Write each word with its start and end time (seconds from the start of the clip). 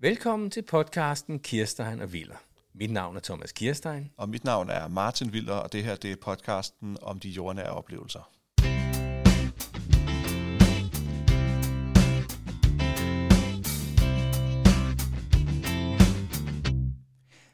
Velkommen 0.00 0.50
til 0.50 0.62
podcasten 0.62 1.38
Kirstein 1.38 2.00
og 2.00 2.12
Viller. 2.12 2.36
Mit 2.74 2.90
navn 2.90 3.16
er 3.16 3.20
Thomas 3.20 3.52
Kirstein. 3.52 4.10
Og 4.16 4.28
mit 4.28 4.44
navn 4.44 4.70
er 4.70 4.88
Martin 4.88 5.32
Viller, 5.32 5.54
og 5.54 5.72
det 5.72 5.84
her 5.84 5.96
det 5.96 6.12
er 6.12 6.16
podcasten 6.16 6.96
om 7.02 7.20
de 7.20 7.28
jordnære 7.28 7.70
oplevelser. 7.70 8.30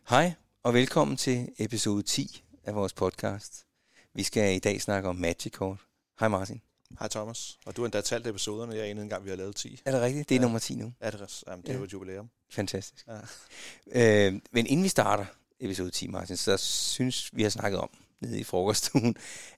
Hej 0.09 0.33
og 0.63 0.75
velkommen 0.75 1.17
til 1.17 1.49
episode 1.59 2.03
10 2.03 2.45
af 2.65 2.75
vores 2.75 2.93
podcast. 2.93 3.67
Vi 4.15 4.23
skal 4.23 4.57
i 4.57 4.59
dag 4.59 4.81
snakke 4.81 5.09
om 5.09 5.17
Magic 5.17 5.53
Kort. 5.53 5.79
Hej 6.21 6.29
Martin. 6.29 6.72
Hej 6.99 7.09
Thomas. 7.09 7.59
Og 7.67 7.77
du 7.77 7.83
har 7.83 7.87
endda 7.87 8.01
talt 8.01 8.27
episoderne, 8.27 8.75
jeg 8.75 8.91
enede 8.91 9.03
engang, 9.05 9.25
vi 9.25 9.29
har 9.31 9.37
lavet 9.37 9.57
10. 9.57 9.81
Er 9.85 9.91
det 9.93 10.01
rigtigt? 10.01 10.29
Det 10.29 10.35
er 10.35 10.39
Ja. 10.39 10.43
nummer 10.43 10.59
10 10.59 10.75
nu. 10.75 10.93
Er 11.01 11.11
det, 11.11 11.45
jamen, 11.47 11.63
det 11.63 11.69
er 11.69 11.73
Ja. 11.73 11.79
jo 11.79 11.85
et 11.85 11.93
jubilæum. 11.93 12.31
Fantastisk. 12.51 13.07
Ja. 13.09 14.27
Øh, 14.27 14.41
men 14.53 14.67
inden 14.67 14.85
vi 14.85 14.89
starter 14.89 15.25
episode 15.61 15.91
10, 15.91 16.07
Martin, 16.07 16.37
så 16.37 16.57
synes 16.57 17.31
vi 17.37 17.43
har 17.43 17.51
snakket 17.51 17.81
om 17.81 17.91
nede 18.21 18.41
i 18.41 18.45
frokoststuen, 18.45 19.17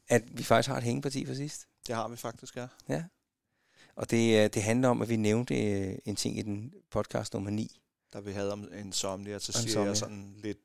at 0.09 0.23
vi 0.39 0.43
faktisk 0.43 0.69
har 0.69 0.77
et 0.77 0.83
hængeparti 0.85 1.27
for 1.27 1.35
sidst. 1.35 1.67
Det 1.87 1.95
har 1.95 2.09
vi 2.09 2.17
faktisk, 2.17 2.57
ja. 2.57 2.67
Ja. 2.89 3.05
Og 3.97 4.11
det, 4.11 4.45
øh, 4.45 4.51
det 4.55 4.63
handler 4.63 4.89
om, 4.89 5.03
at 5.03 5.09
vi 5.09 5.17
nævnte 5.17 5.63
øh, 5.63 5.99
en 6.05 6.17
ting 6.17 6.39
i 6.39 6.43
den 6.43 6.73
podcast 6.91 7.35
nummer 7.35 7.51
9. 7.51 7.81
Da 8.13 8.21
vi 8.21 8.33
havde 8.33 8.53
om 8.53 8.69
Insomnia, 8.79 9.39
så 9.39 9.53
siger 9.53 9.63
Insomnia. 9.63 9.89
jeg 9.89 9.97
sådan 9.97 10.35
lidt 10.37 10.59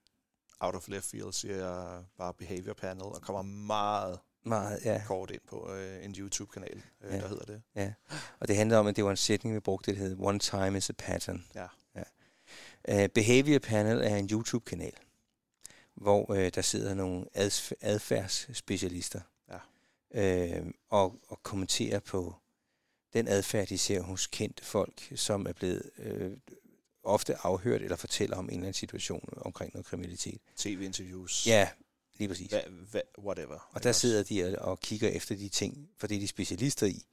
out 0.59 0.75
of 0.75 0.87
left 0.87 1.05
field, 1.05 1.33
siger 1.33 1.55
jeg 1.55 2.03
bare 2.17 2.33
behavior 2.33 2.73
panel, 2.73 3.03
og 3.03 3.21
kommer 3.21 3.41
meget 3.41 4.19
Meget, 4.43 4.79
ja. 4.85 5.01
kort 5.07 5.31
ind 5.31 5.41
på 5.47 5.73
øh, 5.73 6.05
en 6.05 6.15
YouTube-kanal, 6.17 6.81
øh, 7.01 7.13
Ja. 7.13 7.17
der 7.21 7.27
hedder 7.27 7.45
det. 7.45 7.61
Ja, 7.75 7.93
og 8.39 8.47
det 8.47 8.55
handler 8.55 8.77
om, 8.77 8.87
at 8.87 8.95
det 8.95 9.03
var 9.03 9.11
en 9.11 9.17
sætning, 9.17 9.55
vi 9.55 9.59
brugte, 9.59 9.91
der 9.91 9.97
hed 9.97 10.15
One 10.19 10.39
time 10.39 10.77
is 10.77 10.89
a 10.89 10.93
pattern. 10.97 11.45
Ja. 11.55 11.67
ja. 11.95 13.03
Uh, 13.03 13.09
Behavior 13.09 13.59
Panel 13.59 14.01
er 14.03 14.15
en 14.15 14.29
YouTube-kanal, 14.31 14.93
hvor 15.95 16.29
uh, 16.31 16.37
der 16.55 16.61
sidder 16.61 16.93
nogle 16.93 17.25
adf- 17.37 17.71
adfærdsspecialister 17.81 19.21
Ja. 20.13 20.59
uh, 20.61 20.67
og, 20.89 21.15
og 21.27 21.43
kommenterer 21.43 21.99
på 21.99 22.35
den 23.13 23.27
adfærd, 23.27 23.67
de 23.67 23.77
ser 23.77 24.01
hos 24.01 24.27
kendte 24.27 24.65
folk, 24.65 25.11
som 25.15 25.45
er 25.47 25.53
blevet 25.53 25.89
uh, 25.97 26.31
ofte 27.03 27.35
afhørt 27.45 27.81
eller 27.81 27.95
fortæller 27.95 28.37
om 28.37 28.45
en 28.45 28.49
eller 28.49 28.59
anden 28.61 28.73
situation 28.73 29.29
omkring 29.37 29.73
noget 29.73 29.85
kriminalitet. 29.85 30.41
TV-interviews. 30.57 31.47
Ja, 31.47 31.69
lige 32.19 32.29
præcis. 32.29 32.47
Hva, 32.49 32.61
hva, 32.91 33.01
whatever. 33.19 33.69
Og 33.71 33.83
der 33.83 33.91
sidder 33.91 34.23
de 34.23 34.57
og, 34.59 34.65
og 34.71 34.79
kigger 34.79 35.09
efter 35.09 35.35
de 35.35 35.49
ting, 35.49 35.89
for 35.97 36.07
det 36.07 36.15
er 36.15 36.19
de 36.19 36.27
specialister 36.27 36.87
i, 36.87 37.05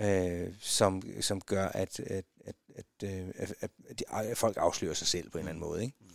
øh, 0.00 0.48
som, 0.60 1.02
som 1.20 1.40
gør, 1.40 1.68
at, 1.68 2.00
at, 2.00 2.24
at, 2.44 2.54
at, 2.76 2.86
øh, 3.04 3.28
at, 3.34 3.54
at, 3.60 3.70
de, 3.98 4.04
at 4.12 4.38
folk 4.38 4.56
afslører 4.56 4.94
sig 4.94 5.06
selv 5.06 5.30
på 5.30 5.38
en 5.38 5.42
eller 5.42 5.50
anden 5.50 5.60
måde. 5.60 5.82
Ikke? 5.84 5.96
Mm. 6.00 6.10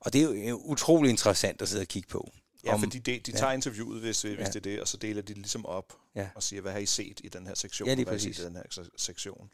Og 0.00 0.12
det 0.12 0.20
er 0.20 0.24
jo 0.24 0.32
øh, 0.32 0.54
utrolig 0.54 1.10
interessant 1.10 1.62
at 1.62 1.68
sidde 1.68 1.82
og 1.82 1.86
kigge 1.88 2.08
på. 2.08 2.30
Ja, 2.64 2.74
om- 2.74 2.80
fordi 2.80 2.98
de, 2.98 3.18
de 3.18 3.32
ja. 3.32 3.38
tager 3.38 3.52
interviewet, 3.52 4.00
hvis, 4.00 4.22
hvis 4.22 4.38
Ja. 4.38 4.44
det 4.44 4.56
er 4.56 4.60
det, 4.60 4.80
og 4.80 4.88
så 4.88 4.96
deler 4.96 5.22
de 5.22 5.28
det 5.28 5.36
ligesom 5.36 5.66
op 5.66 5.96
Ja. 6.14 6.28
og 6.34 6.42
siger, 6.42 6.62
hvad 6.62 6.72
har 6.72 6.78
I 6.78 6.86
set 6.86 7.20
i 7.24 7.28
den 7.28 7.46
her 7.46 7.54
sektion, 7.54 7.86
Ja, 7.86 7.92
og 7.92 7.96
lige 7.96 8.04
hvad 8.04 8.12
har 8.12 8.28
I 8.28 8.32
set 8.32 8.38
i 8.38 8.44
den 8.44 8.56
her 8.56 8.62
se- 8.70 8.90
sektion. 8.96 9.50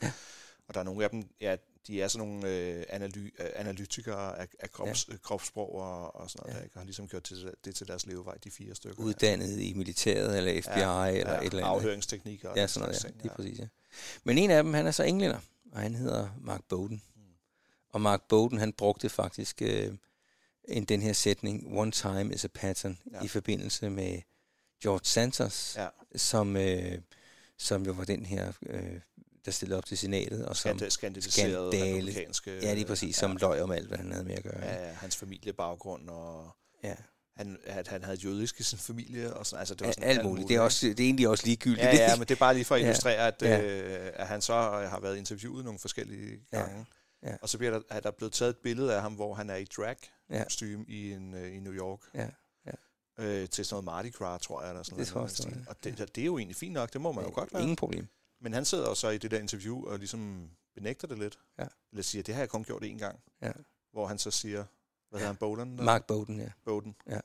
Og 0.69 0.75
der 0.75 0.81
er 0.81 0.84
nogle 0.84 1.05
af 1.05 1.11
dem, 1.11 1.22
ja, 1.41 1.56
de 1.86 2.03
er 2.03 2.09
sådan 2.09 2.28
nogle 2.28 2.48
øh, 2.48 2.84
analy, 2.89 3.34
øh, 3.39 3.47
analytikere 3.56 4.39
af, 4.39 4.48
af 4.59 4.70
krops, 4.70 5.09
ja. 5.11 5.17
kropssprog 5.22 5.75
og, 5.75 6.17
og 6.17 6.31
sådan 6.31 6.42
noget, 6.42 6.55
Ja. 6.55 6.59
der 6.59 6.64
ikke? 6.64 6.77
Og 6.77 6.81
har 6.81 6.84
ligesom 6.84 7.09
gjort 7.09 7.28
det, 7.28 7.55
det 7.64 7.75
til 7.75 7.89
deres 7.89 8.06
levevej, 8.06 8.34
de 8.45 8.50
fire 8.50 8.75
stykker. 8.75 9.03
Uddannet 9.03 9.61
i 9.61 9.72
militæret 9.72 10.39
eller 10.39 10.62
FBI 10.62 10.70
ja, 10.81 11.06
eller 11.06 11.33
ja, 11.33 11.39
et 11.41 11.44
eller 11.44 11.44
andet. 11.44 11.62
Afhøringsteknikker. 11.62 12.48
og 12.48 12.56
Ja, 12.56 12.67
sådan 12.67 12.89
noget, 12.89 13.05
ja. 13.05 13.09
ting, 13.09 13.22
Lige 13.22 13.33
præcis, 13.37 13.59
ja. 13.59 13.67
Men 14.25 14.39
en 14.39 14.50
af 14.50 14.62
dem, 14.64 14.75
han 14.75 14.87
er 14.87 14.91
så 14.91 15.03
englænder, 15.03 15.39
og 15.72 15.81
han 15.81 15.94
hedder 15.94 16.28
Mark 16.41 16.61
Bowden. 16.69 17.03
Mm. 17.17 17.22
Og 17.91 18.00
Mark 18.00 18.22
Bowden, 18.28 18.59
han 18.59 18.72
brugte 18.72 19.09
faktisk 19.09 19.62
øh, 19.62 19.94
en, 20.69 20.84
den 20.84 21.03
her 21.03 21.12
sætning, 21.12 21.78
one 21.78 21.91
time 21.93 22.34
is 22.34 22.44
a 22.44 22.48
pattern. 22.54 22.98
Ja. 23.12 23.22
i 23.25 23.28
forbindelse 23.28 23.91
med 23.91 24.21
George 24.83 25.04
Santos, 25.04 25.77
Ja, 25.77 25.88
som, 26.16 26.56
øh, 26.56 26.98
som 27.59 27.87
jo 27.87 27.93
var 27.93 28.04
den 28.04 28.27
her, 28.27 28.53
øh, 28.66 29.00
der 29.47 29.53
stillede 29.53 29.79
op 29.79 29.84
til 29.87 29.99
senatet, 29.99 30.47
og 30.47 30.57
som, 30.57 30.79
Skand- 30.79 30.91
skandaliserede 30.91 31.71
skandale. 31.73 31.97
republikanske... 31.99 32.59
ja, 32.62 32.75
lige 32.75 32.87
præcis, 32.87 33.17
som 33.17 33.33
ja, 33.33 33.39
løj 33.41 33.61
om 33.61 33.71
alt, 33.71 33.89
hvad 33.89 33.99
han 33.99 34.12
havde 34.12 34.25
med 34.25 34.34
at 34.34 34.43
gøre. 34.43 34.55
ikke? 34.55 34.67
ja, 34.84 34.93
hans 34.93 35.17
familiebaggrund, 35.17 36.09
og 36.09 36.51
ja. 36.84 36.95
han, 37.37 37.59
at 37.65 37.89
han 37.89 38.05
havde 38.05 38.17
jødisk 38.17 38.61
i 38.61 38.62
sin 38.62 38.79
familie, 38.79 39.34
og 39.34 39.47
sådan, 39.47 39.59
altså 39.61 39.75
det 39.75 39.87
var 39.87 39.93
sådan 39.93 40.09
Alt 40.09 40.25
muligt. 40.25 40.49
Det 40.49 40.57
er, 40.57 40.61
også, 40.61 40.87
det 40.87 41.01
er 41.01 41.05
egentlig 41.05 41.29
også 41.29 41.47
ligegyldigt. 41.47 41.83
Ja, 41.87 41.95
ja, 42.11 42.17
men 42.17 42.21
det 42.29 42.31
er 42.34 42.39
bare 42.39 42.55
lige 42.55 42.65
for 42.65 42.75
at 42.75 42.81
Ja. 42.83 42.87
illustrere, 42.87 43.17
at, 43.27 43.43
Ja. 43.43 43.61
øh, 43.62 44.11
at 44.15 44.27
han 44.27 44.41
så 44.43 44.53
har 44.91 45.01
været 45.01 45.17
interviewet 45.17 45.65
nogle 45.65 45.78
forskellige 45.78 46.39
Ja. 46.53 46.59
gange. 46.61 46.87
Ja. 47.23 47.37
Og 47.43 47.49
så 47.49 47.59
bliver 47.59 47.71
der, 47.73 47.81
er 47.91 48.01
der 48.01 48.11
blevet 48.11 48.33
taget 48.33 48.51
et 48.51 48.57
billede 48.63 48.95
af 48.95 49.03
ham, 49.03 49.13
hvor 49.15 49.34
han 49.34 49.51
er 49.51 49.57
i 49.57 49.65
drag 49.77 49.97
Ja. 50.31 50.45
i, 50.89 51.13
en, 51.13 51.34
øh, 51.34 51.57
i 51.57 51.61
New 51.61 51.73
York. 51.73 52.01
Ja, 52.15 52.28
Øh, 53.19 53.49
til 53.49 53.65
sådan 53.65 53.75
noget 53.75 53.84
Mardi 53.84 54.11
Gras, 54.11 54.43
tror 54.43 54.63
jeg. 54.63 54.71
Eller 54.71 54.83
sådan 54.83 54.99
Det 55.05 55.15
noget, 55.15 55.31
tror 55.33 55.45
jeg 55.45 55.51
noget. 55.55 55.69
Og 55.69 55.77
det, 55.84 56.15
det, 56.15 56.21
er 56.23 56.25
jo 56.27 56.39
egentlig 56.39 56.57
fint 56.57 56.73
nok, 56.73 56.93
det 56.93 57.01
må 57.01 57.13
man 57.13 57.25
jo 57.25 57.31
godt 57.34 57.53
være. 57.53 57.63
Ingen 57.63 57.77
problem. 57.77 58.07
Men 58.41 58.52
han 58.52 58.64
sidder 58.64 58.88
jo 58.88 58.94
så 58.94 59.08
i 59.08 59.19
det 59.19 59.30
der 59.30 59.38
interview 59.38 59.84
og 59.86 59.98
ligesom 59.98 60.50
benægter 60.74 61.08
det 61.08 61.19
lidt. 61.19 61.38
Ja. 61.58 61.66
Eller 61.92 62.02
siger, 62.02 62.22
det 62.22 62.34
har 62.34 62.42
jeg 62.42 62.48
kun 62.48 62.64
gjort 62.64 62.82
én 62.82 62.98
gang. 62.98 63.20
Ja. 63.42 63.52
Hvor 63.92 64.06
han 64.06 64.19
så 64.19 64.30
siger, 64.30 64.64
hvad 65.10 65.20
hedder 65.20 65.32
han, 65.32 65.36
Bowden? 65.36 65.76
Mark 65.84 66.06
Bowden, 66.06 66.41
ja. 66.41 66.50
Bowden. 66.64 66.97
Ja. 67.06 67.20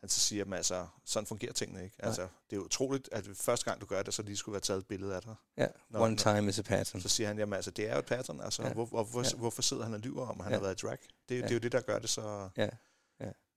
Han 0.00 0.08
så 0.08 0.20
siger, 0.20 0.44
at 0.44 0.52
altså, 0.54 0.86
sådan 1.04 1.26
fungerer 1.26 1.52
tingene 1.52 1.84
ikke. 1.84 1.96
Nej. 1.98 2.06
Altså, 2.06 2.28
det 2.50 2.56
er 2.56 2.60
utroligt, 2.60 3.08
at 3.12 3.28
første 3.34 3.64
gang 3.64 3.80
du 3.80 3.86
gør 3.86 4.02
det, 4.02 4.14
så 4.14 4.22
lige 4.22 4.36
skulle 4.36 4.52
være 4.52 4.60
taget 4.60 4.78
et 4.80 4.86
billede 4.86 5.14
af 5.16 5.22
dig. 5.22 5.34
ja. 5.56 5.66
Nå, 5.90 5.98
One 6.04 6.16
time 6.16 6.48
is 6.48 6.58
a 6.58 6.62
pattern. 6.62 7.00
Så 7.00 7.08
siger 7.08 7.26
han, 7.26 7.38
jamen 7.38 7.52
altså, 7.52 7.70
det 7.70 7.88
er 7.88 7.92
jo 7.92 7.98
et 7.98 8.06
pattern. 8.06 8.40
Altså, 8.40 8.62
Ja. 8.62 8.72
hvor, 8.72 8.84
hvor, 8.86 9.04
hvor, 9.04 9.22
Ja. 9.22 9.36
hvorfor 9.36 9.62
sidder 9.62 9.82
han 9.82 9.94
og 9.94 10.00
lyver 10.00 10.26
om, 10.26 10.40
at 10.40 10.44
han 10.44 10.52
Ja. 10.52 10.56
har 10.58 10.62
været 10.62 10.82
i 10.82 10.86
drag? 10.86 10.98
Det. 11.28 11.34
Ja. 11.34 11.40
det 11.42 11.50
er 11.50 11.54
jo 11.54 11.58
det, 11.60 11.72
der 11.72 11.80
gør 11.80 11.98
det 11.98 12.10
så 12.10 12.48
Ja. 12.56 12.68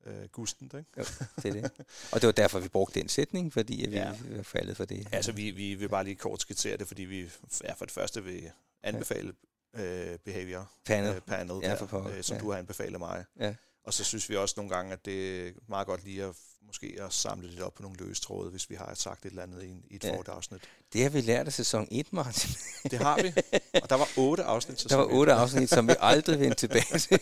Øh, 0.06 0.28
gustent, 0.32 0.74
ikke? 0.74 0.90
Jo, 0.98 1.04
det 1.44 1.46
er 1.46 1.62
det. 1.62 1.72
Og 2.12 2.22
det 2.22 2.28
var 2.28 2.32
derfor, 2.32 2.60
vi 2.60 2.68
brugte 2.68 3.00
den 3.00 3.10
sætning, 3.10 3.54
fordi 3.54 3.84
at 3.86 3.92
vi 3.92 3.96
Ja. 3.96 4.14
var 4.30 4.44
faldet 4.44 4.78
for 4.78 4.86
det. 4.86 5.08
Altså, 5.12 5.32
vi, 5.32 5.52
vi 5.52 5.76
vil 5.76 5.90
bare 5.90 6.04
lige 6.04 6.16
kort 6.16 6.42
skitsere 6.42 6.78
det, 6.78 6.88
fordi 6.88 7.04
vi 7.04 7.30
ja, 7.64 7.74
for 7.74 7.86
det 7.86 7.92
første 7.94 8.24
vil 8.24 8.52
anbefale 8.84 9.34
øh, 9.74 10.18
behavior 10.26 10.72
Panel. 10.86 11.16
øh, 11.16 11.22
panel 11.22 11.56
Ja, 11.64 11.76
der, 11.76 12.08
øh, 12.08 12.24
som 12.24 12.36
Ja. 12.38 12.42
du 12.42 12.52
har 12.52 12.58
anbefalet 12.60 13.00
mig. 13.00 13.26
Ja. 13.40 13.56
Og 13.84 13.94
så 13.94 14.04
synes 14.04 14.30
vi 14.30 14.36
også 14.36 14.54
nogle 14.58 14.76
gange, 14.76 14.94
at 14.94 15.06
det 15.06 15.48
er 15.48 15.52
meget 15.68 15.88
godt 15.88 16.04
lige 16.04 16.24
at 16.24 16.36
måske 16.66 16.98
at 17.06 17.14
samle 17.14 17.48
lidt 17.50 17.62
op 17.62 17.74
på 17.74 17.82
nogle 17.82 17.98
løse 17.98 18.22
tråde, 18.22 18.50
hvis 18.52 18.70
vi 18.70 18.76
har 18.76 18.92
sagt 18.94 19.26
et 19.26 19.30
eller 19.30 19.44
andet 19.44 19.64
i, 19.64 19.68
en, 19.70 19.84
i 19.90 19.96
et 19.96 20.04
Ja. 20.04 20.08
ja. 20.10 20.14
forrigt 20.14 20.30
afsnit. 20.30 20.62
Det 20.94 21.04
har 21.04 21.10
vi 21.10 21.22
lært 21.22 21.48
af 21.48 21.54
sæson 21.54 21.88
1, 21.92 22.14
Martin. 22.14 22.50
Det 22.92 23.00
har 23.00 23.22
vi. 23.24 23.34
Og 23.84 23.90
der 23.90 23.96
var 23.96 24.08
otte 24.18 24.44
afsnit. 24.44 24.78
til 24.78 24.90
Der 24.90 24.96
var 24.96 25.04
sæson 25.06 25.18
otte 25.20 25.34
afsnit, 25.34 25.70
som 25.70 25.88
vi 25.88 25.94
aldrig 26.00 26.40
vendte 26.40 26.58
tilbage 26.68 27.00
til. 27.00 27.20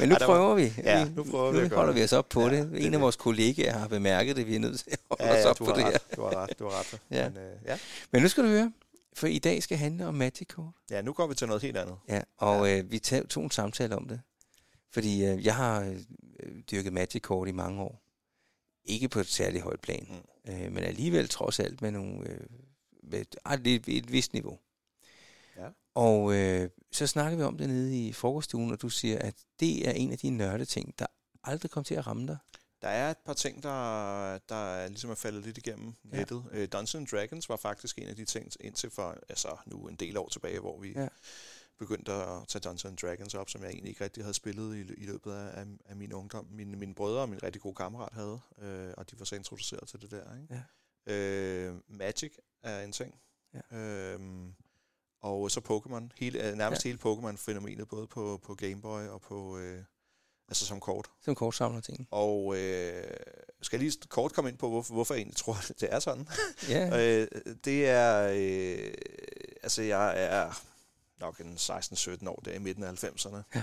Men 0.00 0.08
nu 0.08 0.14
Ej, 0.14 0.18
der 0.18 0.26
var- 0.26 0.34
prøver 0.34 0.54
vi. 0.54 0.72
Ja, 0.78 1.04
Vi- 1.04 1.10
nu 1.10 1.24
prøver 1.24 1.52
vi 1.52 1.60
nu 1.62 1.68
gøre 1.68 1.78
holder 1.78 1.92
vi 1.94 2.04
os 2.04 2.12
op 2.12 2.28
på 2.28 2.40
Ja, 2.40 2.46
det. 2.56 2.70
det 2.70 2.78
En 2.78 2.84
af 2.84 2.90
det. 2.90 3.00
vores 3.00 3.16
kollegaer 3.16 3.78
har 3.78 3.88
bemærket 3.88 4.36
det. 4.36 4.46
Vi 4.46 4.54
er 4.54 4.58
nødt 4.60 4.80
til 4.80 4.90
at 4.90 4.98
holde 5.10 5.24
Ja, 5.24 5.38
os 5.38 5.44
ja, 5.44 5.50
op 5.50 5.58
du 5.58 5.64
på 5.64 5.70
har 5.70 5.76
det 5.76 5.84
her. 5.84 5.92
ret. 5.92 6.16
Du 6.16 6.22
har 6.22 6.30
ret. 6.42 6.58
Du 6.58 6.64
har 6.64 6.78
ret. 6.78 7.00
Ja. 7.10 7.28
Men, 7.28 7.38
øh, 7.38 7.56
ja. 7.66 7.78
Men 8.10 8.22
nu 8.22 8.28
skal 8.28 8.44
du 8.44 8.48
høre, 8.48 8.72
for 9.16 9.26
i 9.26 9.38
dag 9.38 9.62
skal 9.62 9.78
handle 9.78 10.06
om 10.06 10.14
Magic 10.14 10.48
Kort. 10.48 10.74
ja, 10.90 11.02
nu 11.02 11.12
går 11.12 11.26
vi 11.26 11.34
til 11.34 11.46
noget 11.46 11.62
helt 11.62 11.76
andet. 11.76 11.96
Ja, 12.08 12.20
og 12.36 12.68
ja. 12.68 12.78
Øh, 12.78 12.90
vi 12.90 12.98
tog, 12.98 13.28
tog 13.28 13.44
en 13.44 13.50
samtale 13.50 13.96
om 13.96 14.08
det. 14.08 14.20
Fordi 14.92 15.24
øh, 15.24 15.44
jeg 15.46 15.54
har 15.56 15.80
øh, 15.80 15.96
dyrket 16.70 16.92
Magic 16.92 17.22
Kort 17.22 17.48
i 17.48 17.52
mange 17.52 17.80
år. 17.82 17.99
Ikke 18.90 19.08
på 19.08 19.20
et 19.20 19.26
særligt 19.26 19.62
højt 19.64 19.80
plan, 19.80 20.06
mm. 20.44 20.52
øh, 20.52 20.72
men 20.72 20.84
alligevel 20.84 21.28
trods 21.28 21.60
alt 21.60 21.82
med, 21.82 21.90
nogle, 21.90 22.28
øh, 22.28 22.40
med 23.02 23.20
et, 23.20 23.36
ej, 23.44 23.54
et, 23.66 23.88
et 23.88 24.12
vist 24.12 24.32
niveau. 24.32 24.58
Ja. 25.56 25.68
Og 25.94 26.34
øh, 26.34 26.70
så 26.92 27.06
snakker 27.06 27.36
vi 27.38 27.42
om 27.42 27.58
det 27.58 27.68
nede 27.68 28.06
i 28.06 28.12
frokoststuen, 28.12 28.72
og 28.72 28.82
du 28.82 28.88
siger, 28.88 29.18
at 29.18 29.34
det 29.60 29.88
er 29.88 29.92
en 29.92 30.12
af 30.12 30.18
de 30.18 30.30
nørde 30.30 30.64
ting, 30.64 30.98
der 30.98 31.06
aldrig 31.44 31.70
kom 31.70 31.84
til 31.84 31.94
at 31.94 32.06
ramme 32.06 32.26
dig. 32.26 32.38
Der 32.82 32.88
er 32.88 33.10
et 33.10 33.18
par 33.26 33.32
ting, 33.32 33.62
der, 33.62 34.38
der 34.48 34.74
er 34.74 34.88
ligesom 34.88 35.10
er 35.10 35.14
faldet 35.14 35.44
lidt 35.44 35.58
igennem 35.58 35.94
Ja. 36.12 36.16
nettet. 36.16 36.44
Ja. 36.54 36.66
Dungeons 36.66 37.10
Dragons 37.10 37.48
var 37.48 37.56
faktisk 37.56 37.98
en 37.98 38.08
af 38.08 38.16
de 38.16 38.24
ting, 38.24 38.52
indtil 38.60 38.90
for 38.90 39.16
altså, 39.28 39.56
nu 39.66 39.88
en 39.88 39.96
del 39.96 40.16
år 40.16 40.28
tilbage, 40.28 40.60
hvor 40.60 40.78
vi 40.80 40.92
Ja. 40.96 41.08
Begyndte 41.80 42.12
at 42.12 42.48
tage 42.48 42.60
Dungeons 42.60 43.00
Dragons 43.00 43.34
op, 43.34 43.50
som 43.50 43.62
jeg 43.62 43.70
egentlig 43.70 43.88
ikke 43.88 44.04
rigtig 44.04 44.24
havde 44.24 44.34
spillet 44.34 44.76
i, 44.76 44.80
i 44.80 45.06
løbet 45.06 45.32
af, 45.32 45.60
af, 45.60 45.66
af 45.84 45.96
min 45.96 46.12
ungdom. 46.12 46.46
Mine, 46.50 46.76
mine 46.76 46.94
brødre 46.94 47.20
og 47.20 47.28
min 47.28 47.42
rigtig 47.42 47.62
gode 47.62 47.74
kammerat 47.74 48.12
havde, 48.12 48.40
øh, 48.58 48.94
og 48.96 49.10
de 49.10 49.18
var 49.18 49.24
så 49.24 49.36
introduceret 49.36 49.88
til 49.88 50.02
det 50.02 50.10
der. 50.10 50.36
Ikke? 50.42 50.62
Ja. 51.06 51.14
Øh, 51.14 51.74
Magic 51.88 52.32
er 52.62 52.82
en 52.84 52.92
ting. 52.92 53.14
Ja. 53.54 53.76
Øhm, 53.78 54.54
og 55.20 55.50
så 55.50 55.60
Pokémon. 55.60 56.08
Hele, 56.18 56.48
øh, 56.48 56.56
nærmest 56.56 56.84
ja. 56.84 56.88
hele 56.88 57.00
Pokémon-fænomenet, 57.04 57.88
både 57.88 58.06
på, 58.06 58.40
på 58.42 58.54
Game 58.54 58.80
Boy 58.80 59.02
og 59.02 59.20
på... 59.20 59.58
Øh, 59.58 59.84
altså 60.48 60.66
som 60.66 60.80
kort. 60.80 61.10
Som 61.20 61.34
kortsamler 61.34 61.80
ting. 61.80 62.08
Og 62.10 62.56
øh, 62.56 63.04
skal 63.62 63.76
jeg 63.76 63.84
lige 63.84 64.08
kort 64.08 64.32
komme 64.32 64.50
ind 64.50 64.58
på, 64.58 64.68
hvorfor, 64.68 64.94
hvorfor 64.94 65.14
jeg 65.14 65.20
egentlig 65.20 65.36
tror, 65.36 65.54
at 65.54 65.72
det 65.80 65.94
er 65.94 65.98
sådan. 65.98 66.28
Ja, 66.68 66.86
øh, 67.00 67.28
det 67.64 67.88
er... 67.88 68.28
Øh, 68.34 68.92
altså, 69.62 69.82
jeg 69.82 70.24
er 70.24 70.62
nok 71.20 71.40
en 71.40 71.54
16-17 71.56 72.28
år 72.28 72.42
der 72.44 72.52
i 72.52 72.58
midten 72.58 72.84
af 72.84 73.04
90'erne, 73.04 73.36
Ja. 73.54 73.62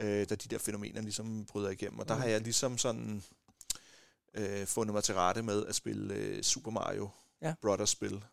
øh, 0.00 0.28
da 0.28 0.34
de 0.34 0.48
der 0.48 0.58
fænomener 0.58 1.00
ligesom 1.02 1.44
bryder 1.46 1.70
igennem. 1.70 1.98
Og 1.98 2.08
der 2.08 2.14
Mm. 2.14 2.20
har 2.20 2.28
jeg 2.28 2.40
ligesom 2.40 2.78
sådan 2.78 3.22
øh, 4.34 4.66
fundet 4.66 4.94
mig 4.94 5.04
til 5.04 5.14
rette 5.14 5.42
med 5.42 5.66
at 5.66 5.74
spille 5.74 6.14
øh, 6.14 6.42
Super 6.42 6.70
Mario 6.70 7.08
Ja. 7.42 7.54
Brothers 7.62 7.90
spil. 7.90 8.24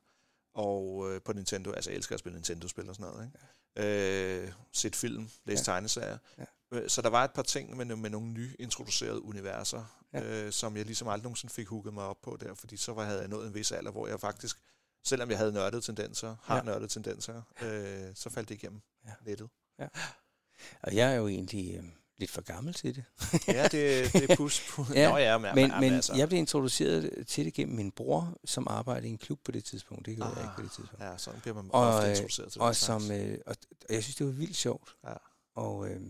Og 0.54 1.12
øh, 1.12 1.22
på 1.22 1.34
Nintendo, 1.34 1.72
altså 1.72 1.90
jeg 1.90 1.98
elsker 1.98 2.14
at 2.16 2.20
spille 2.20 2.36
Nintendo-spil 2.36 2.90
og 2.90 2.96
sådan 2.96 3.12
noget, 3.14 3.26
ikke? 3.26 4.44
Øh, 4.46 4.52
set 4.72 4.96
film, 4.96 5.30
læse 5.46 5.60
Ja. 5.60 5.64
tegneserier. 5.64 6.18
Ja. 6.38 6.44
Øh, 6.72 6.90
Så 6.90 7.02
der 7.02 7.10
var 7.10 7.24
et 7.24 7.32
par 7.32 7.42
ting 7.42 7.78
med, 7.78 7.86
med 7.96 8.10
nogle 8.10 8.28
nye 8.28 8.56
introducerede 8.60 9.22
universer, 9.22 9.86
Ja. 10.14 10.24
øh, 10.46 10.52
som 10.52 10.78
jeg 10.78 10.86
ligesom 10.86 11.08
aldrig 11.08 11.24
nogensinde 11.24 11.54
fik 11.54 11.68
hooket 11.68 11.94
mig 11.94 12.04
op 12.04 12.22
på 12.22 12.38
der, 12.40 12.54
fordi 12.54 12.78
så 12.78 12.94
var, 12.94 13.04
havde 13.06 13.20
jeg 13.20 13.28
nået 13.28 13.48
en 13.48 13.54
vis 13.54 13.72
alder, 13.72 13.92
hvor 13.92 14.08
jeg 14.08 14.20
faktisk, 14.20 14.58
selvom 15.03 15.30
jeg 15.30 15.38
havde 15.38 15.51
nørdede 15.51 15.81
tendenser, 15.81 16.36
har 16.44 16.56
Ja. 16.56 16.59
ja. 16.59 16.65
nørdede 16.65 16.88
tendenser, 16.88 17.42
øh, 17.62 18.15
så 18.15 18.30
faldt 18.30 18.50
det 18.50 18.56
igennem 18.56 18.81
Ja. 19.06 19.09
ja. 19.09 19.15
nettet. 19.30 19.50
Og 20.83 20.95
jeg 20.95 21.12
er 21.12 21.15
jo 21.15 21.27
egentlig 21.27 21.75
øh, 21.77 21.83
lidt 22.18 22.31
for 22.31 22.42
gammel 22.42 22.74
til 22.74 22.95
det. 22.95 23.03
Ja, 23.48 23.63
det, 23.63 24.13
det 24.13 24.30
er 24.31 24.36
pus. 24.38 24.68
pus. 24.69 24.89
Ja, 24.89 25.09
Nå 25.09 25.18
ja, 25.18 25.38
men, 25.38 25.56
Men, 25.56 25.71
men, 25.80 25.94
altså, 25.94 26.15
jeg 26.15 26.27
blev 26.27 26.39
introduceret 26.39 27.27
til 27.27 27.45
det 27.45 27.53
gennem 27.53 27.75
min 27.75 27.92
bror, 27.92 28.39
som 28.45 28.68
arbejdede 28.69 29.07
i 29.07 29.12
en 29.12 29.18
klub 29.18 29.39
på 29.45 29.51
det 29.51 29.63
tidspunkt. 29.65 30.06
Det 30.06 30.15
gjorde 30.15 30.31
ah, 30.31 30.38
jeg 30.38 30.44
ikke 30.45 30.56
på 30.56 30.62
Ah, 30.62 30.65
det 30.65 30.71
tidspunkt. 30.71 31.03
Ja, 31.03 31.18
sådan 31.18 31.42
bliver 31.42 31.56
man 31.56 31.69
Og, 31.74 31.88
ofte 31.88 32.06
øh, 32.06 32.12
introduceret 32.12 32.51
til 32.51 32.62
Og, 32.62 32.68
den 32.68 32.75
som, 32.75 33.12
øh, 33.12 33.38
og, 33.45 33.56
og 33.89 33.94
jeg 33.95 34.03
synes, 34.03 34.15
det 34.15 34.25
var 34.25 34.31
vildt 34.31 34.56
sjovt. 34.56 34.95
Ja. 35.03 35.13
Og 35.56 35.89
øh, 35.89 36.01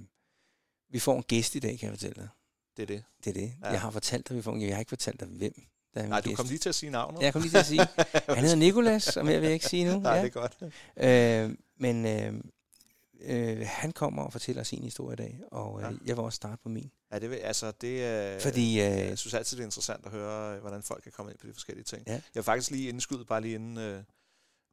vi 0.89 0.99
får 0.99 1.17
en 1.17 1.23
gæst 1.23 1.55
i 1.55 1.59
dag, 1.59 1.79
kan 1.79 1.89
jeg 1.89 1.93
fortælle 1.93 2.15
dig. 2.21 2.29
Det 2.77 2.83
er 2.83 2.87
det. 2.87 3.03
Det 3.23 3.29
er 3.29 3.33
det. 3.33 3.41
Ja. 3.61 3.67
Ja. 3.67 3.71
Jeg 3.71 3.81
har 3.81 3.91
fortalt 3.91 4.29
dig, 4.29 4.37
vi 4.37 4.41
får 4.41 4.53
en 4.53 4.61
Jeg 4.61 4.75
har 4.75 4.79
ikke 4.79 4.89
fortalt 4.89 5.19
dig, 5.19 5.27
hvem 5.27 5.53
der 5.93 6.01
er 6.01 6.07
Nej, 6.07 6.21
du 6.21 6.29
gæst. 6.29 6.37
kom 6.37 6.47
lige 6.47 6.57
til 6.59 6.69
at 6.69 6.75
sige 6.75 6.89
navnet. 6.89 7.21
Jeg 7.21 7.33
kom 7.33 7.41
lige 7.41 7.51
til 7.51 7.57
at 7.57 7.65
sige. 7.65 7.87
Han 8.35 8.37
hedder 8.37 8.55
Nikolas, 8.55 9.03
som 9.03 9.29
jeg 9.29 9.41
vil 9.41 9.49
ikke 9.49 9.65
sige 9.65 9.85
nu. 9.93 9.99
Nej, 9.99 10.13
ja. 10.13 10.21
det 10.23 10.35
er 10.35 10.39
godt. 10.41 10.57
Øh, 11.51 11.57
men 11.77 12.05
øh, 12.05 12.33
øh, 13.21 13.67
han 13.67 13.91
kommer 13.91 14.23
og 14.23 14.31
fortæller 14.31 14.63
sin 14.63 14.83
historie 14.83 15.13
i 15.13 15.17
dag, 15.17 15.39
og 15.51 15.79
øh, 15.81 15.83
Ja. 15.83 15.89
jeg 16.05 16.17
vil 16.17 16.23
også 16.23 16.35
starte 16.35 16.57
på 16.63 16.69
min. 16.69 16.91
Ja, 17.13 17.19
det 17.19 17.29
vil, 17.29 17.35
altså, 17.35 17.71
det 17.81 18.03
er... 18.05 18.39
Fordi 18.39 18.71
øh, 18.71 18.85
Jeg 18.85 19.17
synes 19.17 19.33
altid, 19.33 19.57
det 19.57 19.63
er 19.63 19.67
interessant 19.67 20.05
at 20.05 20.11
høre, 20.11 20.55
øh, 20.55 20.61
hvordan 20.61 20.83
folk 20.83 21.03
kan 21.03 21.11
komme 21.11 21.31
ind 21.31 21.39
på 21.39 21.47
de 21.47 21.53
forskellige 21.53 21.83
ting. 21.85 22.03
Ja. 22.07 22.11
Jeg 22.13 22.21
vil 22.33 22.43
faktisk 22.43 22.71
lige 22.71 22.89
indskyde, 22.89 23.25
bare 23.25 23.41
lige 23.41 23.55
inden, 23.55 23.77
øh, 23.77 24.03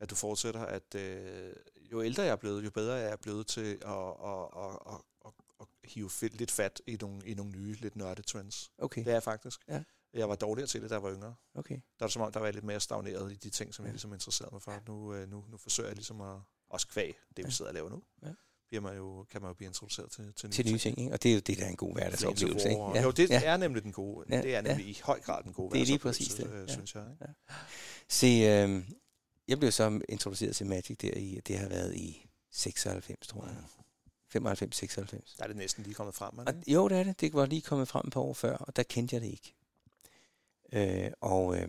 at 0.00 0.10
du 0.10 0.14
fortsætter, 0.14 0.60
at 0.60 0.94
øh, 0.94 1.52
jo 1.92 2.02
ældre 2.02 2.22
jeg 2.22 2.32
er 2.32 2.36
blevet, 2.36 2.64
jo 2.64 2.70
bedre 2.70 2.94
jeg 2.94 3.10
er 3.12 3.16
blevet 3.16 3.46
til 3.46 3.60
at, 3.86 3.92
at, 4.24 4.46
at, 4.56 4.78
at, 4.86 5.00
at, 5.26 5.32
at 5.60 5.66
hive 5.84 6.10
lidt 6.22 6.50
fat 6.50 6.82
i 6.86 6.96
nogle, 7.00 7.20
i 7.26 7.34
nogle 7.34 7.52
nye, 7.52 7.76
lidt 7.80 7.96
nørde 7.96 8.22
trends. 8.22 8.70
okay, 8.78 9.00
Det 9.00 9.08
er 9.08 9.12
jeg 9.12 9.22
faktisk. 9.22 9.60
Ja. 9.68 9.82
Jeg 10.14 10.28
var 10.28 10.34
dårligere 10.36 10.66
til 10.68 10.82
det, 10.82 10.90
da 10.90 10.94
jeg 10.94 11.02
var 11.02 11.12
yngre. 11.14 11.34
okay. 11.54 11.74
Der 11.74 11.80
var 12.00 12.06
det 12.06 12.12
som 12.12 12.22
om, 12.22 12.32
der 12.32 12.40
var 12.40 12.50
lidt 12.50 12.64
mere 12.64 12.80
stagneret 12.80 13.32
i 13.32 13.34
de 13.36 13.50
ting, 13.50 13.74
som 13.74 13.84
Ja. 13.84 13.86
jeg 13.86 13.92
ligesom 13.92 14.12
interesserede 14.12 14.54
mig 14.54 14.62
for. 14.62 14.82
Nu, 14.88 15.14
øh, 15.14 15.30
nu, 15.30 15.44
nu 15.50 15.56
forsøger 15.56 15.88
jeg 15.88 15.96
ligesom 15.96 16.20
at, 16.20 16.36
også 16.70 16.88
kvæg 16.88 17.14
det, 17.28 17.36
vi 17.36 17.42
Ja. 17.42 17.50
sidder 17.50 17.70
og 17.70 17.74
laver 17.74 17.90
nu. 17.90 18.02
Ja. 18.22 18.28
Bliver 18.68 18.80
man 18.80 18.96
jo, 18.96 19.24
kan 19.30 19.42
man 19.42 19.50
jo 19.50 19.54
blive 19.54 19.66
introduceret 19.68 20.10
til, 20.10 20.34
til 20.34 20.48
nye 20.48 20.52
Til 20.52 20.72
nye 20.72 20.78
ting, 20.78 20.98
ikke? 20.98 21.12
Og 21.12 21.22
det 21.22 21.30
er 21.30 21.34
jo 21.34 21.40
det, 21.40 21.58
der 21.58 21.64
er 21.64 21.68
en 21.68 21.76
god 21.76 21.92
hverdagsoplevelse, 21.94 22.68
ikke? 22.68 22.82
Ja. 22.94 23.02
Jo, 23.02 23.10
det 23.10 23.30
ja. 23.30 23.42
er 23.44 23.56
nemlig 23.56 23.82
den 23.82 23.92
gode. 23.92 24.26
Ja, 24.30 24.36
Ja. 24.36 24.42
Det 24.42 24.50
er 24.54 24.56
ja. 24.56 24.60
nemlig 24.62 24.86
i 24.88 25.00
høj 25.04 25.20
grad 25.20 25.42
den 25.44 25.52
gode 25.52 25.74
Det 25.74 25.82
er 25.82 25.86
lige 25.86 25.98
præcis 25.98 26.34
det, 26.34 26.50
ja. 26.68 26.72
synes 26.72 26.94
jeg. 26.94 27.04
Ikke? 27.12 27.34
Se, 28.08 28.26
øh, 28.26 28.90
jeg 29.48 29.58
blev 29.58 29.72
så 29.72 30.00
introduceret 30.08 30.56
til 30.56 30.66
Magic 30.66 30.96
der 30.98 31.14
i, 31.16 31.40
det 31.46 31.58
har 31.58 31.68
været 31.68 31.94
i 31.96 32.26
96, 32.50 33.26
tror 33.26 33.46
jeg. 33.46 33.56
95, 34.30 34.76
96. 34.76 35.34
Der 35.38 35.42
er 35.42 35.46
det 35.46 35.56
næsten 35.56 35.84
lige 35.84 35.94
kommet 35.94 36.14
frem. 36.14 36.38
Er 36.38 36.44
Og, 36.44 36.54
ikke? 36.56 36.72
jo, 36.72 36.88
det 36.88 36.98
er 36.98 37.04
det. 37.04 37.20
Det 37.20 37.32
var 37.34 37.46
lige 37.46 37.62
kommet 37.62 37.88
frem 37.88 38.06
et 38.06 38.12
par 38.12 38.20
år 38.20 38.34
før, 38.34 38.56
og 38.56 38.76
der 38.76 38.82
kendte 38.82 39.14
jeg 39.14 39.22
det 39.22 39.28
ikke. 39.28 39.54
Øh, 40.72 41.10
og 41.20 41.58
øh, 41.60 41.68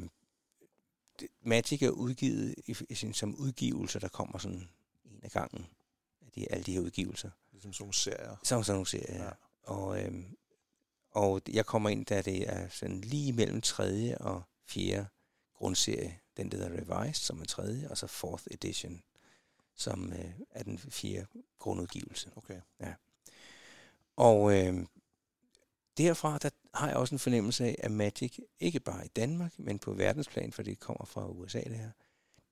Magic 1.41 1.81
er 1.81 1.89
udgivet 1.89 2.55
i, 2.67 2.75
i, 2.89 2.95
sin- 2.95 3.13
som 3.13 3.35
udgivelser, 3.35 3.99
der 3.99 4.07
kommer 4.07 4.37
sådan 4.37 4.69
en 5.05 5.19
af 5.23 5.31
gangen. 5.31 5.67
Af 6.25 6.31
de, 6.35 6.51
alle 6.51 6.63
de 6.63 6.73
her 6.73 6.79
udgivelser. 6.79 7.29
Ligesom 7.51 7.73
sådan 7.73 7.83
nogle 7.83 7.93
serier. 7.93 8.35
Så 8.43 8.63
sådan 8.63 8.75
nogle 8.75 8.87
serier, 8.87 9.15
ja. 9.15 9.23
Ja. 9.23 9.31
Og, 9.63 10.03
øh, 10.03 10.23
og 11.11 11.41
jeg 11.49 11.65
kommer 11.65 11.89
ind, 11.89 12.05
da 12.05 12.21
det 12.21 12.49
er 12.49 12.69
sådan 12.69 13.01
lige 13.01 13.33
mellem 13.33 13.61
tredje 13.61 14.17
og 14.17 14.43
fjerde 14.65 15.07
grundserie. 15.53 16.19
Den 16.37 16.51
der 16.51 16.57
hedder 16.57 16.71
Revised, 16.71 17.13
som 17.13 17.41
er 17.41 17.45
tredje, 17.45 17.89
og 17.89 17.97
så 17.97 18.07
fourth 18.07 18.43
edition, 18.51 19.03
som 19.75 20.13
øh, 20.13 20.31
er 20.51 20.63
den 20.63 20.79
fjerde 20.79 21.27
grundudgivelse. 21.59 22.31
Okay. 22.35 22.61
Og 24.15 24.53
øh, 24.57 24.85
derfra 25.99 26.37
der 26.37 26.49
har 26.73 26.87
jeg 26.87 26.97
også 26.97 27.15
en 27.15 27.19
fornemmelse 27.19 27.65
af, 27.65 27.75
at 27.79 27.91
Magic, 27.91 28.39
ikke 28.59 28.79
bare 28.79 29.05
i 29.05 29.07
Danmark, 29.07 29.53
men 29.59 29.79
på 29.79 29.93
verdensplan, 29.93 30.51
for 30.51 30.63
det 30.63 30.79
kommer 30.79 31.05
fra 31.05 31.27
USA 31.27 31.61
det 31.61 31.77
her, 31.77 31.91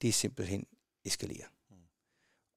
det 0.02 0.08
er 0.08 0.14
simpelthen 0.14 0.66
eskalerer. 1.06 1.48
Mm. 1.70 1.76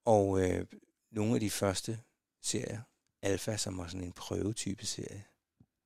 Og 0.04 0.40
øh, 0.50 0.66
nogle 1.10 1.34
af 1.34 1.40
de 1.40 1.50
første 1.50 2.00
serier, 2.42 2.80
Alpha, 3.22 3.56
som 3.56 3.78
var 3.78 3.86
sådan 3.86 4.04
en 4.06 4.12
prøvetype 4.12 4.86
serie, 4.86 5.24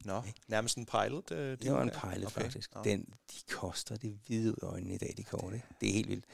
Nå, 0.05 0.23
Ikke? 0.27 0.41
nærmest 0.49 0.77
en 0.79 0.87
pilot. 0.87 1.31
Øh, 1.31 1.59
det 1.59 1.73
var 1.73 1.83
en 1.83 1.91
pilot 1.91 2.27
okay. 2.33 2.43
faktisk. 2.43 2.75
Nå. 2.75 2.83
Den, 2.83 3.01
de 3.33 3.37
koster 3.49 3.97
det 3.97 4.19
hvide 4.27 4.51
ud 4.51 4.57
af 4.63 4.67
øjnene 4.67 4.95
i 4.95 4.99
dag, 4.99 5.15
de 5.17 5.23
kort. 5.25 5.53
Det, 5.53 5.63
det 5.81 5.89
er 5.89 5.93
helt 5.93 6.09
vildt. 6.09 6.25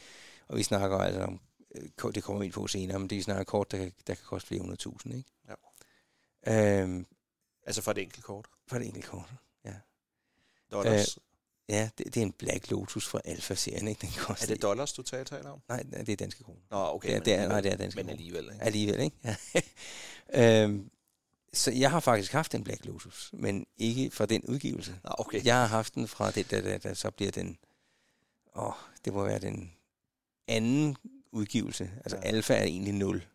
Og 0.48 0.56
vi 0.56 0.62
snakker 0.62 0.98
altså 0.98 1.20
om, 1.22 1.40
øh, 1.74 2.12
det 2.14 2.22
kommer 2.22 2.40
vi 2.40 2.44
ind 2.46 2.52
på 2.52 2.66
senere, 2.66 2.98
men 2.98 3.10
det 3.10 3.18
er 3.18 3.22
snart 3.22 3.46
kort, 3.46 3.70
der, 3.72 3.78
kan- 3.78 3.92
der 4.06 4.14
kan 4.14 4.24
koste 4.24 4.46
flere 4.48 4.60
hundrede 4.60 4.80
tusind, 4.80 5.14
ikke? 5.14 5.30
Ja. 6.46 6.82
Øhm, 6.82 7.06
Altså 7.66 7.82
for 7.82 7.90
et 7.90 7.98
enkelt 7.98 8.24
kort. 8.24 8.46
for 8.66 8.76
et 8.76 8.86
enkelt 8.86 9.06
kort. 9.06 9.30
Dollars. 10.72 11.16
Øh, 11.16 11.22
Ja, 11.68 11.90
det, 11.98 12.06
det 12.14 12.16
er 12.16 12.22
en 12.22 12.32
Black 12.32 12.70
Lotus 12.70 13.06
fra 13.08 13.20
Alpha-serien, 13.24 13.88
ikke? 13.88 14.00
Den 14.00 14.10
koster 14.18 14.46
er 14.46 14.54
det 14.54 14.62
dollars, 14.62 14.92
du 14.92 15.02
tager, 15.02 15.24
taler 15.24 15.50
om? 15.50 15.60
Nej, 15.68 15.82
det 15.82 16.08
er 16.08 16.16
danske 16.16 16.44
kroner. 16.44 16.60
Nå, 16.70 16.94
okay. 16.94 17.08
Det 17.08 17.14
er- 17.14 17.18
men 17.18 17.24
det 17.24 17.34
er- 17.34 17.48
nej, 17.48 17.60
det 17.60 17.72
er 17.72 17.76
danske 17.76 18.02
Men 18.02 18.10
alligevel, 18.10 18.44
ikke? 18.52 18.62
Alligevel, 18.64 19.00
ikke? 19.00 19.16
Ja. 19.24 19.36
øhm, 20.64 20.90
så 21.52 21.70
jeg 21.70 21.90
har 21.90 22.00
faktisk 22.00 22.32
haft 22.32 22.54
en 22.54 22.64
Black 22.64 22.84
Lotus, 22.84 23.30
men 23.32 23.66
ikke 23.76 24.10
fra 24.10 24.26
den 24.26 24.44
udgivelse. 24.44 25.00
Nå, 25.04 25.10
okay. 25.18 25.44
Jeg 25.44 25.56
har 25.56 25.66
haft 25.66 25.94
den 25.94 26.08
fra 26.08 26.30
det, 26.30 26.50
der, 26.50 26.60
der, 26.60 26.78
der 26.78 26.94
så 26.94 27.10
bliver 27.10 27.30
den... 27.32 27.58
Åh, 28.56 28.72
det 29.04 29.12
må 29.12 29.24
være 29.24 29.38
den 29.38 29.72
anden 30.48 30.96
udgivelse. 31.32 31.90
Altså 31.96 32.16
Ja. 32.16 32.22
ja. 32.22 32.28
alfa 32.28 32.54
er 32.54 32.62
egentlig 32.64 32.92
0. 32.94 33.26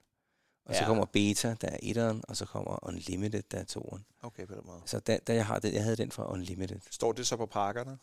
Og 0.65 0.75
så 0.75 0.81
Ja. 0.81 0.87
kommer 0.87 1.05
beta, 1.05 1.55
der 1.61 1.67
er 1.67 1.77
etteren, 1.83 2.23
og 2.27 2.37
så 2.37 2.45
kommer 2.45 2.87
Unlimited, 2.87 3.43
der 3.51 3.57
er 3.57 3.63
toeren. 3.63 4.05
Okay, 4.21 4.47
på 4.47 4.53
den 4.55 4.61
måde. 4.65 4.81
Så 4.85 4.99
da, 4.99 5.17
da 5.27 5.33
jeg, 5.35 5.45
har 5.45 5.59
det, 5.59 5.73
jeg 5.73 5.83
havde 5.83 5.95
den 5.95 6.11
fra 6.11 6.31
Unlimited. 6.31 6.79
Står 6.91 7.11
det 7.11 7.27
så 7.27 7.37
på 7.37 7.45
pakkerne? 7.45 7.97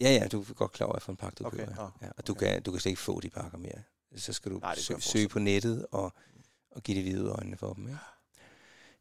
Ja, 0.00 0.10
ja, 0.14 0.26
du 0.28 0.40
er 0.40 0.54
godt 0.54 0.72
klar 0.72 0.86
over, 0.86 0.98
for 0.98 1.12
en 1.12 1.16
pakke, 1.16 1.36
du 1.36 1.46
Okay, 1.46 1.56
køber. 1.58 1.74
nå, 1.76 1.90
Ja, 2.06 2.10
og 2.16 2.26
du, 2.26 2.32
okay. 2.32 2.46
kan, 2.52 2.62
du 2.62 2.70
kan 2.70 2.80
slet 2.80 2.90
ikke 2.90 3.00
få 3.02 3.20
de 3.20 3.30
pakker 3.30 3.58
mere. 3.58 3.82
Så 4.16 4.32
skal 4.32 4.52
du 4.52 4.58
Nej, 4.58 4.76
sø, 4.76 4.94
søge 4.98 5.28
på 5.28 5.38
nettet 5.38 5.86
og, 5.90 6.12
og 6.70 6.82
give 6.82 6.96
det 6.96 7.04
hvide 7.12 7.30
øjnene 7.30 7.56
for 7.56 7.72
dem. 7.72 7.86
Ikke? 7.86 7.98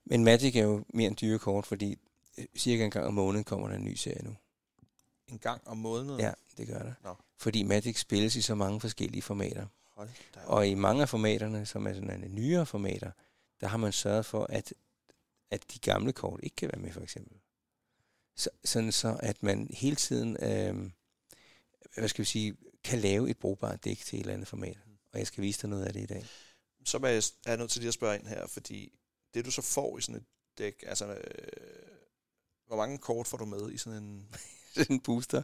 Men 0.05 0.23
Magic 0.23 0.55
er 0.55 0.63
jo 0.63 0.85
mere 0.93 1.07
en 1.07 1.17
dyre 1.21 1.39
kort, 1.39 1.65
fordi 1.65 1.97
øh, 2.37 2.45
cirka 2.57 2.85
en 2.85 2.91
gang 2.91 3.05
om 3.07 3.13
måneden 3.13 3.43
kommer 3.43 3.67
der 3.67 3.75
en 3.75 3.83
ny 3.83 3.93
serie 3.95 4.23
nu. 4.23 4.35
En 5.27 5.39
gang 5.39 5.61
om 5.67 5.77
måneden? 5.77 6.19
Ja, 6.19 6.31
det 6.57 6.67
gør 6.67 6.79
der. 6.83 6.93
Nå. 7.03 7.15
Fordi 7.37 7.63
Magic 7.63 7.99
spilles 7.99 8.35
i 8.35 8.41
så 8.41 8.55
mange 8.55 8.81
forskellige 8.81 9.21
formater. 9.21 9.67
Og 10.45 10.67
i 10.67 10.73
mange 10.73 11.01
af 11.01 11.09
formaterne, 11.09 11.65
som 11.65 11.87
er 11.87 11.93
sådan 11.93 12.23
en 12.23 12.35
nyere 12.35 12.65
formater, 12.65 13.11
der 13.61 13.67
har 13.67 13.77
man 13.77 13.91
sørget 13.91 14.25
for, 14.25 14.45
at, 14.49 14.73
at 15.51 15.73
de 15.73 15.79
gamle 15.79 16.13
kort 16.13 16.39
ikke 16.43 16.55
kan 16.55 16.69
være 16.73 16.81
med, 16.81 16.91
for 16.91 17.01
eksempel. 17.01 17.37
Så, 18.35 18.49
sådan 18.63 18.91
så, 18.91 19.17
at 19.19 19.43
man 19.43 19.67
hele 19.73 19.95
tiden, 19.95 20.37
øh, 20.43 20.91
hvad 21.97 22.07
skal 22.07 22.21
vi 22.21 22.25
sige, 22.25 22.57
kan 22.83 22.99
lave 22.99 23.29
et 23.29 23.37
brugbart 23.37 23.85
dæk 23.85 23.97
til 23.97 24.17
et 24.17 24.21
eller 24.21 24.33
andet 24.33 24.47
format. 24.47 24.77
Og 25.13 25.19
jeg 25.19 25.27
skal 25.27 25.41
vise 25.41 25.61
dig 25.61 25.69
noget 25.69 25.85
af 25.85 25.93
det 25.93 26.01
i 26.01 26.05
dag. 26.05 26.25
Så 26.85 26.97
er 26.97 27.07
jeg, 27.07 27.17
er 27.17 27.51
jeg 27.51 27.57
nødt 27.57 27.71
til 27.71 27.81
lige 27.81 27.87
at 27.87 27.93
spørge 27.93 28.15
ind 28.15 28.27
her, 28.27 28.47
fordi 28.47 28.99
det 29.33 29.45
du 29.45 29.51
så 29.51 29.61
får 29.61 29.97
i 29.97 30.01
sådan 30.01 30.15
et 30.15 30.25
dæk, 30.57 30.83
altså 30.87 31.13
øh, 31.13 31.21
hvor 32.67 32.77
mange 32.77 32.97
kort 32.97 33.27
får 33.27 33.37
du 33.37 33.45
med 33.45 33.71
i 33.71 33.77
sådan 33.77 34.03
en 34.03 34.35
sådan 34.75 34.95
en 34.95 34.99
booster. 34.99 35.43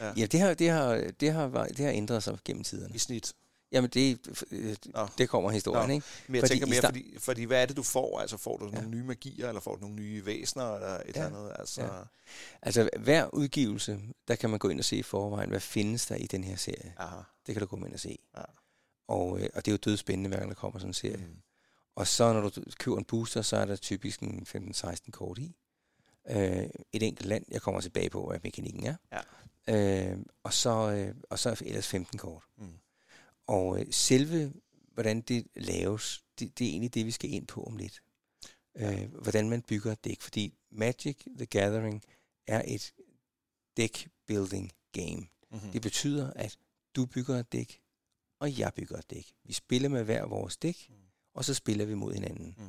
Ja. 0.00 0.06
Ja, 0.06 0.12
ja 0.16 0.26
det, 0.26 0.40
har, 0.40 0.54
det, 0.54 0.70
har, 0.70 0.94
det, 1.20 1.32
har, 1.32 1.66
det 1.66 1.84
har 1.84 1.92
ændret 1.92 2.22
sig 2.22 2.38
gennem 2.44 2.64
tiderne. 2.64 2.94
i 2.94 2.98
snit? 2.98 3.34
Jamen, 3.72 3.90
det, 3.90 4.18
øh, 4.50 4.76
Nå. 4.94 5.08
det 5.18 5.28
kommer 5.28 5.50
historien, 5.50 5.88
Nå. 5.88 5.94
ikke? 5.94 6.06
Men 6.26 6.34
jeg 6.34 6.42
Fordi 6.42 6.52
tænker 6.52 6.66
mere, 6.66 6.78
start- 6.78 6.92
fordi, 6.94 7.14
fordi 7.18 7.44
hvad 7.44 7.62
er 7.62 7.66
det, 7.66 7.76
du 7.76 7.82
får? 7.82 8.20
Altså 8.20 8.36
får 8.36 8.56
du 8.56 8.66
Ja. 8.66 8.70
nogle 8.74 8.88
nye 8.90 9.02
magier, 9.02 9.48
eller 9.48 9.60
får 9.60 9.74
du 9.74 9.80
nogle 9.80 9.96
nye 9.96 10.26
væsener, 10.26 10.74
eller 10.74 10.88
et 10.88 11.16
Ja. 11.16 11.24
eller 11.24 11.38
andet? 11.38 11.52
Altså, 11.58 11.82
Ja. 11.82 11.88
Altså, 12.62 12.88
hver 12.98 13.34
udgivelse, 13.34 14.00
der 14.28 14.36
kan 14.36 14.50
man 14.50 14.58
gå 14.58 14.68
ind 14.68 14.78
og 14.78 14.84
se 14.84 14.96
i 14.96 15.02
forvejen, 15.02 15.48
hvad 15.50 15.60
findes 15.60 16.06
der 16.06 16.14
i 16.14 16.26
den 16.26 16.44
her 16.44 16.56
serie. 16.56 16.94
Aha. 16.98 17.16
Det 17.46 17.54
kan 17.54 17.60
du 17.60 17.66
gå 17.66 17.76
ind 17.86 17.94
og 17.94 18.00
se. 18.00 18.18
Ja. 18.36 18.42
Og, 19.08 19.40
øh, 19.40 19.48
og 19.54 19.64
det 19.66 19.70
er 19.70 19.72
jo 19.72 19.78
dødspændende, 19.84 20.28
hver 20.28 20.38
gang 20.38 20.48
der 20.48 20.54
kommer 20.54 20.78
sådan 20.78 20.90
en 20.90 20.94
serie. 20.94 21.16
Mm. 21.16 21.36
Og 21.96 22.06
så 22.06 22.32
når 22.32 22.40
du 22.48 22.62
køber 22.78 22.98
en 22.98 23.04
booster, 23.04 23.42
så 23.42 23.56
er 23.56 23.64
der 23.64 23.76
typisk 23.76 24.20
en 24.20 24.46
15-16 24.46 25.10
kort 25.12 25.38
i. 25.38 25.56
Øh, 26.30 26.62
et 26.92 27.02
enkelt 27.02 27.26
land, 27.28 27.44
jeg 27.50 27.62
kommer 27.62 27.80
tilbage 27.80 28.10
på, 28.10 28.26
hvad 28.28 28.38
mekanikken 28.42 28.86
er. 28.86 28.94
Ja. 29.68 30.10
Øh, 30.12 30.18
og, 30.44 30.52
så, 30.52 30.70
øh, 30.90 31.14
og 31.30 31.38
så 31.38 31.62
ellers 31.66 31.86
15 31.88 32.18
kort. 32.18 32.42
Mm. 32.58 32.66
Og 33.46 33.80
øh, 33.80 33.86
selve, 33.90 34.52
hvordan 34.94 35.20
det 35.20 35.46
laves, 35.56 36.24
det, 36.38 36.58
det 36.58 36.66
er 36.66 36.70
egentlig 36.70 36.94
det, 36.94 37.06
vi 37.06 37.10
skal 37.10 37.30
ind 37.32 37.46
på 37.46 37.62
om 37.64 37.76
lidt. 37.76 38.02
Øh, 38.76 39.14
hvordan 39.22 39.50
man 39.50 39.62
bygger 39.62 39.92
et 39.92 40.04
dæk. 40.04 40.20
Fordi 40.20 40.54
Magic 40.70 41.16
the 41.36 41.46
Gathering 41.46 42.02
er 42.46 42.62
et 42.66 42.94
deck 43.76 44.08
building 44.26 44.72
game. 44.92 45.26
Mm-hmm. 45.50 45.70
Det 45.72 45.82
betyder, 45.82 46.32
at 46.32 46.58
du 46.96 47.06
bygger 47.06 47.36
et 47.38 47.52
dæk, 47.52 47.80
og 48.40 48.58
jeg 48.58 48.72
bygger 48.76 48.96
et 48.98 49.10
dæk. 49.10 49.32
Vi 49.44 49.52
spiller 49.52 49.88
med 49.88 50.04
hver 50.04 50.26
vores 50.26 50.56
dæk, 50.56 50.86
Mm. 50.88 50.94
og 51.34 51.44
så 51.44 51.54
spiller 51.54 51.84
vi 51.84 51.94
mod 51.94 52.14
hinanden. 52.14 52.54
Mm. 52.58 52.64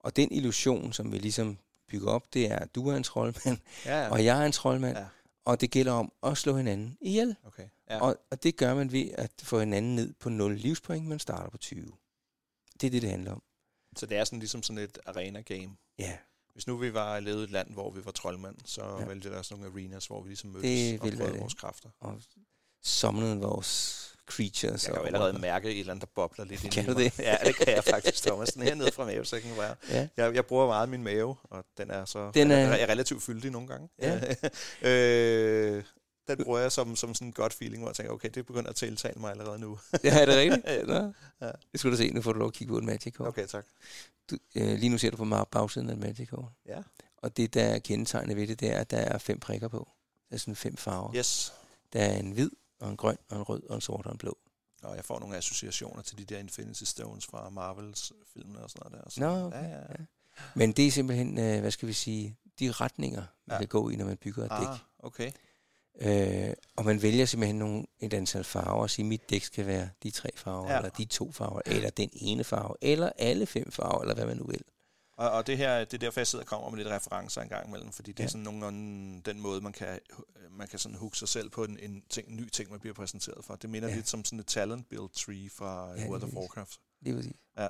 Og 0.00 0.16
den 0.16 0.32
illusion, 0.32 0.92
som 0.92 1.12
vi 1.12 1.18
ligesom 1.18 1.58
bygger 1.88 2.08
op, 2.10 2.34
det 2.34 2.50
er, 2.50 2.56
at 2.58 2.74
du 2.74 2.88
er 2.88 2.96
en 2.96 3.02
troldmand, 3.02 3.58
Ja, 3.84 4.02
ja. 4.02 4.10
og 4.10 4.24
jeg 4.24 4.42
er 4.42 4.46
en 4.46 4.52
troldmand, 4.52 4.96
Ja. 4.96 5.06
Og 5.48 5.60
det 5.60 5.70
gælder 5.70 5.92
om 5.92 6.12
at 6.22 6.38
slå 6.38 6.56
hinanden 6.56 6.98
ihjel. 7.00 7.36
Okay. 7.44 7.68
Ja. 7.90 8.00
Og, 8.00 8.16
og 8.30 8.42
det 8.42 8.56
gør 8.56 8.74
man 8.74 8.92
ved 8.92 9.10
at 9.14 9.32
få 9.42 9.58
hinanden 9.60 9.94
ned 9.94 10.12
på 10.20 10.28
0 10.28 10.56
livspoint, 10.56 11.06
man 11.06 11.18
starter 11.18 11.50
på 11.50 11.58
20. 11.58 11.92
Det 12.80 12.86
er 12.86 12.90
det, 12.90 13.02
det 13.02 13.10
handler 13.10 13.32
om. 13.32 13.42
Så 13.96 14.06
det 14.06 14.16
er 14.16 14.24
sådan 14.24 14.38
ligesom 14.38 14.62
sådan 14.62 14.78
et 14.82 14.98
arena-game. 15.06 15.76
Ja, 15.98 16.18
Hvis 16.52 16.66
nu 16.66 16.76
vi 16.76 16.94
var 16.94 17.20
levet 17.20 17.40
i 17.40 17.44
et 17.44 17.50
land, 17.50 17.72
hvor 17.72 17.90
vi 17.90 18.04
var 18.04 18.10
troldmand, 18.10 18.56
så 18.64 18.84
Ja. 19.00 19.04
ville 19.06 19.22
det 19.22 19.32
der 19.32 19.42
sådan 19.42 19.62
nogle 19.62 19.80
arenas, 19.80 20.06
hvor 20.06 20.22
vi 20.22 20.28
ligesom 20.28 20.52
Det 20.52 20.62
mødtes 20.62 21.00
og 21.00 21.06
være 21.08 21.16
prøvede 21.16 21.38
vores 21.38 21.54
kræfter. 21.54 21.90
og 22.00 22.20
summonede 22.82 23.40
vores 23.40 24.14
creatures. 24.28 24.84
Jeg 24.84 24.92
kan 24.92 24.94
jo 24.94 25.00
og- 25.00 25.06
allerede 25.06 25.38
mærke 25.38 25.70
et 25.70 25.78
eller 25.80 25.92
andet, 25.92 26.06
der 26.08 26.12
bobler 26.14 26.44
lidt 26.44 26.64
ind 26.64 26.72
Kan 26.72 26.84
du 26.86 26.92
det? 26.94 27.18
Ja, 27.18 27.36
det 27.44 27.56
kan 27.56 27.68
jeg 27.74 27.84
faktisk, 27.94 28.22
Thomas. 28.26 28.48
Den 28.48 28.62
her 28.62 28.74
nede 28.74 28.92
fra 28.92 29.04
mavesækken, 29.04 29.50
hvor 29.54 29.62
jeg, 29.62 29.74
Ja. 29.90 30.08
jeg, 30.16 30.34
jeg 30.34 30.46
bruger 30.46 30.66
meget 30.66 30.88
min 30.88 31.02
mave, 31.02 31.36
og 31.44 31.64
den 31.78 31.90
er 31.90 32.04
så 32.04 32.30
Den 32.34 32.50
er- 32.50 32.56
er, 32.56 32.72
er 32.76 32.86
relativt 32.88 33.22
fyldig 33.22 33.50
nogle 33.50 33.68
gange. 33.68 33.88
Ja. 34.02 34.20
øh, 34.90 35.82
den 36.28 36.44
bruger 36.44 36.58
jeg 36.58 36.72
som, 36.72 36.96
som 36.96 37.14
sådan 37.14 37.26
en 37.28 37.32
godt 37.32 37.52
feeling, 37.54 37.82
hvor 37.82 37.90
jeg 37.90 37.96
tænker, 37.96 38.12
okay, 38.12 38.28
det 38.34 38.46
begynder 38.46 38.70
at 38.70 38.76
tiltale 38.76 39.20
mig 39.20 39.30
allerede 39.30 39.58
nu. 39.58 39.78
Ja, 40.04 40.20
er 40.20 40.26
det 40.26 40.36
rigtigt? 40.36 40.66
Ja. 40.66 40.82
Nå. 40.82 41.12
Ja. 41.40 41.50
Det 41.72 41.80
skulle 41.80 41.92
du 41.96 42.02
se, 42.02 42.10
nu 42.10 42.22
får 42.22 42.32
du 42.32 42.38
lov 42.38 42.48
at 42.48 42.54
kigge 42.54 42.72
på 42.72 42.78
et 42.78 42.84
magic 42.84 43.14
kort. 43.14 43.28
Okay, 43.28 43.46
tak. 43.46 43.64
Du, 44.30 44.36
øh, 44.54 44.78
lige 44.78 44.88
nu 44.88 44.98
ser 44.98 45.10
du 45.10 45.16
på 45.16 45.44
bagsiden 45.50 45.88
af 45.88 45.92
et 45.92 45.98
magic 45.98 46.28
kort. 46.28 46.44
Ja. 46.66 46.78
Og 47.22 47.36
det, 47.36 47.54
der 47.54 47.62
er 47.64 47.78
kendetegnet 47.78 48.36
ved 48.36 48.46
det, 48.46 48.60
det 48.60 48.68
er, 48.72 48.78
at 48.80 48.90
der 48.90 48.96
er 48.98 49.18
fem 49.18 49.40
prikker 49.40 49.68
på. 49.68 49.88
Der 50.28 50.34
er 50.34 50.38
sådan 50.38 50.56
fem 50.56 50.76
farver. 50.76 51.16
Yes. 51.16 51.52
Der 51.92 52.00
er 52.00 52.16
en 52.18 52.30
hvid, 52.30 52.50
og 52.80 52.90
en 52.90 52.96
grøn, 52.96 53.16
og 53.28 53.36
en 53.36 53.42
rød, 53.42 53.62
og 53.68 53.74
en 53.74 53.80
sort, 53.80 54.06
og 54.06 54.12
en 54.12 54.18
blå. 54.18 54.38
Og 54.82 54.96
jeg 54.96 55.04
får 55.04 55.18
nogle 55.20 55.36
associationer 55.36 56.02
til 56.02 56.18
de 56.18 56.24
der 56.24 56.38
Infinity 56.38 56.84
Stones 56.84 57.26
fra 57.26 57.50
Marvels 57.50 58.12
filmene 58.34 58.60
og 58.60 58.70
sådan 58.70 58.90
noget 58.90 59.04
der. 59.04 59.10
Så, 59.10 59.20
Nå, 59.20 59.46
okay. 59.46 59.62
ja, 59.62 59.68
ja, 59.68 59.76
ja. 59.78 60.04
Men 60.54 60.72
det 60.72 60.86
er 60.86 60.90
simpelthen, 60.90 61.38
øh, 61.38 61.60
hvad 61.60 61.70
skal 61.70 61.88
vi 61.88 61.92
sige, 61.92 62.36
de 62.58 62.70
retninger, 62.72 63.22
man 63.46 63.54
Ja. 63.54 63.58
kan 63.58 63.68
gå 63.68 63.88
i, 63.90 63.96
når 63.96 64.04
man 64.04 64.16
bygger 64.16 64.44
et 64.44 64.50
dæk. 64.50 64.68
Ah, 64.68 64.78
okay. 64.98 65.32
Øh, 66.00 66.54
og 66.76 66.84
man 66.84 67.02
vælger 67.02 67.26
simpelthen 67.26 67.56
nogle, 67.58 67.86
et 68.00 68.14
antal 68.14 68.44
farver 68.44 68.82
og 68.82 68.90
siger, 68.90 69.06
mit 69.06 69.30
dæk 69.30 69.42
skal 69.42 69.66
være 69.66 69.88
de 70.02 70.10
tre 70.10 70.28
farver. 70.36 70.70
Ja. 70.70 70.76
eller 70.76 70.90
de 70.90 71.04
to 71.04 71.32
farver, 71.32 71.60
eller 71.66 71.90
den 71.90 72.10
ene 72.12 72.44
farve, 72.44 72.74
eller 72.80 73.10
alle 73.18 73.46
fem 73.46 73.70
farver, 73.70 74.00
eller 74.00 74.14
hvad 74.14 74.26
man 74.26 74.36
nu 74.36 74.44
vil. 74.44 74.62
Og, 75.18 75.30
og 75.30 75.46
det 75.46 75.56
her, 75.56 75.78
det 75.84 75.94
er 75.94 75.98
derfor, 75.98 76.20
jeg 76.20 76.26
sidder 76.26 76.42
og 76.44 76.48
kommer 76.48 76.70
med 76.70 76.78
lidt 76.78 76.88
referencer 76.88 77.42
en 77.42 77.48
gang 77.48 77.68
imellem, 77.68 77.92
fordi 77.92 78.12
det 78.12 78.18
ja. 78.18 78.22
Ja. 78.22 78.26
er 78.26 78.30
sådan 78.30 78.42
nogenlunde 78.44 79.20
den 79.22 79.40
måde, 79.40 79.60
man 79.60 79.72
kan, 79.72 79.98
man 80.50 80.68
kan 80.68 80.78
sådan 80.78 80.98
hooke 80.98 81.18
sig 81.18 81.28
selv 81.28 81.50
på 81.50 81.64
en, 81.64 81.78
en, 81.78 82.02
ting, 82.10 82.28
en 82.28 82.36
ny 82.36 82.48
ting, 82.48 82.70
man 82.70 82.80
bliver 82.80 82.94
præsenteret 82.94 83.44
for. 83.44 83.56
Det 83.56 83.70
minder 83.70 83.88
Ja. 83.88 83.92
ja. 83.92 83.96
lidt 83.96 84.08
som 84.08 84.24
sådan 84.24 84.40
et 84.40 84.46
talent 84.46 84.88
build 84.88 85.08
tree 85.14 85.50
fra 85.50 85.90
Ja, 85.94 86.00
ja, 86.02 86.08
World 86.08 86.22
of. 86.22 86.32
Warcraft. 86.32 86.80
Lige 87.00 87.16
præcis. 87.16 87.32
Ja. 87.58 87.68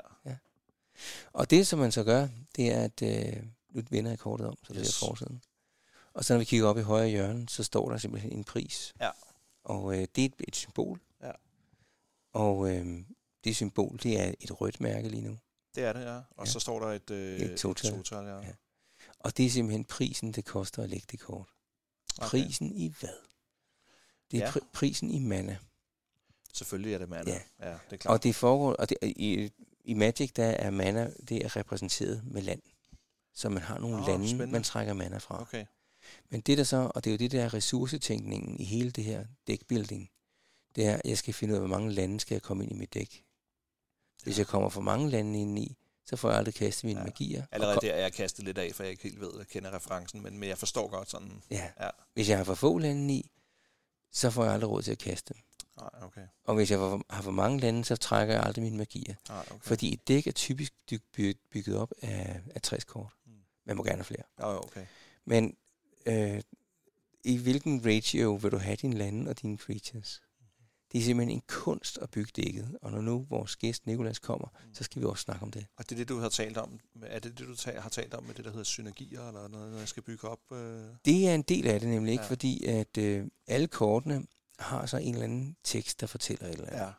Og 1.32 1.50
det, 1.50 1.66
som 1.66 1.78
man 1.78 1.92
så 1.92 2.04
gør, 2.04 2.28
det 2.56 2.72
er, 2.72 2.84
at 2.84 3.02
øh, 3.02 3.42
nu 3.70 3.82
vender 3.90 4.10
jeg 4.10 4.18
kortet 4.18 4.46
om, 4.46 4.56
så 4.62 4.72
det 4.72 4.80
Yes. 4.80 5.02
er 5.02 5.06
forsiden. 5.06 5.42
Og 6.14 6.24
så 6.24 6.32
når 6.34 6.38
vi 6.38 6.44
kigger 6.44 6.66
op 6.66 6.78
i 6.78 6.82
højre 6.82 7.08
hjørne, 7.08 7.48
så 7.48 7.62
står 7.62 7.90
der 7.90 7.98
simpelthen 7.98 8.32
en 8.32 8.44
pris. 8.44 8.94
Ja. 9.00 9.10
Og 9.64 9.92
øh, 9.98 10.06
det 10.16 10.24
er 10.24 10.26
et, 10.28 10.34
et 10.48 10.56
symbol. 10.56 11.00
Ja. 11.22 11.30
Og 12.32 12.70
øh, 12.76 12.86
det 13.44 13.56
symbol, 13.56 13.98
det 14.02 14.20
er 14.20 14.34
et 14.40 14.60
rødt 14.60 14.80
mærke 14.80 15.08
lige 15.08 15.22
nu. 15.22 15.38
Det 15.74 15.84
er 15.84 15.92
det, 15.92 16.00
ja. 16.04 16.16
Og 16.16 16.46
Ja. 16.46 16.50
så 16.50 16.60
står 16.60 16.80
der 16.80 16.86
et, 16.86 17.10
øh, 17.10 17.40
Et 17.40 17.58
total. 17.58 17.90
total 17.90 18.24
ja. 18.26 18.36
Ja. 18.40 18.52
Og 19.20 19.36
det 19.36 19.46
er 19.46 19.50
simpelthen 19.50 19.84
prisen, 19.84 20.32
det 20.32 20.44
koster 20.44 20.82
at 20.82 20.88
lægge 20.88 21.06
det 21.10 21.20
kort. 21.20 21.48
Okay. 22.18 22.28
Prisen 22.28 22.72
i 22.72 22.94
hvad? 23.00 23.08
Det 24.30 24.36
er 24.42 24.44
Ja. 24.44 24.50
pri- 24.50 24.66
prisen 24.72 25.10
i 25.10 25.18
mana. 25.18 25.56
Selvfølgelig 26.52 26.94
er 26.94 26.98
det 26.98 27.08
mana. 27.08 27.30
Ja. 27.30 27.68
Ja. 27.68 27.72
det 27.72 27.92
er 27.92 27.96
klart. 27.96 28.12
Og 28.14 28.22
det 28.22 28.34
foregår, 28.34 28.72
og 28.72 28.88
det, 28.88 28.98
i, 29.02 29.50
i 29.84 29.94
Magic, 29.94 30.32
der 30.32 30.44
er 30.46 30.70
mana, 30.70 31.10
det 31.28 31.44
er 31.44 31.56
repræsenteret 31.56 32.22
med 32.24 32.42
land. 32.42 32.62
Så 33.34 33.48
man 33.48 33.62
har 33.62 33.78
nogle 33.78 33.96
Nå, 33.96 34.06
lande, 34.06 34.28
spændende. 34.28 34.52
man 34.52 34.62
trækker 34.62 34.92
mana 34.94 35.18
fra. 35.18 35.40
Okay. 35.42 35.66
Men 36.30 36.40
det 36.40 36.58
der 36.58 36.64
så, 36.64 36.90
og 36.94 37.04
det 37.04 37.10
er 37.10 37.14
jo 37.14 37.18
det 37.18 37.32
der 37.32 37.54
ressourcetænkningen 37.54 38.60
i 38.60 38.64
hele 38.64 38.90
det 38.90 39.04
her 39.04 39.24
deckbuilding, 39.46 40.10
det 40.76 40.86
er, 40.86 40.94
at 40.94 41.02
jeg 41.04 41.18
skal 41.18 41.34
finde 41.34 41.52
ud 41.54 41.56
af, 41.56 41.60
hvor 41.60 41.68
mange 41.78 41.92
lande 41.92 42.20
skal 42.20 42.34
jeg 42.34 42.42
komme 42.42 42.62
ind 42.64 42.72
i 42.72 42.74
mit 42.74 42.94
dæk. 42.94 43.24
Hvis 44.22 44.38
jeg 44.38 44.46
kommer 44.46 44.68
for 44.68 44.80
mange 44.80 45.10
lande 45.10 45.40
ind 45.40 45.58
i, 45.58 45.76
så 46.06 46.16
får 46.16 46.28
jeg 46.28 46.38
aldrig 46.38 46.54
kastet 46.54 46.84
mine 46.84 47.00
Ja. 47.00 47.04
magier. 47.04 47.44
Allerede 47.52 47.78
der 47.82 47.92
er 47.92 48.00
jeg 48.00 48.12
kastet 48.12 48.44
lidt 48.44 48.58
af, 48.58 48.74
for 48.74 48.82
jeg 48.82 48.90
ikke 48.90 49.02
helt 49.02 49.20
ved, 49.20 49.30
jeg 49.38 49.46
kender 49.46 49.74
referencen, 49.76 50.22
men, 50.22 50.38
men 50.38 50.48
jeg 50.48 50.58
forstår 50.58 50.88
godt 50.88 51.10
sådan. 51.10 51.42
Ja. 51.50 51.70
Ja. 51.80 51.90
Hvis 52.14 52.28
jeg 52.28 52.36
har 52.36 52.44
for 52.44 52.54
få 52.54 52.78
lande 52.78 53.14
i, 53.14 53.30
så 54.12 54.30
får 54.30 54.44
jeg 54.44 54.52
aldrig 54.52 54.70
råd 54.70 54.82
til 54.82 54.92
at 54.92 54.98
kaste 54.98 55.34
dem. 55.34 55.42
Nej, 55.76 55.90
okay. 56.02 56.26
Og 56.44 56.54
hvis 56.54 56.70
jeg 56.70 56.78
har 57.10 57.22
for 57.22 57.30
mange 57.30 57.60
lande, 57.60 57.84
så 57.84 57.96
trækker 57.96 58.34
jeg 58.34 58.42
aldrig 58.44 58.62
mine 58.64 58.76
magier. 58.76 59.14
Nej, 59.28 59.44
okay. 59.50 59.60
Fordi 59.60 59.92
et 59.92 60.08
dæk 60.08 60.26
er 60.26 60.32
typisk 60.32 60.72
bygget 61.50 61.76
op 61.76 61.92
af, 62.02 62.40
af 62.54 62.62
60 62.62 62.84
kort. 62.84 63.12
Mm. 63.26 63.32
Man 63.64 63.76
må 63.76 63.82
gerne 63.84 63.96
have 63.96 64.04
flere. 64.04 64.22
Ja, 64.38 64.56
okay. 64.56 64.86
Men 65.24 65.56
øh, 66.06 66.42
i 67.24 67.36
hvilken 67.36 67.86
ratio 67.86 68.34
vil 68.34 68.52
du 68.52 68.58
have 68.58 68.76
dine 68.76 68.94
lande 68.98 69.30
og 69.30 69.42
dine 69.42 69.56
creatures? 69.58 70.22
Det 70.92 70.98
er 70.98 71.02
simpelthen 71.02 71.36
en 71.36 71.42
kunst 71.48 71.98
at 72.02 72.10
bygge 72.10 72.32
dækket. 72.42 72.78
Og 72.82 72.90
når 72.92 73.00
nu 73.00 73.26
vores 73.30 73.56
gæst 73.56 73.86
Nikolas 73.86 74.18
kommer, 74.18 74.48
Mm. 74.64 74.74
så 74.74 74.84
skal 74.84 75.02
vi 75.02 75.06
også 75.06 75.22
snakke 75.22 75.42
om 75.42 75.50
det. 75.50 75.66
Og 75.76 75.84
det 75.90 75.92
er 75.92 75.96
det, 75.96 76.08
du 76.08 76.18
har 76.18 76.28
talt 76.28 76.56
om. 76.56 76.80
Er 77.02 77.18
det 77.18 77.38
det, 77.38 77.46
du 77.48 77.54
ta- 77.56 77.80
har 77.80 77.88
talt 77.88 78.14
om 78.14 78.24
med 78.24 78.34
det, 78.34 78.44
der 78.44 78.50
hedder 78.50 78.64
synergier, 78.64 79.28
eller 79.28 79.48
noget, 79.48 79.70
når 79.72 79.78
jeg 79.78 79.88
skal 79.88 80.02
bygge 80.02 80.28
op? 80.28 80.52
Øh? 80.52 80.82
Det 81.04 81.28
er 81.28 81.34
en 81.34 81.42
del 81.42 81.66
af 81.66 81.80
det 81.80 81.88
nemlig 81.88 82.12
ikke, 82.12 82.24
Ja. 82.24 82.30
fordi 82.30 82.64
at 82.64 82.98
øh, 82.98 83.26
alle 83.46 83.66
kortene 83.66 84.26
har 84.58 84.86
så 84.86 84.96
en 84.96 85.12
eller 85.14 85.24
anden 85.24 85.56
tekst, 85.64 86.00
der 86.00 86.06
fortæller 86.06 86.46
et 86.46 86.52
eller 86.52 86.66
andet. 86.70 86.94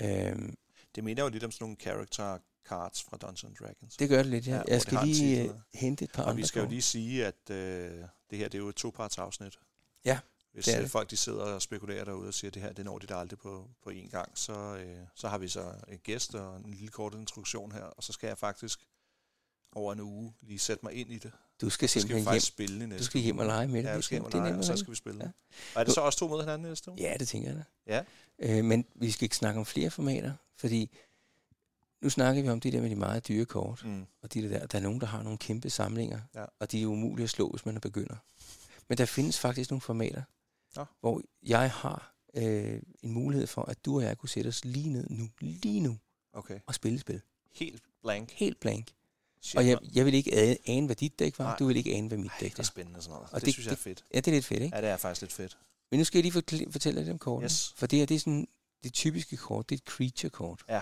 Ja. 0.00 0.30
Øhm, 0.30 0.56
Det 0.94 1.04
minder 1.04 1.22
jo 1.22 1.28
lidt 1.28 1.44
om 1.44 1.50
sådan 1.50 1.64
nogle 1.64 1.76
character 1.80 2.38
cards 2.68 3.02
fra 3.02 3.16
Dungeons 3.16 3.58
Dragons. 3.58 3.96
det 3.96 4.08
gør 4.08 4.16
det 4.16 4.26
lidt, 4.26 4.46
ja. 4.46 4.54
Ja, 4.56 4.62
jeg 4.68 4.80
skal 4.82 4.98
lige 5.04 5.42
øh, 5.44 5.50
hente 5.74 6.04
et 6.04 6.12
par 6.12 6.22
Og 6.22 6.28
andre 6.30 6.36
vi 6.42 6.46
skal 6.46 6.60
jo 6.60 6.64
kort. 6.64 6.70
lige 6.72 6.82
sige, 6.82 7.26
at 7.26 7.50
øh, 7.50 7.56
det 8.30 8.38
her 8.38 8.48
det 8.48 8.54
er 8.54 8.58
jo 8.58 8.68
et 8.68 8.74
to-parts 8.76 9.18
afsnit. 9.18 9.58
Ja, 10.04 10.18
Hvis 10.52 10.64
det 10.64 10.76
øh, 10.76 10.82
det. 10.82 10.90
folk 10.90 11.10
de 11.10 11.16
sidder 11.16 11.42
og 11.42 11.62
spekulerer 11.62 12.04
derude 12.04 12.28
og 12.28 12.34
siger, 12.34 12.50
at 12.50 12.54
det 12.54 12.62
her 12.62 12.72
det 12.72 12.84
når 12.84 12.98
de 12.98 13.06
da 13.06 13.14
aldrig 13.14 13.38
på, 13.38 13.68
på 13.84 13.90
én 13.90 14.10
gang, 14.10 14.38
så, 14.38 14.52
øh, 14.76 14.96
så 15.14 15.28
har 15.28 15.38
vi 15.38 15.48
så 15.48 15.74
en 15.88 15.98
gæst 15.98 16.34
og 16.34 16.56
en 16.56 16.70
lille 16.70 16.88
kort 16.88 17.14
introduktion 17.14 17.72
her, 17.72 17.82
og 17.84 18.02
så 18.02 18.12
skal 18.12 18.26
jeg 18.26 18.38
faktisk 18.38 18.86
over 19.72 19.92
en 19.92 20.00
uge 20.00 20.34
lige 20.42 20.58
sætte 20.58 20.84
mig 20.84 20.92
ind 20.94 21.12
i 21.12 21.18
det. 21.18 21.32
Du 21.60 21.70
skal 21.70 21.88
Så 21.88 21.92
skal 21.92 22.00
simpelthen 22.00 22.18
hjem. 22.22 22.26
faktisk 22.26 22.46
spille 22.46 22.86
næste 22.86 22.98
Du 22.98 23.04
skal 23.04 23.20
hjem 23.20 23.38
og 23.38 23.46
lege 23.46 23.68
med 23.68 23.82
det. 23.82 23.88
Ja, 23.88 23.96
Det 23.96 24.04
skal 24.04 24.14
hjem 24.14 24.24
og 24.24 24.32
det 24.32 24.40
lege, 24.40 24.54
og 24.58 24.64
så 24.64 24.76
skal 24.76 24.90
vi 24.90 24.96
spille. 24.96 25.18
Ja. 25.20 25.24
Ja. 25.26 25.30
Og 25.74 25.80
er 25.80 25.84
det 25.84 25.94
så 25.94 26.00
også 26.00 26.18
to 26.18 26.28
mod 26.28 26.40
hinanden 26.42 26.68
næste 26.68 26.90
uge? 26.90 27.00
Ja, 27.00 27.14
det 27.18 27.28
tænker 27.28 27.48
jeg 27.48 27.64
da. 27.86 28.04
Ja. 28.38 28.58
Øh, 28.58 28.64
men 28.64 28.84
vi 28.94 29.10
skal 29.10 29.24
ikke 29.24 29.36
snakke 29.36 29.60
om 29.60 29.66
flere 29.66 29.90
formater, 29.90 30.32
fordi 30.56 30.90
nu 32.02 32.10
snakker 32.10 32.42
vi 32.42 32.48
om 32.48 32.60
det 32.60 32.72
der 32.72 32.80
med 32.80 32.90
de 32.90 32.96
meget 32.96 33.28
dyre 33.28 33.44
kort. 33.44 33.82
Mm. 33.84 34.06
Og 34.22 34.34
de 34.34 34.42
der, 34.50 34.66
der 34.66 34.78
er 34.78 34.82
nogen, 34.82 35.00
der 35.00 35.06
har 35.06 35.22
nogle 35.22 35.38
kæmpe 35.38 35.70
samlinger, 35.70 36.20
Ja. 36.34 36.44
og 36.58 36.72
de 36.72 36.82
er 36.82 36.86
umulige 36.86 37.24
at 37.24 37.30
slå, 37.30 37.48
hvis 37.48 37.66
man 37.66 37.76
er 37.76 37.80
begynder. 37.80 38.16
Men 38.88 38.98
der 38.98 39.04
findes 39.06 39.38
faktisk 39.38 39.70
nogle 39.70 39.80
formater, 39.80 40.22
Nå. 40.76 40.84
hvor 41.00 41.22
jeg 41.42 41.70
har 41.70 42.14
øh, 42.34 42.82
en 43.02 43.12
mulighed 43.12 43.46
for, 43.46 43.62
at 43.62 43.84
du 43.84 43.96
og 43.96 44.02
jeg 44.02 44.18
kunne 44.18 44.28
sætte 44.28 44.48
os 44.48 44.64
lige 44.64 44.88
ned 44.88 45.06
nu, 45.10 45.28
lige 45.40 45.80
nu, 45.80 45.98
Okay. 46.32 46.60
og 46.66 46.74
spille 46.74 46.98
spil. 46.98 47.20
Helt 47.52 47.82
blank. 48.02 48.30
Helt 48.30 48.60
blank. 48.60 48.88
Shit, 49.42 49.58
Og 49.58 49.66
jeg, 49.68 49.78
jeg 49.94 50.04
vil 50.04 50.14
ikke 50.14 50.58
ane- 50.68 50.86
hvad 50.86 50.96
dit 50.96 51.18
dæk 51.18 51.38
var. 51.38 51.44
Nej. 51.44 51.56
Du 51.58 51.66
vil 51.66 51.76
ikke 51.76 51.94
ane, 51.94 52.08
hvad 52.08 52.18
mit 52.18 52.30
Ej, 52.30 52.36
dæk 52.40 52.50
det 52.50 52.58
er 52.58 52.62
var. 52.62 52.64
spændende 52.64 53.02
sådan 53.02 53.14
noget. 53.14 53.28
Og 53.32 53.40
det, 53.40 53.46
det- 53.46 53.54
synes 53.54 53.66
jeg 53.66 53.70
er 53.72 53.74
det- 53.74 53.82
fedt. 53.82 54.04
Ja, 54.14 54.20
det 54.20 54.28
er 54.28 54.32
lidt 54.32 54.44
fedt, 54.44 54.62
ikke? 54.62 54.76
Ja, 54.76 54.82
det 54.82 54.90
er 54.90 54.96
faktisk 54.96 55.20
lidt 55.22 55.32
fedt. 55.32 55.58
Men 55.90 55.98
nu 56.00 56.04
skal 56.04 56.18
jeg 56.18 56.22
lige 56.22 56.32
fortælle, 56.32 56.72
fortælle 56.72 57.00
lidt 57.00 57.10
om 57.10 57.18
kortene. 57.18 57.44
Yes. 57.44 57.72
For 57.76 57.86
det 57.86 57.98
her, 57.98 58.06
det 58.06 58.14
er 58.14 58.18
sådan, 58.18 58.48
det 58.82 58.92
typiske 58.92 59.36
kort, 59.36 59.70
det 59.70 59.74
er 59.74 59.78
et 59.86 59.92
creature-kort. 59.92 60.62
Ja. 60.68 60.80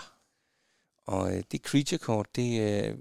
Og 1.07 1.37
øh, 1.37 1.45
det 1.51 1.61
creature-kort, 1.61 2.37
det 2.37 2.61
øh, 2.61 2.99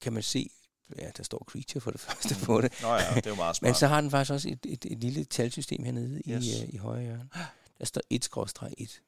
kan 0.00 0.12
man 0.12 0.22
se, 0.22 0.50
ja, 0.98 1.10
der 1.16 1.22
står 1.22 1.44
creature 1.50 1.80
for 1.80 1.90
det 1.90 2.00
første 2.06 2.34
på 2.44 2.60
det. 2.60 2.72
Nå 2.82 2.88
ja, 2.94 3.14
det 3.14 3.26
er 3.26 3.30
jo 3.30 3.36
meget 3.36 3.56
smart. 3.56 3.68
Men 3.68 3.74
så 3.74 3.86
har 3.86 4.00
den 4.00 4.10
faktisk 4.10 4.32
også 4.32 4.48
et, 4.48 4.66
et, 4.66 4.84
et 4.84 4.98
lille 4.98 5.24
talsystem 5.24 5.84
hernede 5.84 6.22
Yes. 6.28 6.46
i, 6.46 6.62
øh, 6.62 6.68
i 6.74 6.76
højre 6.76 7.02
hjørne. 7.02 7.28
Der 7.78 7.84
står 7.84 8.00
1-1. 8.94 9.00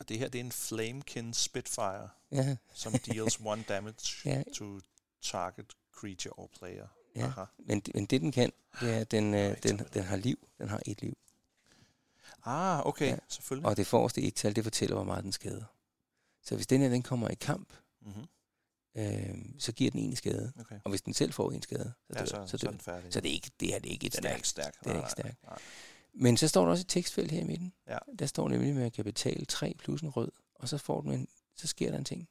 Og 0.00 0.08
det 0.08 0.18
her, 0.18 0.28
det 0.28 0.38
er 0.40 0.44
en 0.44 0.52
Flamekin 0.52 1.34
Spitfire, 1.34 2.08
Ja, 2.32 2.56
som 2.74 2.92
deals 2.92 3.40
one 3.44 3.64
damage 3.68 4.28
Ja. 4.30 4.42
to 4.54 4.80
target 5.22 5.66
creature 5.96 6.32
or 6.38 6.50
player. 6.58 6.86
Ja. 7.16 7.24
Aha. 7.26 7.44
men, 7.58 7.82
men 7.94 8.06
det 8.06 8.20
den 8.20 8.32
kan, 8.32 8.52
det 8.80 8.94
er, 8.94 8.98
at 9.00 9.10
den, 9.10 9.34
øh, 9.34 9.56
den, 9.62 9.80
den 9.94 10.02
har 10.04 10.16
liv. 10.16 10.48
Den 10.58 10.68
har 10.68 10.80
et 10.86 11.02
liv. 11.02 11.16
Ah, 12.44 12.86
okay, 12.86 13.06
ja. 13.08 13.16
selvfølgelig. 13.28 13.66
Og 13.68 13.76
det 13.76 13.86
forreste 13.86 14.22
et-tal, 14.22 14.56
det 14.56 14.64
fortæller, 14.64 14.94
hvor 14.96 15.04
meget 15.04 15.24
den 15.24 15.32
skader. 15.32 15.64
Så 16.42 16.54
hvis 16.54 16.66
den 16.66 16.80
her, 16.80 16.88
den 16.88 17.02
kommer 17.02 17.28
i 17.28 17.34
kamp, 17.34 17.68
Mm-hmm. 18.06 18.26
Øh, 18.94 19.38
så 19.58 19.72
giver 19.72 19.90
den 19.90 20.00
en 20.00 20.16
skade. 20.16 20.52
Okay. 20.60 20.78
Og 20.84 20.90
hvis 20.90 21.02
den 21.02 21.14
selv 21.14 21.32
får 21.32 21.50
en 21.50 21.62
skade, 21.62 21.92
så 22.10 22.14
dør, 22.14 22.20
Ja, 22.20 22.26
så, 22.26 22.34
så, 22.46 22.46
så, 22.46 22.56
dør 22.56 22.68
er 22.68 22.70
den. 22.70 22.78
den 22.78 22.84
færdig. 22.84 23.12
Så 23.12 23.20
det 23.20 23.28
er 23.28 23.32
ikke, 23.34 23.50
det 23.60 23.68
her 23.68 23.78
det 23.78 23.88
er 23.88 23.92
ikke 23.92 24.06
et 24.06 24.12
den 24.12 24.18
er 24.18 24.28
stærkt 24.28 24.38
ikke 24.38 24.48
stærk. 24.48 24.74
det 24.84 24.86
er 24.86 24.92
Nej, 24.94 25.00
ikke 25.02 25.10
stærkt. 25.10 25.42
nej. 25.44 25.58
Men 26.14 26.36
så 26.36 26.48
står 26.48 26.64
der 26.64 26.70
også 26.70 26.82
et 26.82 26.88
tekstfelt 26.88 27.30
her 27.30 27.40
i 27.40 27.44
midten. 27.44 27.72
Ja. 27.88 27.98
Der 28.18 28.26
står 28.26 28.48
nemlig, 28.48 28.70
at 28.70 28.76
man 28.76 28.90
kan 28.90 29.04
betale 29.04 29.44
3 29.44 29.74
plus 29.78 30.00
en 30.00 30.08
rød, 30.08 30.30
og 30.54 30.68
så 30.68 30.78
får 30.78 31.00
du 31.00 31.10
en, 31.10 31.28
så 31.56 31.66
sker 31.66 31.90
der 31.90 31.98
en 31.98 32.04
ting. 32.04 32.28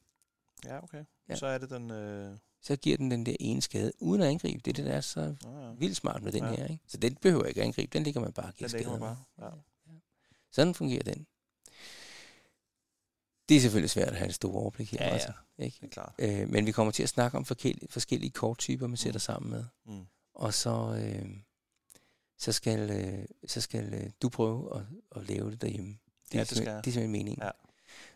Ja, 0.65 0.83
okay. 0.83 0.97
Ja. 0.97 1.03
Ja. 1.29 1.35
Så 1.35 1.45
er 1.47 1.57
det 1.57 1.69
den... 1.69 1.91
Øh... 1.91 2.37
Så 2.61 2.75
giver 2.75 2.97
den 2.97 3.11
den 3.11 3.25
der 3.25 3.35
ene 3.39 3.61
skade, 3.61 3.91
uden 3.99 4.21
at 4.21 4.27
angribe. 4.27 4.59
Det 4.65 4.71
er 4.71 4.73
det, 4.75 4.85
der 4.85 4.91
er 4.93 5.01
så 5.01 5.35
Oh, 5.45 5.61
ja. 5.63 5.71
vildt 5.73 5.97
smart 5.97 6.23
med 6.23 6.31
den 6.31 6.43
Ja. 6.43 6.49
her. 6.55 6.67
Ikke? 6.67 6.83
Så 6.87 6.97
den 6.97 7.15
behøver 7.15 7.45
ikke 7.45 7.61
at 7.61 7.65
angribe, 7.67 7.89
den 7.93 8.03
ligger 8.03 8.21
man 8.21 8.33
bare 8.33 8.45
og 8.47 8.53
giver 8.53 8.69
Den 8.69 8.79
skader 8.83 8.99
bare. 8.99 9.17
med. 9.37 9.45
Ja. 9.45 9.51
Sådan 10.51 10.73
fungerer 10.73 11.03
den. 11.03 11.27
Det 13.49 13.57
er 13.57 13.61
selvfølgelig 13.61 13.89
svært 13.89 14.07
at 14.07 14.15
have 14.15 14.27
et 14.29 14.35
stort 14.35 14.55
overblik 14.55 14.91
her. 14.91 14.97
Ja, 15.03 15.07
ja. 15.07 15.13
Martin, 15.13 15.33
ikke? 15.57 15.77
Det 15.81 15.85
er 15.87 15.89
klart. 15.89 16.13
Øh, 16.19 16.49
men 16.49 16.65
vi 16.65 16.71
kommer 16.71 16.91
til 16.91 17.03
at 17.03 17.09
snakke 17.09 17.37
om 17.37 17.45
forskellige, 17.45 17.87
forskellige 17.91 18.29
korttyper, 18.31 18.87
man 18.87 18.97
sætter 18.97 19.17
Mm. 19.17 19.19
sammen 19.19 19.49
med. 19.51 19.65
Mm. 19.85 20.05
Og 20.33 20.53
så, 20.53 20.99
øh, 21.03 21.29
så 22.37 22.51
skal, 22.51 22.89
øh, 22.91 23.25
så 23.47 23.61
skal 23.61 23.93
øh, 23.93 24.09
du 24.21 24.29
prøve 24.29 24.75
at, 24.77 24.81
at 25.15 25.27
lave 25.29 25.51
det 25.51 25.61
derhjemme. 25.61 25.97
Det, 26.31 26.35
Ja, 26.35 26.39
det 26.39 26.47
skal 26.47 26.65
det 26.65 26.67
er 26.67 26.81
simpelthen 26.83 27.11
meningen. 27.11 27.43
Ja. 27.43 27.51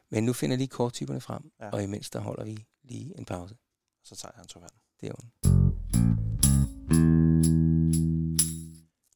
Men 0.09 0.23
nu 0.23 0.33
finder 0.33 0.53
jeg 0.53 0.57
lige 0.57 0.67
korttyperne 0.67 1.21
frem, 1.21 1.51
Ja. 1.59 1.65
ja. 1.65 1.71
og 1.71 1.83
imens 1.83 2.09
der 2.09 2.19
holder 2.19 2.43
vi 2.45 2.65
lige 2.83 3.17
en 3.17 3.25
pause. 3.25 3.55
Så 4.03 4.15
tager 4.15 4.31
jeg 4.35 4.41
en 4.41 4.47
tår 4.47 4.59
vand. 4.59 4.71
Det 5.01 5.09
er 5.09 5.13
ondt. 5.13 5.31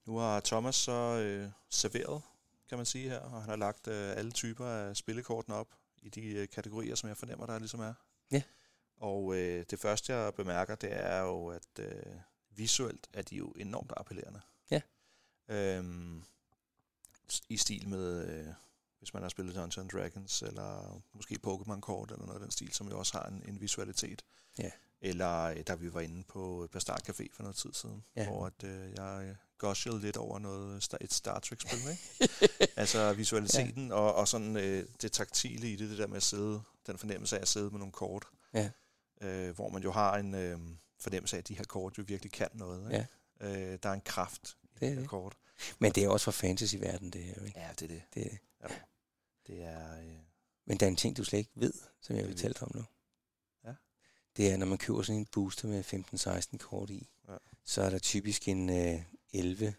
Nu 0.08 0.18
har 0.18 0.40
Thomas 0.40 0.76
så 0.76 0.92
øh, 0.92 1.50
serveret, 1.70 2.22
kan 2.70 2.78
man 2.78 2.86
sige 2.86 3.10
her, 3.10 3.20
og 3.20 3.42
han 3.42 3.50
har 3.50 3.56
lagt 3.56 3.88
øh, 3.88 4.18
alle 4.18 4.32
typer 4.32 4.66
af 4.66 4.98
spillekortene 4.98 5.56
op 5.56 5.68
i 6.06 6.10
de 6.10 6.22
øh, 6.28 6.48
kategorier, 6.48 6.96
som 6.96 7.10
jeg 7.10 7.18
fornemmer, 7.18 7.46
der 7.46 7.60
ligesom 7.60 7.80
er. 7.80 7.94
Ja. 8.32 8.42
Og 8.98 9.36
øh, 9.36 9.66
det 9.70 9.80
første, 9.80 10.14
jeg 10.16 10.34
bemærker, 10.34 10.76
det 10.76 10.90
er 10.94 11.20
jo, 11.20 11.48
at 11.48 11.80
øh, 11.80 12.16
visuelt 12.50 13.08
er 13.14 13.22
de 13.22 13.36
jo 13.36 13.48
enormt 13.48 13.94
appellerende. 13.98 14.42
Ja. 14.72 14.82
Øhm, 15.48 16.24
I 17.50 17.58
stil 17.58 17.90
med, 17.90 18.28
øh, 18.30 18.54
hvis 19.00 19.14
man 19.14 19.22
har 19.24 19.30
spillet 19.30 19.56
Dungeons 19.56 19.92
Dragons, 19.94 20.42
eller 20.42 21.02
måske 21.14 21.40
Pokémon-kort, 21.48 22.12
eller 22.12 22.26
noget 22.26 22.40
af 22.40 22.42
den 22.42 22.52
stil, 22.52 22.74
som 22.74 22.88
jo 22.90 23.00
også 23.00 23.18
har 23.18 23.26
en, 23.26 23.44
en 23.48 23.62
visualitet. 23.62 24.26
Ja. 24.60 24.72
Eller 25.02 25.42
øh, 25.42 25.58
da 25.68 25.76
vi 25.76 25.94
var 25.94 26.02
inde 26.02 26.24
på 26.24 26.68
Bastard 26.72 27.10
Café 27.10 27.28
for 27.34 27.44
noget 27.44 27.56
tid 27.56 27.74
siden, 27.74 28.04
Ja. 28.16 28.28
hvor 28.28 28.46
at, 28.48 28.64
øh, 28.64 28.92
jeg 28.98 29.36
gushede 29.58 30.00
lidt 30.02 30.18
over 30.18 30.40
noget, 30.40 30.88
et 31.02 31.14
Star 31.14 31.40
Trek-spil, 31.40 31.80
ikke? 31.92 32.30
altså 32.82 33.14
visualiteten 33.14 33.88
ja. 33.88 33.94
og, 33.94 34.16
og 34.16 34.28
sådan 34.28 34.58
øh, 34.58 34.88
det 35.02 35.12
taktile 35.12 35.72
i 35.72 35.76
det, 35.76 35.90
det 35.90 35.98
der 35.98 36.08
med 36.08 36.18
at 36.18 36.24
sidde, 36.24 36.62
den 36.88 36.98
fornemmelse 36.98 37.38
af 37.38 37.42
at 37.42 37.48
sidde 37.48 37.70
med 37.70 37.80
nogle 37.80 37.92
kort. 37.92 38.26
Ja. 38.54 38.70
Øh, 39.22 39.56
hvor 39.56 39.70
man 39.70 39.84
jo 39.84 39.92
har 39.92 40.18
en 40.18 40.34
øh, 40.36 40.60
fornemmelse 41.00 41.36
af, 41.36 41.40
at 41.42 41.48
de 41.48 41.58
her 41.58 41.64
kort 41.64 41.98
jo 41.98 42.04
virkelig 42.08 42.32
kan 42.32 42.50
noget. 42.54 42.92
Ikke? 42.92 43.08
Øh, 43.72 43.80
der 43.84 43.90
er 43.90 43.94
en 43.94 44.02
kraft 44.06 44.58
i 44.64 44.68
Det 44.74 44.82
de 44.82 44.86
er 44.86 44.90
her 44.94 45.00
det. 45.00 45.10
kort. 45.10 45.36
Men 45.80 45.92
det 45.92 46.04
er 46.04 46.10
også 46.10 46.24
for 46.24 46.32
fantasy-verden, 46.32 47.10
det 47.12 47.24
her. 47.24 47.46
Ikke? 47.46 47.60
Ja, 47.60 47.70
det 47.80 47.82
er 47.82 47.88
det. 47.88 48.02
Det 48.14 48.26
er 48.26 48.68
det. 48.68 48.82
Det 49.48 49.64
er... 49.64 49.98
Øh, 50.00 50.16
Men 50.66 50.78
der 50.80 50.86
er 50.86 50.90
en 50.90 50.96
ting, 50.96 51.18
du 51.18 51.24
slet 51.24 51.40
ikke 51.40 51.52
ved, 51.56 51.74
som 52.02 52.16
jeg 52.16 52.38
dig 52.38 52.64
om 52.64 52.72
nu. 52.76 52.84
Ja. 53.66 53.74
Det 54.38 54.52
er, 54.52 54.58
når 54.58 54.66
man 54.66 54.78
køber 54.78 55.02
sådan 55.02 55.20
en 55.20 55.26
booster 55.26 55.68
med 55.68 55.84
15-16 56.54 56.58
kort 56.58 56.90
i, 56.90 57.10
Ja. 57.30 57.38
så 57.66 57.82
er 57.82 57.90
der 57.90 58.00
typisk 58.00 58.48
en 58.48 58.70
øh, 58.70 59.02
11, 59.39 59.74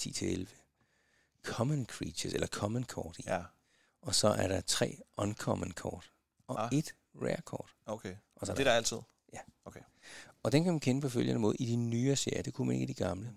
10-11 0.00 0.46
common 1.42 1.86
creatures, 1.86 2.34
eller 2.34 2.46
common 2.46 2.82
kort 2.84 3.18
i. 3.18 3.22
ja, 3.26 3.42
Og 4.02 4.14
så 4.14 4.28
er 4.28 4.48
der 4.48 4.60
tre 4.60 4.98
uncommon 5.16 5.70
kort, 5.70 6.12
og 6.46 6.64
Ah. 6.64 6.78
et 6.78 6.94
rare 7.22 7.42
kort. 7.44 7.74
okay. 7.86 8.16
Og, 8.36 8.46
så 8.46 8.52
er 8.52 8.56
Det 8.56 8.66
er 8.66 8.70
der 8.70 8.76
altid. 8.76 8.98
og 10.44 10.52
den 10.52 10.64
kan 10.64 10.72
man 10.72 10.80
kende 10.80 11.00
på 11.00 11.08
følgende 11.08 11.40
måde 11.40 11.56
i 11.56 11.66
de 11.66 11.76
nyere 11.76 12.16
serier, 12.16 12.42
det 12.42 12.54
kunne 12.54 12.66
man 12.66 12.74
ikke 12.76 12.84
i 12.84 12.94
de 12.94 13.04
gamle. 13.04 13.34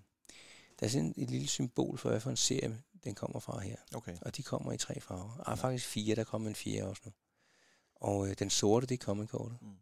Der 0.79 0.85
er 0.85 0.89
sådan 0.89 1.13
et 1.17 1.29
lille 1.29 1.47
symbol 1.47 1.97
for, 1.97 2.09
hvad 2.09 2.19
for 2.19 2.29
en 2.29 2.37
serie 2.37 2.83
den 3.03 3.15
kommer 3.15 3.39
fra 3.39 3.59
her. 3.59 3.75
Okay. 3.95 4.17
Og 4.21 4.37
de 4.37 4.43
kommer 4.43 4.71
i 4.71 4.77
tre 4.77 4.99
farver. 5.01 5.39
Ah, 5.39 5.45
Ja. 5.47 5.53
faktisk 5.53 5.87
fire, 5.87 6.15
der 6.15 6.23
kommer 6.23 6.49
en 6.49 6.55
fjerde 6.55 6.89
også 6.89 7.01
nu. 7.05 7.11
Og 7.95 8.29
øh, 8.29 8.35
den 8.39 8.49
sorte, 8.49 8.87
det 8.87 8.99
er 8.99 9.05
common 9.05 9.27
kortet. 9.27 9.57
Mm. 9.61 9.75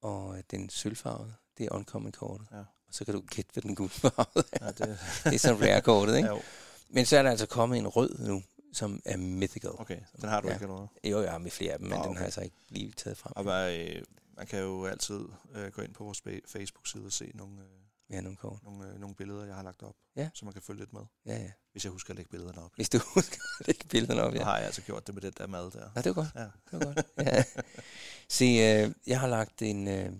Og 0.00 0.36
øh, 0.38 0.42
den 0.50 0.70
sølvfarvede, 0.70 1.34
det 1.58 1.66
er 1.66 1.72
uncommon 1.72 2.12
kortet. 2.12 2.46
Ja. 2.52 2.64
Og 2.88 2.94
så 2.94 3.04
kan 3.04 3.14
du 3.14 3.20
gætte, 3.30 3.50
hvad 3.52 3.62
den 3.62 3.74
guldfarvede 3.74 4.48
er. 4.52 4.64
Ja, 4.66 4.70
det, 4.72 4.98
det 5.24 5.34
er 5.34 5.38
så 5.38 5.52
rare 5.54 5.80
kortet, 5.80 6.16
ikke? 6.16 6.28
ja, 6.28 6.34
jo. 6.34 6.42
Men 6.88 7.06
så 7.06 7.16
er 7.16 7.22
der 7.22 7.30
altså 7.30 7.46
kommet 7.46 7.78
en 7.78 7.88
rød 7.88 8.18
nu, 8.18 8.42
som 8.72 9.00
er 9.04 9.16
mythical. 9.16 9.70
okay, 9.80 10.00
den 10.20 10.28
har 10.28 10.40
du 10.40 10.48
Ja. 10.48 10.54
ikke 10.54 10.66
noget. 10.66 10.88
Jo, 11.04 11.22
jeg 11.22 11.30
har 11.30 11.38
med 11.38 11.50
flere 11.50 11.72
af 11.72 11.78
dem, 11.78 11.88
men 11.88 11.98
Nå, 11.98 12.02
den 12.02 12.10
okay. 12.10 12.18
har 12.18 12.24
jeg 12.26 12.32
så 12.32 12.40
ikke 12.40 12.56
lige 12.68 12.92
taget 12.92 13.16
frem. 13.18 13.32
Og 13.36 13.44
man, 13.44 13.80
øh, 13.80 14.02
man 14.36 14.46
kan 14.46 14.58
jo 14.60 14.86
altid 14.86 15.20
øh, 15.54 15.72
gå 15.72 15.82
ind 15.82 15.94
på 15.94 16.04
vores 16.04 16.22
Facebook-side 16.48 17.06
og 17.06 17.12
se 17.12 17.30
nogle, 17.34 17.60
øh, 17.60 17.66
Ja, 18.10 18.20
nogle 18.20 18.36
kort. 18.36 18.62
nogle, 18.62 18.88
øh, 18.88 19.00
nogle 19.00 19.14
billeder, 19.16 19.44
jeg 19.44 19.54
har 19.54 19.62
lagt 19.62 19.82
op, 19.82 19.94
Ja. 20.16 20.28
så 20.34 20.44
man 20.44 20.54
kan 20.54 20.62
følge 20.62 20.80
lidt 20.80 20.92
med, 20.92 21.00
Ja, 21.26 21.36
ja. 21.38 21.50
hvis 21.72 21.84
jeg 21.84 21.92
husker 21.92 22.10
at 22.10 22.16
lægge 22.16 22.30
billederne 22.30 22.62
op. 22.64 22.70
Hvis 22.76 22.88
du 22.88 22.98
husker 23.14 23.38
at 23.60 23.66
lægge 23.66 23.84
billederne 23.88 24.22
op, 24.22 24.32
Ja. 24.32 24.38
ja. 24.38 24.44
Nu 24.44 24.44
har 24.44 24.56
jeg 24.56 24.66
altså 24.66 24.82
gjort 24.82 25.06
det 25.06 25.14
med 25.14 25.22
den 25.22 25.32
der 25.38 25.46
mad 25.46 25.70
der. 25.70 25.90
Nå, 25.94 26.02
det 26.02 26.06
var 26.06 26.12
godt. 26.12 26.28
Ja. 26.34 26.40
Det 26.40 26.50
var 26.72 26.78
godt. 26.94 27.06
Ja. 27.18 27.44
Se, 28.28 28.44
øh, 28.44 28.92
jeg 29.06 29.20
har 29.20 29.26
lagt 29.28 29.62
en 29.62 29.88
øh, 29.88 30.12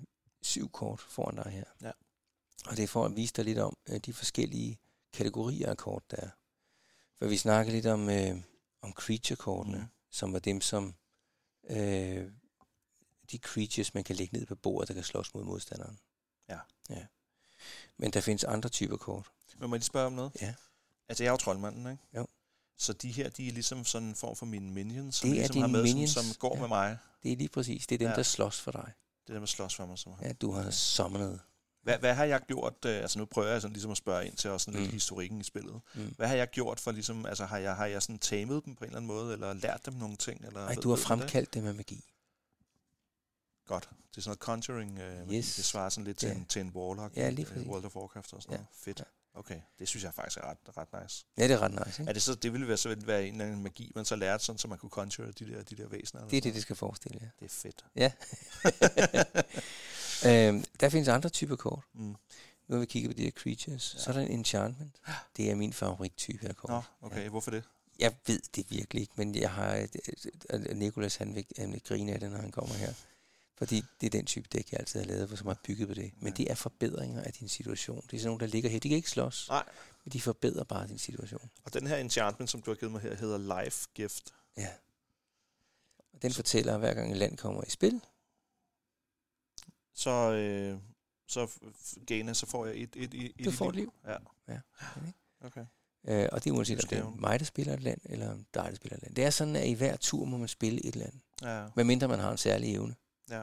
syv 0.42 0.70
kort 0.70 1.00
foran 1.00 1.36
dig 1.36 1.52
her. 1.52 1.64
Ja. 1.82 1.90
Og 2.66 2.76
det 2.76 2.82
er 2.82 2.86
for 2.86 3.04
at 3.04 3.16
vise 3.16 3.32
dig 3.32 3.44
lidt 3.44 3.58
om 3.58 3.76
øh, 3.88 4.00
de 4.00 4.12
forskellige 4.12 4.78
kategorier 5.12 5.70
af 5.70 5.76
kort, 5.76 6.10
der 6.10 6.16
er. 6.16 6.28
For 7.18 7.26
vi 7.26 7.36
snakkede 7.36 7.74
lidt 7.76 7.86
om, 7.86 8.10
øh, 8.10 8.40
om 8.82 8.92
creature-kortene, 8.92 9.78
mm. 9.78 9.86
som 10.10 10.32
var 10.32 10.38
dem, 10.38 10.60
som 10.60 10.94
øh, 11.70 12.30
de 13.30 13.38
creatures, 13.38 13.94
man 13.94 14.04
kan 14.04 14.16
lægge 14.16 14.38
ned 14.38 14.46
på 14.46 14.54
bordet, 14.54 14.88
der 14.88 14.94
kan 14.94 15.04
slås 15.04 15.34
mod 15.34 15.44
modstanderen. 15.44 15.98
Ja. 16.48 16.58
ja. 16.90 17.06
Men 17.96 18.10
der 18.10 18.20
findes 18.20 18.44
andre 18.44 18.68
typer 18.68 18.96
kort. 18.96 19.30
Men 19.58 19.70
må 19.70 19.76
jeg 19.76 19.78
lige 19.78 19.86
spørge 19.86 20.06
om 20.06 20.12
noget? 20.12 20.32
Ja. 20.40 20.54
Altså, 21.08 21.24
jeg 21.24 21.28
er 21.28 21.32
jo 21.32 21.36
troldmanden, 21.36 21.90
ikke? 21.90 22.02
Jo. 22.16 22.26
Så 22.78 22.92
de 22.92 23.12
her, 23.12 23.28
de 23.28 23.48
er 23.48 23.52
ligesom 23.52 23.84
sådan 23.84 24.08
en 24.08 24.14
form 24.14 24.36
for 24.36 24.46
mine 24.46 24.72
minions, 24.72 25.16
som 25.16 25.28
Det 25.30 25.36
er 25.36 25.40
ligesom 25.40 25.60
har 25.60 25.68
med, 25.68 25.82
minions, 25.82 26.10
som, 26.10 26.24
som 26.24 26.34
går 26.34 26.54
ja. 26.54 26.60
med 26.60 26.68
mig. 26.68 26.98
Det 27.22 27.32
er 27.32 27.36
lige 27.36 27.48
præcis, 27.48 27.86
det 27.86 27.94
er 27.94 27.98
dem, 27.98 28.06
Ja. 28.06 28.10
ja. 28.10 28.16
der 28.16 28.22
slås 28.22 28.60
for 28.60 28.70
dig. 28.70 28.92
Det 29.22 29.28
er 29.30 29.34
dem, 29.34 29.40
der 29.40 29.46
slås 29.46 29.74
for 29.74 29.86
mig. 29.86 29.98
Som 29.98 30.12
Ja, 30.22 30.32
du 30.32 30.52
har 30.52 30.70
summonet. 30.70 31.40
Hvad, 31.84 31.98
hvad 31.98 32.14
har 32.14 32.24
jeg 32.24 32.40
gjort? 32.40 32.74
Øh, 32.86 32.96
altså, 33.02 33.18
nu 33.18 33.24
prøver 33.24 33.48
jeg 33.48 33.60
sådan 33.62 33.72
ligesom 33.72 33.90
at 33.90 33.96
spørge 33.96 34.26
ind 34.26 34.36
til 34.36 34.50
også 34.50 34.64
sådan 34.64 34.80
lidt 34.80 34.90
Mm. 34.90 34.94
historikken 34.94 35.40
i 35.40 35.44
spillet. 35.44 35.80
Mm. 35.94 36.14
Hvad 36.16 36.28
har 36.28 36.34
jeg 36.34 36.50
gjort 36.50 36.80
for 36.80 36.92
ligesom, 36.92 37.26
altså 37.26 37.44
har 37.44 37.58
jeg, 37.58 37.76
har 37.76 37.86
jeg 37.86 38.02
sådan 38.02 38.18
tamet 38.18 38.64
dem 38.64 38.74
på 38.76 38.84
en 38.84 38.88
eller 38.88 38.96
anden 38.96 39.06
måde, 39.06 39.32
eller 39.32 39.52
lært 39.52 39.86
dem 39.86 39.94
nogle 39.94 40.16
ting? 40.16 40.44
Eller 40.46 40.60
Nej, 40.64 40.74
du 40.74 40.88
har 40.88 40.96
det? 40.96 41.04
fremkaldt 41.04 41.54
det 41.54 41.62
med 41.62 41.72
magi. 41.72 42.04
Godt. 43.66 43.88
Det 44.10 44.16
er 44.16 44.20
sådan 44.22 44.28
noget 44.30 44.38
conjuring, 44.64 44.98
øh, 44.98 45.32
yes. 45.32 45.54
Det 45.54 45.64
svarer 45.64 45.88
sådan 45.88 46.04
lidt 46.04 46.18
til, 46.18 46.28
Ja. 46.28 46.34
en, 46.34 46.46
til 46.46 46.60
en 46.60 46.72
warlock 46.74 47.16
Ja, 47.16 47.28
i, 47.28 47.30
lige 47.30 47.48
øh. 47.56 47.68
World 47.68 47.84
of 47.84 47.96
Warcraft 47.96 48.32
og 48.32 48.42
sådan 48.42 48.52
Ja. 48.52 48.56
noget. 48.56 48.66
Fedt. 48.84 48.98
Ja. 48.98 49.04
Okay, 49.38 49.60
det 49.78 49.88
synes 49.88 50.04
jeg 50.04 50.14
faktisk 50.14 50.36
er 50.38 50.42
ret, 50.50 50.58
ret 50.76 51.02
nice. 51.02 51.24
Ja, 51.38 51.42
det 51.42 51.50
er 51.50 51.58
ret 51.58 51.86
nice, 51.86 52.02
ikke? 52.02 52.08
Er 52.10 52.12
det 52.12 52.22
så, 52.22 52.34
det 52.34 52.52
ville 52.52 52.68
være, 52.68 52.76
så 52.76 52.88
ville 52.88 53.06
være 53.06 53.26
en 53.26 53.32
eller 53.34 53.44
anden 53.46 53.62
magi, 53.62 53.92
man 53.94 54.04
så 54.04 54.16
lærte, 54.16 54.44
sådan, 54.44 54.58
så 54.58 54.68
man 54.68 54.78
kunne 54.78 54.90
conjure 54.90 55.32
de 55.32 55.48
der, 55.52 55.62
de 55.62 55.76
der 55.76 55.88
væsener? 55.88 56.28
Det 56.28 56.36
er 56.36 56.40
det, 56.40 56.54
det 56.54 56.62
skal 56.62 56.76
forestille, 56.76 57.18
ja. 57.22 57.28
Det 57.40 57.44
er 57.44 57.54
fedt. 57.54 57.84
Ja. 57.96 58.12
øhm, 60.26 60.64
der 60.80 60.88
findes 60.88 61.08
andre 61.08 61.28
typer 61.28 61.56
kort. 61.56 61.82
Mm. 61.94 62.16
Nu 62.68 62.78
vi 62.78 62.86
kigget 62.86 63.10
på 63.10 63.16
de 63.16 63.22
her 63.22 63.30
creatures. 63.30 63.94
Ja. 63.94 64.00
Så 64.02 64.10
er 64.10 64.14
der 64.14 64.20
en 64.20 64.30
enchantment. 64.30 64.96
Det 65.36 65.50
er 65.50 65.54
min 65.54 65.72
favorittype 65.72 66.48
af 66.48 66.56
kort. 66.56 66.70
Nå, 66.70 66.82
okay, 67.06 67.22
ja. 67.24 67.28
hvorfor 67.28 67.50
det? 67.50 67.62
Jeg 67.98 68.14
ved 68.26 68.40
det 68.56 68.66
virkelig 68.70 69.00
ikke, 69.00 69.12
men 69.16 69.34
jeg 69.34 69.50
har... 69.50 69.74
et- 69.74 69.96
et- 70.08 70.26
et- 70.54 70.76
Nicolas, 70.76 71.16
han 71.16 71.34
vil, 71.34 71.46
han 71.58 71.72
vil 71.72 71.80
grine 71.82 72.12
af 72.12 72.20
det, 72.20 72.30
når 72.30 72.38
han 72.38 72.50
kommer 72.50 72.74
her. 72.74 72.92
Fordi 73.58 73.82
det 74.00 74.06
er 74.06 74.10
den 74.10 74.26
type 74.26 74.48
dæk, 74.52 74.72
jeg 74.72 74.80
altid 74.80 75.00
har 75.00 75.06
lavet, 75.06 75.28
for 75.28 75.36
som 75.36 75.46
har 75.46 75.58
bygget 75.64 75.88
på 75.88 75.94
det. 75.94 76.12
Men 76.20 76.32
Ja. 76.32 76.36
det 76.36 76.50
er 76.50 76.54
forbedringer 76.54 77.22
af 77.22 77.32
din 77.32 77.48
situation. 77.48 78.02
Det 78.10 78.16
er 78.16 78.20
sådan 78.20 78.26
nogle, 78.28 78.40
der 78.40 78.46
ligger 78.46 78.70
her. 78.70 78.78
De 78.80 78.88
kan 78.88 78.96
ikke 78.96 79.10
slås, 79.10 79.46
Nej. 79.48 79.64
men 80.04 80.12
de 80.12 80.20
forbedrer 80.20 80.64
bare 80.64 80.86
din 80.88 80.98
situation. 80.98 81.50
Og 81.64 81.74
den 81.74 81.86
her 81.86 81.96
enchantment, 81.96 82.50
som 82.50 82.62
du 82.62 82.70
har 82.70 82.76
givet 82.76 82.92
mig 82.92 83.00
her, 83.00 83.14
hedder 83.16 83.62
Life 83.64 83.88
Gift. 83.94 84.32
Ja. 84.56 84.68
Og 86.12 86.22
den 86.22 86.32
fortæller, 86.32 86.78
hver 86.78 86.94
gang 86.94 87.10
et 87.12 87.16
land 87.16 87.36
kommer 87.36 87.64
i 87.66 87.70
spil, 87.70 88.00
Så, 89.94 90.32
øh, 90.32 90.78
så 91.28 91.48
Gena, 92.06 92.32
så 92.32 92.46
får 92.46 92.66
jeg 92.66 92.76
et, 92.76 92.96
et, 92.96 93.14
et, 93.14 93.32
et 93.38 93.44
Du 93.44 93.50
får 93.50 93.68
et 93.68 93.74
liv. 93.74 93.92
Ja. 94.06 94.16
Ja. 94.48 94.58
Okay. 95.44 95.66
Øh, 96.08 96.28
og 96.32 96.44
det 96.44 96.50
er 96.50 96.54
uanset, 96.54 96.84
om 96.84 96.88
det 96.88 96.98
er 96.98 97.10
mig, 97.18 97.38
der 97.40 97.46
spiller 97.46 97.74
et 97.74 97.82
land, 97.82 98.00
eller 98.04 98.30
om 98.30 98.46
dig, 98.54 98.66
der 98.70 98.74
spiller 98.74 98.96
et 98.96 99.02
land. 99.02 99.14
Det 99.14 99.24
er 99.24 99.30
sådan, 99.30 99.56
at 99.56 99.66
i 99.66 99.72
hver 99.72 99.96
tur 99.96 100.24
må 100.24 100.36
man 100.36 100.48
spille 100.48 100.86
et 100.86 100.96
land. 100.96 101.12
Ja. 101.42 101.64
Medmindre 101.76 102.08
man 102.08 102.18
har 102.18 102.30
en 102.30 102.38
særlig 102.38 102.74
evne. 102.74 102.94
Ja. 103.30 103.42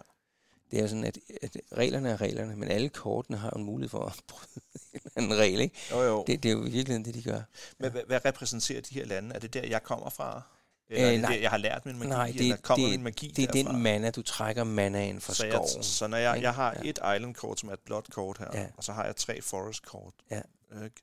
Det 0.71 0.77
er 0.77 0.81
jo 0.81 0.87
sådan, 0.87 1.03
at, 1.03 1.17
at 1.41 1.57
reglerne 1.71 2.09
er 2.09 2.21
reglerne, 2.21 2.55
men 2.55 2.71
alle 2.71 2.89
kortene 2.89 3.37
har 3.37 3.49
en 3.49 3.63
mulighed 3.63 3.89
for 3.89 4.05
at 4.05 4.21
bryde 4.29 4.61
en 4.93 4.99
eller 5.05 5.11
anden 5.15 5.37
regel, 5.37 5.59
ikke? 5.59 5.75
Jo, 5.91 6.01
jo. 6.01 6.23
Det, 6.27 6.43
det 6.43 6.49
er 6.49 6.53
jo 6.53 6.59
i 6.59 6.69
virkeligheden 6.69 7.05
det, 7.05 7.13
de 7.13 7.23
gør. 7.23 7.41
Men 7.77 7.91
hvad, 7.91 8.03
hvad 8.07 8.25
repræsenterer 8.25 8.81
de 8.81 8.93
her 8.93 9.05
lande? 9.05 9.35
Er 9.35 9.39
det 9.39 9.53
der, 9.53 9.67
jeg 9.67 9.83
kommer 9.83 10.09
fra? 10.09 10.41
Eller 10.91 11.07
Øh, 11.07 11.13
det 11.13 11.21
nej. 11.21 11.31
der, 11.31 11.39
jeg 11.39 11.49
har 11.49 11.57
lært 11.57 11.85
min 11.85 11.97
magi? 11.99 12.09
Nej, 12.09 12.27
det- 12.31 12.41
eller 12.41 12.55
kommer 12.57 12.87
det- 12.87 12.93
min 12.93 13.03
magi 13.03 13.27
Det 13.35 13.43
er 13.49 13.51
den 13.51 13.81
mana, 13.81 14.09
du 14.11 14.21
trækker 14.21 14.63
manaen 14.63 15.21
fra 15.21 15.33
så, 15.33 15.45
jeg, 15.45 15.53
skoven. 15.53 15.83
så 15.83 16.07
når 16.07 16.17
jeg, 16.17 16.41
jeg 16.41 16.53
har 16.53 16.73
Ja. 16.83 16.89
et 16.89 16.99
island-kort, 17.17 17.59
som 17.59 17.69
er 17.69 17.73
et 17.73 17.79
blåt 17.79 18.07
kort 18.11 18.37
her, 18.37 18.47
Ja. 18.53 18.67
og 18.77 18.83
så 18.83 18.93
har 18.93 19.05
jeg 19.05 19.15
tre 19.15 19.41
forest-kort. 19.41 20.13
Ja. 20.31 20.41
Ikke? 20.83 20.95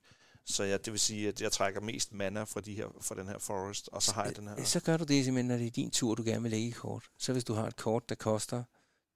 Så 0.47 0.63
jeg, 0.65 0.85
det 0.85 0.93
vil 0.93 1.01
sige, 1.01 1.29
at 1.29 1.41
jeg 1.43 1.53
trækker 1.53 1.81
mest 1.81 2.13
mana 2.13 2.43
fra, 2.43 2.61
de 2.61 2.75
her, 2.75 2.87
fra 3.01 3.15
den 3.15 3.29
her 3.29 3.39
forest, 3.39 3.89
og 3.93 4.03
så 4.03 4.13
har 4.13 4.25
jeg 4.25 4.37
den 4.37 4.49
her. 4.49 4.65
Så 4.65 4.81
gør 4.81 4.97
du 4.97 5.05
det 5.05 5.25
simpelthen, 5.25 5.49
når 5.49 5.57
det 5.57 5.67
er 5.67 5.71
din 5.71 5.91
tur, 5.91 6.15
du 6.15 6.23
gerne 6.27 6.43
vil 6.43 6.51
lægge 6.51 6.73
kort. 6.73 7.03
Så 7.19 7.33
hvis 7.33 7.45
du 7.45 7.55
har 7.55 7.67
et 7.67 7.77
kort, 7.77 8.09
der 8.09 8.15
koster 8.15 8.63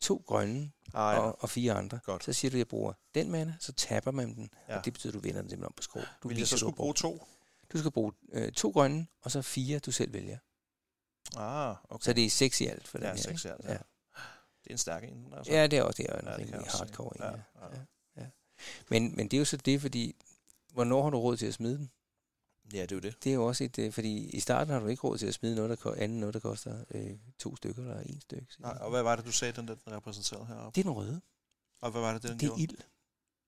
to 0.01 0.23
grønne 0.27 0.71
Ah, 0.95 1.15
ja. 1.15 1.21
og, 1.21 1.37
og 1.43 1.51
fire 1.51 1.73
andre, 1.73 1.99
Godt. 2.05 2.25
så 2.25 2.33
siger 2.33 2.51
du, 2.51 2.55
at 2.55 2.59
jeg 2.59 2.69
bruger 2.69 2.93
den 3.15 3.31
mana, 3.31 3.55
så 3.61 3.73
tapper 3.73 4.11
man 4.11 4.35
den, 4.35 4.51
Ja. 4.69 4.79
og 4.79 4.85
det 4.85 4.93
betyder, 4.93 5.11
at 5.11 5.15
du 5.15 5.19
vinder 5.21 5.41
den 5.41 5.51
simpelthen 5.51 5.67
om 5.67 5.73
på 5.77 5.83
skrå. 5.83 6.01
Du 6.23 6.29
Vil 6.29 6.39
jeg 6.39 6.49
så 6.49 6.59
skulle 6.59 6.77
bruge 6.77 6.95
to? 6.95 7.27
Du 7.73 7.79
skal 7.79 7.91
bruge 7.91 8.13
øh, 8.33 8.53
to 8.53 8.71
grønne, 8.71 9.07
og 9.23 9.31
så 9.31 9.43
fire, 9.43 9.79
du 9.79 9.91
selv 9.93 10.13
vælger. 10.13 10.39
Ah, 11.37 11.77
okay. 11.89 12.05
Så 12.05 12.13
det 12.13 12.25
er 12.25 12.31
seks 12.31 12.61
i 12.61 12.67
alt 12.67 12.89
for 12.89 12.99
den 12.99 13.07
ja, 13.07 13.11
her. 13.13 13.17
seks 13.23 13.45
i 13.45 13.49
alt, 13.49 13.65
ja. 13.65 13.71
Det 13.73 14.71
er 14.71 14.75
en 14.75 14.79
stærk 14.79 15.05
en. 15.05 15.33
Altså. 15.37 15.53
Ja, 15.53 15.67
det 15.67 15.79
er 15.79 15.83
også 15.83 16.03
det 16.03 16.11
er 16.11 16.19
en 16.19 16.25
Ja, 16.27 16.31
det 16.31 16.39
rimelig 16.39 16.71
se. 16.71 16.79
hardcore 16.79 17.17
en. 17.17 17.23
Ja, 17.23 17.31
Ja. 17.67 17.77
ja. 17.77 18.23
Ja. 18.23 18.27
Men, 18.91 19.17
men 19.17 19.29
det 19.29 19.37
er 19.37 19.39
jo 19.39 19.45
så 19.45 19.57
det, 19.57 19.81
fordi 19.81 20.17
hvornår 20.73 21.03
har 21.03 21.11
du 21.11 21.19
råd 21.21 21.37
til 21.37 21.47
at 21.47 21.55
smide 21.55 21.79
den? 21.79 21.91
ja, 22.73 22.83
det 22.83 22.93
er 22.93 22.97
jo 22.97 23.01
det. 23.01 23.25
Det 23.25 23.31
er 23.31 23.35
jo 23.35 23.47
også 23.47 23.65
et, 23.65 23.79
øh, 23.79 23.93
fordi 23.93 24.31
i 24.31 24.41
starten 24.41 24.73
har 24.73 24.81
du 24.81 24.87
ikke 24.87 25.03
råd 25.03 25.19
til 25.19 25.27
at 25.27 25.35
smide 25.35 25.55
noget, 25.55 25.79
der 25.85 25.95
andet 25.95 26.21
noget, 26.21 26.35
der 26.35 26.41
koster 26.41 26.85
øh, 26.91 27.19
to 27.39 27.57
stykker 27.57 27.83
eller 27.83 28.01
en 28.01 28.21
stykke. 28.21 28.47
Nej, 28.59 28.79
og 28.81 28.91
hvad 28.91 29.03
var 29.03 29.17
det, 29.17 29.25
du 29.25 29.33
sagde, 29.33 29.53
den 29.53 29.69
der 29.69 29.75
den 29.75 29.93
repræsenterede 29.93 30.47
heroppe? 30.47 30.75
Det 30.75 30.81
er 30.81 30.91
den 30.91 30.97
røde. 30.97 31.21
Og 31.81 31.91
hvad 31.91 32.01
var 32.01 32.13
det, 32.13 32.23
den 32.23 32.31
Det 32.31 32.43
er 32.43 32.47
gjorde? 32.49 32.63
ild. 32.63 32.77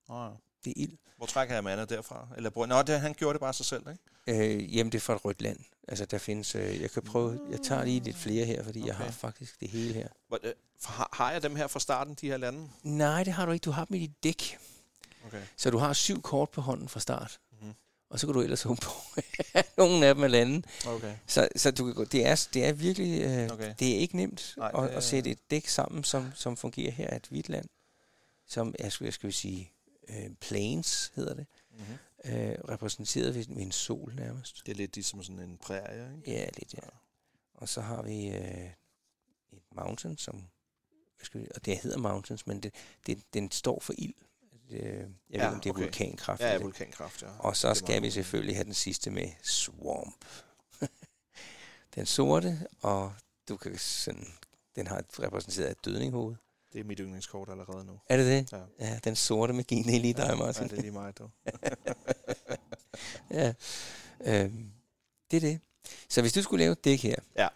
Ah, 0.09 0.33
Det 0.65 0.71
er 0.71 0.75
ild. 0.77 0.93
Hvor 1.17 1.27
trækker 1.27 1.55
jeg 1.55 1.65
mana 1.65 1.85
derfra? 1.85 2.29
Eller, 2.37 2.51
bruger- 2.51 2.67
nå, 2.67 2.83
det, 2.83 3.01
han 3.01 3.15
gjorde 3.15 3.33
det 3.35 3.41
bare 3.41 3.53
sig 3.53 3.67
selv, 3.67 3.83
ikke? 4.27 4.55
Øh, 4.55 4.77
jamen, 4.77 4.93
det 4.93 4.99
er 4.99 5.03
fra 5.03 5.15
et 5.15 5.25
rødt 5.25 5.43
land. 5.43 5.59
Altså, 5.89 6.05
der 6.07 6.19
findes... 6.19 6.55
Øh, 6.55 6.81
jeg 6.83 6.91
kan 6.91 7.03
prøve... 7.03 7.41
Jeg 7.51 7.61
tager 7.63 7.85
lige 7.85 8.01
lidt 8.01 8.17
flere 8.17 8.45
her, 8.45 8.65
fordi 8.65 8.79
okay. 8.81 8.89
jeg 8.89 8.97
har 8.97 9.11
faktisk 9.11 9.61
det 9.61 9.69
hele 9.71 9.95
her. 9.95 10.09
Hvor, 10.29 10.39
øh, 10.43 10.53
har, 10.85 11.09
har 11.13 11.33
jeg 11.33 11.43
dem 11.43 11.57
her 11.57 11.67
fra 11.67 11.81
starten, 11.81 12.15
de 12.21 12.29
her 12.29 12.37
lande? 12.37 12.69
Nej, 12.83 13.25
det 13.25 13.33
har 13.33 13.47
du 13.47 13.53
ikke. 13.53 13.65
Du 13.65 13.71
har 13.71 13.85
dem 13.85 13.95
i 13.97 13.99
dit 14.01 14.23
dæk. 14.25 14.59
Okay. 15.27 15.43
Så 15.57 15.71
du 15.71 15.79
har 15.79 15.93
syv 15.93 16.23
kort 16.23 16.51
på 16.51 16.61
hånden 16.61 16.89
fra 16.89 17.01
start. 17.01 17.41
Mhm. 17.61 17.73
Og 18.11 18.21
så 18.21 18.27
kan 18.27 18.35
du 18.35 18.41
ellers 18.43 18.63
håbe 18.63 18.81
på, 18.81 18.91
nogle 19.79 20.07
af 20.07 20.15
dem 20.15 20.25
er 20.25 20.29
lande. 20.29 20.63
Okay. 20.87 21.15
Så, 21.27 21.49
så 21.57 21.71
du 21.71 21.85
kan, 21.85 21.95
gå- 21.95 22.05
det, 22.05 22.27
er, 22.27 22.47
det 22.55 22.65
er 22.65 22.73
virkelig... 22.73 23.23
Øh, 23.23 23.49
Okay. 23.53 23.75
Det 23.79 23.95
er 23.95 23.99
ikke 23.99 24.17
nemt 24.17 24.55
Nej, 24.57 24.71
at, 24.75 24.83
det 24.83 24.89
at 24.89 25.05
sætte 25.05 25.31
et 25.31 25.39
dæk 25.51 25.69
sammen, 25.69 26.05
som, 26.05 26.31
som 26.35 26.57
fungerer 26.57 26.91
her 26.91 27.09
af 27.11 27.17
et 27.17 27.27
hvidt 27.31 27.49
land. 27.49 27.65
Som 28.49 28.75
er, 28.79 28.89
skal 28.89 29.27
vi 29.27 29.33
sige, 29.33 29.73
øh, 30.09 30.31
plains 30.41 31.13
hedder 31.15 31.35
det. 31.35 31.47
Mm-hmm. 31.71 31.99
Øh, 32.33 32.59
repræsenteret 32.69 33.35
ved, 33.35 33.45
ved 33.49 33.63
en 33.63 33.73
sol 33.73 34.15
nærmest. 34.15 34.63
Det 34.67 34.73
er 34.73 34.77
lidt 34.77 34.95
ligesom 34.97 35.23
sådan 35.23 35.41
en 35.41 35.59
prærie, 35.59 36.17
ikke? 36.17 36.31
Ja, 36.31 36.47
lidt, 36.59 36.75
ja. 36.75 36.89
Og 37.55 37.69
så 37.69 37.81
har 37.81 38.03
vi 38.03 38.29
øh, 38.29 38.71
et 39.53 39.63
mountain, 39.75 40.19
som... 40.19 40.45
Skal 41.23 41.41
vi, 41.41 41.49
og 41.55 41.65
det 41.65 41.79
hedder 41.79 41.99
mountains, 41.99 42.47
men 42.47 42.61
det, 42.61 42.75
det, 43.07 43.35
den 43.35 43.51
står 43.51 43.81
for 43.81 43.95
ild. 43.99 44.15
Det, 44.71 44.83
jeg 44.83 44.83
ved 44.83 45.09
Ja, 45.31 45.35
ikke, 45.35 45.47
om 45.47 45.61
det 45.61 45.69
er 45.69 45.75
okay. 45.75 45.83
vulkankraft. 45.83 46.41
Ja, 46.41 46.53
ja, 46.53 46.59
vulkankraft, 46.59 47.23
ja. 47.23 47.39
Og 47.39 47.57
så 47.57 47.75
skal 47.75 48.03
vi 48.03 48.11
selvfølgelig 48.11 48.57
have 48.57 48.65
den 48.65 48.75
sidste 48.75 49.11
med 49.11 49.29
swamp. 49.43 50.25
den 51.95 52.07
sorte, 52.07 52.67
og 52.81 53.15
du 53.49 53.57
kan 53.57 53.79
sådan, 53.79 54.27
den 54.77 54.87
har 54.87 54.99
et 54.99 55.21
repræsenteret 55.21 55.71
et 55.71 55.85
dødninghoved. 55.85 56.37
Det 56.75 56.81
er 56.81 56.85
mit 56.85 56.99
yndlingskort 56.99 57.49
allerede 57.49 57.85
nu. 57.85 58.01
Er 58.09 58.17
det 58.17 58.27
det? 58.27 58.53
Ja. 58.53 58.87
Ja, 58.87 58.99
den 59.05 59.17
sorte 59.17 59.53
med 59.53 59.65
gen, 59.65 59.85
det 59.85 59.97
er 59.97 60.01
lige 60.01 60.15
dig, 60.15 60.27
ja, 60.31 60.35
Martin. 60.35 60.63
ja, 60.63 60.69
det 60.69 60.79
er 60.79 60.83
lige 60.83 60.91
mig, 60.93 61.19
du. 61.19 61.31
ja. 63.31 63.55
Øhm, 64.21 64.71
det 65.31 65.37
er 65.37 65.41
det. 65.41 65.61
Så 66.09 66.21
hvis 66.21 66.33
du 66.33 66.43
skulle 66.43 66.65
lave 66.65 66.73
et 66.73 66.85
dæk 66.85 67.03
her, 67.03 67.17
Ja. 67.37 67.49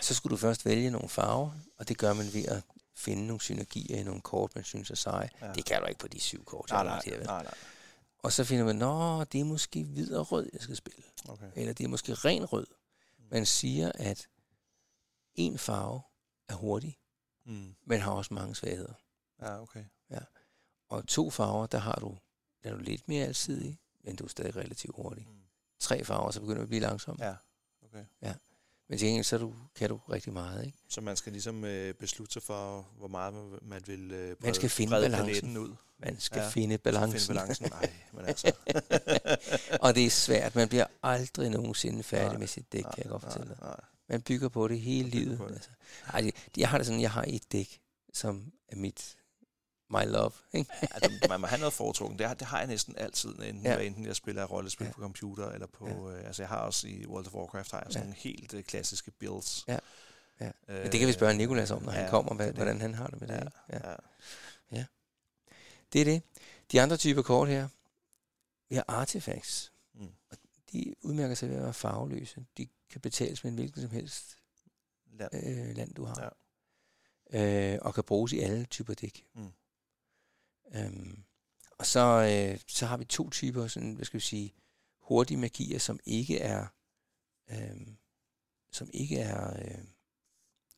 så 0.00 0.14
skulle 0.14 0.30
du 0.30 0.36
først 0.36 0.66
vælge 0.66 0.90
nogle 0.90 1.08
farver, 1.08 1.50
og 1.78 1.88
det 1.88 1.98
gør 1.98 2.12
man 2.12 2.32
ved 2.34 2.44
at 2.44 2.62
finde 2.96 3.26
nogle 3.26 3.40
synergier 3.40 3.96
i 3.98 4.02
nogle 4.02 4.20
kort, 4.20 4.54
man 4.54 4.64
synes 4.64 4.90
er 4.90 4.94
seje. 4.94 5.30
Ja. 5.40 5.52
Det 5.52 5.64
kan 5.64 5.80
du 5.80 5.86
ikke 5.86 5.98
på 5.98 6.08
de 6.08 6.20
syv 6.20 6.44
kort. 6.44 6.70
Nej, 6.70 6.84
nej, 6.84 7.00
her, 7.04 7.24
nej, 7.24 7.42
nej. 7.42 7.54
Og 8.18 8.32
så 8.32 8.44
finder 8.44 8.64
man, 8.64 8.76
nå, 8.76 9.24
det 9.24 9.40
er 9.40 9.44
måske 9.44 9.84
hvid 9.84 10.14
og 10.14 10.32
rød, 10.32 10.50
jeg 10.52 10.60
skal 10.62 10.76
spille. 10.76 11.02
Okay. 11.28 11.50
Eller 11.56 11.72
det 11.72 11.84
er 11.84 11.88
måske 11.88 12.14
ren 12.14 12.44
rød. 12.44 12.66
Man 13.30 13.46
siger, 13.46 13.92
at 13.94 14.28
en 15.34 15.58
farve 15.58 16.00
er 16.48 16.54
hurtig, 16.54 16.98
Mm. 17.44 17.74
men 17.84 18.00
har 18.00 18.12
også 18.12 18.34
mange 18.34 18.54
svagheder. 18.54 18.94
Ja, 19.42 19.62
okay. 19.62 19.84
Og 20.88 21.06
to 21.08 21.30
farver, 21.30 21.66
der 21.66 21.78
har 21.78 21.94
du, 21.94 22.16
der 22.62 22.70
er 22.70 22.74
du 22.74 22.80
lidt 22.80 23.08
mere 23.08 23.26
alsidig, 23.26 23.78
men 24.04 24.16
du 24.16 24.24
er 24.24 24.28
stadig 24.28 24.56
relativt 24.56 24.96
hurtig. 24.96 25.26
Mm. 25.28 25.34
Tre 25.80 26.04
farver, 26.04 26.30
så 26.30 26.40
begynder 26.40 26.56
du 26.58 26.62
at 26.62 26.68
blive 26.68 26.80
langsom. 26.80 27.16
Ja, 27.20 27.34
okay. 27.82 28.04
Men 28.88 28.98
til 28.98 29.06
gengæld, 29.08 29.24
så 29.24 29.38
du, 29.38 29.54
kan 29.74 29.88
du 29.88 29.96
rigtig 29.96 30.32
meget. 30.32 30.66
Ikke? 30.66 30.78
Så 30.88 31.00
man 31.00 31.16
skal 31.16 31.32
ligesom 31.32 31.64
øh, 31.64 31.94
beslutte 31.94 32.32
sig 32.32 32.42
for, 32.42 32.88
hvor 32.96 33.08
meget 33.08 33.62
man, 33.62 33.82
vil 33.86 34.10
øh, 34.12 34.18
brede, 34.18 34.36
Man 34.40 34.54
skal 34.54 34.68
finde 34.68 34.90
balancen. 34.90 35.56
ud. 35.56 35.74
Man 36.04 36.20
skal 36.20 36.38
Ja, 36.38 36.44
finde 36.48 36.52
Finde 36.52 36.78
balancen. 36.78 37.34
balancen. 37.36 37.68
Nej, 37.70 37.90
men 38.12 38.24
altså. 38.26 38.52
og 39.84 39.94
det 39.94 40.06
er 40.06 40.10
svært. 40.10 40.54
Man 40.54 40.68
bliver 40.68 40.86
aldrig 41.02 41.50
nogensinde 41.50 42.02
færdig 42.02 42.28
Nej, 42.28 42.38
med 42.38 42.46
sit 42.46 42.72
dæk, 42.72 42.82
nej, 42.84 42.94
kan 42.94 43.04
jeg 43.04 43.10
godt 43.10 43.22
fortælle 43.22 43.46
nej, 43.48 43.54
dig. 43.58 43.66
nej. 43.68 43.80
Man 44.08 44.22
bygger 44.22 44.48
på 44.48 44.68
det 44.68 44.80
hele 44.80 45.08
livet. 45.10 45.38
det. 45.38 45.54
Altså. 45.54 45.68
Ej, 46.12 46.20
det, 46.20 46.34
jeg 46.56 46.68
har 46.68 46.78
det 46.78 46.86
sådan, 46.86 47.00
jeg 47.00 47.10
har 47.10 47.24
et 47.28 47.52
dæk, 47.52 47.80
som 48.14 48.52
er 48.68 48.76
mit, 48.76 49.16
my 49.90 50.04
love. 50.06 50.30
Ikke? 50.52 50.70
Ja, 50.82 51.08
det, 51.08 51.28
man 51.28 51.40
må 51.40 51.46
have 51.46 51.58
noget 51.58 51.72
foretrukken. 51.72 52.18
Det 52.18 52.26
har, 52.26 52.34
det 52.34 52.46
har 52.46 52.58
jeg 52.58 52.66
næsten 52.66 52.94
altid, 52.96 53.28
enten, 53.30 53.62
ja. 53.64 53.78
Enten 53.78 54.06
jeg 54.06 54.16
spiller 54.16 54.44
rollespil 54.44 54.86
ja. 54.86 54.92
På 54.92 55.00
computer, 55.00 55.48
eller 55.50 55.66
på... 55.66 55.88
Ja. 56.10 56.18
Øh, 56.18 56.26
altså, 56.26 56.42
jeg 56.42 56.48
har 56.48 56.56
også 56.58 56.88
i 56.88 57.06
World 57.06 57.26
of 57.26 57.34
Warcraft, 57.34 57.70
har 57.70 57.82
jeg 57.86 57.92
sådan 57.92 58.08
Ja. 58.08 58.14
helt 58.16 58.54
øh, 58.54 58.62
klassiske 58.64 59.10
builds. 59.10 59.64
Ja. 59.68 59.78
Ja. 60.40 60.46
Øh, 60.68 60.82
Men 60.82 60.92
det 60.92 61.00
kan 61.00 61.08
vi 61.08 61.12
spørge 61.12 61.34
Nikolas 61.34 61.70
om, 61.70 61.82
når 61.82 61.92
ja, 61.92 61.98
han 62.00 62.10
kommer, 62.10 62.34
hvad, 62.34 62.52
hvordan 62.52 62.80
han 62.80 62.94
har 62.94 63.06
det 63.06 63.20
med 63.20 63.28
det. 63.28 63.34
Ja? 63.70 63.88
Ja. 63.88 63.94
Det 65.92 66.00
er 66.00 66.04
det. 66.04 66.22
De 66.72 66.82
andre 66.82 66.96
typer 66.96 67.22
kort 67.22 67.48
her, 67.48 67.68
vi 68.68 68.74
har 68.74 68.84
artifacts. 68.88 69.72
Mm. 69.94 70.12
De 70.72 70.94
udmærker 71.02 71.34
sig 71.34 71.48
ved 71.48 71.56
at 71.56 71.62
være 71.62 71.74
farveløse. 71.74 72.46
De 72.56 72.68
kan 72.90 73.00
betales 73.00 73.44
med 73.44 73.50
en 73.52 73.58
hvilken 73.58 73.82
som 73.82 73.90
helst 73.90 74.38
Land. 75.12 75.34
øh, 75.34 75.76
land, 75.76 75.94
du 75.94 76.04
har. 76.04 76.34
Ja. 77.32 77.74
Øh, 77.74 77.78
og 77.82 77.94
kan 77.94 78.04
bruges 78.04 78.32
i 78.32 78.38
alle 78.38 78.64
typer 78.64 78.94
dæk. 78.94 79.26
Mm. 79.34 79.52
Øhm, 80.74 81.24
og 81.78 81.86
så, 81.86 82.00
øh, 82.00 82.60
så 82.68 82.86
har 82.86 82.96
vi 82.96 83.04
to 83.04 83.30
typer, 83.30 83.66
sådan, 83.66 83.94
hvad 83.94 84.04
skal 84.04 84.20
vi 84.20 84.24
sige, 84.24 84.54
hurtige 85.00 85.38
magier, 85.38 85.78
som 85.78 86.00
ikke 86.04 86.38
er, 86.38 86.66
øh, 87.50 87.86
som 88.72 88.90
ikke 88.92 89.18
er 89.18 89.62
øh, 89.64 89.84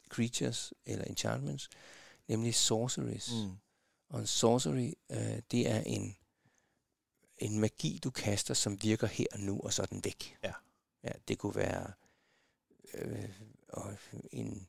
creatures 0.08 0.72
eller 0.86 1.04
enchantments, 1.04 1.68
nemlig 2.28 2.54
sorceries. 2.54 3.32
Mm. 3.32 3.56
Og 4.14 4.20
en 4.20 4.26
sorcery, 4.26 4.92
øh, 5.10 5.38
det 5.50 5.70
er 5.70 5.80
en, 5.86 6.16
en 7.38 7.58
magi, 7.60 8.00
du 8.04 8.10
kaster, 8.10 8.54
som 8.54 8.82
virker 8.82 9.06
her 9.06 9.26
og 9.32 9.40
nu, 9.40 9.60
og 9.60 9.72
så 9.72 9.82
er 9.82 9.86
den 9.86 10.04
væk. 10.04 10.36
Ja. 10.44 10.52
Ja, 11.04 11.10
det 11.28 11.38
kunne 11.38 11.54
være 11.54 11.92
øh, 12.94 13.28
og 13.68 13.92
en, 14.32 14.68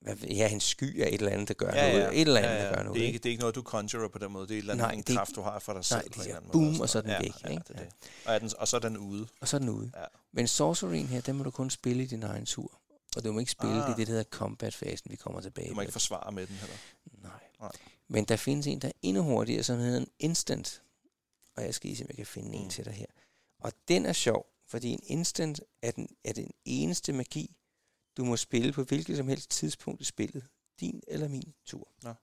hvad, 0.00 0.16
ja, 0.16 0.48
en 0.52 0.60
sky 0.60 1.02
af 1.02 1.08
et 1.08 1.14
eller 1.14 1.30
andet, 1.32 1.48
der 1.48 1.54
gør 1.54 1.70
noget. 1.70 2.08
Et 2.14 2.20
eller 2.20 2.40
andet, 2.40 2.50
ja, 2.50 2.56
ja. 2.56 2.68
der 2.68 2.76
gør 2.76 2.82
noget. 2.82 2.94
Det 2.94 3.02
er, 3.02 3.06
ikke? 3.06 3.18
det 3.18 3.26
er 3.26 3.30
ikke 3.30 3.40
noget, 3.40 3.54
du 3.54 3.62
conjurer 3.62 4.08
på 4.08 4.18
den 4.18 4.32
måde. 4.32 4.48
Det 4.48 4.54
er 4.54 4.58
et 4.58 4.62
eller 4.62 4.72
andet, 4.74 4.84
Nej, 4.86 4.92
en 4.92 5.02
det 5.02 5.10
er 5.10 5.16
kraft, 5.16 5.34
du 5.34 5.40
har 5.42 5.58
for 5.58 5.72
dig 5.72 5.84
selv. 5.84 6.10
nej, 6.16 6.24
det 6.24 6.32
anden 6.32 6.50
boom, 6.50 6.64
måde. 6.64 6.80
og 6.80 6.88
så 6.88 6.98
er 6.98 7.02
den 7.02 7.10
ja, 7.10 7.18
væk, 7.18 7.32
Ja, 7.44 7.48
ikke? 7.48 7.62
det 7.68 7.76
er 7.76 7.80
Ja. 7.80 7.84
det. 7.84 7.92
Og, 8.26 8.34
er 8.34 8.38
den, 8.38 8.50
og 8.58 8.68
så 8.68 8.76
er 8.76 8.80
den 8.80 8.96
ude. 8.96 9.28
Og 9.40 9.48
så 9.48 9.56
er 9.56 9.58
den 9.58 9.68
ude. 9.68 9.90
Ja. 9.96 10.04
Men 10.32 10.48
sorceryen 10.48 11.06
her, 11.06 11.20
den 11.20 11.36
må 11.36 11.44
du 11.44 11.50
kun 11.50 11.70
spille 11.70 12.02
i 12.02 12.06
din 12.06 12.22
egen 12.22 12.46
tur. 12.46 12.80
Og 13.16 13.24
du 13.24 13.32
må 13.32 13.38
ikke 13.38 13.52
spille 13.52 13.82
Ah. 13.84 13.88
det, 13.88 14.06
der 14.06 14.12
hedder 14.12 14.24
combat-fasen, 14.30 15.10
vi 15.10 15.16
kommer 15.16 15.40
tilbage 15.40 15.68
Du 15.68 15.74
må 15.74 15.80
ikke 15.80 15.92
forsvare 15.92 16.32
med 16.32 16.46
den 16.46 16.56
heller. 16.56 16.76
Nej. 17.22 17.40
Nej. 17.60 17.72
Men 18.08 18.24
der 18.24 18.36
findes 18.36 18.66
en, 18.66 18.80
der 18.80 18.88
er 18.88 18.92
endnu 19.02 19.22
hurtigere, 19.22 19.62
som 19.62 19.78
hedder 19.78 20.00
en 20.00 20.10
instant. 20.18 20.82
Og 21.56 21.62
jeg 21.62 21.74
skal 21.74 21.88
lige 21.88 21.96
se, 21.96 22.04
om 22.04 22.08
jeg 22.08 22.16
kan 22.16 22.26
finde 22.26 22.48
mm. 22.48 22.54
Mm. 22.54 22.60
en 22.64 22.70
til 22.70 22.84
dig 22.84 22.92
her. 22.92 23.06
Og 23.58 23.72
den 23.88 24.06
er 24.06 24.12
sjov, 24.12 24.46
fordi 24.66 24.88
en 24.92 25.00
instant 25.02 25.60
er 25.82 25.90
den, 25.90 26.08
er 26.24 26.32
den 26.32 26.50
eneste 26.64 27.12
magi, 27.12 27.56
du 28.16 28.24
må 28.24 28.36
spille 28.36 28.72
på 28.72 28.82
hvilket 28.84 29.16
som 29.16 29.28
helst 29.28 29.50
tidspunkt 29.50 30.00
i 30.00 30.04
spillet. 30.04 30.48
Din 30.80 31.00
eller 31.08 31.28
min 31.28 31.54
tur. 31.64 31.88
Det 32.02 32.16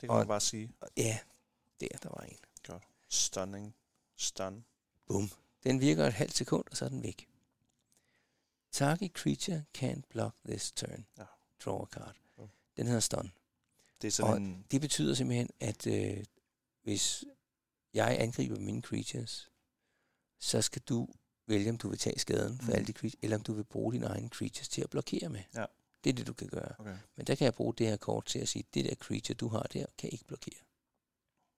kan 0.00 0.10
Og- 0.10 0.16
man 0.18 0.26
bare 0.26 0.40
sige. 0.40 0.72
Og 0.80 0.88
ja, 0.96 1.18
der, 1.80 1.88
der 2.02 2.08
var 2.08 2.20
en. 2.24 2.38
Stunning. 3.10 3.74
Stun. 4.16 4.64
Bum. 5.06 5.30
Den 5.64 5.80
virker 5.80 6.06
et 6.06 6.12
halvt 6.12 6.34
sekund, 6.36 6.64
og 6.70 6.76
så 6.76 6.84
er 6.84 6.88
den 6.88 7.02
væk. 7.02 7.28
Target 8.72 9.12
creature 9.12 9.64
can't 9.78 10.00
block 10.10 10.34
this 10.44 10.72
turn. 10.72 11.06
Ja. 11.18 11.24
Draw 11.64 11.82
a 11.82 11.86
card. 11.86 12.16
Bum. 12.36 12.48
Den 12.76 12.86
hedder 12.86 13.00
stun. 13.00 13.32
Det 14.02 14.08
er 14.08 14.12
sådan 14.12 14.30
Og 14.32 14.36
en... 14.36 14.64
Det 14.70 14.80
betyder 14.80 15.14
simpelthen, 15.14 15.50
at 15.60 15.86
øh, 15.86 16.24
hvis 16.82 17.24
jeg 17.94 18.16
angriber 18.20 18.58
mine 18.60 18.82
creatures, 18.82 19.50
så 20.40 20.62
skal 20.62 20.82
du 20.88 21.08
vælge, 21.46 21.70
om 21.70 21.78
du 21.78 21.88
vil 21.88 21.98
tage 21.98 22.18
skaden 22.18 22.58
for 22.58 22.64
Mhm. 22.64 22.72
alle 22.74 22.86
de 22.86 22.92
creatures, 22.92 23.18
eller 23.22 23.36
om 23.36 23.42
du 23.42 23.52
vil 23.52 23.64
bruge 23.64 23.92
dine 23.92 24.06
egne 24.06 24.28
creatures 24.28 24.68
til 24.68 24.82
at 24.82 24.90
blokere 24.90 25.28
med. 25.28 25.42
Ja. 25.54 25.64
Det 26.04 26.10
er 26.10 26.14
det, 26.14 26.26
du 26.26 26.32
kan 26.32 26.48
gøre. 26.48 26.74
Okay. 26.78 26.96
Men 27.16 27.26
der 27.26 27.34
kan 27.34 27.44
jeg 27.44 27.54
bruge 27.54 27.74
det 27.74 27.86
her 27.86 27.96
kort 27.96 28.24
til 28.26 28.38
at 28.38 28.48
sige, 28.48 28.64
det 28.74 28.84
der 28.84 28.94
creature, 28.94 29.34
du 29.34 29.48
har 29.48 29.62
der, 29.62 29.86
kan 29.98 30.10
ikke 30.12 30.24
blokere. 30.24 30.60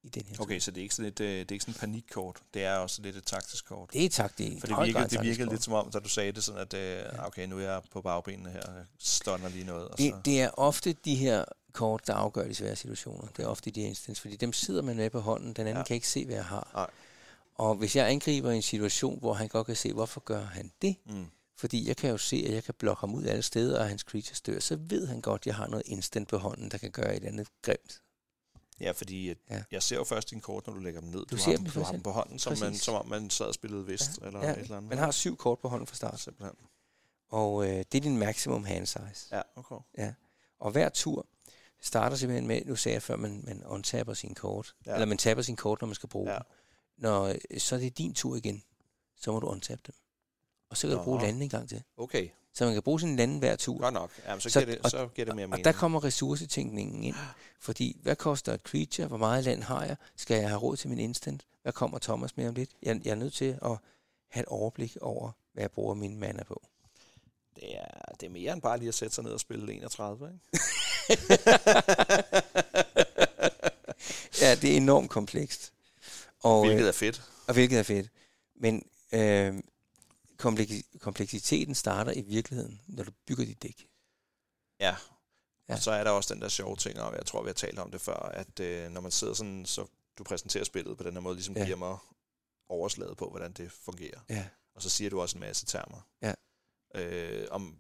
I 0.02 0.08
den 0.08 0.22
her. 0.28 0.36
Okay, 0.40 0.60
så 0.60 0.70
det 0.70 0.78
er 0.78 0.82
ikke 0.82 0.94
sådan 0.94 1.08
et, 1.12 1.20
øh, 1.20 1.26
det 1.28 1.50
er 1.50 1.52
ikke 1.52 1.62
sådan 1.62 1.74
et 1.74 1.80
panikkort. 1.80 2.36
Det 2.54 2.64
er 2.64 2.76
også 2.76 3.02
lidt 3.02 3.16
et 3.16 3.24
taktisk 3.24 3.66
kort. 3.66 3.92
Det 3.92 4.04
er 4.04 4.08
taktik. 4.08 4.60
For 4.60 4.66
det 4.66 4.76
virkede, 4.86 5.08
det 5.08 5.22
virkede 5.22 5.50
lidt 5.50 5.62
som 5.62 5.72
om, 5.72 5.90
da 5.90 5.98
du 5.98 6.08
sagde 6.08 6.32
det 6.32 6.44
sådan, 6.44 6.60
at 6.60 6.74
øh, 6.74 7.26
okay, 7.26 7.46
nu 7.46 7.58
er 7.58 7.62
jeg 7.62 7.82
på 7.92 8.02
bagbenene 8.02 8.50
her, 8.50 8.62
jeg 9.26 9.50
lige 9.50 9.64
noget. 9.64 9.88
Og 9.88 9.98
så. 9.98 10.04
Det, 10.04 10.24
det 10.24 10.40
er 10.40 10.50
ofte 10.56 10.92
de 10.92 11.14
her 11.14 11.44
kort, 11.72 12.06
der 12.06 12.14
afgør 12.14 12.48
de 12.48 12.54
svære 12.54 12.76
situationer. 12.76 13.28
Det 13.36 13.42
er 13.42 13.46
ofte 13.46 13.70
de 13.70 13.80
her 13.80 13.88
instance, 13.88 14.22
fordi 14.22 14.36
dem 14.36 14.52
sidder 14.52 14.82
man 14.82 14.96
med 14.96 15.10
på 15.10 15.20
hånden, 15.20 15.48
den 15.48 15.60
anden 15.60 15.74
Ja. 15.74 15.78
ja. 15.78 15.84
kan 15.84 15.94
ikke 15.94 16.08
se, 16.08 16.24
hvad 16.24 16.34
jeg 16.34 16.44
har. 16.44 16.70
Nej. 16.74 16.90
Og 17.54 17.74
hvis 17.74 17.96
jeg 17.96 18.10
angriber 18.10 18.50
i 18.50 18.56
en 18.56 18.62
situation, 18.62 19.18
hvor 19.18 19.34
han 19.34 19.48
godt 19.48 19.66
kan 19.66 19.76
se, 19.76 19.92
hvorfor 19.92 20.20
gør 20.20 20.44
han 20.44 20.72
det? 20.82 20.96
Mm. 21.06 21.26
Fordi 21.56 21.88
jeg 21.88 21.96
kan 21.96 22.10
jo 22.10 22.18
se, 22.18 22.44
at 22.48 22.54
jeg 22.54 22.64
kan 22.64 22.74
blokke 22.78 23.00
ham 23.00 23.14
ud 23.14 23.24
alle 23.24 23.42
steder, 23.42 23.80
og 23.80 23.88
hans 23.88 24.02
creatures 24.02 24.40
dør, 24.40 24.60
så 24.60 24.76
ved 24.80 25.06
han 25.06 25.20
godt, 25.20 25.42
at 25.42 25.46
jeg 25.46 25.54
har 25.54 25.66
noget 25.66 25.82
instant 25.86 26.28
på 26.28 26.38
hånden, 26.38 26.70
der 26.70 26.78
kan 26.78 26.90
gøre 26.90 27.16
et 27.16 27.24
andet 27.24 27.48
grimt. 27.62 28.00
Ja, 28.80 28.90
fordi 28.90 29.34
Ja. 29.50 29.62
jeg 29.70 29.82
ser 29.82 29.96
jo 29.96 30.04
først 30.04 30.30
dine 30.30 30.40
kort, 30.40 30.66
når 30.66 30.74
du 30.74 30.80
lægger 30.80 31.00
dem 31.00 31.10
ned. 31.10 31.26
Du, 31.26 31.36
ser 31.36 31.50
har 31.50 31.56
dem 31.56 31.64
du 31.66 31.80
har 31.80 31.90
dem 31.92 31.96
ja. 32.00 32.02
på 32.02 32.10
hånden, 32.10 32.38
som, 32.38 32.56
man, 32.60 32.74
som 32.74 32.94
om 32.94 33.08
man 33.08 33.30
sad 33.30 33.46
og 33.46 33.54
spillede 33.54 33.86
vist, 33.86 34.10
ja. 34.20 34.26
eller 34.26 34.44
Ja, 34.46 34.52
et 34.52 34.58
eller 34.58 34.76
andet. 34.76 34.88
Man 34.88 34.98
har 34.98 35.10
syv 35.10 35.36
kort 35.36 35.58
på 35.58 35.68
hånden 35.68 35.86
fra 35.86 35.96
start, 35.96 36.20
Simpelthen. 36.20 36.56
og 37.28 37.64
øh, 37.64 37.70
det 37.70 37.94
er 37.94 38.00
din 38.00 38.18
maximum 38.18 38.64
hand 38.64 38.86
size. 38.86 39.28
Ja, 39.36 39.42
okay. 39.56 40.12
Og 40.60 40.70
hver 40.70 40.88
tur 40.88 41.26
starter 41.80 42.16
simpelthen 42.16 42.46
med, 42.48 42.64
nu 42.64 42.76
sagde 42.76 42.94
jeg 42.94 43.02
før, 43.02 43.16
man, 43.16 43.40
man 43.44 43.64
untapper 43.64 44.14
sin 44.14 44.34
kort, 44.34 44.74
Ja. 44.86 44.90
ja. 44.90 44.94
eller 44.96 45.06
man 45.06 45.18
tapper 45.18 45.42
sin 45.42 45.56
kort, 45.56 45.80
når 45.80 45.86
man 45.86 45.94
skal 45.94 46.08
bruge 46.08 46.28
Ja. 46.28 46.32
ja. 46.34 46.38
dem. 46.38 46.46
Når, 46.96 47.24
øh, 47.50 47.60
så 47.60 47.74
er 47.74 47.80
det 47.80 47.98
din 47.98 48.14
tur 48.14 48.36
igen, 48.36 48.62
så 49.16 49.32
må 49.32 49.40
du 49.40 49.46
untappe 49.46 49.82
dem. 49.86 49.94
Og 50.70 50.76
så 50.76 50.86
kan 50.86 50.96
Nå. 50.96 50.98
du 51.00 51.04
bruge 51.04 51.20
landen 51.20 51.42
en 51.42 51.48
gang 51.48 51.68
til. 51.68 51.82
Okay, 51.96 52.28
så 52.54 52.64
man 52.64 52.72
kan 52.74 52.82
bruge 52.82 53.00
sin 53.00 53.16
lande 53.16 53.38
hver 53.38 53.56
tur. 53.56 53.78
Godt 53.80 53.94
nok. 53.94 54.10
Jamen, 54.26 54.40
så, 54.40 54.50
Så- 54.50 54.60
giver 54.60 54.74
det, 54.74 54.84
og- 54.84 54.90
så 54.90 55.08
giver 55.14 55.26
det 55.26 55.36
mere 55.36 55.46
Og 55.46 55.50
mening. 55.50 55.64
der 55.64 55.72
kommer 55.72 56.04
ressourcetænkningen 56.04 57.04
ind. 57.04 57.14
Fordi, 57.60 57.96
hvad 58.02 58.16
koster 58.16 58.52
et 58.54 58.60
creature? 58.60 59.08
Hvor 59.08 59.16
meget 59.16 59.44
land 59.44 59.62
har 59.62 59.84
jeg? 59.84 59.96
Skal 60.16 60.36
jeg 60.40 60.48
have 60.48 60.60
råd 60.60 60.76
til 60.76 60.88
min 60.88 60.98
instant? 60.98 61.42
Hvad 61.62 61.72
kommer 61.72 61.98
Thomas 61.98 62.36
med 62.36 62.48
om 62.48 62.54
lidt? 62.54 62.70
Jeg, 62.82 63.00
jeg 63.04 63.10
er 63.10 63.14
nødt 63.14 63.32
til 63.34 63.58
at 63.64 63.70
have 64.28 64.42
et 64.42 64.46
overblik 64.46 64.96
over, 65.00 65.30
hvad 65.52 65.62
jeg 65.62 65.70
bruger 65.70 65.94
min 65.94 66.20
mana 66.20 66.42
på. 66.44 66.62
det, 67.56 67.76
er, 67.78 68.12
det 68.20 68.26
er 68.26 68.30
mere 68.30 68.52
end 68.52 68.62
bare 68.62 68.78
lige 68.78 68.88
at 68.88 68.94
sætte 68.94 69.14
sig 69.14 69.24
ned 69.24 69.32
og 69.32 69.40
spille 69.40 69.72
31, 69.74 70.30
ikke? 70.32 70.40
Ja, 74.40 74.54
det 74.54 74.72
er 74.72 74.76
enormt 74.76 75.10
komplekst. 75.10 75.72
Og, 76.42 76.64
Hvilket 76.64 76.82
øh, 76.82 76.88
er 76.88 76.92
fedt. 76.92 77.22
og 77.46 77.54
hvilket 77.54 77.78
er 77.78 77.82
fedt. 77.82 78.06
Men 78.60 78.82
øh, 79.12 79.54
kompleksiteten 81.00 81.74
starter 81.74 82.12
i 82.12 82.20
virkeligheden, 82.20 82.80
når 82.86 83.04
du 83.04 83.10
bygger 83.26 83.44
dit 83.44 83.62
dæk. 83.62 83.86
Ja. 84.80 84.96
Ja. 85.68 85.74
Og 85.74 85.78
så 85.82 85.90
er 85.90 86.04
der 86.04 86.10
også 86.10 86.34
den 86.34 86.42
der 86.42 86.48
sjove 86.48 86.76
ting, 86.76 87.00
og 87.00 87.16
jeg 87.16 87.26
tror, 87.26 87.42
vi 87.42 87.48
har 87.48 87.54
talt 87.54 87.78
om 87.78 87.90
det 87.90 88.00
før, 88.00 88.14
at 88.16 88.60
øh, 88.60 88.90
når 88.90 89.00
man 89.00 89.10
sidder 89.10 89.34
sådan, 89.34 89.66
så 89.66 89.86
du 90.18 90.24
præsenterer 90.24 90.64
spillet 90.64 90.96
på 90.98 91.02
den 91.04 91.12
her 91.12 91.20
måde, 91.20 91.34
ligesom 91.34 91.56
Ja. 91.56 91.64
giver 91.64 91.76
mig 91.76 91.98
overslaget 92.68 93.16
på, 93.16 93.30
hvordan 93.30 93.52
det 93.52 93.72
fungerer. 93.72 94.20
Ja. 94.28 94.46
Og 94.74 94.82
så 94.82 94.88
siger 94.90 95.10
du 95.10 95.20
også 95.20 95.36
en 95.36 95.40
masse 95.40 95.66
termer. 95.66 96.00
Ja. 96.22 96.34
Øh, 96.94 97.48
om 97.50 97.76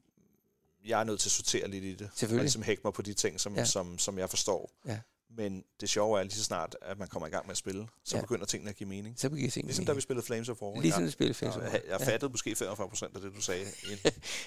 jeg 0.84 1.00
er 1.00 1.04
nødt 1.04 1.20
til 1.20 1.28
at 1.28 1.32
sortere 1.32 1.68
lidt 1.68 1.84
i 1.84 1.94
det. 1.94 2.06
Og 2.06 2.12
Selvfølgelig. 2.14 2.42
ligesom 2.44 2.62
hække 2.62 2.80
mig 2.84 2.92
på 2.92 3.02
de 3.02 3.14
ting, 3.14 3.40
som, 3.40 3.54
ja. 3.54 3.64
som, 3.64 3.98
som 3.98 4.18
jeg 4.18 4.30
forstår. 4.30 4.70
Ja. 4.86 5.00
Men 5.36 5.64
det 5.80 5.88
sjove 5.90 6.18
er 6.18 6.22
lige 6.22 6.32
så 6.34 6.44
snart, 6.44 6.76
at 6.82 6.98
man 6.98 7.08
kommer 7.08 7.26
i 7.26 7.30
gang 7.30 7.46
med 7.46 7.50
at 7.50 7.56
spille, 7.56 7.86
så 8.04 8.16
Ja. 8.16 8.18
ja. 8.18 8.22
begynder 8.22 8.46
tingene 8.46 8.70
at 8.70 8.76
give 8.76 8.88
mening. 8.88 9.14
Så 9.20 9.30
bliver 9.30 9.50
tingene 9.50 9.68
Ligesom 9.68 9.84
da 9.86 9.92
vi 9.92 10.00
spillede 10.00 10.26
Flames 10.26 10.48
of 10.48 10.62
War. 10.62 10.80
Ligesom 10.80 11.00
jeg, 11.02 11.06
det 11.06 11.12
spiller 11.12 11.34
fælles. 11.34 11.56
jeg, 11.56 11.72
jeg, 11.72 11.82
jeg 11.88 12.00
fattede 12.00 12.32
måske 12.32 12.56
45 12.56 12.88
procent 12.88 13.14
af 13.16 13.20
det, 13.22 13.32
du 13.36 13.40
sagde. 13.40 13.60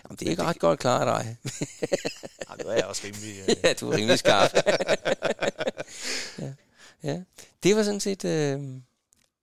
Jamen, 0.04 0.18
det 0.20 0.22
er 0.22 0.30
ikke 0.30 0.44
ret 0.44 0.60
godt 0.60 0.80
klaret 0.80 1.08
dig. 1.26 1.38
Ej, 2.50 2.56
nu 2.64 2.70
er 2.70 2.74
jeg 2.76 2.86
også 2.86 3.02
rimelig... 3.06 3.40
Øh, 3.50 3.56
ja, 3.64 3.74
du 3.74 3.90
er 3.92 3.96
rimelig 3.98 4.20
skarp. 4.20 4.52
ja. 6.40 6.54
ja. 7.04 7.22
Det 7.64 7.76
var 7.76 7.84
sådan 7.84 8.00
set... 8.00 8.26
Øh, 8.26 8.60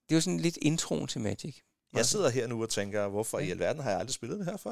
det 0.09 0.15
var 0.15 0.21
sådan 0.21 0.41
lidt 0.41 0.59
introen 0.63 1.07
til 1.09 1.21
Magic. 1.21 1.57
Jeg 1.95 2.07
sidder 2.07 2.29
her 2.29 2.47
nu 2.47 2.63
og 2.63 2.69
tænker, 2.71 3.09
hvorfor 3.09 3.39
Ja. 3.39 3.45
i 3.47 3.51
alverden 3.51 3.83
har 3.83 3.91
jeg 3.91 3.99
aldrig 4.01 4.15
spillet 4.15 4.39
det 4.39 4.47
her 4.47 4.57
før? 4.57 4.71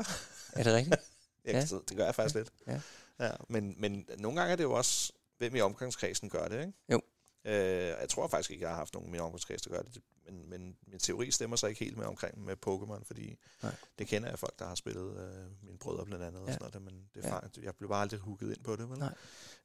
Er 0.52 0.62
det 0.62 0.74
rigtigt? 0.74 0.96
Jeg, 1.44 1.52
Ja. 1.54 1.58
ja. 1.58 1.64
Det 1.88 1.96
gør 1.96 2.04
jeg 2.04 2.14
faktisk 2.14 2.34
lidt. 2.34 2.48
Ja. 2.66 2.80
Ja, 3.20 3.30
men, 3.48 3.74
men 3.78 4.06
nogle 4.18 4.40
gange 4.40 4.52
er 4.52 4.56
det 4.56 4.64
jo 4.64 4.72
også, 4.72 5.12
hvem 5.38 5.54
i 5.56 5.60
omgangskredsen 5.60 6.28
gør 6.30 6.48
det, 6.48 6.60
ikke? 6.60 6.72
Jo. 6.92 7.00
Øh, 7.44 7.52
jeg 8.00 8.08
tror 8.08 8.28
faktisk 8.28 8.50
ikke, 8.50 8.62
jeg 8.62 8.70
har 8.70 8.76
haft 8.76 8.94
nogen 8.94 9.08
i 9.08 9.12
min 9.12 9.20
omgangskreds, 9.20 9.62
der 9.62 9.70
gør 9.70 9.82
det. 9.82 10.02
Men, 10.24 10.50
men 10.50 10.76
min 10.86 10.98
teori 10.98 11.30
stemmer 11.30 11.56
sig 11.56 11.68
ikke 11.70 11.84
helt 11.84 11.96
med 11.96 12.06
omkring 12.06 12.44
med 12.44 12.56
Pokémon, 12.66 13.04
fordi 13.04 13.38
Nej. 13.62 13.74
det 13.98 14.06
kender 14.06 14.28
jeg 14.28 14.38
folk, 14.38 14.58
der 14.58 14.64
har 14.66 14.74
spillet 14.74 15.16
øh, 15.16 15.64
mine 15.66 15.78
brødre 15.78 16.04
blandt 16.06 16.24
andet. 16.24 16.40
Og 16.42 16.48
Ja. 16.48 16.52
sådan 16.52 16.70
noget, 16.72 16.82
men 16.92 17.08
det 17.14 17.24
er 17.24 17.28
Ja. 17.28 17.34
faktisk, 17.34 17.64
jeg 17.64 17.74
blev 17.76 17.88
bare 17.88 18.02
aldrig 18.02 18.20
hooket 18.20 18.48
ind 18.56 18.64
på 18.64 18.76
det. 18.76 18.90
Vel? 18.90 18.98
Nej. 18.98 19.14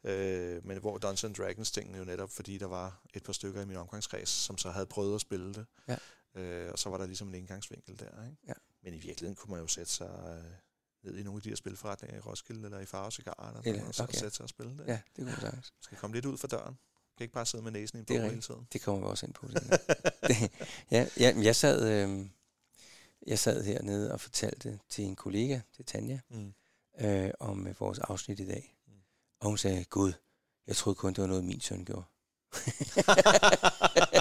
Øh, 0.03 0.65
men 0.65 0.77
hvor 0.77 0.97
Dungeons 0.97 1.37
Dragons 1.37 1.71
tingene 1.71 1.97
jo 1.97 2.03
netop, 2.03 2.29
fordi 2.29 2.57
der 2.57 2.65
var 2.65 3.01
et 3.13 3.23
par 3.23 3.33
stykker 3.33 3.61
i 3.61 3.65
min 3.65 3.77
omgangskreds, 3.77 4.29
som 4.29 4.57
så 4.57 4.69
havde 4.69 4.85
prøvet 4.85 5.15
at 5.15 5.21
spille 5.21 5.53
det. 5.53 5.65
Ja. 5.87 5.97
Øh, 6.41 6.71
og 6.71 6.79
så 6.79 6.89
var 6.89 6.97
der 6.97 7.05
ligesom 7.05 7.27
en 7.27 7.35
indgangsvinkel 7.35 7.99
der. 7.99 8.25
Ikke? 8.25 8.37
Ja. 8.47 8.53
Men 8.83 8.93
i 8.93 8.97
virkeligheden 8.97 9.35
kunne 9.35 9.51
man 9.51 9.59
jo 9.61 9.67
sætte 9.67 9.91
sig 9.91 10.41
øh, 10.45 10.51
ned 11.03 11.17
i 11.17 11.23
nogle 11.23 11.37
af 11.37 11.41
de 11.41 11.49
her 11.49 11.55
spilforretninger 11.55 12.17
i 12.17 12.19
Roskilde 12.19 12.65
eller 12.65 12.79
i 12.79 12.85
Farve 12.85 13.11
Cigar, 13.11 13.47
eller, 13.47 13.61
Eller- 13.65 13.83
og 13.87 13.93
okay. 14.03 14.13
sætte 14.17 14.35
sig 14.35 14.43
og 14.43 14.49
spille 14.49 14.77
det. 14.77 14.87
Ja, 14.87 14.99
det 15.15 15.25
kunne 15.25 15.37
man. 15.41 15.63
Skal 15.81 15.97
komme 15.97 16.15
lidt 16.15 16.25
ud 16.25 16.37
for 16.37 16.47
døren. 16.47 16.77
Kan 17.17 17.23
ikke 17.23 17.33
bare 17.33 17.45
sidde 17.45 17.63
med 17.63 17.71
næsen 17.71 17.97
i 17.97 17.99
en 17.99 18.05
Det 18.07 18.21
bog 18.21 18.29
hele 18.29 18.41
tiden. 18.41 18.67
Det 18.73 18.81
kommer 18.81 19.01
vi 19.01 19.07
også 19.07 19.25
ind 19.25 19.33
på. 19.33 19.47
senere. 19.47 19.77
Det- 20.27 20.51
ja, 20.91 21.07
ja, 21.19 21.33
men 21.33 21.43
jeg 21.43 21.55
sad, 21.55 21.89
øh, 22.09 22.25
jeg 23.27 23.39
sad 23.39 23.63
hernede 23.63 24.11
og 24.11 24.21
fortalte 24.21 24.79
til 24.89 25.03
en 25.05 25.15
kollega, 25.15 25.59
til 25.75 25.85
Tanja, 25.85 26.19
Mm. 26.29 26.53
øh, 26.99 27.31
om 27.39 27.67
øh, 27.67 27.79
vores 27.79 27.99
afsnit 27.99 28.39
i 28.39 28.47
dag. 28.47 28.77
Mm. 28.87 28.93
Og 29.39 29.47
hun 29.47 29.57
sagde, 29.57 29.83
Gud, 29.85 30.13
jeg 30.67 30.75
troede 30.75 30.95
kun, 30.95 31.13
det 31.13 31.21
var 31.21 31.27
noget, 31.27 31.43
min 31.43 31.61
søn 31.61 31.85
gjorde. 31.85 32.03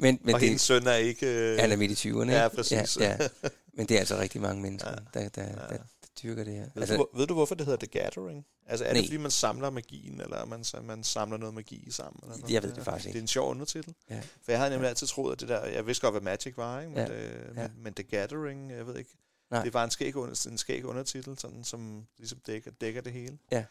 men 0.00 0.18
men 0.22 0.34
og 0.34 0.40
det, 0.40 0.48
hendes 0.48 0.62
søn 0.62 0.86
er 0.86 0.94
ikke... 0.94 1.26
Øh, 1.52 1.58
han 1.58 1.72
er 1.72 1.76
midt 1.76 2.04
i 2.04 2.08
20'erne, 2.10 2.30
Ja, 2.30 2.48
præcis. 2.48 2.96
Ja, 3.00 3.16
ja. 3.20 3.28
Men 3.72 3.86
det 3.88 3.94
er 3.94 3.98
altså 3.98 4.18
rigtig 4.18 4.40
mange 4.40 4.62
mennesker, 4.62 4.90
Ja. 4.90 5.20
der, 5.20 5.28
der, 5.28 5.42
Ja. 5.42 5.48
der, 5.52 5.68
der 5.68 5.78
dyrker 6.22 6.44
det 6.44 6.54
her. 6.54 6.62
ved, 6.74 6.82
Altså, 6.82 6.96
du, 6.96 7.06
ved 7.14 7.26
du, 7.26 7.34
hvorfor 7.34 7.54
det 7.54 7.66
hedder 7.66 7.86
The 7.86 8.00
Gathering? 8.00 8.46
Altså, 8.66 8.84
er 8.84 8.92
Nej. 8.92 9.00
det, 9.00 9.08
fordi 9.08 9.16
man 9.16 9.30
samler 9.30 9.70
magien, 9.70 10.20
eller 10.20 10.44
man, 10.44 10.64
man 10.82 11.04
samler 11.04 11.36
noget 11.38 11.54
magi 11.54 11.90
sammen? 11.90 12.20
Eller 12.22 12.36
noget? 12.36 12.52
Jeg 12.52 12.62
ved 12.62 12.72
det 12.74 12.84
faktisk 12.84 13.04
Det 13.04 13.08
ikke. 13.10 13.18
er 13.18 13.22
en 13.22 13.26
sjov 13.28 13.50
undertitel. 13.50 13.94
Ja. 14.10 14.20
For 14.42 14.52
jeg 14.52 14.58
havde 14.58 14.70
nemlig 14.70 14.88
altid 14.88 15.06
troet, 15.06 15.32
at 15.32 15.40
det 15.40 15.48
der... 15.48 15.64
Jeg 15.64 15.86
vidste 15.86 16.00
godt, 16.02 16.12
hvad 16.14 16.20
Magic 16.22 16.56
var, 16.56 16.80
ikke? 16.80 16.92
Men, 16.94 16.98
Ja. 16.98 17.14
det, 17.14 17.30
Ja. 17.56 17.62
men, 17.68 17.70
men 17.82 17.94
The 17.94 18.02
Gathering, 18.02 18.70
jeg 18.72 18.86
ved 18.86 18.96
ikke... 18.96 19.10
Nej. 19.50 19.64
Det 19.64 19.74
var 19.74 19.84
en 19.84 19.90
skæg, 19.90 20.16
under, 20.16 20.46
en 20.50 20.58
skæg 20.58 20.84
undertitel, 20.84 21.38
sådan, 21.38 21.64
som 21.64 22.06
ligesom 22.18 22.38
dækker, 22.46 22.70
dækker 22.80 23.00
det 23.00 23.12
hele. 23.12 23.38
ja. 23.52 23.64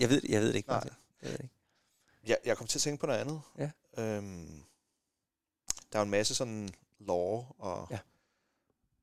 jeg, 0.00 0.10
ved, 0.10 0.20
jeg 0.28 0.40
ved 0.40 0.48
det 0.48 0.54
ikke. 0.54 0.68
Nej. 0.68 0.80
Jeg 1.22 1.30
ved 1.30 1.36
det 1.36 1.42
ikke. 1.44 1.54
Jeg, 2.26 2.36
jeg 2.44 2.56
kom 2.56 2.66
til 2.66 2.78
at 2.78 2.82
tænke 2.82 3.00
på 3.00 3.06
noget 3.06 3.18
andet. 3.20 3.40
Ja. 3.58 3.70
Øhm, 3.98 4.62
der 5.94 5.98
er 6.00 6.02
jo 6.02 6.04
en 6.04 6.10
masse 6.10 6.34
sådan 6.34 6.68
lore 7.00 7.46
og 7.58 7.86
Ja. 7.90 7.98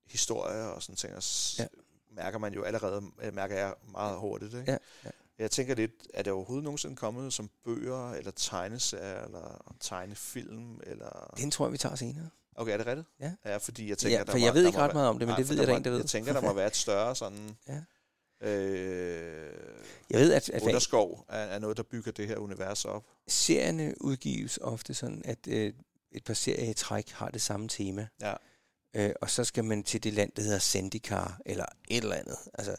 historie 0.07 0.61
og 0.63 0.83
sådan 0.83 0.95
ting, 0.95 1.15
og 1.15 1.23
Ja. 1.59 1.65
mærker 2.11 2.37
man 2.39 2.53
jo 2.53 2.63
allerede, 2.63 3.01
øh, 3.21 3.33
mærker 3.33 3.55
jeg 3.57 3.73
meget 3.91 4.19
hurtigt. 4.19 4.53
Ikke? 4.53 4.71
Ja, 4.71 4.77
ja. 5.05 5.09
Jeg 5.39 5.51
tænker 5.51 5.75
lidt, 5.75 5.91
er 6.13 6.23
det 6.23 6.33
overhovedet 6.33 6.63
nogensinde 6.63 6.95
kommet 6.95 7.33
som 7.33 7.49
bøger, 7.63 8.11
eller 8.11 8.31
tegneserier, 8.31 9.23
eller 9.25 9.73
tegnefilm, 9.79 10.79
eller... 10.83 11.33
Den 11.37 11.51
tror 11.51 11.65
jeg, 11.65 11.71
vi 11.73 11.77
tager 11.77 11.95
senere. 11.95 12.29
Okay, 12.55 12.73
er 12.73 12.77
det 12.77 12.85
rigtigt? 12.87 13.07
Ja. 13.19 13.31
Ja, 13.45 13.57
fordi 13.57 13.89
jeg 13.89 13.97
tænker, 13.97 14.17
Ja, 14.17 14.23
der 14.23 14.31
for 14.31 14.37
må- 14.39 14.45
jeg 14.45 14.53
ved 14.53 14.61
der 14.61 14.67
ikke 14.67 14.77
må 14.79 14.83
ret 14.85 14.93
meget 14.93 15.09
om 15.09 15.19
det, 15.19 15.27
men 15.27 15.31
Nej, 15.31 15.37
det 15.37 15.49
ved 15.49 15.57
jeg, 15.57 15.67
der 15.67 15.73
må- 15.73 15.77
en, 15.77 15.83
der 15.83 15.89
ved. 15.89 15.97
Jeg 15.97 16.05
tænker, 16.09 16.33
der 16.33 16.41
må 16.41 16.53
være 16.53 16.67
et 16.67 16.75
større 16.75 17.15
sådan... 17.15 17.57
Ja. 17.67 17.81
Øh, 18.47 19.53
Jeg 20.09 20.19
ved, 20.19 20.33
at, 20.33 20.49
at 20.49 20.61
underskov 20.61 21.25
er, 21.29 21.37
er 21.37 21.59
noget, 21.59 21.77
der 21.77 21.83
bygger 21.83 22.11
det 22.11 22.27
her 22.27 22.37
univers 22.37 22.85
op. 22.85 23.03
serierne 23.27 23.95
udgives 24.01 24.59
ofte 24.61 24.93
sådan, 24.93 25.21
at 25.25 25.47
øh, 25.47 25.73
et 26.11 26.23
par 26.23 26.33
serier 26.33 26.69
i 26.69 26.73
træk 26.73 27.09
har 27.09 27.29
det 27.29 27.41
samme 27.41 27.67
tema. 27.67 28.07
Ja. 28.21 28.33
Øh, 28.93 29.13
og 29.21 29.29
så 29.29 29.43
skal 29.43 29.63
man 29.65 29.83
til 29.83 30.03
det 30.03 30.13
land, 30.13 30.31
der 30.35 30.41
hedder 30.41 30.59
Zendikar, 30.59 31.39
eller 31.45 31.65
et 31.87 31.97
eller 32.03 32.15
andet. 32.15 32.37
Altså, 32.53 32.75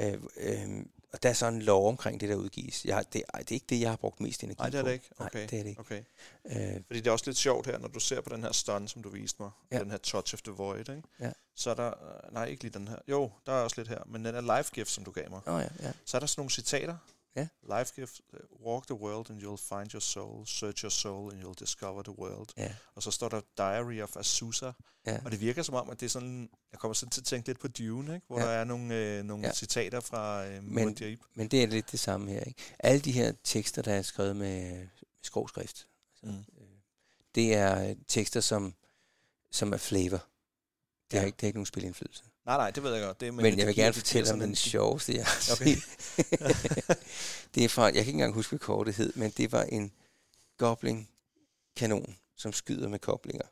øh, 0.00 0.12
øh, 0.36 0.84
og 1.12 1.22
der 1.22 1.28
er 1.28 1.32
sådan 1.32 1.54
en 1.54 1.62
lov 1.62 1.88
omkring 1.88 2.20
det, 2.20 2.28
der 2.28 2.34
udgives. 2.34 2.84
Jeg 2.84 2.94
har, 2.96 3.02
det, 3.02 3.22
ej, 3.34 3.40
det 3.40 3.50
er 3.50 3.54
ikke 3.54 3.66
det, 3.68 3.80
jeg 3.80 3.90
har 3.90 3.96
brugt 3.96 4.20
mest 4.20 4.44
energi 4.44 4.58
Nej, 4.60 4.70
det 4.70 4.78
er 4.78 4.82
på. 4.82 4.88
det 4.88 4.92
ikke. 4.94 5.08
Nej, 5.18 5.26
Okay. 5.26 5.46
det 5.48 5.58
er 5.58 5.62
det 5.62 5.68
ikke. 5.70 5.80
Okay. 5.80 6.02
Øh, 6.44 6.80
Fordi 6.86 7.00
det 7.00 7.06
er 7.06 7.10
også 7.10 7.24
lidt 7.26 7.36
sjovt 7.36 7.66
her, 7.66 7.78
når 7.78 7.88
du 7.88 8.00
ser 8.00 8.20
på 8.20 8.34
den 8.34 8.42
her 8.42 8.52
stun, 8.52 8.88
som 8.88 9.02
du 9.02 9.08
viste 9.08 9.42
mig. 9.42 9.50
Ja. 9.70 9.76
Ja. 9.76 9.82
Den 9.82 9.90
her 9.90 9.98
Touch 9.98 10.34
of 10.34 10.42
the 10.42 10.52
Void, 10.52 10.78
ikke? 10.88 11.02
Ja. 11.20 11.32
Så 11.54 11.70
er 11.70 11.74
der... 11.74 11.86
øh, 11.88 12.32
Nej, 12.34 12.44
ikke 12.44 12.62
lige 12.62 12.72
den 12.78 12.88
her. 12.88 12.96
Jo, 13.08 13.30
der 13.46 13.52
er 13.52 13.62
også 13.62 13.76
lidt 13.80 13.88
her. 13.88 13.98
Men 14.06 14.24
den 14.24 14.34
er 14.34 14.56
life 14.58 14.72
gift, 14.74 14.90
som 14.90 15.04
du 15.04 15.10
gav 15.10 15.30
mig. 15.30 15.40
oh, 15.46 15.60
ja, 15.60 15.86
ja. 15.86 15.92
Så 16.04 16.16
er 16.16 16.18
der 16.18 16.26
sådan 16.26 16.40
nogle 16.40 16.50
citater. 16.50 16.96
Ja. 17.36 17.48
Life 17.78 17.92
gift. 17.94 18.20
uh, 18.32 18.66
Walk 18.66 18.86
the 18.86 18.94
world 18.94 19.30
and 19.30 19.42
you'll 19.42 19.68
find 19.78 19.90
your 19.92 20.00
soul. 20.00 20.46
Search 20.46 20.78
your 20.82 20.90
soul 20.90 21.32
and 21.32 21.42
you'll 21.42 21.58
discover 21.64 22.02
the 22.02 22.18
world. 22.18 22.48
ja. 22.56 22.74
Og 22.94 23.02
så 23.02 23.10
står 23.10 23.28
der 23.28 23.40
Diary 23.56 24.00
of 24.02 24.16
Azusa. 24.16 24.72
ja. 25.06 25.20
Og 25.24 25.30
det 25.30 25.40
virker 25.40 25.62
som 25.62 25.74
om, 25.74 25.90
at 25.90 26.00
det 26.00 26.06
er 26.06 26.10
sådan... 26.10 26.50
Jeg 26.72 26.80
kommer 26.80 26.94
sådan 26.94 27.10
til 27.10 27.20
at 27.20 27.24
tænke 27.24 27.48
lidt 27.48 27.58
på 27.60 27.68
Dune, 27.68 28.14
ikke? 28.14 28.26
Hvor 28.26 28.38
Ja. 28.40 28.44
der 28.46 28.50
er 28.52 28.64
nogle, 28.64 28.94
øh, 29.18 29.24
nogle 29.24 29.46
Ja. 29.46 29.52
citater 29.52 30.00
fra 30.00 30.46
øh, 30.46 30.64
Men- 30.64 30.88
Muad'Dib. 30.88 31.32
Men 31.34 31.48
det 31.48 31.62
er 31.62 31.66
lidt 31.66 31.90
det 31.92 32.00
samme 32.00 32.30
her. 32.30 32.40
Ikke? 32.44 32.62
Alle 32.78 33.00
de 33.00 33.12
her 33.12 33.32
tekster, 33.44 33.82
der 33.82 33.92
er 33.94 34.02
skrevet 34.02 34.36
med, 34.36 34.70
med 34.72 34.88
skrovskrift, 35.22 35.88
Mm. 36.22 36.30
øh, 36.30 36.44
det 37.34 37.54
er 37.54 37.88
øh, 37.90 37.96
tekster, 38.08 38.40
som, 38.40 38.74
som 39.50 39.72
er 39.72 39.76
flavor. 39.76 40.16
Det 41.10 41.18
har, 41.18 41.20
Ja. 41.20 41.26
ikke, 41.26 41.36
det 41.36 41.40
har 41.42 41.46
ikke 41.46 41.58
nogen 41.58 41.66
spilindflydelse. 41.66 42.24
Nej, 42.46 42.56
nej, 42.56 42.70
det 42.70 42.82
ved 42.82 42.92
jeg 42.94 43.02
godt. 43.06 43.20
Det, 43.20 43.34
Men, 43.34 43.42
men 43.42 43.46
jeg 43.52 43.56
det 43.58 43.66
vil 43.66 43.74
gerne 43.74 43.86
det 43.88 43.94
fortælle 43.96 44.22
om 44.22 44.26
sådan 44.26 44.40
den 44.40 44.48
en- 44.50 44.56
sjoveste, 44.56 45.14
jeg 45.14 45.24
har 45.26 45.52
Okay. 45.52 45.76
det 47.54 47.64
er 47.64 47.68
fra, 47.68 47.82
jeg 47.84 47.92
kan 47.92 48.00
ikke 48.00 48.10
engang 48.12 48.34
huske, 48.34 48.50
hvad 48.50 48.58
kortet 48.58 48.94
hed, 48.94 49.12
men 49.16 49.30
det 49.36 49.52
var 49.52 49.62
en 49.62 49.92
goblin-kanon, 50.58 52.16
som 52.36 52.52
skyder 52.52 52.88
med 52.88 52.98
koblinger. 52.98 53.46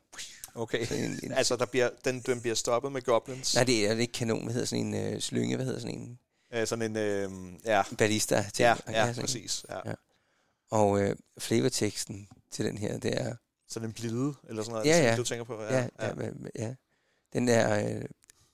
Okay. 0.55 0.85
Sådan 0.85 1.03
en, 1.03 1.19
en, 1.23 1.31
Altså, 1.31 1.55
der 1.55 1.65
bliver, 1.65 1.89
den, 2.05 2.19
den 2.19 2.41
bliver 2.41 2.55
stoppet 2.55 2.91
med 2.91 3.01
goblins. 3.01 3.55
nej, 3.55 3.63
det 3.63 3.87
er 3.87 3.93
ikke 3.97 4.13
kanon, 4.13 4.43
hvad 4.43 4.53
hedder 4.53 4.67
sådan 4.67 4.85
en 4.85 5.13
øh, 5.13 5.21
slynge, 5.21 5.55
hvad 5.55 5.65
hedder 5.65 5.79
sådan 5.79 5.95
en 5.97 6.19
Øh, 6.55 6.67
sådan 6.67 6.91
en... 6.91 6.97
Øh, 6.97 7.31
ja, 7.65 7.83
ballista. 7.97 8.35
ja, 8.35 8.41
ting. 8.43 8.95
ja, 8.95 9.01
sådan 9.05 9.15
en. 9.15 9.21
præcis. 9.21 9.65
Ja. 9.69 9.89
Ja. 9.89 9.93
Og 10.71 11.01
øh, 11.01 11.15
flavorteksten 11.39 12.27
til 12.51 12.65
den 12.65 12.77
her, 12.77 12.97
det 12.97 13.21
er, 13.21 13.35
Sådan 13.69 13.89
en 13.89 13.93
blide, 13.93 14.33
eller 14.49 14.63
sådan 14.63 14.71
noget, 14.71 14.85
Ja, 14.85 15.09
ja. 15.09 15.15
du 15.15 15.23
tænker 15.23 15.43
på. 15.43 15.61
ja, 15.63 15.75
ja, 15.79 15.87
ja, 15.99 16.29
ja 16.55 16.73
den 17.33 17.49
er, 17.49 17.95
øh, 17.95 18.01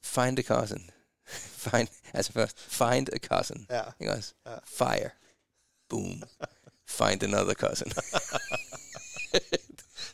find 0.03 0.39
a 0.39 0.41
cousin. 0.43 0.89
find, 1.69 1.87
altså 2.13 2.31
først, 2.31 2.59
find 2.59 3.07
a 3.13 3.17
cousin. 3.17 3.67
ja. 3.69 3.83
Ikke 3.99 4.13
også? 4.13 4.33
Ja. 4.45 4.55
Fire. 4.65 5.09
Boom. 5.89 6.23
Find 6.87 7.23
another 7.23 7.53
cousin. 7.53 7.91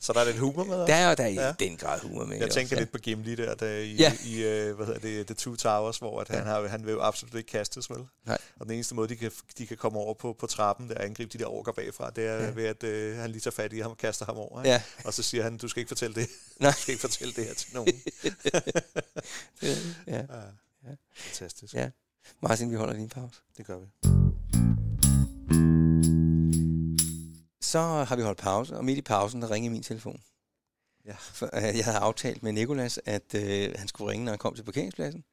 Så 0.05 0.13
der 0.13 0.19
er 0.19 0.25
lidt 0.25 0.37
humor 0.37 0.63
med. 0.63 0.77
Der 0.77 0.95
er 0.95 1.09
jo 1.09 1.15
der 1.15 1.23
er 1.23 1.27
i 1.27 1.33
Ja. 1.33 1.51
den 1.59 1.77
grad 1.77 1.99
humor 1.99 2.25
med. 2.25 2.37
Jeg 2.37 2.49
tænker 2.51 2.75
også, 2.75 2.81
lidt 2.81 2.91
på 2.91 2.97
Gimli 2.97 3.35
der, 3.35 3.55
der 3.55 3.67
i, 3.67 3.93
Ja. 3.95 4.13
ja. 4.25 4.29
i 4.29 4.69
uh, 4.69 4.75
hvad 4.75 4.85
hedder 4.85 4.99
det, 4.99 5.27
The 5.27 5.35
Two 5.35 5.55
Towers, 5.55 5.97
hvor 5.97 6.21
at 6.21 6.27
han, 6.27 6.37
Ja. 6.37 6.43
har, 6.43 6.67
han 6.67 6.85
vil 6.85 6.91
jo 6.91 7.01
absolut 7.01 7.35
ikke 7.35 7.49
kastes, 7.49 7.89
vel? 7.89 7.99
Nej. 8.25 8.37
Og 8.59 8.65
den 8.65 8.73
eneste 8.75 8.95
måde, 8.95 9.09
de 9.09 9.15
kan, 9.15 9.31
de 9.57 9.67
kan 9.67 9.77
komme 9.77 9.99
over 9.99 10.13
på, 10.13 10.35
på 10.39 10.47
trappen, 10.47 10.89
der 10.89 10.95
angribe 11.01 11.29
de 11.33 11.37
der 11.43 11.45
orker 11.45 11.71
bagfra, 11.71 12.09
det 12.09 12.25
er 12.27 12.33
Ja. 12.35 12.43
ja. 12.45 12.49
ved, 12.51 12.65
at 12.65 13.13
uh, 13.13 13.19
han 13.21 13.31
lige 13.31 13.41
tager 13.41 13.51
fat 13.51 13.73
i 13.73 13.79
ham 13.79 13.91
og 13.91 13.97
kaster 13.97 14.25
ham 14.25 14.35
over. 14.37 14.61
Ja. 14.65 14.75
Ikke? 14.75 15.07
Og 15.07 15.13
så 15.13 15.23
siger 15.23 15.43
han, 15.43 15.57
du 15.57 15.67
skal 15.67 15.79
ikke 15.79 15.89
fortælle 15.89 16.15
det. 16.15 16.29
Nej. 16.59 16.71
Du 16.71 16.77
skal 16.81 16.91
ikke 16.91 17.01
fortælle 17.01 17.33
det 17.33 17.45
her 17.45 17.53
til 17.53 17.73
nogen. 17.73 17.93
ja. 19.63 19.69
ja. 20.07 20.17
Ja. 20.17 20.91
Fantastisk. 21.15 21.73
Ja. 21.73 21.89
Martin, 22.41 22.71
vi 22.71 22.75
holder 22.75 22.93
en 22.93 23.09
pause. 23.09 23.39
Det 23.57 23.65
gør 23.65 23.77
vi. 23.77 23.85
Så 27.75 27.81
har 27.81 28.15
vi 28.15 28.21
holdt 28.21 28.39
pause, 28.39 28.77
og 28.77 28.85
midt 28.85 28.97
i 28.97 29.01
pausen, 29.01 29.41
der 29.41 29.51
ringede 29.51 29.71
min 29.73 29.83
telefon. 29.83 30.21
Ja. 31.05 31.13
For, 31.19 31.49
øh, 31.53 31.77
jeg 31.77 31.85
havde 31.85 31.97
aftalt 31.97 32.43
med 32.43 32.51
Nikolas, 32.51 32.99
at 33.05 33.35
øh, 33.35 33.73
han 33.77 33.87
skulle 33.87 34.11
ringe, 34.11 34.25
når 34.25 34.31
han 34.31 34.39
kom 34.39 34.55
til 34.55 34.63
parkeringspladsen. 34.63 35.23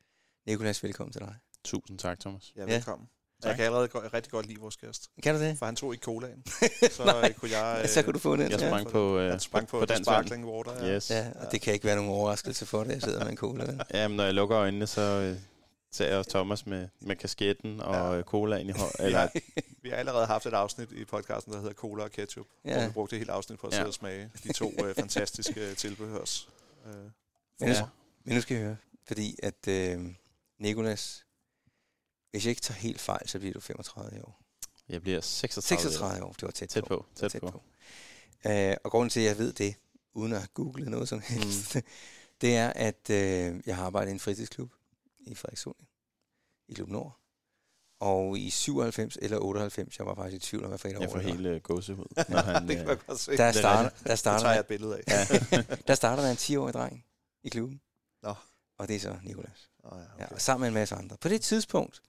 Nikolas, 0.46 0.82
velkommen 0.82 1.12
til 1.12 1.20
dig. 1.20 1.34
Tusind 1.64 1.98
tak, 1.98 2.20
Thomas. 2.20 2.52
Ja, 2.56 2.60
Ja. 2.68 2.74
velkommen. 2.74 3.08
Tak. 3.42 3.48
Jeg 3.48 3.56
kan 3.56 3.64
allerede 3.64 3.88
go- 3.88 4.00
rigtig 4.14 4.32
godt 4.32 4.46
lide 4.46 4.60
vores 4.60 4.76
gæst, 4.76 5.08
Kan 5.22 5.34
du 5.34 5.40
det? 5.40 5.58
for 5.58 5.66
han 5.66 5.76
tog 5.76 5.92
ikke 5.94 6.04
colaen. 6.04 6.42
Så 6.96 7.04
Nej. 7.04 7.28
øh, 7.28 7.34
kunne 7.34 7.50
jeg... 7.50 7.78
Ja, 7.82 7.86
så 7.86 8.02
kunne 8.02 8.12
du 8.12 8.18
få 8.18 8.36
den. 8.36 8.50
Jeg 8.50 8.60
ja. 8.60 8.68
sprang 8.68 8.86
på, 8.88 9.18
øh, 9.18 9.30
Han 9.30 9.40
sprang 9.40 9.68
på, 9.68 9.78
på 9.80 9.86
dansk 9.86 10.04
sparkling 10.04 10.46
water. 10.46 10.86
Ja. 10.86 10.94
Yes. 10.94 11.10
Ja, 11.10 11.26
og 11.40 11.52
det 11.52 11.60
kan 11.60 11.72
ikke 11.74 11.84
være 11.84 11.96
nogen 11.96 12.10
overraskelse 12.10 12.66
for 12.66 12.84
dig, 12.84 12.92
jeg 12.92 13.02
sidder 13.02 13.20
med 13.24 13.30
en 13.30 13.36
cola. 13.36 13.64
vel? 13.64 13.82
Jamen, 13.94 14.16
når 14.16 14.24
jeg 14.24 14.34
lukker 14.34 14.58
øjnene, 14.58 14.86
så 14.86 15.00
øh, 15.00 15.36
ser 15.92 16.16
jeg 16.16 16.26
Thomas 16.26 16.66
med, 16.66 16.88
med 17.00 17.16
kasketten 17.16 17.80
og 17.80 17.94
Ja. 17.94 18.12
ja. 18.16 18.22
colaen 18.22 18.68
i 18.68 18.72
hånden. 18.72 18.92
Vi 18.98 19.04
Eller, 19.04 19.18
har, 19.18 19.30
vi 19.82 19.88
har 19.88 19.96
allerede 19.96 20.26
haft 20.26 20.46
et 20.46 20.52
afsnit 20.54 20.92
i 20.92 21.04
podcasten, 21.04 21.52
der 21.52 21.58
hedder 21.60 21.74
Cola 21.74 22.04
og 22.04 22.10
Ketchup, 22.10 22.46
ja. 22.64 22.78
hvor 22.78 22.86
vi 22.86 22.92
brugte 22.92 23.16
et 23.16 23.20
helt 23.20 23.30
afsnit 23.30 23.58
på 23.58 23.66
at 23.66 23.72
Ja. 23.72 23.76
sidde 23.78 23.88
og 23.88 23.94
smage 23.94 24.30
de 24.44 24.52
to 24.52 24.72
øh, 24.84 24.94
fantastiske 25.00 25.74
tilbehørs. 25.74 26.48
Øh, 26.86 26.94
Men, 26.94 27.10
Ja. 27.60 27.68
ja. 27.68 27.86
men 28.24 28.34
nu 28.34 28.40
skal 28.40 28.54
jeg 28.54 28.64
høre, 28.64 28.76
fordi 29.06 29.36
at 29.42 29.68
øh, 29.68 30.14
Nikolas, 30.58 31.26
hvis 32.30 32.44
jeg 32.44 32.50
ikke 32.50 32.62
tager 32.62 32.78
helt 32.78 33.00
fejl, 33.00 33.28
så 33.28 33.38
bliver 33.38 33.52
du 33.52 33.60
35 33.60 34.24
år. 34.24 34.40
jeg 34.88 35.02
bliver 35.02 35.20
36. 35.20 35.80
36 35.92 36.24
år, 36.24 36.32
det 36.32 36.42
var 36.42 36.50
tæt, 36.50 36.68
Tæt 36.68 36.84
på, 36.84 37.06
var 37.20 37.28
tæt 37.28 37.40
på. 37.40 37.62
Øh, 38.46 38.76
og 38.84 38.90
grunden 38.90 39.10
til, 39.10 39.20
at 39.20 39.26
jeg 39.26 39.38
ved 39.38 39.52
det, 39.52 39.74
uden 40.14 40.32
at 40.32 40.38
have 40.38 40.48
googlet 40.54 40.88
noget 40.88 41.08
som 41.08 41.20
helst, 41.20 41.74
mm. 41.74 41.82
det 42.40 42.56
er, 42.56 42.70
at 42.70 43.10
øh, 43.10 43.60
jeg 43.66 43.76
har 43.76 43.84
arbejdet 43.86 44.10
i 44.10 44.12
en 44.12 44.20
fritidsklub 44.20 44.72
i 45.26 45.34
Frederikssund, 45.34 45.76
i 46.68 46.74
Klub 46.74 46.88
Nord. 46.88 47.18
Og 48.00 48.38
i 48.38 48.50
97 48.50 49.18
eller 49.22 49.38
98, 49.38 49.98
jeg 49.98 50.06
var 50.06 50.14
faktisk 50.14 50.46
i 50.46 50.48
tvivl 50.48 50.64
om, 50.64 50.68
hvad 50.68 50.78
for 50.78 50.88
et 50.88 50.96
år 50.96 51.00
Jeg 51.00 51.10
får 51.10 51.18
det 51.18 51.26
helt 51.26 51.46
øh, 51.46 51.62
gåsehud, 51.62 52.06
det 52.16 52.26
kan 52.26 52.80
øh, 52.80 52.86
man 52.86 52.98
godt 53.06 53.20
se. 53.20 53.36
Der 53.36 53.44
er 53.44 53.52
starter, 53.52 53.90
der 54.04 54.14
starter, 54.14 54.42
tager 54.42 54.52
jeg 54.52 54.60
et 54.60 54.66
billede 54.66 54.96
af. 54.96 55.02
ja, 55.08 55.62
der 55.88 55.94
starter 55.94 56.22
der 56.22 56.30
en 56.30 56.36
10-årig 56.36 56.74
dreng 56.74 57.04
i 57.44 57.48
klubben. 57.48 57.80
Nå. 58.22 58.34
Og 58.78 58.88
det 58.88 58.96
er 58.96 59.00
så 59.00 59.18
Nikolas. 59.22 59.70
Oh, 59.84 59.98
ja, 59.98 60.04
Ja, 60.18 60.24
okay. 60.24 60.34
og 60.34 60.40
sammen 60.40 60.60
med 60.60 60.68
en 60.68 60.74
masse 60.74 60.94
andre. 60.94 61.16
På 61.16 61.28
det 61.28 61.40
tidspunkt, 61.40 62.02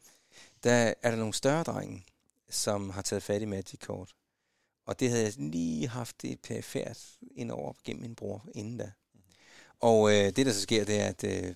der 0.63 0.93
er 1.01 1.11
der 1.11 1.17
nogle 1.17 1.33
større 1.33 1.63
drenge, 1.63 2.05
som 2.49 2.89
har 2.89 3.01
taget 3.01 3.23
fat 3.23 3.41
i 3.41 3.45
Magic 3.45 3.79
Kort. 3.79 4.13
Og 4.85 4.99
det 4.99 5.09
havde 5.09 5.23
jeg 5.23 5.33
lige 5.37 5.87
haft 5.87 6.23
et 6.23 6.39
perifært 6.41 6.99
indover 7.35 7.73
gennem 7.83 8.01
min 8.01 8.15
bror 8.15 8.45
inden 8.55 8.77
da. 8.77 8.91
Og 9.79 10.11
øh, 10.11 10.35
det, 10.35 10.45
der 10.45 10.51
så 10.51 10.61
sker, 10.61 10.85
det 10.85 10.99
er, 10.99 11.05
at 11.07 11.23
øh, 11.23 11.55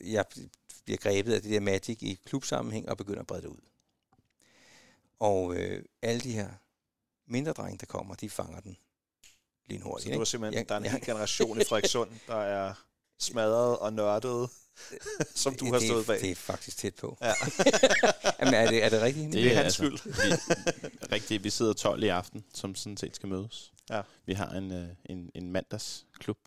jeg 0.00 0.24
bliver 0.84 0.98
grebet 0.98 1.32
af 1.34 1.42
det 1.42 1.50
der 1.50 1.60
Magic 1.60 1.98
i 2.02 2.18
klubsammenhæng 2.24 2.88
og 2.88 2.96
begynder 2.96 3.20
at 3.20 3.26
brede 3.26 3.42
det 3.42 3.48
ud. 3.48 3.60
Og 5.20 5.56
øh, 5.56 5.84
alle 6.02 6.20
de 6.20 6.32
her 6.32 6.48
mindre 7.26 7.52
drenge, 7.52 7.78
der 7.78 7.86
kommer, 7.86 8.14
de 8.14 8.30
fanger 8.30 8.60
den 8.60 8.76
lynhurtigt. 9.66 10.02
Så 10.04 10.08
det 10.10 10.18
var 10.18 10.22
ikke? 10.22 10.30
simpelthen, 10.30 10.58
Jeg- 10.58 10.68
der 10.68 10.74
er 10.74 10.78
en 10.78 10.84
jeg- 10.84 10.92
hel 10.92 11.00
generation 11.04 11.60
i 11.60 11.64
Frederikssund, 11.64 12.10
der 12.26 12.36
er 12.36 12.74
smadret 13.18 13.78
og 13.78 13.92
nørdet, 13.92 14.50
som 15.34 15.54
du 15.54 15.64
har 15.64 15.78
det, 15.78 15.88
stået 15.88 16.06
bag. 16.06 16.20
Det 16.20 16.30
er 16.30 16.34
faktisk 16.34 16.76
tæt 16.76 16.94
på. 16.94 17.18
Ja. 17.20 17.32
Jamen, 18.40 18.54
er 18.54 18.70
det, 18.70 18.84
er 18.84 18.88
det 18.88 19.02
rigtigt? 19.02 19.32
Det 19.32 19.52
er 19.52 19.62
hans 19.62 19.80
Vi, 19.82 19.86
rigtigt, 21.12 21.44
vi 21.44 21.50
sidder 21.50 21.72
12 21.72 22.02
i 22.02 22.08
aften, 22.08 22.44
som 22.54 22.74
sådan 22.74 22.96
set 22.96 23.16
skal 23.16 23.28
mødes. 23.28 23.72
Ja. 23.90 24.02
Vi 24.26 24.32
har 24.32 24.48
en, 24.50 24.72
øh, 24.72 24.88
en, 25.06 25.30
en 25.34 25.52
mandagsklub. 25.52 26.38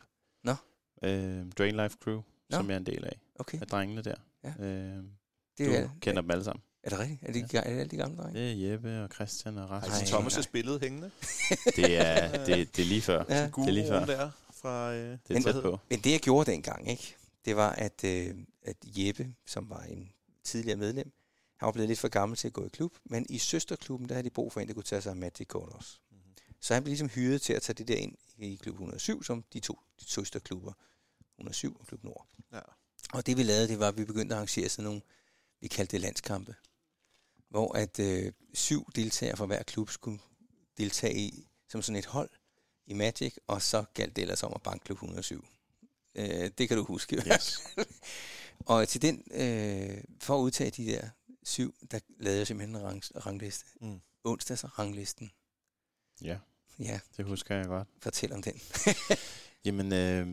Nå. 0.44 0.56
Øh, 1.04 1.52
Drain 1.52 1.76
Life 1.76 1.98
Crew, 2.04 2.16
Nå. 2.50 2.58
som 2.58 2.70
jeg 2.70 2.74
er 2.76 2.80
en 2.80 2.86
del 2.86 3.06
af. 3.06 3.20
Okay, 3.40 3.62
Af 3.62 3.68
drengene 3.68 4.02
der. 4.02 4.16
Ja. 4.44 4.54
Øh, 4.60 5.04
det 5.58 5.68
du 5.68 5.72
er, 5.74 5.90
kender 6.02 6.22
dem 6.22 6.32
alle 6.32 6.44
sammen. 6.44 6.64
er 6.84 6.90
det 6.90 7.00
rigtigt? 7.00 7.24
Er 7.24 7.32
det, 7.32 7.54
ja. 7.54 7.60
er 7.60 7.64
det 7.70 7.80
alle 7.80 7.92
de 7.92 7.98
gamle 7.98 8.18
drenge? 8.18 8.40
Det 8.40 8.52
er 8.66 8.72
Jeppe 8.72 9.04
og 9.04 9.10
Christian 9.14 9.58
og 9.58 9.68
Har 9.68 9.80
Rasmus. 9.80 10.12
Ej, 10.12 10.20
Thomas' 10.20 10.52
billede 10.52 10.80
hængende? 10.80 11.12
Det 11.76 11.98
er, 11.98 12.46
det, 12.46 12.76
det 12.78 12.82
er 12.84 12.88
lige 12.88 13.02
før. 13.02 13.24
Ja. 13.30 13.44
Det 13.46 13.68
er 13.68 13.72
lige 13.72 13.88
før. 13.88 14.06
Der 14.06 14.32
fra... 14.54 14.94
Øh, 14.94 15.10
Det 15.12 15.20
er 15.30 15.34
Men- 15.34 15.44
tæt 15.44 15.62
på. 15.62 15.80
Men 15.90 16.00
det, 16.00 16.12
jeg 16.12 16.20
gjorde 16.20 16.52
dengang, 16.52 16.90
ikke, 16.90 17.16
det 17.46 17.56
var, 17.56 17.70
at, 17.72 18.04
øh, 18.04 18.36
at 18.62 18.78
Jeppe, 18.86 19.34
som 19.46 19.70
var 19.70 19.82
en 19.84 20.12
tidligere 20.44 20.78
medlem, 20.78 21.12
han 21.58 21.66
var 21.66 21.72
blevet 21.72 21.88
lidt 21.90 22.00
for 22.00 22.08
gammel 22.08 22.38
til 22.38 22.48
at 22.48 22.54
gå 22.54 22.66
i 22.66 22.70
klub, 22.70 22.98
men 23.06 23.26
i 23.30 23.38
søsterklubben, 23.38 24.10
der 24.10 24.16
havde 24.16 24.26
de 24.26 24.34
brug 24.34 24.54
for 24.54 24.60
en, 24.60 24.68
der 24.68 24.74
kunne 24.74 24.84
tage 24.84 25.02
sig 25.02 25.10
af 25.10 25.16
Magic 25.16 25.56
også. 25.56 25.98
Mhm. 26.12 26.20
Så 26.62 26.74
han 26.74 26.84
blev 26.84 26.90
ligesom 26.92 27.10
hyret 27.10 27.42
til 27.42 27.54
at 27.54 27.62
tage 27.62 27.74
det 27.74 27.88
der 27.88 27.96
ind 27.96 28.16
i 28.38 28.56
klub 28.56 28.74
107, 28.74 29.24
som 29.24 29.44
de 29.54 29.60
to 29.60 29.80
de 30.00 30.06
søsterklubber, 30.06 30.74
107 31.38 31.78
og 31.80 31.88
klub 31.88 32.04
Nord. 32.04 32.28
Ja. 32.54 32.60
Og 33.14 33.26
det 33.26 33.38
vi 33.38 33.44
lavede, 33.44 33.68
det 33.68 33.80
var, 33.80 33.88
at 33.88 33.98
vi 33.98 34.06
begyndte 34.06 34.36
at 34.36 34.38
arrangere 34.38 34.70
sådan 34.70 34.84
nogle, 34.84 35.02
vi 35.62 35.68
kaldte 35.68 35.92
det 35.92 36.02
landskampe, 36.02 36.56
hvor 37.50 37.78
at 37.78 38.00
øh, 38.00 38.32
syv 38.54 38.92
deltagere 38.96 39.38
fra 39.38 39.46
hver 39.46 39.64
klub 39.64 39.90
skulle 39.90 40.20
deltage 40.78 41.16
i, 41.16 41.48
som 41.70 41.82
sådan 41.82 42.00
et 42.00 42.06
hold 42.06 42.30
i 42.88 42.94
Magic, 42.94 43.36
og 43.48 43.62
så 43.62 43.84
galt 43.94 44.16
det 44.16 44.22
ellers 44.22 44.44
om 44.44 44.52
at 44.56 44.62
banke 44.62 44.86
klub 44.86 44.96
107. 44.96 45.46
Øh, 46.16 46.52
det 46.58 46.68
kan 46.68 46.78
du 46.78 46.84
huske. 46.84 47.16
Yes. 47.16 47.62
Og 48.60 48.88
til 48.88 49.02
den, 49.02 49.24
øh, 49.32 50.04
for 50.20 50.38
at 50.38 50.42
udtage 50.42 50.72
de 50.72 50.86
der 50.86 51.10
syv, 51.44 51.76
der 51.92 52.00
lavede 52.20 52.38
jeg 52.38 52.48
simpelthen 52.48 52.76
en 52.76 52.84
rang, 52.84 53.04
rangliste. 53.26 53.66
Mm. 53.82 54.02
Onsdags 54.24 54.80
ranglisten. 54.80 55.32
Ja, 56.22 56.38
Ja, 56.80 57.00
det 57.18 57.26
husker 57.26 57.56
jeg 57.56 57.66
godt. 57.66 57.88
fortæl 58.00 58.34
om 58.34 58.42
den. 58.42 58.62
Jamen, 59.66 59.94
øh, 59.94 60.28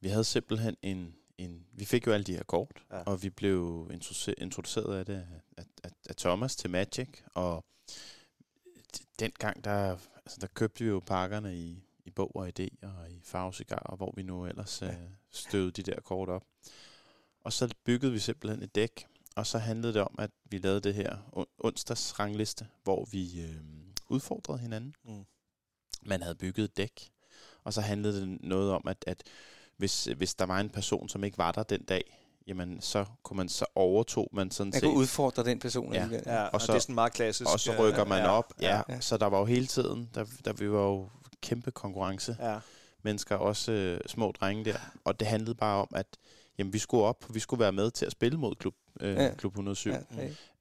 vi 0.00 0.08
havde 0.08 0.24
simpelthen 0.24 0.76
en, 0.82 1.14
en... 1.38 1.66
Vi 1.72 1.84
fik 1.84 2.06
jo 2.06 2.12
alle 2.12 2.24
de 2.24 2.32
her 2.32 2.42
kort, 2.42 2.84
Ja. 2.90 3.02
og 3.02 3.22
vi 3.22 3.30
blev 3.30 3.90
introduce- 3.92 4.34
introduceret 4.38 4.98
af 4.98 5.06
det 5.06 5.26
af, 5.56 5.64
af, 5.84 5.90
af 6.08 6.16
Thomas 6.16 6.56
til 6.56 6.70
Magic, 6.70 7.08
og 7.34 7.64
dengang, 9.18 9.64
der, 9.64 9.96
altså, 10.16 10.38
der 10.40 10.46
købte 10.46 10.84
vi 10.84 10.90
jo 10.90 11.00
pakkerne 11.06 11.56
i, 11.56 11.82
i 12.04 12.10
Bog 12.10 12.36
og 12.36 12.48
Idé 12.48 12.68
og 12.82 13.10
i 13.10 13.20
Farvecigar, 13.24 13.94
hvor 13.96 14.12
vi 14.16 14.22
nu 14.22 14.46
ellers 14.46 14.82
Ja. 14.82 14.88
øh, 14.88 15.10
støvede 15.30 15.70
de 15.70 15.82
der 15.82 16.00
kort 16.00 16.28
op. 16.28 16.44
Og 17.40 17.52
så 17.52 17.74
byggede 17.84 18.12
vi 18.12 18.18
simpelthen 18.18 18.62
et 18.62 18.74
dæk, 18.74 19.06
og 19.36 19.46
så 19.46 19.58
handlede 19.58 19.92
det 19.94 20.02
om, 20.02 20.14
at 20.18 20.30
vi 20.44 20.58
lavede 20.58 20.80
det 20.80 20.94
her 20.94 21.16
on- 21.36 21.54
onsdags 21.58 22.18
rangliste, 22.18 22.68
hvor 22.82 23.04
vi 23.04 23.40
øh, 23.42 23.56
udfordrede 24.08 24.58
hinanden. 24.58 24.94
Mm. 25.04 25.24
Man 26.02 26.22
havde 26.22 26.34
bygget 26.34 26.64
et 26.64 26.76
dæk, 26.76 27.10
og 27.64 27.72
så 27.72 27.80
handlede 27.80 28.20
det 28.20 28.40
noget 28.42 28.72
om, 28.72 28.82
at, 28.88 29.04
at 29.06 29.22
hvis, 29.76 30.04
hvis 30.16 30.34
der 30.34 30.46
var 30.46 30.60
en 30.60 30.68
person, 30.68 31.08
som 31.08 31.24
ikke 31.24 31.38
var 31.38 31.52
der 31.52 31.62
den 31.62 31.82
dag, 31.84 32.18
jamen 32.46 32.80
så 32.80 33.04
kunne 33.22 33.36
man 33.36 33.48
så 33.48 33.64
overtog 33.74 34.28
man 34.32 34.50
sådan 34.50 34.72
Jeg 34.72 34.80
set, 34.80 34.86
kunne 34.88 34.98
udfordre 34.98 35.44
den 35.44 35.58
person 35.58 35.92
Ja. 35.94 36.00
alligevel. 36.02 36.22
Ja, 36.26 36.42
og, 36.44 36.50
Og 36.54 36.60
så, 36.60 36.72
det 36.72 36.76
er 36.78 36.80
sådan 36.82 36.94
meget 36.94 37.12
klassisk. 37.12 37.52
og 37.52 37.60
så 37.60 37.72
øh, 37.72 37.78
rykker 37.80 38.04
man 38.04 38.26
op. 38.26 38.52
Ja, 38.60 38.76
ja. 38.76 38.82
ja. 38.88 39.00
Så 39.00 39.16
der 39.16 39.26
var 39.26 39.38
jo 39.38 39.44
hele 39.44 39.66
tiden, 39.66 40.10
der, 40.14 40.24
der 40.44 40.52
vi 40.52 40.70
var 40.70 40.82
jo 40.82 41.08
kæmpe 41.42 41.70
konkurrence. 41.70 42.36
Ja. 42.40 42.58
Mennesker, 43.02 43.36
også 43.36 43.72
øh, 43.72 44.00
små 44.06 44.32
drenge 44.40 44.64
der. 44.64 44.78
Og 45.04 45.20
det 45.20 45.28
handlede 45.28 45.54
bare 45.54 45.80
om, 45.82 45.88
at 45.94 46.06
jamen, 46.58 46.72
vi 46.72 46.78
skulle 46.78 47.04
op, 47.04 47.24
og 47.28 47.34
vi 47.34 47.40
skulle 47.40 47.60
være 47.60 47.72
med 47.72 47.90
til 47.90 48.06
at 48.06 48.12
spille 48.12 48.38
mod 48.38 48.54
klub, 48.54 48.74
øh, 49.00 49.14
Ja. 49.14 49.24
ja. 49.24 49.34
klub 49.34 49.52
107. 49.52 49.92
Ja, 49.92 49.98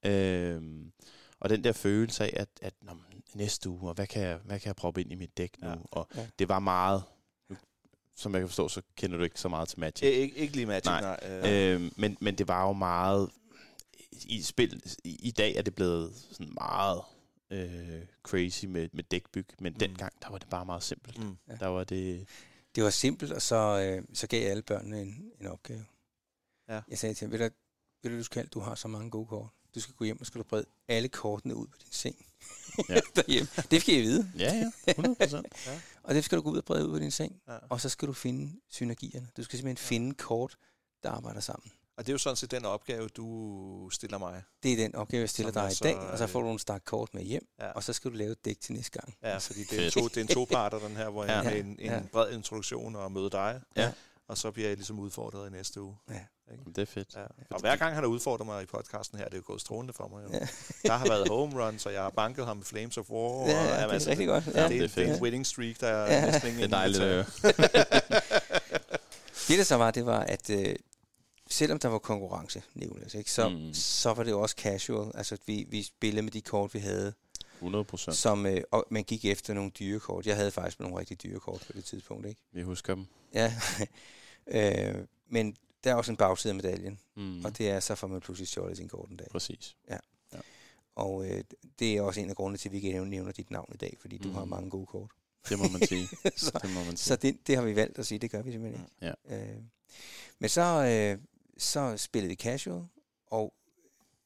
Ja. 0.04 0.50
Øhm, 0.52 0.92
og 1.40 1.50
den 1.50 1.64
der 1.64 1.72
følelse 1.72 2.24
af, 2.24 2.34
at, 2.36 2.50
at 2.62 2.74
nå, 2.82 2.92
næste 3.34 3.70
uge, 3.70 3.90
og 3.90 3.94
hvad 3.94 4.08
kan, 4.08 4.22
jeg, 4.22 4.38
hvad 4.46 4.60
kan 4.60 4.68
jeg 4.68 4.76
proppe 4.76 5.02
ind 5.02 5.12
i 5.12 5.16
mit 5.16 5.38
dæk 5.38 5.52
nu? 5.62 5.68
Ja. 5.70 5.76
Og 5.92 6.08
Ja. 6.16 6.26
det 6.40 6.50
var 6.50 6.60
meget, 6.60 7.04
som 8.16 8.34
jeg 8.34 8.42
kan 8.42 8.48
forstå, 8.50 8.68
så 8.68 8.82
kender 8.96 9.18
du 9.18 9.24
ikke 9.24 9.40
så 9.40 9.50
meget 9.50 9.70
til 9.70 9.80
Magic. 9.80 10.02
Ik- 10.04 10.06
ikke, 10.06 10.36
ikke 10.36 10.56
lige 10.56 10.66
Magic, 10.66 10.86
nej. 10.86 11.02
Nej. 11.02 11.20
øh, 11.50 11.74
Øhm, 11.76 11.92
men, 11.98 12.18
men 12.22 12.36
det 12.38 12.48
var 12.48 12.68
jo 12.68 12.74
meget... 12.74 13.30
I, 14.26 14.42
spil, 14.42 14.82
i, 15.04 15.20
I 15.28 15.32
dag 15.32 15.56
er 15.56 15.62
det 15.62 15.76
blevet 15.76 16.14
sådan 16.32 16.54
meget 16.54 17.02
øh, 17.52 18.02
crazy 18.24 18.66
med, 18.66 18.90
med 18.94 19.04
dækbyg, 19.04 19.48
men 19.60 19.74
Mm. 19.74 19.80
dengang, 19.80 20.14
der 20.22 20.30
var 20.30 20.38
det 20.38 20.50
bare 20.50 20.66
meget 20.66 20.84
simpelt. 20.84 21.18
mm. 21.18 21.38
Ja. 21.48 21.56
Der 21.56 21.68
var 21.68 21.84
det... 21.84 22.28
Det 22.76 22.84
var 22.84 22.90
simpelt, 22.90 23.32
og 23.32 23.42
så, 23.42 23.56
øh, 23.56 24.04
så 24.14 24.28
gav 24.28 24.42
jeg 24.42 24.50
alle 24.52 24.64
børnene 24.64 25.02
en, 25.02 25.32
en 25.42 25.48
opgave. 25.48 25.86
Ja. 26.70 26.82
Jeg 26.90 26.98
sagde 26.98 27.16
til 27.16 27.26
dem, 27.26 27.32
ved 27.32 27.40
du, 27.50 27.56
ved 28.04 28.12
du, 28.12 28.18
du 28.18 28.24
skal, 28.24 28.48
du 28.48 28.60
har 28.60 28.76
så 28.76 28.88
mange 28.88 29.10
gode 29.12 29.28
kort. 29.28 29.50
Du 29.76 29.80
skal 29.80 29.96
gå 29.96 30.06
hjem, 30.06 30.20
og 30.22 30.26
skal 30.26 30.40
du 30.40 30.44
brede 30.44 30.66
alle 30.88 31.08
kortene 31.08 31.56
ud 31.56 31.68
på 31.68 31.78
din 31.84 31.92
seng. 31.92 32.26
Ja. 32.90 33.00
Derhjemme. 33.16 33.48
Det 33.72 33.82
skal 33.82 33.96
I 33.96 34.02
vide. 34.02 34.32
Ja, 34.40 34.54
ja, 34.88 34.92
100 34.92 35.16
procent. 35.16 35.46
Og 36.08 36.16
det 36.16 36.24
skal 36.26 36.38
du 36.38 36.44
gå 36.44 36.50
ud 36.50 36.58
og 36.58 36.66
brede 36.66 36.86
ud 36.88 36.92
på 36.94 37.00
din 37.00 37.12
seng. 37.12 37.42
Ja. 37.48 37.58
Og 37.70 37.82
så 37.82 37.90
skal 37.90 38.08
du 38.08 38.14
finde 38.14 38.60
synergierne. 38.70 39.28
Du 39.38 39.44
skal 39.44 39.60
simpelthen 39.60 39.88
finde 39.88 40.14
kort, 40.16 40.58
der 41.04 41.10
arbejder 41.12 41.40
sammen. 41.40 41.72
Og 41.98 42.06
det 42.06 42.10
er 42.10 42.14
jo 42.14 42.18
sådan 42.18 42.36
set 42.36 42.52
den 42.52 42.66
opgave, 42.66 43.08
du 43.08 43.90
stiller 43.92 44.18
mig. 44.18 44.44
Det 44.64 44.72
er 44.74 44.78
den 44.78 44.96
opgave, 44.96 45.22
jeg 45.22 45.30
stiller 45.30 45.52
Som 45.54 45.62
dig 45.64 45.72
i 45.72 45.76
dag, 45.84 45.98
og 45.98 46.18
så 46.18 46.24
øh, 46.24 46.30
får 46.30 46.42
du 46.42 46.50
en 46.52 46.60
stak 46.60 46.82
kort 46.86 47.14
med 47.14 47.24
hjem, 47.24 47.48
Ja. 47.60 47.72
og 47.72 47.84
så 47.84 47.94
skal 47.94 48.12
du 48.12 48.16
lave 48.16 48.32
et 48.32 48.46
dæk 48.46 48.60
til 48.62 48.74
næste 48.74 49.00
gang. 49.00 49.16
Ja, 49.24 49.38
fordi 49.38 49.64
det 49.64 49.86
er, 49.86 49.90
to, 49.90 50.08
det 50.08 50.18
er 50.18 50.22
en 50.22 50.28
to-parter, 50.28 50.80
den 50.80 50.96
her, 50.96 51.10
hvor 51.10 51.26
jeg 51.26 51.44
Ja. 51.46 51.50
ja. 51.52 51.60
en, 51.60 51.66
en 51.66 51.78
Ja. 51.80 52.02
bred 52.12 52.32
introduktion 52.34 52.96
og 52.96 53.12
møde 53.12 53.30
dig. 53.30 53.62
Ja. 53.76 53.92
Og 54.28 54.38
så 54.38 54.52
bliver 54.52 54.68
jeg 54.68 54.78
ligesom 54.78 55.00
udfordret 55.00 55.50
i 55.50 55.52
næste 55.52 55.82
uge. 55.82 55.96
Det 56.76 56.78
er 56.78 56.86
fedt. 56.86 57.16
Ja. 57.16 57.22
Og 57.52 57.60
hver 57.60 57.76
gang 57.76 57.94
han 57.94 58.04
har 58.04 58.10
udfordret 58.10 58.46
mig 58.46 58.64
i 58.64 58.66
podcasten 58.66 59.18
her, 59.18 59.26
det 59.26 59.34
er 59.34 59.38
jo 59.38 59.44
gået 59.46 59.62
strålende 59.62 59.94
for 59.94 60.08
mig. 60.08 60.24
Jo. 60.24 60.30
Ja. 60.34 60.48
Der 60.84 60.94
har 60.94 61.08
været 61.08 61.28
home 61.30 61.66
runs, 61.68 61.86
og 61.86 61.94
jeg 61.94 62.02
har 62.02 62.10
banket 62.10 62.46
ham 62.46 62.58
med 62.58 62.66
Flames 62.66 62.98
of 62.98 63.10
War. 63.10 63.30
Ja, 63.30 63.42
og, 63.42 63.48
ja, 63.48 63.64
det 63.64 63.70
er 63.84 63.88
altså, 63.88 64.10
rigtig 64.10 64.28
godt. 64.28 64.48
Ja, 64.48 64.62
Ja. 64.62 64.64
det, 64.64 64.70
det 64.72 64.78
er 64.78 64.82
det, 64.88 64.96
det 64.96 65.04
er 65.04 65.08
fedt. 65.08 65.18
en 65.18 65.24
winning 65.24 65.46
streak, 65.48 65.76
der 65.80 65.88
er 65.88 66.14
Ja. 66.16 66.26
næsten 66.32 66.50
ingen 66.50 66.64
Det 66.64 66.74
er 66.74 66.78
dejligt 66.78 67.04
at 67.04 67.10
høre. 67.10 67.26
Det, 69.48 69.58
der 69.58 69.64
så 69.64 69.76
var, 69.76 69.92
det 69.92 70.06
var, 70.06 70.20
at 70.20 70.50
øh, 70.50 70.76
selvom 71.50 71.80
der 71.80 71.90
var 71.90 72.00
konkurrence, 72.00 72.64
Nicolas, 72.74 73.14
ikke, 73.14 73.32
så, 73.32 73.50
mm. 73.50 73.74
så 73.74 74.14
var 74.14 74.24
det 74.24 74.32
jo 74.32 74.42
også 74.42 74.56
casual. 74.60 75.12
Altså, 75.16 75.38
vi, 75.46 75.66
vi 75.70 75.84
spillede 75.84 76.22
med 76.22 76.32
de 76.32 76.42
kort, 76.42 76.74
vi 76.74 76.80
havde, 76.80 77.14
100 77.66 77.84
procent. 77.86 78.16
som, 78.16 78.46
øh, 78.46 78.62
og 78.72 78.86
man 78.90 79.04
gik 79.04 79.26
efter 79.26 79.54
nogle 79.54 79.72
dyre 79.72 80.00
kort. 80.00 80.26
Jeg 80.28 80.36
havde 80.36 80.52
faktisk 80.52 80.80
nogle 80.80 80.98
rigtig 81.00 81.24
dyre 81.24 81.40
kort 81.40 81.64
på 81.68 81.74
det 81.74 81.86
tidspunkt, 81.86 82.26
ikke? 82.28 82.42
Vi 82.52 82.62
husker 82.62 82.96
dem. 82.96 83.06
Ja, 83.34 83.54
øh, 84.48 85.06
men 85.28 85.56
der 85.84 85.92
er 85.92 85.96
også 85.96 86.12
en 86.12 86.18
bagside 86.18 86.52
af 86.52 86.56
medaljen, 86.56 87.00
Mm. 87.16 87.46
og 87.46 87.58
det 87.58 87.70
er, 87.70 87.80
så 87.80 87.96
får 87.96 88.08
man 88.08 88.22
pludselig 88.22 88.48
stjålet 88.48 88.78
sin 88.78 88.88
kort 88.88 89.10
en 89.10 89.18
dag. 89.18 89.28
Præcis. 89.32 89.76
Og 90.96 91.26
øh, 91.30 91.44
det 91.80 91.98
er 91.98 92.02
også 92.02 92.22
en 92.22 92.30
af 92.30 92.36
grundene 92.36 92.58
til, 92.58 92.70
at 92.70 92.72
vi 92.74 92.78
ikke 92.78 93.06
nævner 93.06 93.32
dit 93.32 93.52
navn 93.52 93.72
i 93.74 93.78
dag, 93.78 93.98
fordi 94.02 94.18
du 94.18 94.28
Mm. 94.28 94.34
har 94.34 94.46
mange 94.46 94.70
gode 94.70 94.86
kort. 94.86 95.12
Det 95.50 95.60
må 95.60 95.66
man 95.72 95.88
sige. 95.88 96.08
så 96.38 96.52
Det 96.62 96.70
må 96.74 96.80
man 96.80 96.86
sige. 96.86 96.98
så 96.98 97.16
det, 97.16 97.48
det 97.48 97.56
har 97.56 97.64
vi 97.64 97.76
valgt 97.76 98.00
at 98.00 98.06
sige, 98.06 98.20
det 98.20 98.32
gør 98.32 98.42
vi 98.42 98.52
simpelthen 98.52 98.86
ikke. 99.02 99.16
Ja. 99.30 99.42
Øh, 99.54 99.62
men 100.40 100.50
så, 100.50 100.62
øh, 100.62 101.22
så 101.58 101.98
spillede 101.98 102.30
vi 102.30 102.36
casual, 102.36 102.84
og 103.28 103.54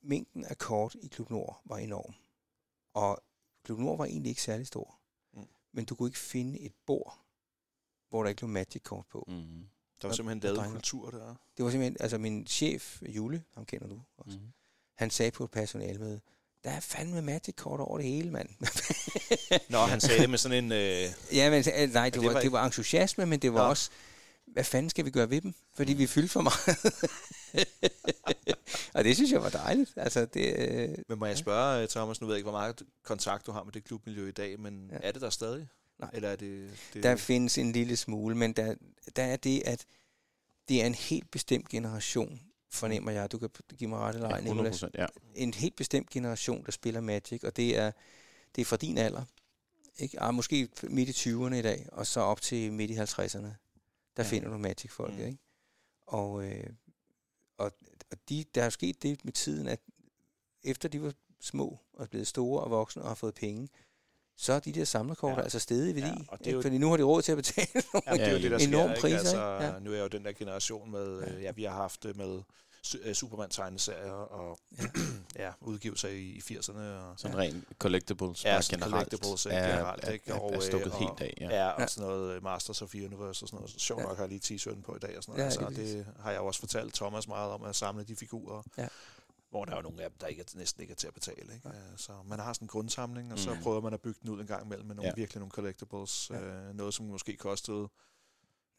mængden 0.02 0.46
af 0.46 0.58
kort 0.58 0.96
i 1.02 1.08
Klub 1.08 1.30
Nord 1.30 1.62
var 1.66 1.78
enorm. 1.78 2.14
Og 2.94 3.24
Klub 3.70 3.80
Nord 3.80 3.98
var 3.98 4.06
egentlig 4.06 4.30
ikke 4.30 4.42
særlig 4.42 4.68
stor. 4.68 4.96
Mm. 5.34 5.40
Mm. 5.40 5.48
Men 5.74 5.86
du 5.86 5.96
kunne 5.96 6.10
ikke 6.10 6.20
finde 6.20 6.60
et 6.60 6.72
bord, 6.86 7.20
hvor 8.10 8.24
der 8.24 8.30
ikke 8.30 8.42
lå 8.42 8.48
Magic-kort 8.48 9.06
på. 9.12 9.24
Mm. 9.28 9.34
Mm. 9.34 9.42
Der 10.02 10.08
var 10.08 10.10
Og- 10.10 10.16
simpelthen 10.16 10.40
lavet 10.40 10.58
drenge. 10.58 10.74
kultur 10.74 11.12
der. 11.12 11.36
Det 11.58 11.66
var 11.66 11.72
simpelthen, 11.72 11.98
altså 12.00 12.18
min 12.18 12.48
chef, 12.48 13.02
Jule, 13.02 13.44
ham 13.54 13.66
kender 13.66 13.88
du 13.88 14.02
også, 14.18 14.38
Mm. 14.38 14.44
han 14.96 15.10
sagde 15.10 15.32
på 15.32 15.44
et 15.44 15.52
personalmøde, 15.52 16.22
der 16.64 16.70
er 16.70 16.80
fandme 16.80 17.22
Magic-kort 17.22 17.80
over 17.80 17.98
det 17.98 18.08
hele, 18.08 18.32
mand. 18.32 18.50
Nå, 19.70 19.78
han 19.78 20.00
sagde 20.02 20.22
det 20.22 20.30
med 20.30 20.38
sådan 20.38 20.64
en... 20.64 20.72
Øh, 20.72 21.10
Ja, 21.34 21.50
men 21.50 21.64
øh, 21.78 21.94
nej, 21.94 22.06
det, 22.10 22.14
det 22.14 22.28
var, 22.28 22.34
var 22.34 22.42
det 22.42 22.52
var 22.52 22.66
entusiasme, 22.66 23.26
men 23.26 23.40
det 23.40 23.54
var 23.54 23.60
Nå. 23.60 23.64
ja. 23.64 23.70
også, 23.70 23.90
hvad 24.48 24.64
fanden 24.64 24.90
skal 24.90 25.06
vi 25.06 25.12
gøre 25.12 25.30
ved 25.30 25.42
dem? 25.42 25.54
Fordi 25.74 25.94
vi 25.94 26.08
fyldte 26.08 26.30
for 26.30 26.42
meget. 26.42 26.78
og 28.94 29.04
det 29.04 29.16
synes 29.16 29.32
jeg 29.32 29.42
var 29.42 29.50
dejligt. 29.50 29.94
Altså, 29.96 30.26
det, 30.26 30.56
øh, 30.58 30.96
men 31.08 31.20
må 31.20 31.26
jeg 31.26 31.38
spørge, 31.38 31.82
øh, 31.84 31.88
Thomas, 31.88 32.22
nu 32.22 32.28
ved 32.28 32.34
jeg 32.36 32.38
ikke, 32.38 32.50
hvor 32.50 32.60
meget 32.60 32.82
kontakt 33.04 33.46
du 33.46 33.52
har 33.52 33.64
med 33.64 33.74
det 33.74 33.84
klubmiljø 33.84 34.28
i 34.28 34.32
dag, 34.32 34.60
men 34.60 34.90
Ja. 34.92 34.98
er 35.04 35.12
det 35.12 35.22
der 35.22 35.30
stadig? 35.30 35.68
Nej. 36.00 36.10
Eller 36.14 36.30
er 36.30 36.36
det... 36.36 36.70
det 36.94 37.04
der 37.04 37.16
findes 37.16 37.58
en 37.58 37.72
lille 37.72 37.98
smule, 37.98 38.36
men 38.36 38.54
der, 38.54 38.76
der 39.16 39.24
er 39.24 39.36
det, 39.38 39.62
at 39.66 39.86
det 40.70 40.82
er 40.82 40.86
en 40.86 40.96
helt 40.96 41.32
bestemt 41.32 41.70
generation, 41.70 42.40
fornemmer 42.72 43.12
jeg. 43.12 43.32
Du 43.32 43.38
kan 43.38 43.50
give 43.78 43.90
mig 43.90 44.00
ret 44.00 44.16
eller 44.16 44.30
ej, 44.30 44.38
100 44.38 44.70
Nicolas. 44.70 44.94
ja. 44.98 45.06
En 45.36 45.54
helt 45.54 45.76
bestemt 45.76 46.10
generation, 46.10 46.66
der 46.66 46.72
spiller 46.72 47.02
Magic, 47.02 47.44
og 47.44 47.56
det 47.58 47.78
er, 47.78 47.92
det 48.56 48.62
er 48.62 48.66
fra 48.66 48.78
din 48.78 48.98
alder. 48.98 49.24
Ikke? 49.98 50.22
Ah, 50.22 50.34
måske 50.34 50.70
midt 50.84 51.26
i 51.26 51.30
20'erne 51.30 51.54
i 51.56 51.62
dag, 51.62 51.88
og 51.92 52.08
så 52.08 52.20
op 52.20 52.42
til 52.42 52.74
midt 52.74 52.92
i 52.92 52.96
50'erne. 52.98 53.48
Der 54.18 54.24
Ja. 54.24 54.30
finder 54.30 54.50
du 54.50 54.58
Magic-folk, 54.58 55.14
mm. 55.14 55.26
ikke? 55.26 55.38
Og, 56.08 56.44
øh, 56.46 56.64
og, 57.60 57.72
og 58.12 58.18
de, 58.30 58.46
der 58.56 58.64
er 58.64 58.70
sket 58.70 59.04
det 59.04 59.26
med 59.26 59.34
tiden, 59.34 59.68
at 59.68 59.80
efter 60.64 60.90
de 60.90 61.02
var 61.02 61.14
små 61.42 61.78
og 61.94 62.10
blevet 62.10 62.28
store 62.28 62.64
og 62.64 62.72
voksne 62.72 63.02
og 63.02 63.08
har 63.08 63.16
fået 63.16 63.34
penge, 63.36 63.70
så 64.38 64.54
er 64.54 64.60
de 64.60 64.72
der 64.72 64.86
samlerkort 64.86 65.38
Ja. 65.38 65.42
altså 65.42 65.60
stedet 65.60 65.90
i 65.92 65.96
værdi. 65.96 66.08
Ja, 66.08 66.26
og 66.28 66.40
det 66.40 66.48
er 66.48 66.52
jo- 66.52 66.62
Fordi 66.62 66.78
nu 66.78 66.90
har 66.90 66.98
de 66.98 67.04
råd 67.04 67.22
til 67.22 67.32
at 67.32 67.36
betale 67.38 67.68
nogle 67.94 68.04
Ja, 68.08 68.14
det 68.14 68.22
er 68.28 68.32
jo 68.32 68.38
det, 68.42 68.52
der 68.52 68.58
enorme 68.68 68.96
sker, 68.96 69.02
priser, 69.02 69.18
ikke? 69.18 69.20
Altså, 69.20 69.56
ikke? 69.62 69.74
Ja. 69.74 69.80
Nu 69.80 69.92
er 69.92 69.96
jeg 69.96 70.04
jo 70.04 70.08
den 70.08 70.26
der 70.26 70.32
generation 70.32 70.92
med, 70.92 71.28
øh, 71.28 71.44
ja, 71.44 71.52
vi 71.52 71.64
har 71.64 71.74
haft 71.74 72.06
med 72.16 72.36
øh, 72.38 72.44
Superman-tegneserier 73.14 74.12
og 74.12 74.60
ja, 75.36 75.52
udgivelser 75.62 76.10
i, 76.10 76.20
i 76.22 76.40
80'erne. 76.40 76.78
Og, 76.80 77.20
Sådan 77.20 77.38
rent 77.38 77.64
collectibles 77.80 78.46
Ja, 78.46 78.54
bare 78.54 78.62
sådan 78.62 78.80
generelt, 78.80 79.10
collectibles, 79.10 79.46
er, 79.46 79.50
generelt, 79.72 80.04
er, 80.04 80.12
ikke? 80.12 80.34
Og, 80.34 80.50
er 80.54 80.56
øh, 80.58 80.62
stukket 80.64 80.92
og- 80.92 81.00
helt 81.00 81.22
af. 81.22 81.34
Ja. 81.42 81.50
Ja, 81.50 81.70
og 81.70 81.82
Ja. 81.82 81.88
sådan 81.88 82.10
noget 82.10 82.36
øh, 82.36 82.44
Masters 82.44 82.82
of 82.82 82.94
Universe 82.96 83.44
og 83.44 83.48
sådan 83.50 83.58
noget. 83.58 83.72
Sjovt 83.82 84.02
Ja. 84.02 84.08
nok 84.08 84.18
har 84.18 84.24
jeg 84.24 84.30
lige 84.40 84.56
t-shirten 84.56 84.82
på 84.82 84.96
i 84.96 85.00
dag 85.00 85.18
og 85.18 85.24
sådan 85.24 85.40
Ja, 85.40 85.50
noget. 85.50 85.60
altså, 85.68 85.82
lige 85.82 85.98
det 85.98 86.08
har 86.20 86.32
jeg 86.32 86.40
også 86.40 86.60
fortalt 86.60 86.94
Thomas 86.94 87.28
meget 87.28 87.52
om, 87.52 87.64
at 87.64 87.76
samle 87.76 88.04
de 88.04 88.16
figurer. 88.16 88.64
Ja. 88.78 88.88
Hvor 89.50 89.66
der 89.66 89.72
er 89.72 89.76
jo 89.76 89.82
nogle 89.82 90.04
af 90.04 90.10
dem, 90.10 90.18
der 90.22 90.28
ikke 90.28 90.42
er, 90.42 90.46
næsten 90.58 90.82
ikke 90.82 90.92
er 90.92 90.96
til 90.96 91.08
at 91.08 91.14
betale. 91.14 91.54
Ikke? 91.56 91.70
Ja. 91.70 91.74
Så 91.98 92.12
man 92.26 92.40
har 92.40 92.54
sådan 92.54 92.64
en 92.66 92.70
grundsamling, 92.70 93.34
og 93.34 93.40
så 93.40 93.54
Mm. 93.54 93.62
prøver 93.62 93.82
man 93.82 93.94
at 93.94 94.02
bygge 94.02 94.20
den 94.22 94.30
ud 94.30 94.42
en 94.42 94.48
gang 94.48 94.66
imellem 94.66 94.88
med 94.88 94.96
nogle, 94.96 95.08
Ja. 95.08 95.14
ja. 95.18 95.22
virkelig 95.22 95.40
nogle 95.40 95.52
collectibles. 95.52 96.30
Ja. 96.30 96.40
Øh, 96.42 96.76
noget, 96.76 96.94
som 96.94 97.06
måske 97.06 97.36
kostede 97.38 97.88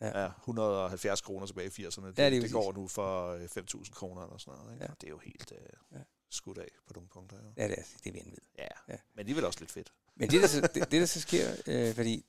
Ja. 0.01 0.23
ja. 0.23 0.29
170 0.41 1.21
kroner 1.21 1.47
tilbage 1.47 1.67
i 1.79 1.87
80'erne. 1.87 2.07
Det, 2.07 2.19
Ja, 2.19 2.23
det 2.23 2.27
er 2.27 2.31
det, 2.31 2.33
det 2.33 2.41
præcis. 2.41 2.53
går 2.53 2.73
nu 2.73 2.89
for 2.89 3.27
øh, 3.29 3.45
5.000 3.45 3.91
kroner 3.93 4.23
eller 4.23 4.39
sådan 4.39 4.59
noget. 4.59 4.73
Ikke? 4.75 4.85
Ja. 4.85 4.91
Og 4.91 4.97
det 5.01 5.07
er 5.07 5.11
jo 5.11 5.19
helt 5.19 5.53
øh, 5.53 5.59
Ja. 5.93 6.03
skudt 6.31 6.59
af 6.59 6.69
på 6.87 6.93
nogle 6.95 7.09
punkter. 7.09 7.37
Jo. 7.37 7.53
Ja, 7.57 7.69
det 7.69 7.79
er, 7.79 7.83
det 8.05 8.07
er 8.07 8.13
vanvittigt. 8.13 8.47
Ja. 8.59 8.63
Ja. 8.63 8.93
ja, 8.93 8.97
men 9.15 9.19
alligevel 9.21 9.45
også 9.45 9.61
lidt 9.61 9.71
fedt. 9.73 9.93
Men 10.17 10.31
det, 10.31 10.43
der 10.43 10.49
så, 10.49 10.61
det, 10.61 10.75
det, 10.75 10.93
der 11.01 11.07
så 11.07 11.21
sker, 11.21 11.55
øh, 11.67 11.95
fordi 11.95 12.25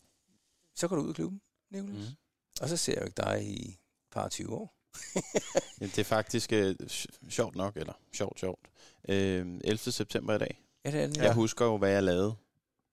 så 0.76 0.88
går 0.88 0.96
du 0.96 1.02
ud 1.02 1.10
af 1.10 1.16
klubben, 1.16 1.42
Nicolas, 1.72 1.96
Mm. 2.10 2.16
og 2.62 2.70
så 2.70 2.78
ser 2.78 2.94
jeg 2.94 3.02
jo 3.02 3.06
ikke 3.06 3.22
dig 3.22 3.44
i 3.44 3.70
et 3.70 3.78
par 4.12 4.30
20 4.30 4.54
år. 4.56 4.76
Ja, 5.82 5.86
Det 5.86 6.00
er 6.00 6.04
faktisk 6.04 6.54
øh, 6.54 6.76
sj- 6.82 7.30
sjovt 7.30 7.56
nok, 7.56 7.78
eller 7.78 7.94
sjovt, 8.14 8.40
sjovt. 8.40 8.60
Øh, 9.10 9.60
11. 9.64 9.78
september 9.78 10.36
i 10.36 10.38
dag. 10.38 10.62
Ja, 10.86 10.92
det 10.92 11.02
er 11.02 11.08
den. 11.08 11.16
Ja. 11.16 11.24
Jeg 11.24 11.34
husker 11.34 11.66
jo, 11.66 11.78
hvad 11.78 11.92
jeg 11.92 12.04
lavede. 12.04 12.36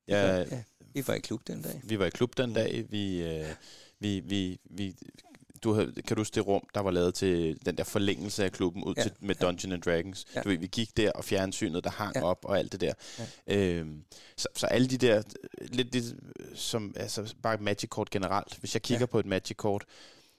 Jeg, 0.06 0.48
ja. 0.50 0.62
Vi 0.94 1.06
var 1.06 1.14
i 1.14 1.20
klub 1.20 1.46
den 1.46 1.62
dag. 1.62 1.80
Vi 1.84 1.98
var 1.98 2.04
i 2.06 2.10
klub 2.10 2.36
den 2.36 2.54
dag. 2.54 2.86
Vi, 2.90 3.22
øh, 3.22 3.54
vi, 4.00 4.20
vi, 4.20 4.58
vi, 4.64 4.94
du 5.62 5.72
havde, 5.72 5.92
kan 5.92 6.16
du 6.16 6.20
huske 6.20 6.34
det 6.34 6.46
rum, 6.46 6.62
der 6.74 6.80
var 6.80 6.90
lavet 6.90 7.14
til 7.14 7.58
den 7.66 7.78
der 7.78 7.84
forlængelse 7.84 8.44
af 8.44 8.52
klubben 8.52 8.84
ud 8.84 8.94
Ja, 8.96 9.02
til, 9.02 9.12
med 9.20 9.34
ja. 9.40 9.46
Dungeons 9.46 9.72
and 9.74 9.82
Dragons? 9.82 10.26
Ja. 10.34 10.42
Du 10.42 10.48
ved, 10.48 10.58
vi 10.58 10.66
gik 10.66 10.96
der, 10.96 11.12
og 11.12 11.24
fjernsynet, 11.24 11.84
der 11.84 11.90
hang 11.90 12.16
Ja. 12.16 12.22
op, 12.22 12.44
og 12.44 12.58
alt 12.58 12.72
det 12.72 12.80
der. 12.80 12.92
Ja. 13.46 13.56
Øhm, 13.56 14.04
så, 14.36 14.48
så 14.56 14.66
alle 14.66 14.86
de 14.88 14.96
der, 14.98 15.22
øh, 15.60 15.68
lidt 15.70 15.92
det, 15.92 16.16
som, 16.54 16.92
altså 16.96 17.34
bare 17.42 17.54
et 17.54 17.60
Magic-kort 17.60 18.10
generelt. 18.10 18.56
Hvis 18.58 18.74
jeg 18.74 18.82
kigger 18.82 19.02
Ja. 19.02 19.06
på 19.06 19.18
et 19.18 19.26
Magic-kort, 19.26 19.84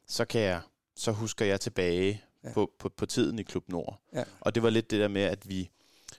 så 0.07 0.26
kan 0.26 0.41
jeg, 0.41 0.62
så 0.95 1.12
husker 1.12 1.45
jeg 1.45 1.62
tilbage 1.62 2.22
Ja. 2.43 2.53
på, 2.53 2.72
på, 2.80 2.89
på 2.89 3.05
tiden 3.05 3.39
i 3.39 3.43
Klub 3.43 3.64
Nord. 3.70 3.99
Ja. 4.14 4.24
Og 4.39 4.55
det 4.55 4.64
var 4.64 4.70
lidt 4.70 4.91
det 4.91 4.99
der 4.99 5.07
med, 5.07 5.22
at 5.22 5.49
vi, 5.49 5.70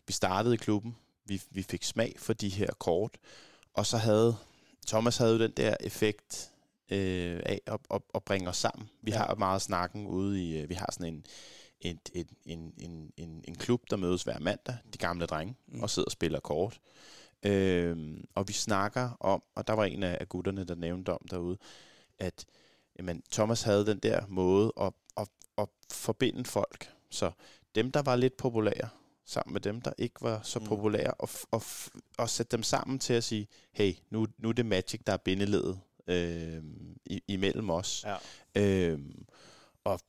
vi 0.07 0.13
startede 0.13 0.55
i 0.55 0.57
klubben, 0.57 0.97
vi, 1.25 1.43
vi 1.51 1.63
fik 1.63 1.85
smag 1.85 2.15
for 2.19 2.33
de 2.33 2.49
her 2.49 2.71
kort, 2.79 3.17
og 3.75 3.87
så 3.87 3.97
havde 3.97 4.37
Thomas 4.87 5.17
havde 5.17 5.33
jo 5.33 5.39
den 5.39 5.51
der 5.57 5.77
effekt 5.81 6.51
øh, 6.91 7.41
af 7.47 7.61
at, 7.67 7.81
at, 7.91 8.03
at 8.15 8.25
bringe 8.25 8.49
os 8.49 8.57
sammen. 8.57 8.89
Vi 9.03 9.11
Ja. 9.11 9.17
har 9.19 9.35
meget 9.35 9.63
snakken 9.63 10.07
ude 10.07 10.45
i, 10.45 10.59
øh, 10.61 10.69
vi 10.69 10.75
har 10.75 10.89
sådan 10.93 11.15
en, 11.15 11.27
en, 11.81 12.01
en, 12.15 12.27
en, 12.47 12.73
en, 12.79 13.13
en, 13.17 13.45
en 13.49 13.55
klub, 13.55 13.83
der 13.91 13.97
mødes 13.97 14.23
hver 14.23 14.39
mandag, 14.39 14.77
de 14.93 14.99
gamle 14.99 15.27
drenge, 15.27 15.55
Mm. 15.67 15.81
og 15.83 15.91
sidder 15.91 16.07
og 16.07 16.13
spiller 16.13 16.41
kort. 16.41 16.81
Øhm, 17.43 18.25
og 18.35 18.49
vi 18.49 18.53
snakker 18.53 19.11
om, 19.21 19.43
og 19.55 19.67
der 19.67 19.73
var 19.73 19.85
en 19.85 20.03
af 20.03 20.29
gutterne, 20.29 20.65
der 20.65 20.75
nævnte 20.75 21.13
om 21.13 21.27
derude, 21.31 21.59
at 22.19 22.47
jamen, 22.99 23.23
Thomas 23.33 23.63
havde 23.63 23.87
den 23.87 23.99
der 23.99 24.27
måde 24.29 24.73
at, 24.81 24.93
at, 25.17 25.29
at 25.59 25.69
forbinde 25.93 26.45
folk. 26.45 26.93
Så 27.11 27.31
dem, 27.75 27.93
der 27.93 28.03
var 28.03 28.17
lidt 28.17 28.37
populære, 28.37 28.89
sammen 29.25 29.53
med 29.53 29.61
dem, 29.61 29.81
der 29.81 29.93
ikke 29.99 30.15
var 30.21 30.41
så 30.43 30.59
Mm. 30.59 30.67
populære, 30.67 31.15
og, 31.15 31.29
og, 31.51 31.63
og 32.19 32.31
sætte 32.31 32.57
dem 32.57 32.63
sammen 32.63 32.99
til 32.99 33.13
at 33.15 33.25
sige, 33.25 33.49
hey, 33.73 33.95
nu, 34.11 34.27
nu 34.39 34.49
er 34.49 34.53
det 34.53 34.67
Magic, 34.67 35.01
der 35.07 35.13
er 35.13 35.17
bindeledet 35.17 35.81
øh, 36.11 36.63
i, 37.07 37.23
imellem 37.29 37.71
os. 37.71 38.07
Ja. 38.07 38.17
Øh, 38.63 38.99
og, 39.85 40.01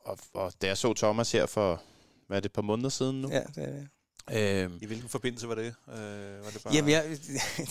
og, 0.00 0.18
og 0.34 0.52
da 0.62 0.66
jeg 0.66 0.78
så 0.78 0.94
Thomas 0.94 1.32
her 1.32 1.46
for, 1.46 1.82
hvad 2.26 2.36
er 2.36 2.40
det, 2.40 2.48
et 2.48 2.52
par 2.52 2.62
måneder 2.62 2.88
siden 2.88 3.20
nu? 3.20 3.28
Ja, 3.30 3.42
det 3.54 3.64
er 3.64 3.72
det. 3.72 3.88
Øh, 4.32 4.70
I 4.80 4.86
hvilken 4.86 5.08
forbindelse 5.08 5.48
var 5.48 5.54
det? 5.54 5.74
Øh, 5.88 6.44
var 6.44 6.50
det 6.50 6.62
bare... 6.64 6.74
Jamen, 6.74 6.90
jeg, 6.90 7.18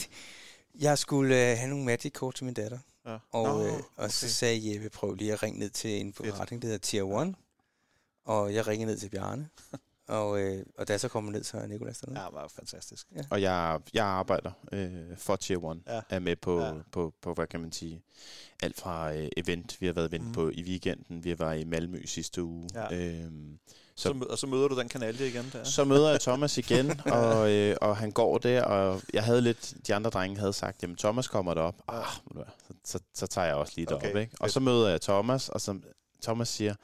jeg 0.86 0.98
skulle 0.98 1.50
øh, 1.50 1.58
have 1.58 1.70
nogle 1.70 1.84
Magic-kort 1.84 2.34
til 2.34 2.44
min 2.44 2.54
datter. 2.54 2.78
Ja. 3.06 3.18
Og, 3.30 3.58
Nå, 3.58 3.66
øh, 3.66 3.82
og 3.96 4.10
så 4.10 4.28
sagde 4.28 4.72
Jeppe, 4.72 4.90
prøv 4.90 5.14
lige 5.14 5.32
at 5.32 5.42
ringe 5.42 5.58
ned 5.58 5.70
til 5.70 6.00
en 6.00 6.12
forretning, 6.12 6.62
der 6.62 6.68
hedder 6.68 6.78
Tier 6.78 7.22
1. 7.22 7.34
Og 8.24 8.54
jeg 8.54 8.66
ringede 8.66 8.90
ned 8.90 8.98
til 8.98 9.08
Bjarne. 9.08 9.48
og, 10.10 10.40
øh, 10.40 10.66
og 10.78 10.88
da 10.88 10.92
jeg 10.92 11.00
så 11.00 11.08
kom 11.08 11.24
ned, 11.24 11.44
så 11.44 11.56
er 11.56 11.66
Nicolas 11.66 11.98
dernede. 11.98 12.20
Ja, 12.20 12.26
det 12.26 12.34
var 12.34 12.48
fantastisk. 12.56 13.06
Og 13.30 13.42
jeg, 13.42 13.80
jeg 13.94 14.04
arbejder 14.06 14.50
øh, 14.72 15.16
for 15.16 15.36
Tier 15.36 15.70
1. 15.70 15.82
Ja. 15.86 16.00
Er 16.10 16.18
med 16.18 16.36
på, 16.36 16.60
Ja. 16.60 16.66
ja. 16.66 16.72
på, 16.92 17.14
på, 17.22 17.34
hvad 17.34 17.46
kan 17.46 17.60
man 17.60 17.72
sige, 17.72 18.02
alt 18.62 18.80
fra 18.80 19.14
øh, 19.14 19.28
event. 19.36 19.80
Vi 19.80 19.86
har 19.86 19.92
været 19.92 20.08
event 20.08 20.26
mm. 20.26 20.32
på 20.32 20.48
i 20.50 20.62
weekenden. 20.62 21.24
Vi 21.24 21.38
var 21.38 21.52
i 21.52 21.64
Malmø 21.64 22.06
sidste 22.06 22.42
uge. 22.42 22.68
Ja. 22.74 22.96
Øhm, 22.96 23.58
Så, 23.96 24.02
så, 24.08 24.26
og 24.30 24.38
så 24.38 24.46
møder 24.46 24.68
du 24.68 24.78
den 24.78 24.88
kanal 24.88 25.20
igen 25.20 25.50
der. 25.52 25.64
så 25.64 25.84
møder 25.84 26.10
jeg 26.10 26.20
Thomas 26.20 26.58
igen, 26.58 27.00
og, 27.20 27.50
øh, 27.52 27.76
og 27.80 27.96
han 27.96 28.10
går 28.12 28.38
der, 28.38 28.62
og 28.64 29.02
jeg 29.12 29.24
havde 29.24 29.40
lidt, 29.40 29.74
de 29.86 29.94
andre 29.94 30.10
drenge 30.10 30.38
havde 30.38 30.52
sagt, 30.52 30.82
jamen 30.82 30.96
Thomas 30.96 31.28
kommer 31.28 31.54
derop. 31.54 31.74
Ja. 31.92 31.98
Ah, 32.00 32.06
så, 32.34 32.44
så, 32.84 32.98
så 33.14 33.26
tager 33.26 33.46
jeg 33.46 33.54
også 33.56 33.72
lige 33.76 33.86
derop, 33.86 34.02
Okay, 34.02 34.20
ikke? 34.20 34.36
Og 34.40 34.50
så 34.50 34.60
møder 34.60 34.88
jeg 34.88 35.00
Thomas, 35.00 35.48
og 35.48 35.60
så 35.60 35.78
Thomas 36.22 36.48
siger, 36.48 36.74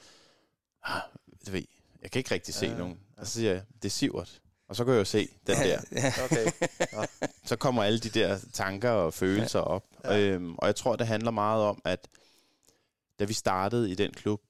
ah, 0.85 1.01
du 1.47 1.51
ved, 1.51 1.63
jeg 2.03 2.11
kan 2.11 2.19
ikke 2.21 2.35
rigtig 2.35 2.55
se 2.55 2.67
Ja, 2.67 2.77
nogen. 2.79 2.99
Ja. 3.17 3.21
Og 3.21 3.27
så 3.27 3.33
siger 3.33 3.53
jeg, 3.53 3.63
det 3.83 3.85
er 3.85 3.91
Sivert. 3.91 4.41
Og 4.69 4.77
så 4.77 4.85
kan 4.85 4.93
jeg 4.93 4.99
jo 4.99 5.05
se 5.05 5.29
den 5.47 5.57
der. 5.57 5.81
Ja, 5.93 6.13
Okay. 6.25 6.47
så 7.45 7.57
kommer 7.57 7.83
alle 7.83 7.99
de 7.99 8.09
der 8.09 8.39
tanker 8.53 8.91
og 8.91 9.15
følelser 9.15 9.59
ja. 9.59 9.65
op. 9.65 9.85
Ja. 10.05 10.19
Øhm, 10.21 10.55
og 10.59 10.67
jeg 10.67 10.77
tror, 10.77 10.97
det 10.97 11.07
handler 11.07 11.31
meget 11.31 11.63
om, 11.65 11.83
at 11.85 12.09
da 13.19 13.25
vi 13.25 13.33
startede 13.33 13.91
i 13.91 13.95
den 13.95 14.13
klub, 14.13 14.41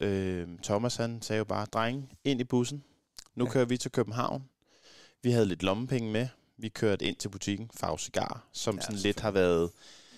øh, 0.00 0.48
Thomas 0.62 0.96
han 0.96 1.22
sagde 1.22 1.38
jo 1.38 1.44
bare, 1.44 1.66
drenge, 1.66 2.08
ind 2.24 2.40
i 2.40 2.44
bussen. 2.44 2.84
Nu 3.34 3.44
Ja. 3.44 3.48
ja. 3.48 3.52
kører 3.52 3.64
vi 3.64 3.76
til 3.76 3.90
København. 3.90 4.48
Vi 5.22 5.30
havde 5.30 5.46
lidt 5.46 5.62
lommepenge 5.62 6.12
med. 6.12 6.28
Vi 6.56 6.68
kørte 6.68 7.04
ind 7.04 7.16
til 7.16 7.28
butikken, 7.28 7.70
Fag 7.74 8.00
Cigar, 8.00 8.44
som 8.52 8.74
Ja, 8.74 8.80
ja, 8.80 8.86
sådan 8.86 8.98
lidt 8.98 9.20
har 9.20 9.30
været 9.30 9.70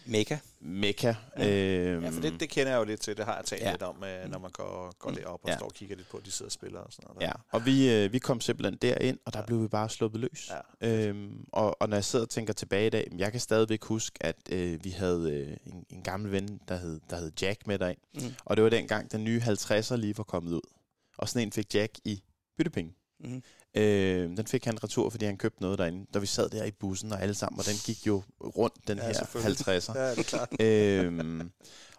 Mega. 0.07 0.37
Mekka. 0.61 1.15
Ja. 1.39 1.49
Øhm, 1.93 2.05
Ja, 2.05 2.11
for 2.11 2.21
det, 2.21 2.41
det 2.41 2.49
kender 2.51 2.73
jeg 2.73 2.79
jo 2.79 2.85
lidt 2.85 3.01
til. 3.01 3.17
Det 3.17 3.25
har 3.25 3.37
jeg 3.37 3.45
talt 3.45 3.63
Ja. 3.63 3.71
lidt 3.71 3.83
om, 3.83 4.05
øh, 4.05 4.31
når 4.31 4.39
man 4.39 4.51
går, 4.51 4.95
går 4.99 5.11
Mm. 5.11 5.17
derop 5.17 5.41
og 5.43 5.49
Ja. 5.49 5.53
ja. 5.53 5.59
står 5.59 5.67
og 5.67 5.73
kigger 5.75 5.97
lidt 5.97 6.09
på, 6.09 6.17
at 6.17 6.27
de 6.27 6.31
sidder 6.31 6.49
og 6.49 6.53
spiller 6.53 6.81
og 6.81 6.93
sådan 6.93 7.09
noget. 7.15 7.27
Ja, 7.29 7.33
og 7.53 7.67
vi, 7.67 7.93
øh, 7.95 8.13
vi 8.13 8.19
kom 8.19 8.41
simpelthen 8.41 8.79
derind, 8.83 9.19
og 9.25 9.33
der 9.33 9.39
Ja. 9.39 9.47
blev 9.47 9.63
vi 9.63 9.69
bare 9.69 9.89
sluppet 9.91 10.21
løs. 10.21 10.51
Ja. 10.83 10.89
Øhm, 11.09 11.45
og, 11.53 11.83
og 11.83 11.89
når 11.89 11.97
jeg 11.97 12.05
sidder 12.05 12.25
og 12.25 12.31
tænker 12.31 12.53
tilbage 12.53 12.87
i 12.87 12.91
dag, 12.91 13.09
jeg 13.19 13.31
kan 13.33 13.41
stadigvæk 13.41 13.85
huske, 13.85 14.17
at 14.21 14.37
øh, 14.53 14.85
vi 14.85 14.91
havde 14.91 15.33
øh, 15.33 15.57
en, 15.73 15.85
en 15.91 16.03
gammel 16.03 16.33
ven, 16.33 16.61
der 16.69 16.77
hed, 16.77 17.01
der 17.11 17.17
hed 17.17 17.33
Jack 17.43 17.67
med 17.67 17.79
derind. 17.79 17.99
Mm. 18.15 18.35
Og 18.45 18.57
det 18.57 18.65
var 18.65 18.71
dengang, 18.71 19.13
den 19.13 19.25
nye 19.25 19.41
50'er 19.41 19.97
lige 19.97 20.19
var 20.19 20.25
kommet 20.25 20.53
ud. 20.53 20.61
Og 21.19 21.29
sådan 21.29 21.49
en 21.49 21.53
fik 21.53 21.75
Jack 21.75 21.93
i 22.05 22.23
byttepenge. 22.57 22.95
Mm. 23.25 23.43
Øh, 23.81 24.37
den 24.37 24.47
fik 24.47 24.65
han 24.65 24.85
retur, 24.85 25.11
fordi 25.11 25.25
han 25.25 25.37
købte 25.37 25.63
noget 25.63 25.79
derinde. 25.79 26.07
Da 26.15 26.19
vi 26.19 26.27
sad 26.27 26.49
der 26.51 26.65
i 26.65 26.71
bussen 26.71 27.13
og 27.13 27.23
alle 27.23 27.35
sammen, 27.35 27.59
og 27.61 27.67
den 27.67 27.75
gik 27.85 28.07
jo 28.07 28.23
rundt, 28.41 28.89
den 28.89 28.99
Ja, 28.99 29.05
her 29.05 29.13
selvfølgelig. 29.13 29.57
50'er. 29.69 29.99
Ja, 29.99 30.11
det 30.11 30.19
er 30.19 30.23
klart. 30.23 30.49
øhm, 30.61 31.51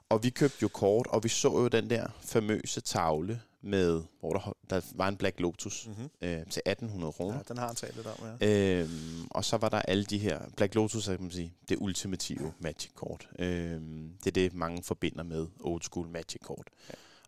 og 0.10 0.24
vi 0.24 0.30
købte 0.30 0.58
jo 0.62 0.68
kort, 0.68 1.08
og 1.08 1.24
vi 1.24 1.30
så 1.30 1.48
jo 1.52 1.68
den 1.68 1.90
der 1.90 2.08
famøse 2.22 2.82
tavle 2.82 3.42
med, 3.62 4.02
hvor 4.20 4.34
der, 4.34 4.56
der 4.70 4.82
var 4.96 5.08
en 5.08 5.18
Black 5.18 5.40
Lotus 5.40 5.88
Mm-hmm. 5.88 6.10
øh, 6.22 6.46
til 6.50 6.62
1800 6.66 7.14
kroner. 7.14 7.36
Ja, 7.38 7.42
den 7.48 7.58
har 7.58 7.68
han 7.68 7.76
talt 7.76 7.96
lidt 7.96 8.08
om, 8.08 8.28
ja. 8.42 8.80
Øhm, 8.82 9.28
og 9.32 9.46
så 9.46 9.58
var 9.58 9.70
der 9.70 9.80
alle 9.82 10.04
de 10.06 10.18
her, 10.18 10.40
Black 10.58 10.76
Lotus 10.76 11.08
er 11.08 11.16
kan 11.16 11.22
man 11.24 11.32
sige, 11.32 11.54
det 11.70 11.78
ultimative 11.80 12.54
Magic-kort. 12.60 13.28
Øhm, 13.40 14.10
det 14.24 14.28
er 14.28 14.32
det, 14.32 14.54
mange 14.54 14.84
forbinder 14.84 15.24
med 15.24 15.48
old 15.60 15.82
school 15.82 16.08
Magic-kort. 16.08 16.68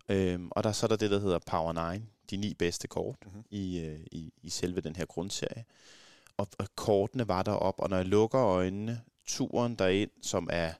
Ja. 0.09 0.15
Øhm, 0.15 0.47
og 0.51 0.63
der 0.63 0.71
så 0.71 0.85
er 0.85 0.87
der 0.87 0.95
det, 0.95 1.11
der 1.11 1.19
hedder 1.19 1.39
Power 1.45 1.93
9, 1.93 2.03
de 2.29 2.37
ni 2.37 2.53
bedste 2.53 2.87
kort 2.87 3.15
Mhm. 3.25 3.43
i, 3.49 3.79
øh, 3.79 3.99
i, 4.11 4.33
i 4.43 4.49
selve 4.49 4.81
den 4.81 4.95
her 4.95 5.05
grundserie. 5.05 5.65
Og, 6.37 6.47
og 6.59 6.67
kortene 6.75 7.27
var 7.27 7.43
derop, 7.43 7.75
og 7.77 7.89
når 7.89 7.97
jeg 7.97 8.05
lukker 8.05 8.39
øjnene, 8.41 9.01
turen 9.27 9.75
derind, 9.75 10.11
som 10.21 10.49
er, 10.51 10.73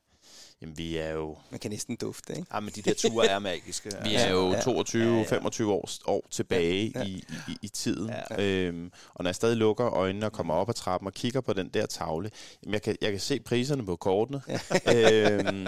jamen 0.62 0.78
vi 0.78 0.97
er 0.97 1.12
jo 1.12 1.38
Man 1.49 1.60
kan 1.60 1.72
næsten 1.72 1.95
dufte, 1.95 2.36
ikke? 2.36 2.47
Ja, 2.53 2.60
men 2.60 2.70
de 2.76 2.82
der 2.82 2.93
ture 2.93 3.28
er 3.28 3.39
magiske. 3.39 3.91
vi 4.05 4.16
er 4.16 4.32
jo 4.32 4.51
ja. 4.51 4.60
22-25 4.60 4.64
Ja, 4.64 5.39
ja. 5.60 5.66
år, 5.66 5.89
år 6.08 6.28
tilbage 6.32 6.91
Ja, 6.95 6.99
ja. 6.99 7.05
I, 7.05 7.24
i, 7.47 7.58
i 7.62 7.68
tiden. 7.68 8.10
Ja. 8.32 8.43
Øhm, 8.43 8.91
og 9.14 9.24
når 9.24 9.30
jeg 9.30 9.36
stadig 9.36 9.58
lukker 9.58 9.93
øjnene 9.93 10.26
og 10.26 10.32
kommer 10.32 10.53
op 10.53 10.70
ad 10.70 10.74
trappen 10.74 11.08
og 11.08 11.14
kigger 11.14 11.41
på 11.41 11.53
den 11.53 11.70
der 11.70 11.86
tavle, 11.86 12.32
jamen 12.64 12.74
jeg, 12.74 12.82
kan, 12.82 12.97
jeg 13.01 13.12
kan 13.12 13.20
se 13.20 13.39
priserne 13.39 13.86
på 13.86 13.95
kortene. 13.95 14.41
øhm, 14.95 15.68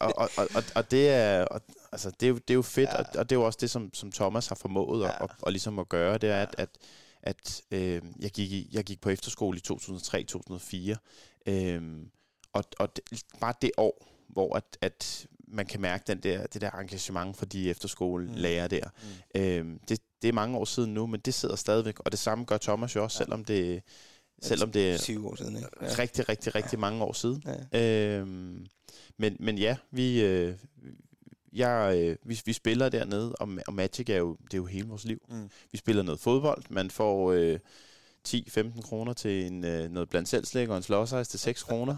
og, 0.00 0.12
og, 0.16 0.30
og, 0.36 0.64
og, 0.74 0.90
det 0.90 1.08
er... 1.10 1.44
Og, 1.44 1.60
Altså, 1.92 2.10
det, 2.20 2.26
er 2.26 2.30
jo, 2.30 2.34
det 2.34 2.50
er 2.50 2.54
jo 2.54 2.62
fedt, 2.62 2.88
Ja. 2.88 2.96
ja. 2.96 2.98
og, 2.98 3.06
og 3.18 3.30
det 3.30 3.36
er 3.36 3.40
jo 3.40 3.46
også 3.46 3.58
det, 3.60 3.70
som, 3.70 3.94
som 3.94 4.12
Thomas 4.12 4.46
har 4.46 4.54
formået 4.54 5.02
ja. 5.02 5.06
Ja. 5.06 5.14
at, 5.24 5.30
at, 5.30 5.36
at, 5.46 5.52
ligesom 5.52 5.78
at 5.78 5.88
gøre, 5.88 6.18
det 6.18 6.30
er, 6.30 6.42
at, 6.42 6.54
at, 6.58 6.68
at 7.22 7.62
øh, 7.70 8.02
jeg, 8.20 8.30
gik 8.30 8.52
i, 8.52 8.68
jeg 8.72 8.84
gik 8.84 9.00
på 9.00 9.10
efterskole 9.10 9.58
i 9.58 9.60
2003-2004, 9.72 10.96
øh, 11.52 11.82
og, 12.52 12.64
og 12.78 12.96
det, 12.96 13.22
bare 13.40 13.54
det 13.62 13.70
år, 13.76 14.06
hvor 14.28 14.56
at, 14.56 14.78
at 14.80 15.26
man 15.48 15.66
kan 15.66 15.80
mærke 15.80 16.04
den 16.06 16.18
der, 16.18 16.46
det 16.46 16.60
der 16.60 16.70
engagement 16.70 17.36
for 17.36 17.46
de 17.46 17.70
efterskolelærer 17.70 18.68
der. 18.68 18.88
Mm. 19.34 19.40
Øhm, 19.40 19.80
det, 19.88 20.00
det 20.22 20.28
er 20.28 20.32
mange 20.32 20.58
år 20.58 20.64
siden 20.64 20.94
nu, 20.94 21.06
men 21.06 21.20
det 21.20 21.34
sidder 21.34 21.56
stadigvæk, 21.56 22.00
og 22.00 22.12
det 22.12 22.18
samme 22.18 22.44
gør 22.44 22.58
Thomas 22.58 22.96
jo 22.96 23.02
også, 23.02 23.18
Ja. 23.20 23.24
selvom 23.24 23.44
det, 23.44 23.82
selvom 24.42 24.72
det 24.72 24.92
er 24.92 24.98
20 24.98 25.28
år 25.28 25.34
siden, 25.34 25.56
ikke? 25.56 25.68
Ja. 25.82 25.86
rigtig, 25.98 26.28
rigtig, 26.28 26.54
rigtig 26.54 26.78
mange 26.78 27.04
år 27.04 27.12
siden. 27.12 27.44
Ja. 27.72 28.18
Øhm, 28.18 28.66
men, 29.18 29.36
men 29.40 29.58
ja, 29.58 29.76
vi, 29.90 30.22
øh, 30.22 30.54
jeg, 31.52 31.98
øh, 31.98 32.16
vi, 32.24 32.40
vi 32.44 32.52
spiller 32.52 32.88
dernede, 32.88 33.32
og, 33.32 33.48
og 33.66 33.74
Magic 33.74 34.08
er 34.10 34.16
jo, 34.16 34.36
det 34.44 34.54
er 34.54 34.58
jo 34.58 34.66
hele 34.66 34.88
vores 34.88 35.04
liv. 35.04 35.18
Mm. 35.28 35.50
Vi 35.72 35.78
spiller 35.78 36.02
noget 36.02 36.20
fodbold, 36.20 36.62
man 36.70 36.90
får 36.90 37.32
øh, 37.32 37.58
10-15 38.28 38.82
kroner 38.82 39.12
til 39.12 39.46
en, 39.46 39.64
øh, 39.64 39.92
noget 39.92 40.08
blandt 40.10 40.28
selvslæg 40.28 40.68
og 40.70 40.76
en 40.76 40.82
slåsejs 40.82 41.28
til 41.28 41.40
6 41.40 41.62
kroner. 41.62 41.96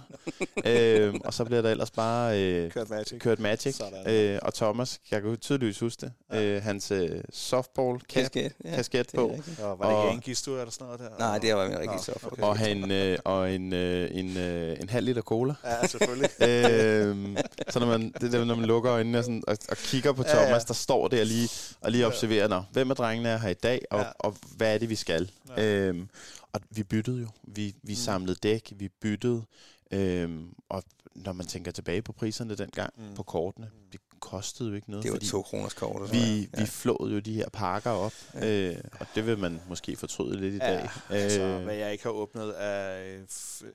øhm, 0.66 1.20
og 1.24 1.35
så 1.35 1.45
bliver 1.45 1.62
der 1.62 1.70
ellers 1.70 1.91
bare 1.91 2.43
øh, 2.43 2.70
Kørt 2.70 2.91
Magic. 2.91 3.20
kørt 3.20 3.39
Magic. 3.41 3.74
Sådan. 3.76 4.11
Øh, 4.14 4.39
og 4.43 4.55
Thomas, 4.55 5.01
jeg 5.11 5.22
kan 5.22 5.37
tydeligvis 5.37 5.79
huske 5.79 6.01
det, 6.01 6.12
Ja. 6.33 6.43
øh, 6.43 6.62
hans 6.62 6.91
øh, 6.91 7.11
softball 7.33 7.99
cap, 8.01 8.09
Kasket, 8.22 8.53
ja. 8.64 8.74
kasket 8.74 9.12
Det 9.12 9.18
er 9.18 9.18
på. 9.18 9.26
Og 9.62 9.79
var 9.79 9.87
det 9.89 9.97
og- 9.97 10.14
ikke 10.26 10.37
du 10.47 10.57
eller 10.59 10.70
sådan 10.70 10.85
noget 10.87 11.01
der? 11.01 11.18
Nej, 11.18 11.39
det 11.39 11.55
var 11.55 11.64
en 11.64 11.70
rigtig 11.79 11.87
Nå, 11.87 11.99
soft. 12.03 12.24
okay. 12.24 12.43
og, 12.43 12.59
han, 12.59 12.91
øh, 12.91 13.18
og 13.24 13.53
en, 13.55 13.72
øh, 13.72 14.09
en, 14.12 14.37
øh, 14.37 14.76
en 14.81 14.89
halv 14.89 15.07
liter 15.07 15.22
cola. 15.22 15.55
Ja, 15.64 15.87
selvfølgelig. 15.87 16.31
øhm, 16.51 17.37
så 17.68 17.79
når 17.79 17.87
man, 17.87 18.12
det 18.20 18.33
der, 18.33 18.45
når 18.45 18.55
man 18.55 18.64
lukker 18.64 18.93
øjnene 18.93 19.18
og, 19.18 19.24
sådan, 19.24 19.43
og, 19.47 19.57
og 19.68 19.76
kigger 19.76 20.12
på 20.12 20.22
Ja, 20.26 20.33
Thomas, 20.33 20.62
ja. 20.62 20.68
der 20.68 20.74
står 20.74 21.09
der 21.09 21.24
lige 21.24 21.49
og 21.81 21.91
lige 21.91 22.01
Ja. 22.01 22.07
observerer, 22.07 22.49
Nå, 22.49 22.62
hvem 22.72 22.91
af 22.91 22.97
drengene 22.97 23.29
er 23.29 23.39
her 23.39 23.49
i 23.49 23.55
dag, 23.55 23.83
og, 23.91 23.99
Ja. 24.01 24.05
og 24.18 24.37
hvad 24.57 24.74
er 24.74 24.79
det, 24.79 24.89
vi 24.91 24.95
skal? 24.97 25.31
Ja. 25.57 25.65
Øhm, 25.89 26.09
og 26.53 26.61
vi 26.71 26.83
byttede 26.83 27.21
jo. 27.21 27.29
Vi, 27.43 27.75
vi 27.83 27.93
Mm. 27.93 27.97
samlede 27.97 28.35
dæk, 28.43 28.73
vi 28.77 28.89
byttede, 28.89 29.43
øhm, 29.91 30.55
og 30.69 30.83
når 31.15 31.33
man 31.33 31.47
tænker 31.47 31.71
tilbage 31.71 32.03
på 32.03 32.13
priserne 32.13 32.55
dengang, 32.55 32.93
Mm. 32.97 33.15
på 33.15 33.23
kortene, 33.23 33.71
det 33.93 34.01
kostede 34.21 34.69
jo 34.69 34.75
ikke 34.75 34.91
noget. 34.91 35.03
Det 35.05 35.13
var 35.13 35.17
fordi 35.17 35.29
to 35.29 35.43
kroners 35.43 35.75
kort. 35.75 36.13
vi, 36.13 36.19
noget. 36.19 36.49
vi 36.59 36.67
flåede 36.67 37.15
jo 37.15 37.19
de 37.19 37.35
her 37.35 37.49
pakker 37.49 37.91
op, 37.91 38.13
Ja. 38.35 38.69
øh, 38.71 38.81
og 39.01 39.07
det 39.15 39.27
vil 39.27 39.39
man 39.39 39.61
måske 39.69 39.97
fortryde 39.97 40.41
lidt 40.41 40.55
i 40.55 40.57
Ja, 40.57 40.73
dag. 40.73 40.91
altså, 41.11 41.41
Øh, 41.41 41.63
hvad 41.65 41.75
jeg 41.75 41.93
ikke 41.93 42.05
har 42.05 42.11
åbnet 42.11 42.51
af 42.53 43.09
øh, 43.19 43.25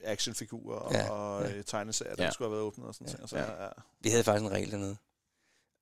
actionfigurer 0.03 0.77
og, 0.79 0.93
Ja, 0.93 1.09
og 1.09 1.43
ja. 1.49 1.55
øh, 1.57 1.63
tegneserier, 1.63 2.15
der 2.15 2.23
Ja. 2.23 2.31
skulle 2.31 2.45
have 2.47 2.51
været 2.51 2.63
åbnet 2.63 2.87
og 2.87 2.93
sådan 2.95 3.07
Ja. 3.07 3.15
ting. 3.17 3.29
Så, 3.29 3.37
Ja. 3.37 3.63
ja. 3.63 3.69
Vi 4.01 4.09
havde 4.09 4.23
faktisk 4.23 4.45
en 4.45 4.51
regel 4.51 4.71
dernede 4.71 4.97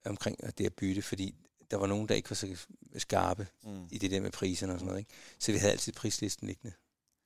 omkring 0.05 0.37
det 0.57 0.65
at 0.65 0.73
bytte, 0.73 1.01
fordi 1.01 1.35
der 1.71 1.77
var 1.77 1.87
nogen, 1.87 2.07
der 2.09 2.15
ikke 2.15 2.29
var 2.29 2.35
så 2.35 2.57
skarpe 2.97 3.47
Mm. 3.63 3.87
i 3.91 3.97
det 3.97 4.11
der 4.11 4.19
med 4.21 4.31
priserne 4.31 4.73
og 4.73 4.79
sådan 4.79 4.87
noget. 4.87 4.99
Ikke? 4.99 5.11
Så 5.39 5.51
vi 5.51 5.57
havde 5.57 5.71
altid 5.71 5.93
prislisten 5.93 6.47
liggende. 6.47 6.73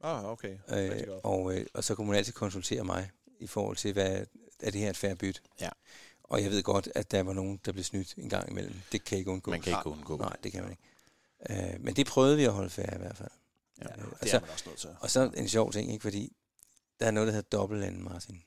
Ah, 0.04 0.26
okay. 0.26 0.58
Øh, 0.70 1.08
og, 1.24 1.56
øh, 1.58 1.66
og 1.74 1.84
så 1.84 1.96
kunne 1.96 2.08
man 2.08 2.16
altid 2.18 2.34
konsultere 2.34 2.84
mig 2.84 3.12
i 3.40 3.48
forhold 3.48 3.78
til, 3.78 3.94
hvad 3.94 4.26
er 4.60 4.72
det 4.72 4.82
her 4.82 4.90
et 4.90 4.98
færre 4.98 5.16
bytte? 5.16 5.42
Ja. 5.62 5.70
Og 6.24 6.44
jeg 6.44 6.52
ved 6.52 6.64
godt, 6.64 6.90
at 6.96 7.12
der 7.12 7.24
var 7.24 7.34
nogen, 7.34 7.60
der 7.66 7.72
blev 7.72 7.84
snydt 7.84 8.14
en 8.18 8.30
gang 8.30 8.50
imellem. 8.52 8.76
Det 8.92 9.04
kan 9.04 9.18
ikke 9.18 9.32
undgå. 9.32 9.52
man 9.52 9.62
kan 9.62 9.74
ikke 9.74 9.88
undgå. 9.90 10.18
Nej, 10.18 10.36
det 10.44 10.52
kan 10.52 10.62
man 10.64 10.72
ikke. 10.72 11.74
Øh, 11.74 11.82
men 11.84 11.96
det 11.96 12.08
prøvede 12.08 12.38
vi 12.38 12.44
at 12.44 12.52
holde 12.54 12.70
færre 12.70 12.96
i 12.96 12.98
hvert 12.98 13.18
fald. 13.18 13.32
Ja, 13.82 13.86
Øh, 14.02 14.08
og, 14.12 14.18
Det 14.22 14.30
så, 14.30 14.38
er 14.38 14.42
man 14.42 14.50
også 14.50 14.64
nødt 14.70 14.80
til. 14.80 14.90
og 15.00 15.10
så 15.12 15.32
en 15.38 15.50
sjov 15.50 15.72
ting, 15.72 15.92
ikke? 15.92 16.02
fordi 16.04 16.34
der 17.00 17.06
er 17.08 17.12
noget, 17.12 17.28
der 17.28 17.34
hedder 17.34 17.58
dobbeltlanden, 17.58 18.04
Martin. 18.04 18.44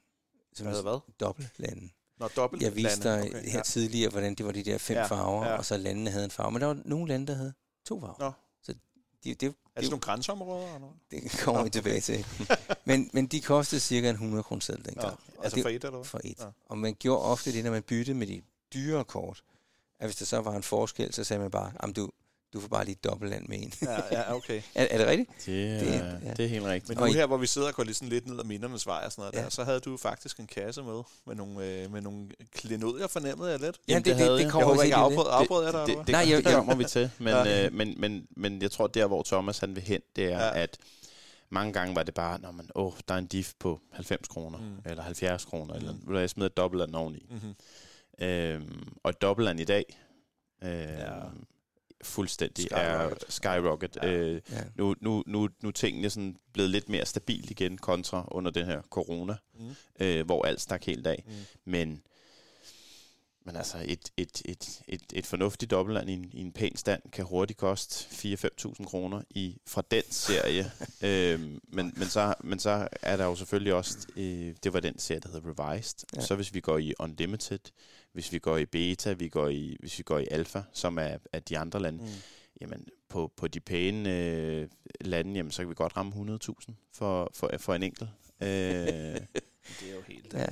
Som 0.55 0.67
Hvad 0.67 0.77
hedder 0.77 0.91
hvad? 0.91 1.01
Dobbeltlanden. 1.21 1.93
Nå, 2.19 2.29
dobbelt 2.37 2.63
Jeg 2.63 2.77
viste 2.77 3.03
dig 3.03 3.21
okay, 3.29 3.49
her 3.51 3.63
tidligere, 3.63 4.11
hvordan 4.11 4.35
det 4.35 4.47
var 4.47 4.53
de 4.53 4.63
der 4.63 4.79
fem 4.79 4.95
Ja, 4.97 5.01
ja, 5.01 5.07
farver, 5.07 5.45
ja. 5.45 5.51
ja. 5.51 5.59
og 5.59 5.65
så 5.65 5.77
landene 5.77 6.11
havde 6.11 6.25
en 6.25 6.31
farve. 6.31 6.51
Men 6.53 6.61
der 6.61 6.67
var 6.67 6.79
nogle 6.85 7.09
lande, 7.09 7.27
der 7.27 7.35
havde 7.35 7.53
to 7.87 8.01
farver. 8.01 8.15
Nå. 8.19 8.33
Så 8.63 8.73
de, 9.25 9.35
det, 9.35 9.43
Er 9.43 9.51
det 9.51 9.55
sådan 9.77 9.91
nogle 9.91 10.01
grænseområder? 10.01 10.75
Eller? 10.75 10.89
det 11.11 11.41
kommer 11.45 11.61
Nå, 11.61 11.65
vi 11.65 11.71
tilbage 11.71 12.01
til. 12.01 12.27
Men, 12.85 13.11
men 13.13 13.27
de 13.27 13.41
kostede 13.41 13.81
cirka 13.81 14.09
en 14.09 14.15
100 14.15 14.43
kroner 14.43 14.61
selv 14.61 14.83
dengang. 14.85 15.07
Og 15.37 15.45
altså 15.45 15.55
det- 15.57 15.65
for 15.65 15.69
et, 15.69 15.75
eller 15.75 15.91
hvad? 15.91 16.05
for 16.05 16.21
et. 16.25 16.41
Ja. 16.41 16.47
Og 16.67 16.79
man 16.79 16.95
gjorde 16.99 17.23
ofte 17.23 17.53
det, 17.53 17.65
når 17.65 17.71
man 17.71 17.83
byttede 17.83 18.19
med 18.19 18.27
de 18.27 18.43
dyre 18.75 19.05
kort, 19.05 19.43
at 20.01 20.07
hvis 20.07 20.17
der 20.17 20.25
så 20.25 20.41
var 20.41 20.57
en 20.57 20.63
forskel, 20.63 21.15
så 21.15 21.25
sagde 21.25 21.41
man 21.41 21.51
bare, 21.51 21.73
"Jamen, 21.83 21.95
du, 21.95 22.11
du 22.53 22.61
får 22.61 22.69
bare 22.69 22.85
lige 22.85 22.97
dobbeltland 23.05 23.49
med 23.49 23.59
en. 23.63 23.73
Ja, 23.83 23.97
ja, 24.13 24.35
okay. 24.35 24.63
er, 24.75 24.87
er 24.91 24.99
det 24.99 25.07
rigtigt? 25.07 25.31
Det, 25.47 25.81
Det- 25.81 25.89
det, 25.89 26.21
ja. 26.29 26.33
det 26.35 26.45
er 26.45 26.49
helt 26.49 26.65
rigtigt. 26.65 26.89
Men 26.89 26.99
Og 26.99 27.07
nu 27.09 27.13
her, 27.15 27.27
hvor 27.27 27.37
vi 27.37 27.47
sidder 27.47 27.69
og 27.69 27.75
går 27.75 27.85
lidt, 27.85 27.97
sådan 27.97 28.09
lidt 28.09 28.27
ned 28.27 28.39
ad 28.39 28.45
mindernes 28.45 28.87
vej 28.87 29.03
og 29.07 29.13
sådan 29.13 29.23
noget 29.23 29.35
Ja. 29.35 29.43
der, 29.43 29.49
så 29.51 29.65
havde 29.65 29.81
du 29.81 29.97
faktisk 29.97 30.39
en 30.41 30.47
kasse 30.47 30.83
med, 30.83 31.03
med 31.27 31.35
nogle, 31.35 31.65
øh, 31.67 31.93
med 31.93 32.01
nogle 32.01 32.29
klenodier, 32.55 33.07
fornemmede 33.07 33.51
jeg 33.51 33.61
lidt. 33.61 33.79
Ja, 33.89 33.95
det, 33.95 34.05
det 34.05 34.11
det, 34.11 34.17
havde 34.17 34.33
det, 34.37 34.43
jeg. 34.43 34.51
kommer 34.51 34.67
Jeg 34.69 34.75
håber 34.75 34.83
ikke, 34.83 34.97
afbrød, 34.97 35.27
afbrød 35.31 35.67
det, 35.67 35.75
det, 35.87 35.95
hvad? 35.95 36.05
Nej, 36.13 36.21
jeg- 36.31 36.39
det 36.39 36.45
jeg- 36.45 36.55
kommer 36.55 36.75
vi 36.75 36.85
til, 36.85 37.11
men, 37.19 37.29
Ja. 37.29 37.67
øh, 37.67 37.73
men, 37.73 37.95
men, 38.01 38.27
men 38.37 38.63
jeg 38.63 38.71
tror, 38.71 38.87
der 38.87 39.07
hvor 39.07 39.23
Thomas 39.23 39.59
han 39.59 39.75
vil 39.77 39.83
hen, 39.83 40.01
det 40.17 40.25
er, 40.25 40.39
Ja. 40.47 40.61
at 40.63 40.79
mange 41.51 41.73
gange 41.73 41.97
var 41.97 42.03
det 42.03 42.15
bare, 42.15 42.41
når 42.41 42.53
man, 42.53 42.69
åh, 42.75 42.93
der 43.09 43.15
er 43.15 43.19
en 43.19 43.27
diff 43.27 43.53
på 43.59 43.81
90 43.93 44.29
kroner, 44.29 44.59
Mm. 44.59 44.65
eller 44.85 45.03
70 45.03 45.45
kroner, 45.45 45.75
mm. 45.81 45.99
eller 46.07 46.21
jeg 46.21 46.31
smider 46.31 46.47
et 46.49 46.57
dobbeltland 46.57 46.95
oveni. 46.95 47.27
Mm-hmm. 47.31 47.55
Øhm, 48.27 48.89
og 49.03 49.11
et 49.11 49.23
dobbeltland 49.23 49.61
i 49.61 49.65
dag, 49.65 49.85
øh, 50.65 50.71
Ja. 50.71 51.11
Fuldstændig 52.03 52.65
Skyrocket. 52.65 53.19
er 53.23 53.27
skyrocket. 53.29 53.99
Ja. 54.03 54.09
Øh, 54.13 54.41
Ja. 54.51 54.61
nu, 54.75 54.95
nu, 55.01 55.23
nu, 55.27 55.49
nu 55.63 55.71
tingene 55.71 56.11
sådan 56.11 56.37
blevet 56.53 56.71
lidt 56.71 56.89
mere 56.89 57.07
stabilt 57.07 57.51
igen 57.51 57.79
kontra 57.79 58.29
under 58.31 58.51
den 58.51 58.67
her 58.67 58.83
corona, 58.83 59.37
Mm. 59.59 59.75
øh, 60.01 60.27
hvor 60.27 60.45
alt 60.45 60.61
stak 60.61 60.85
helt 60.85 61.07
af. 61.07 61.25
Mm. 61.27 61.33
Men, 61.65 62.03
men 63.45 63.57
altså, 63.57 63.79
et, 63.85 64.11
et, 64.17 64.43
et, 64.45 64.83
et, 64.89 65.03
et 65.13 65.27
fornuftigt 65.27 65.71
dobbeltland 65.71 66.11
i 66.11 66.13
en, 66.13 66.31
i 66.33 66.41
en 66.41 66.53
pæn 66.53 66.77
stand 66.77 67.03
kan 67.13 67.25
hurtigt 67.25 67.59
koste 67.59 68.05
4-5.000 68.69 68.85
kroner 68.85 69.23
i, 69.31 69.57
fra 69.67 69.83
den 69.91 70.03
serie. 70.11 70.73
øhm, 71.03 71.61
men, 71.69 71.93
men, 71.97 72.09
så, 72.09 72.35
men 72.41 72.59
så 72.59 72.89
er 73.03 73.17
der 73.17 73.25
jo 73.25 73.35
selvfølgelig 73.35 73.75
også, 73.75 73.99
øh, 74.17 74.55
det 74.65 74.73
var 74.73 74.81
den 74.81 74.99
serie, 74.99 75.21
der 75.21 75.29
hedder 75.33 75.65
Revised. 75.69 75.99
Ja. 76.17 76.21
Så 76.21 76.35
hvis 76.35 76.55
vi 76.55 76.61
går 76.61 76.79
i 76.79 76.95
Unlimited, 76.99 77.59
hvis 78.13 78.33
vi 78.33 78.39
går 78.39 78.57
i 78.57 78.67
Beta, 78.67 79.13
vi 79.13 79.29
går 79.29 79.49
i, 79.49 79.77
hvis 79.81 79.99
vi 79.99 80.03
går 80.03 80.19
i 80.19 80.27
Alpha, 80.31 80.63
som 80.73 80.99
er, 80.99 81.19
er 81.33 81.41
de 81.41 81.59
andre 81.59 81.81
lande, 81.81 82.05
Mm. 82.05 82.09
jamen 82.61 82.87
på, 83.09 83.33
på 83.37 83.49
de 83.49 83.61
pæne 83.61 84.11
øh, 84.17 84.69
lande, 85.01 85.35
jamen, 85.35 85.53
så 85.53 85.63
kan 85.63 85.69
vi 85.69 85.75
godt 85.75 85.97
ramme 85.97 86.39
100.000 86.69 86.73
for, 86.93 87.31
for, 87.35 87.51
for 87.59 87.75
en 87.75 87.83
enkelt. 87.83 88.11
Øh, 88.41 88.49
Det 89.81 89.91
er 89.91 89.95
jo 89.95 90.01
helt... 90.09 90.33
Ja. 90.35 90.41
Ja. 90.41 90.47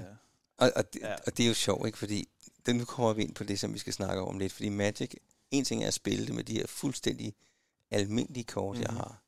Og, 0.58 0.72
og, 0.76 0.92
det, 0.92 1.00
Ja. 1.00 1.14
og 1.26 1.36
det 1.36 1.44
er 1.44 1.48
jo 1.48 1.54
sjovt, 1.54 1.86
ikke? 1.86 1.98
Fordi 1.98 2.28
det, 2.66 2.76
nu 2.76 2.84
kommer 2.84 3.12
vi 3.12 3.22
ind 3.22 3.34
på 3.34 3.44
det, 3.44 3.60
som 3.60 3.74
vi 3.74 3.78
skal 3.78 3.92
snakke 3.92 4.22
om 4.22 4.38
lidt. 4.38 4.52
Fordi 4.52 4.68
Magic, 4.68 5.10
en 5.50 5.64
ting 5.64 5.82
er 5.82 5.86
at 5.88 5.94
spille 5.94 6.26
det 6.26 6.34
med 6.34 6.44
de 6.44 6.52
her 6.54 6.66
fuldstændig 6.66 7.34
almindelige 7.90 8.44
kort, 8.44 8.76
mm. 8.76 8.82
jeg 8.82 8.90
Mhm. 8.90 8.96
har. 8.96 9.22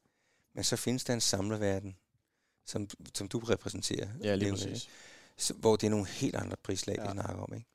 Men 0.54 0.64
så 0.64 0.76
findes 0.76 1.04
der 1.04 1.14
en 1.14 1.20
samlerverden, 1.20 1.96
som, 2.66 2.88
som 3.14 3.28
du 3.28 3.38
repræsenterer. 3.38 4.08
ja, 4.22 4.34
lige 4.34 4.50
præcis. 4.52 4.88
så, 5.36 5.54
hvor 5.54 5.76
det 5.76 5.86
er 5.86 5.90
nogle 5.90 6.06
helt 6.06 6.34
andre 6.34 6.56
prislag. 6.62 6.96
Ja. 6.98 7.04
vi 7.06 7.12
snakker 7.12 7.42
om. 7.42 7.52
Ikke? 7.54 7.66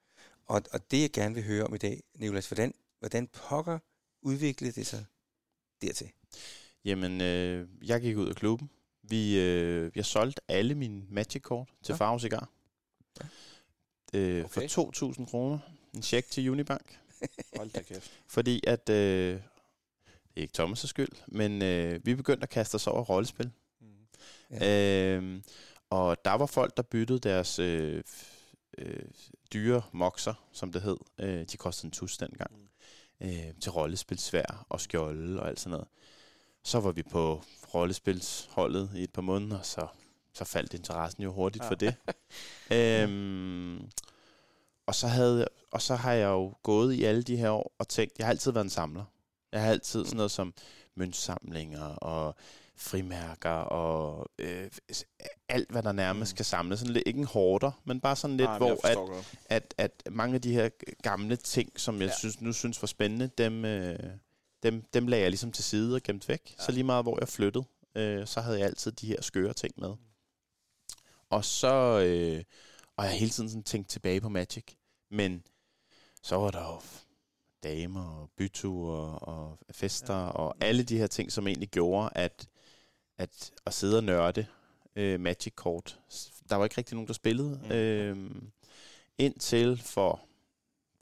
Og, 0.46 0.62
og 0.72 0.92
det, 0.92 1.02
jeg 1.02 1.12
gerne 1.12 1.36
vil 1.36 1.44
høre 1.44 1.64
om 1.64 1.76
i 1.76 1.78
dag, 1.78 2.04
Nicolas, 2.16 2.48
hvordan, 2.48 2.74
hvordan 3.00 3.28
pokker 3.28 3.80
udviklede 4.22 4.72
det 4.72 4.88
sig 4.88 5.06
dertil? 5.82 6.12
Jamen, 6.86 7.22
øh, 7.22 7.68
jeg 7.84 8.02
gik 8.02 8.18
ud 8.18 8.30
af 8.30 8.36
klubben. 8.36 8.70
Vi, 9.04 9.40
øh, 9.40 9.92
jeg 9.96 10.06
solgte 10.06 10.42
alle 10.48 10.76
mine 10.76 11.04
Magic-kort 11.10 11.68
til 11.84 11.94
Ja. 11.94 11.94
ja. 11.94 11.98
Farve 11.98 12.20
Cigar. 12.20 12.50
Øh, 14.14 14.46
Okay. 14.46 14.70
For 14.70 15.12
2.000 15.14 15.26
kroner. 15.26 15.60
En 15.94 16.02
check 16.02 16.30
til 16.32 16.50
Unibank. 16.50 17.00
Hold 17.58 17.70
da 17.70 17.82
kæft. 17.82 18.12
Fordi 18.28 18.62
at... 18.68 18.90
Øh, 18.90 19.40
det 20.36 20.40
er 20.40 20.42
ikke 20.42 20.64
Thomas' 20.64 20.88
skyld, 20.88 21.10
men 21.28 21.62
øh, 21.62 22.06
vi 22.06 22.16
begyndte 22.16 22.44
at 22.44 22.50
kaste 22.50 22.76
os 22.76 22.88
over 22.88 23.04
rollespil. 23.04 23.52
Mm. 23.82 23.88
Ja. 24.52 25.16
Øhm, 25.18 25.44
og 25.90 26.26
der 26.26 26.32
var 26.32 26.46
folk, 26.46 26.78
der 26.78 26.84
byttede 26.84 27.20
deres 27.20 27.60
øh, 27.60 28.04
øh, 28.78 29.04
dyre 29.54 29.82
mokser, 29.92 30.34
som 30.52 30.72
det 30.72 30.82
hed. 30.82 30.98
Øh, 31.20 31.46
de 31.52 31.58
kostede 31.58 31.88
en 31.88 31.92
tus 31.92 32.18
dengang. 32.18 32.70
Øh, 33.22 33.54
til 33.62 33.72
rollespilsvær 33.72 34.66
og 34.70 34.82
skjolde 34.82 35.40
og 35.42 35.48
alt 35.48 35.60
sådan 35.60 35.72
noget. 35.72 35.88
Så 36.64 36.80
var 36.80 36.92
vi 36.92 37.04
på 37.04 37.42
rollespilsholdet 37.74 38.90
i 38.96 39.04
et 39.04 39.14
par 39.14 39.22
måneder, 39.22 39.62
så, 39.62 39.88
så 40.34 40.46
faldt 40.46 40.74
interessen 40.74 41.24
jo 41.24 41.32
hurtigt 41.34 41.64
Ja. 41.64 41.70
for 41.70 41.76
det. 41.76 41.96
øhm, 42.78 43.90
og, 44.86 44.96
så 44.96 45.08
havde, 45.08 45.48
og 45.72 45.82
så 45.82 45.96
har 45.96 46.14
jeg 46.14 46.28
jo 46.28 46.54
gået 46.64 46.94
i 46.94 47.04
alle 47.04 47.24
de 47.24 47.38
her 47.38 47.50
år 47.50 47.74
og 47.80 47.88
tænkt, 47.88 48.18
jeg 48.18 48.26
har 48.28 48.32
altid 48.32 48.52
været 48.52 48.64
en 48.64 48.70
samler. 48.70 49.06
Jeg 49.52 49.62
har 49.62 49.70
altid 49.70 50.06
sådan 50.06 50.18
noget 50.18 50.32
som 50.32 50.54
møntsamlinger 50.96 51.84
og 51.86 52.36
frimærker 52.76 53.50
og 53.50 54.30
øh, 54.40 54.72
alt, 55.50 55.72
hvad 55.72 55.84
der 55.84 55.92
nærmest 55.92 56.34
Mm. 56.34 56.36
kan 56.36 56.46
samles. 56.46 56.80
Sådan 56.80 56.94
lidt, 56.94 57.04
ikke 57.08 57.20
en 57.20 57.26
hårder, 57.26 57.72
men 57.86 58.00
bare 58.02 58.16
sådan 58.16 58.38
lidt, 58.38 58.50
Nej, 58.50 58.58
hvor 58.58 58.86
at, 58.88 58.96
godt. 58.98 59.38
at, 59.46 59.74
at 59.78 60.04
mange 60.12 60.36
af 60.36 60.42
de 60.42 60.54
her 60.54 60.70
gamle 61.02 61.36
ting, 61.36 61.80
som 61.80 62.02
jeg 62.02 62.08
Ja. 62.08 62.14
synes, 62.18 62.42
nu 62.42 62.54
synes 62.54 62.82
var 62.82 62.86
spændende, 62.88 63.28
dem, 63.38 63.66
øh, 63.66 64.00
dem, 64.64 64.82
dem 64.94 65.08
lagde 65.08 65.22
jeg 65.22 65.32
ligesom 65.32 65.52
til 65.52 65.64
side 65.64 65.96
og 65.96 66.02
gemt 66.04 66.30
væk. 66.30 66.56
Ja. 66.60 66.64
Så 66.64 66.72
lige 66.72 66.84
meget, 66.84 67.06
hvor 67.06 67.18
jeg 67.20 67.28
flyttede, 67.28 67.66
øh, 67.96 68.28
så 68.28 68.42
havde 68.42 68.58
jeg 68.60 68.66
altid 68.68 68.92
de 68.92 69.08
her 69.08 69.22
skøre 69.22 69.54
ting 69.54 69.74
med. 69.78 69.94
Og 71.30 71.46
så, 71.46 71.74
øh, 72.00 72.44
og 72.98 73.04
jeg 73.04 73.12
har 73.12 73.18
hele 73.20 73.32
tiden 73.32 73.50
sådan 73.50 73.64
tænkt 73.64 73.90
tilbage 73.90 74.22
på 74.22 74.30
Magic. 74.30 74.64
Men 75.12 75.44
så 76.24 76.36
var 76.36 76.52
der 76.52 76.60
jo 76.74 76.82
damer 77.64 78.22
og 78.22 78.30
byture 78.38 79.20
og 79.20 79.60
fester 79.72 80.16
ja. 80.18 80.28
og 80.30 80.56
alle 80.62 80.84
de 80.84 80.98
her 80.98 81.08
ting, 81.08 81.32
som 81.32 81.48
egentlig 81.48 81.70
gjorde, 81.70 82.10
at, 82.16 82.48
at 83.18 83.52
at 83.66 83.74
sidde 83.74 83.98
og 83.98 84.04
nørde 84.04 84.46
øh, 84.96 85.20
Magic-kort, 85.20 86.00
der 86.50 86.56
var 86.56 86.64
ikke 86.64 86.78
rigtig 86.78 86.96
nogen, 86.96 87.08
der 87.08 87.14
spillede. 87.14 87.60
Mm. 87.64 87.72
Øh, 87.72 88.42
indtil 89.18 89.78
for 89.86 90.22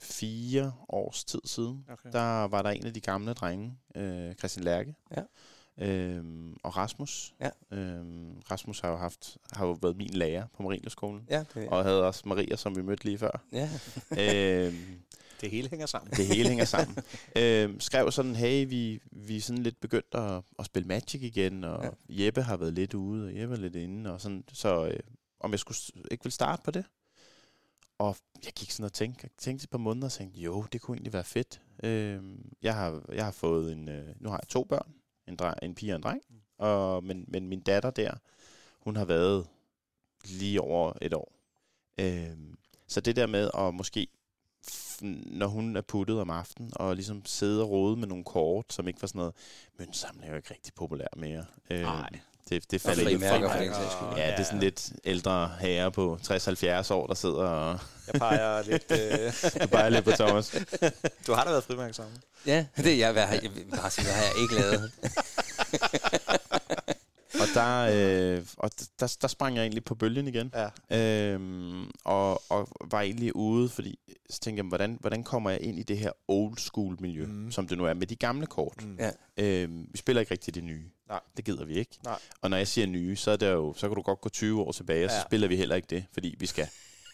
fire 0.00 0.72
års 0.88 1.24
tid 1.24 1.40
siden, 1.44 1.86
Okay. 1.92 2.12
der 2.12 2.44
var 2.44 2.62
der 2.62 2.70
en 2.70 2.86
af 2.86 2.94
de 2.94 3.00
gamle 3.00 3.32
drenge, 3.32 3.76
øh, 3.94 4.34
Christian 4.34 4.64
Lærke, 4.64 4.94
Ja. 5.16 5.22
øhm, 5.86 6.56
og 6.62 6.76
Rasmus. 6.76 7.34
Ja. 7.40 7.50
Øhm, 7.76 8.40
Rasmus 8.50 8.80
har 8.80 8.88
jo, 8.90 8.96
haft, 8.96 9.36
har 9.52 9.66
jo 9.66 9.72
været 9.82 9.96
min 9.96 10.10
lærer 10.10 10.46
på 10.56 10.62
Marienløskolen, 10.62 11.26
Ja, 11.30 11.44
det, 11.54 11.68
og 11.68 11.84
havde 11.84 12.06
også 12.06 12.22
Maria, 12.26 12.56
som 12.56 12.76
vi 12.76 12.82
mødte 12.82 13.04
lige 13.04 13.18
før. 13.18 13.42
ja. 13.52 13.68
øhm, 14.18 15.02
Det 15.42 15.50
hele 15.50 15.68
hænger 15.68 15.86
sammen. 15.86 16.10
det 16.10 16.26
hele 16.26 16.48
hænger 16.48 16.64
sammen. 16.64 16.96
øhm, 17.38 17.80
skrev 17.80 18.10
sådan, 18.10 18.36
hey, 18.36 18.68
vi, 18.68 19.00
vi 19.12 19.36
er 19.36 19.40
sådan 19.40 19.62
lidt 19.62 19.80
begyndt 19.80 20.14
at, 20.14 20.42
at 20.58 20.66
spille 20.66 20.88
Magic 20.88 21.22
igen, 21.22 21.64
og 21.64 21.84
Ja. 21.84 22.24
Jeppe 22.24 22.42
har 22.42 22.56
været 22.56 22.72
lidt 22.74 22.94
ude, 22.94 23.26
og 23.26 23.36
Jeppe 23.36 23.54
er 23.54 23.58
lidt 23.58 23.76
inde, 23.76 24.12
og 24.12 24.20
sådan, 24.20 24.44
så 24.52 24.86
øh, 24.86 25.00
om 25.40 25.50
jeg 25.50 25.58
skulle 25.58 25.78
ikke 26.10 26.24
vil 26.24 26.32
starte 26.32 26.62
på 26.62 26.70
det. 26.70 26.84
Og 27.98 28.16
jeg 28.44 28.52
gik 28.52 28.70
sådan 28.70 28.84
og 28.84 28.92
tænkte, 28.92 29.20
jeg 29.22 29.30
tænkte 29.38 29.64
et 29.64 29.70
par 29.70 29.78
måneder 29.78 30.06
og 30.06 30.12
tænkte, 30.12 30.40
jo, 30.40 30.64
det 30.72 30.80
kunne 30.80 30.96
egentlig 30.96 31.12
være 31.12 31.24
fedt. 31.24 31.60
Øhm, 31.82 32.52
jeg, 32.62 32.74
har, 32.74 33.02
jeg 33.12 33.24
har 33.24 33.32
fået 33.32 33.72
en, 33.72 33.88
øh, 33.88 34.08
nu 34.20 34.28
har 34.28 34.36
jeg 34.42 34.48
to 34.48 34.64
børn, 34.64 34.92
en, 35.28 35.36
dreng, 35.36 35.58
en 35.62 35.74
pige 35.74 35.92
og 35.92 35.96
en 35.96 36.02
dreng, 36.02 36.22
og, 36.58 37.04
men, 37.04 37.24
men 37.28 37.48
min 37.48 37.60
datter 37.60 37.90
der, 37.90 38.14
hun 38.80 38.96
har 38.96 39.04
været 39.04 39.46
lige 40.24 40.60
over 40.60 40.92
et 41.02 41.14
år. 41.14 41.32
Øhm, 41.98 42.58
så 42.86 43.00
det 43.00 43.16
der 43.16 43.26
med 43.26 43.50
at 43.58 43.74
måske, 43.74 44.06
når 45.26 45.46
hun 45.46 45.76
er 45.76 45.80
puttet 45.80 46.20
om 46.20 46.30
aftenen, 46.30 46.72
og 46.76 46.94
ligesom 46.94 47.22
sidde 47.24 47.62
og 47.62 47.70
rode 47.70 47.96
med 47.96 48.08
nogle 48.08 48.24
kort, 48.24 48.64
som 48.70 48.88
ikke 48.88 49.02
var 49.02 49.08
sådan 49.08 49.18
noget, 49.18 49.34
møntsamling 49.78 50.24
er 50.24 50.30
jo 50.30 50.36
ikke 50.36 50.50
rigtig 50.50 50.74
populær 50.74 51.06
mere. 51.16 51.44
Nej. 51.70 52.08
Det, 52.48 52.70
det 52.70 52.80
falder 52.80 53.04
frimærker 53.04 53.48
fra. 53.48 54.10
for. 54.10 54.16
Ja, 54.18 54.30
det 54.30 54.38
er 54.40 54.44
sådan 54.44 54.60
lidt 54.60 54.92
ældre 55.04 55.50
herrer 55.60 55.90
på 55.90 56.18
60-70 56.22 56.92
år, 56.92 57.06
der 57.06 57.14
sidder 57.14 57.44
og... 57.48 57.78
Jeg 58.12 58.20
peger 58.20 58.62
lidt... 58.62 58.84
Øh, 58.90 59.62
Du 59.62 59.68
bare 59.68 59.90
lidt 59.90 60.04
på 60.04 60.10
Thomas. 60.10 60.50
du 61.26 61.32
har 61.32 61.44
da 61.44 61.50
været 61.50 61.64
frimærke 61.64 61.94
sammen. 61.94 62.16
ja, 62.46 62.66
det 62.76 62.86
er 62.86 62.96
jeg, 62.96 63.12
hvad 63.12 63.22
har, 63.22 63.34
jeg 63.34 63.50
vil 63.54 63.64
bare 63.76 63.90
sige, 63.90 64.04
hvad 64.04 64.14
har 64.14 64.22
jeg 64.22 64.32
ikke 64.42 64.54
lavet. 64.54 64.92
Og 67.42 67.48
der, 67.54 68.36
øh, 68.38 68.44
og 68.56 68.70
der, 69.00 69.16
der 69.22 69.28
sprang 69.28 69.56
jeg 69.56 69.62
egentlig 69.62 69.84
på 69.84 69.94
bølgen 69.94 70.28
igen. 70.28 70.52
Ja. 70.90 71.32
Øhm, 71.32 71.90
og, 72.04 72.42
og 72.50 72.68
var 72.90 73.00
egentlig 73.00 73.36
ude, 73.36 73.68
fordi 73.68 73.98
så 74.30 74.40
tænkte 74.40 74.60
jeg, 74.62 74.68
hvordan, 74.68 74.96
hvordan 75.00 75.24
kommer 75.24 75.50
jeg 75.50 75.60
ind 75.62 75.78
i 75.78 75.82
det 75.82 75.98
her 75.98 76.10
old 76.28 76.56
school 76.58 76.96
miljø, 77.00 77.26
Mm. 77.26 77.50
som 77.50 77.68
det 77.68 77.78
nu 77.78 77.84
er, 77.84 77.94
med 77.94 78.06
de 78.06 78.16
gamle 78.16 78.46
kort. 78.46 78.84
Mm. 78.84 78.98
Ja. 78.98 79.10
Øhm, 79.36 79.88
vi 79.92 79.98
spiller 79.98 80.20
ikke 80.20 80.32
rigtig 80.32 80.54
det 80.54 80.64
nye. 80.64 80.84
Nej. 81.08 81.20
Det 81.36 81.44
gider 81.44 81.64
vi 81.64 81.74
ikke. 81.74 81.98
Nej. 82.04 82.18
Og 82.40 82.50
når 82.50 82.56
jeg 82.56 82.68
siger 82.68 82.86
nye, 82.86 83.16
så, 83.16 83.30
er 83.30 83.36
det 83.36 83.50
jo, 83.52 83.74
så 83.76 83.88
kan 83.88 83.96
du 83.96 84.02
godt 84.02 84.20
gå 84.20 84.28
20 84.28 84.60
år 84.62 84.72
tilbage, 84.72 85.04
og 85.04 85.10
så 85.10 85.16
Ja. 85.16 85.22
spiller 85.22 85.48
vi 85.48 85.56
heller 85.56 85.76
ikke 85.76 85.86
det, 85.90 86.04
fordi 86.12 86.34
vi 86.38 86.46
skal 86.46 86.68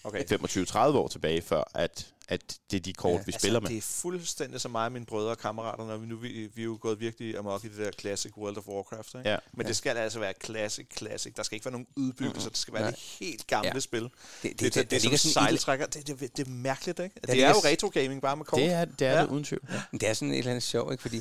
Okay. 0.09 0.25
25-30 0.25 0.77
år 0.79 1.09
tilbage, 1.09 1.43
før 1.43 1.71
at, 1.75 2.07
at 2.29 2.59
det 2.71 2.77
er 2.77 2.81
de 2.81 2.93
kort, 2.93 3.11
Ja. 3.11 3.17
ja, 3.17 3.23
vi 3.27 3.33
Altså, 3.33 3.39
spiller 3.39 3.61
med. 3.61 3.69
Det 3.69 3.77
er 3.79 3.83
fuldstændig 3.83 4.61
som 4.61 4.71
mig 4.71 4.85
og 4.87 4.93
mine 4.93 5.07
brødre 5.07 5.31
og 5.31 5.39
kammerater, 5.39 5.87
når 5.87 5.97
vi 5.97 6.07
nu 6.07 6.17
vi, 6.17 6.51
vi 6.55 6.63
er 6.63 6.65
jo 6.65 6.79
gået 6.81 7.01
virkelig 7.01 7.39
amok 7.39 7.65
i 7.65 7.69
det 7.69 7.77
der 7.79 7.91
classic 8.01 8.37
World 8.37 8.57
of 8.59 8.67
Warcraft. 8.67 9.15
Ikke? 9.15 9.31
Ja. 9.31 9.37
Men 9.53 9.67
det 9.67 9.77
skal 9.77 9.97
altså 9.97 10.19
være 10.19 10.33
classic, 10.45 10.87
classic. 10.99 11.35
Der 11.35 11.43
skal 11.43 11.57
ikke 11.57 11.65
være 11.65 11.73
nogen 11.73 11.87
udbyggelser. 11.97 12.49
Det 12.51 12.59
skal 12.59 12.75
være 12.75 12.83
Nej. 12.83 12.91
det 12.91 12.99
helt 13.21 13.47
gamle 13.47 13.71
Ja. 13.75 13.81
spil. 13.81 14.03
Det, 14.03 14.11
Det, 14.43 14.61
det, 14.61 14.75
det, 14.75 14.91
det, 14.91 15.03
ligger 15.03 15.15
er 15.17 15.19
som 15.19 15.31
sådan 15.31 15.55
et- 15.55 15.61
sejltrækker. 15.61 15.87
Det, 15.87 16.07
det, 16.21 16.37
det 16.37 16.47
er 16.47 16.51
mærkeligt, 16.51 16.99
ikke? 16.99 17.15
Ja, 17.29 17.33
det 17.33 17.43
er 17.43 17.49
det 17.49 17.55
jo 17.55 17.69
er- 17.69 17.73
retro 17.73 17.89
gaming 17.95 18.23
bare 18.23 18.37
med 18.37 18.45
kort. 18.45 18.61
Det 18.61 18.71
er 18.71 18.85
det, 18.85 19.07
er 19.07 19.13
Ja. 19.13 19.23
det 19.23 19.29
uden 19.29 19.45
tvivl. 19.45 19.63
Det 19.93 20.03
er 20.09 20.15
sådan 20.15 20.33
et 20.33 20.39
eller 20.39 20.51
andet 20.51 20.63
sjov, 20.63 20.93
ikke? 20.93 21.03
Fordi 21.03 21.21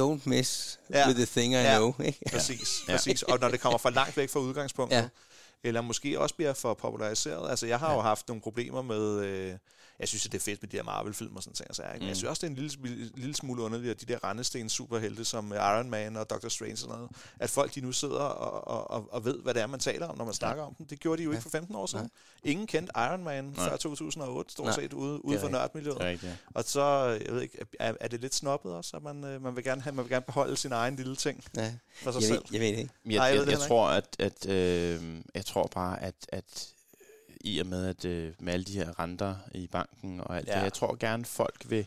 don't 0.00 0.20
mess 0.24 0.78
Ja. 0.90 0.98
ja. 0.98 1.06
with 1.06 1.16
the 1.16 1.26
thing 1.26 1.52
I 1.52 1.56
Ja. 1.56 1.76
know. 1.76 1.94
Ikke? 2.04 2.18
Præcis, 2.32 2.68
Ja. 2.88 2.92
præcis. 2.92 3.22
Og 3.22 3.38
når 3.40 3.48
det 3.48 3.60
kommer 3.60 3.78
for 3.78 3.90
langt 3.90 4.16
væk 4.16 4.30
fra 4.30 4.40
udgangspunktet, 4.40 4.96
Ja. 4.96 5.08
Eller 5.64 5.80
måske 5.80 6.20
også 6.20 6.34
bliver 6.34 6.52
for 6.52 6.74
populariseret. 6.74 7.50
Altså, 7.50 7.66
jeg 7.66 7.78
har 7.78 7.94
jo 7.94 8.00
haft 8.00 8.28
nogle 8.28 8.42
problemer 8.42 8.82
med... 8.82 9.24
Øh, 9.24 9.54
jeg 10.00 10.08
synes, 10.08 10.26
at 10.26 10.32
det 10.32 10.38
er 10.38 10.42
fedt 10.42 10.62
med 10.62 10.68
de 10.70 10.76
her 10.76 10.84
Marvel-film 10.84 11.36
og 11.36 11.42
sådan 11.42 11.54
ting. 11.54 11.66
Altså, 11.68 11.82
mm. 11.82 11.88
Men 11.92 12.02
jeg 12.02 12.08
Mm. 12.08 12.14
synes 12.14 12.28
også, 12.30 12.40
det 12.40 12.46
er 12.46 12.50
en 12.50 12.56
lille, 12.56 12.70
smule- 12.70 13.10
lille 13.14 13.34
smule 13.34 13.62
underligt, 13.62 13.90
at 13.90 14.00
de 14.00 14.12
der 14.12 14.24
rendesten 14.24 14.68
superhelte 14.68 15.24
som 15.24 15.52
Iron 15.52 15.90
Man 15.90 16.16
og 16.16 16.30
Doctor 16.30 16.48
Strange 16.48 16.72
og 16.74 16.78
sådan 16.78 16.94
noget, 16.96 17.10
at 17.40 17.50
folk 17.50 17.74
de 17.74 17.80
nu 17.80 17.92
sidder 17.92 18.14
og, 18.20 18.90
og, 18.90 19.12
og, 19.12 19.24
ved, 19.24 19.38
hvad 19.42 19.54
det 19.54 19.62
er, 19.62 19.66
man 19.66 19.80
taler 19.80 20.06
om, 20.06 20.18
når 20.18 20.24
man 20.24 20.34
snakker 20.34 20.62
om 20.62 20.74
dem. 20.74 20.86
Det 20.86 21.00
gjorde 21.00 21.18
de 21.18 21.24
jo 21.24 21.30
ikke 21.30 21.42
for 21.42 21.50
15 21.50 21.74
år 21.76 21.86
siden. 21.86 22.10
Ingen 22.44 22.66
kendte 22.66 22.92
Iron 22.96 23.24
Man 23.24 23.44
Nej. 23.44 23.68
før 23.68 23.76
2008, 23.76 24.52
stort 24.52 24.64
Nej. 24.66 24.74
set 24.74 24.92
ude, 24.92 25.24
ude 25.24 25.40
for 25.40 25.48
nørdmiljøet. 25.48 26.22
Ja. 26.22 26.32
Og 26.54 26.64
så, 26.64 26.82
jeg 27.26 27.34
ved 27.34 27.42
ikke, 27.42 27.58
er, 27.80 27.94
er 28.00 28.08
det 28.08 28.20
lidt 28.20 28.34
snobbet 28.34 28.72
også, 28.72 28.96
at 28.96 29.02
man, 29.02 29.24
øh, 29.24 29.42
man, 29.42 29.56
vil 29.56 29.64
gerne 29.64 29.82
have, 29.82 29.94
man 29.94 30.04
vil 30.04 30.10
gerne 30.10 30.24
beholde 30.26 30.56
sin 30.56 30.72
egen 30.72 30.96
lille 30.96 31.16
ting 31.16 31.44
Ja. 31.56 31.74
for 32.02 32.10
sig 32.10 32.20
Jeg, 32.20 32.28
selv? 32.28 32.38
ved, 32.38 32.44
jeg 32.52 32.60
ved 32.60 32.68
det 32.68 32.78
ikke. 32.78 32.90
Jeg, 33.06 33.14
Nej, 33.16 33.24
jeg 33.26 33.34
jeg, 33.34 33.40
jeg, 33.40 33.48
heller 33.50 33.66
tror, 33.66 33.88
at, 33.88 34.16
at 34.18 34.48
øh, 34.48 35.16
jeg 35.34 35.46
tror 35.46 35.68
bare, 35.74 36.02
at, 36.02 36.14
at 36.28 36.68
i 37.40 37.58
og 37.58 37.66
med, 37.66 37.86
at 37.86 38.04
øh, 38.04 38.32
med 38.40 38.52
alle 38.52 38.64
de 38.64 38.72
her 38.72 38.98
renter 39.00 39.36
i 39.54 39.66
banken 39.66 40.20
og 40.20 40.36
alt 40.36 40.48
Ja. 40.48 40.56
det, 40.56 40.62
jeg 40.62 40.72
tror 40.72 40.96
gerne, 41.00 41.24
folk 41.24 41.64
vil, 41.68 41.86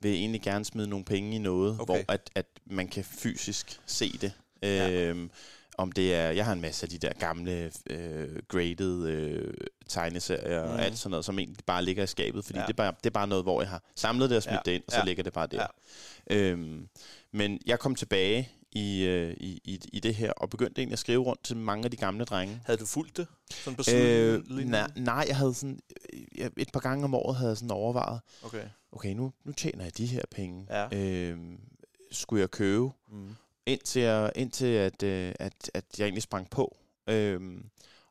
vil 0.00 0.10
egentlig 0.12 0.42
gerne 0.42 0.64
smide 0.64 0.88
nogle 0.88 1.04
penge 1.04 1.36
i 1.36 1.38
noget, 1.38 1.72
Okay. 1.80 1.84
hvor 2.04 2.12
at, 2.14 2.30
at 2.34 2.46
man 2.66 2.88
kan 2.88 3.04
fysisk 3.04 3.80
se 3.86 4.18
det. 4.20 4.32
Ja. 4.62 4.90
Øhm, 4.90 5.30
om 5.78 5.92
det 5.92 6.14
er, 6.14 6.30
jeg 6.30 6.44
har 6.44 6.52
en 6.52 6.60
masse 6.60 6.84
af 6.86 6.90
de 6.90 6.98
der 6.98 7.12
gamle 7.12 7.72
øh, 7.90 8.42
graded 8.48 9.06
øh, 9.06 9.54
tegneserier 9.88 10.64
mm. 10.64 10.70
Og 10.70 10.82
alt 10.84 10.98
sådan 10.98 11.10
noget, 11.10 11.24
som 11.24 11.38
egentlig 11.38 11.64
bare 11.66 11.84
ligger 11.84 12.04
i 12.04 12.06
skabet, 12.06 12.44
fordi 12.44 12.58
Ja. 12.58 12.64
det, 12.64 12.70
er 12.72 12.76
bare, 12.76 12.94
det 12.98 13.06
er 13.06 13.10
bare 13.14 13.26
noget, 13.26 13.44
hvor 13.44 13.60
jeg 13.62 13.70
har 13.70 13.82
samlet 13.96 14.30
det 14.30 14.36
og 14.36 14.42
smidt 14.42 14.54
Ja. 14.54 14.60
det 14.64 14.72
ind, 14.72 14.82
og 14.86 14.92
så 14.92 14.98
ja. 14.98 15.04
ligger 15.04 15.22
det 15.22 15.32
bare 15.32 15.46
der. 15.46 15.66
Ja. 16.30 16.36
Øhm, 16.36 16.88
men 17.32 17.60
jeg 17.66 17.78
kom 17.78 17.94
tilbage 17.94 18.50
i, 18.76 19.02
øh, 19.04 19.36
i, 19.40 19.60
i, 19.64 19.80
i 19.92 20.00
det 20.00 20.14
her, 20.14 20.32
og 20.32 20.50
begyndte 20.50 20.80
egentlig 20.80 20.92
at 20.92 20.98
skrive 20.98 21.22
rundt 21.22 21.44
til 21.44 21.56
mange 21.56 21.84
af 21.84 21.90
de 21.90 21.96
gamle 21.96 22.24
drenge. 22.24 22.60
Havde 22.64 22.78
du 22.78 22.86
fulgt 22.86 23.16
det? 23.16 23.26
Sådan 23.50 23.76
på 23.76 23.80
Øh, 23.80 23.84
sidelinjen? 23.84 24.68
nej, 24.70 24.90
nej, 24.96 25.24
jeg 25.28 25.36
havde 25.36 25.54
sådan, 25.54 25.80
øh, 26.12 26.20
jeg- 26.36 26.50
et 26.56 26.68
par 26.72 26.80
gange 26.80 27.04
om 27.04 27.14
året 27.14 27.36
havde 27.36 27.48
jeg 27.50 27.56
sådan 27.56 27.70
overvejet, 27.70 28.20
Okay. 28.42 28.64
okay, 28.92 29.12
nu, 29.14 29.32
nu 29.44 29.52
tjener 29.52 29.84
jeg 29.84 29.98
de 29.98 30.06
her 30.06 30.22
penge. 30.30 30.66
Ja. 30.70 30.96
Øhm, 30.98 31.58
skulle 32.10 32.40
jeg 32.40 32.50
købe? 32.50 32.90
Mm. 33.10 33.34
Indtil, 33.66 34.02
jeg, 34.02 34.32
indtil 34.34 34.66
at, 34.66 35.02
øh, 35.02 35.34
at, 35.40 35.70
at 35.74 35.84
jeg 35.98 36.04
egentlig 36.04 36.22
sprang 36.22 36.50
på. 36.50 36.76
Øhm, 37.08 37.64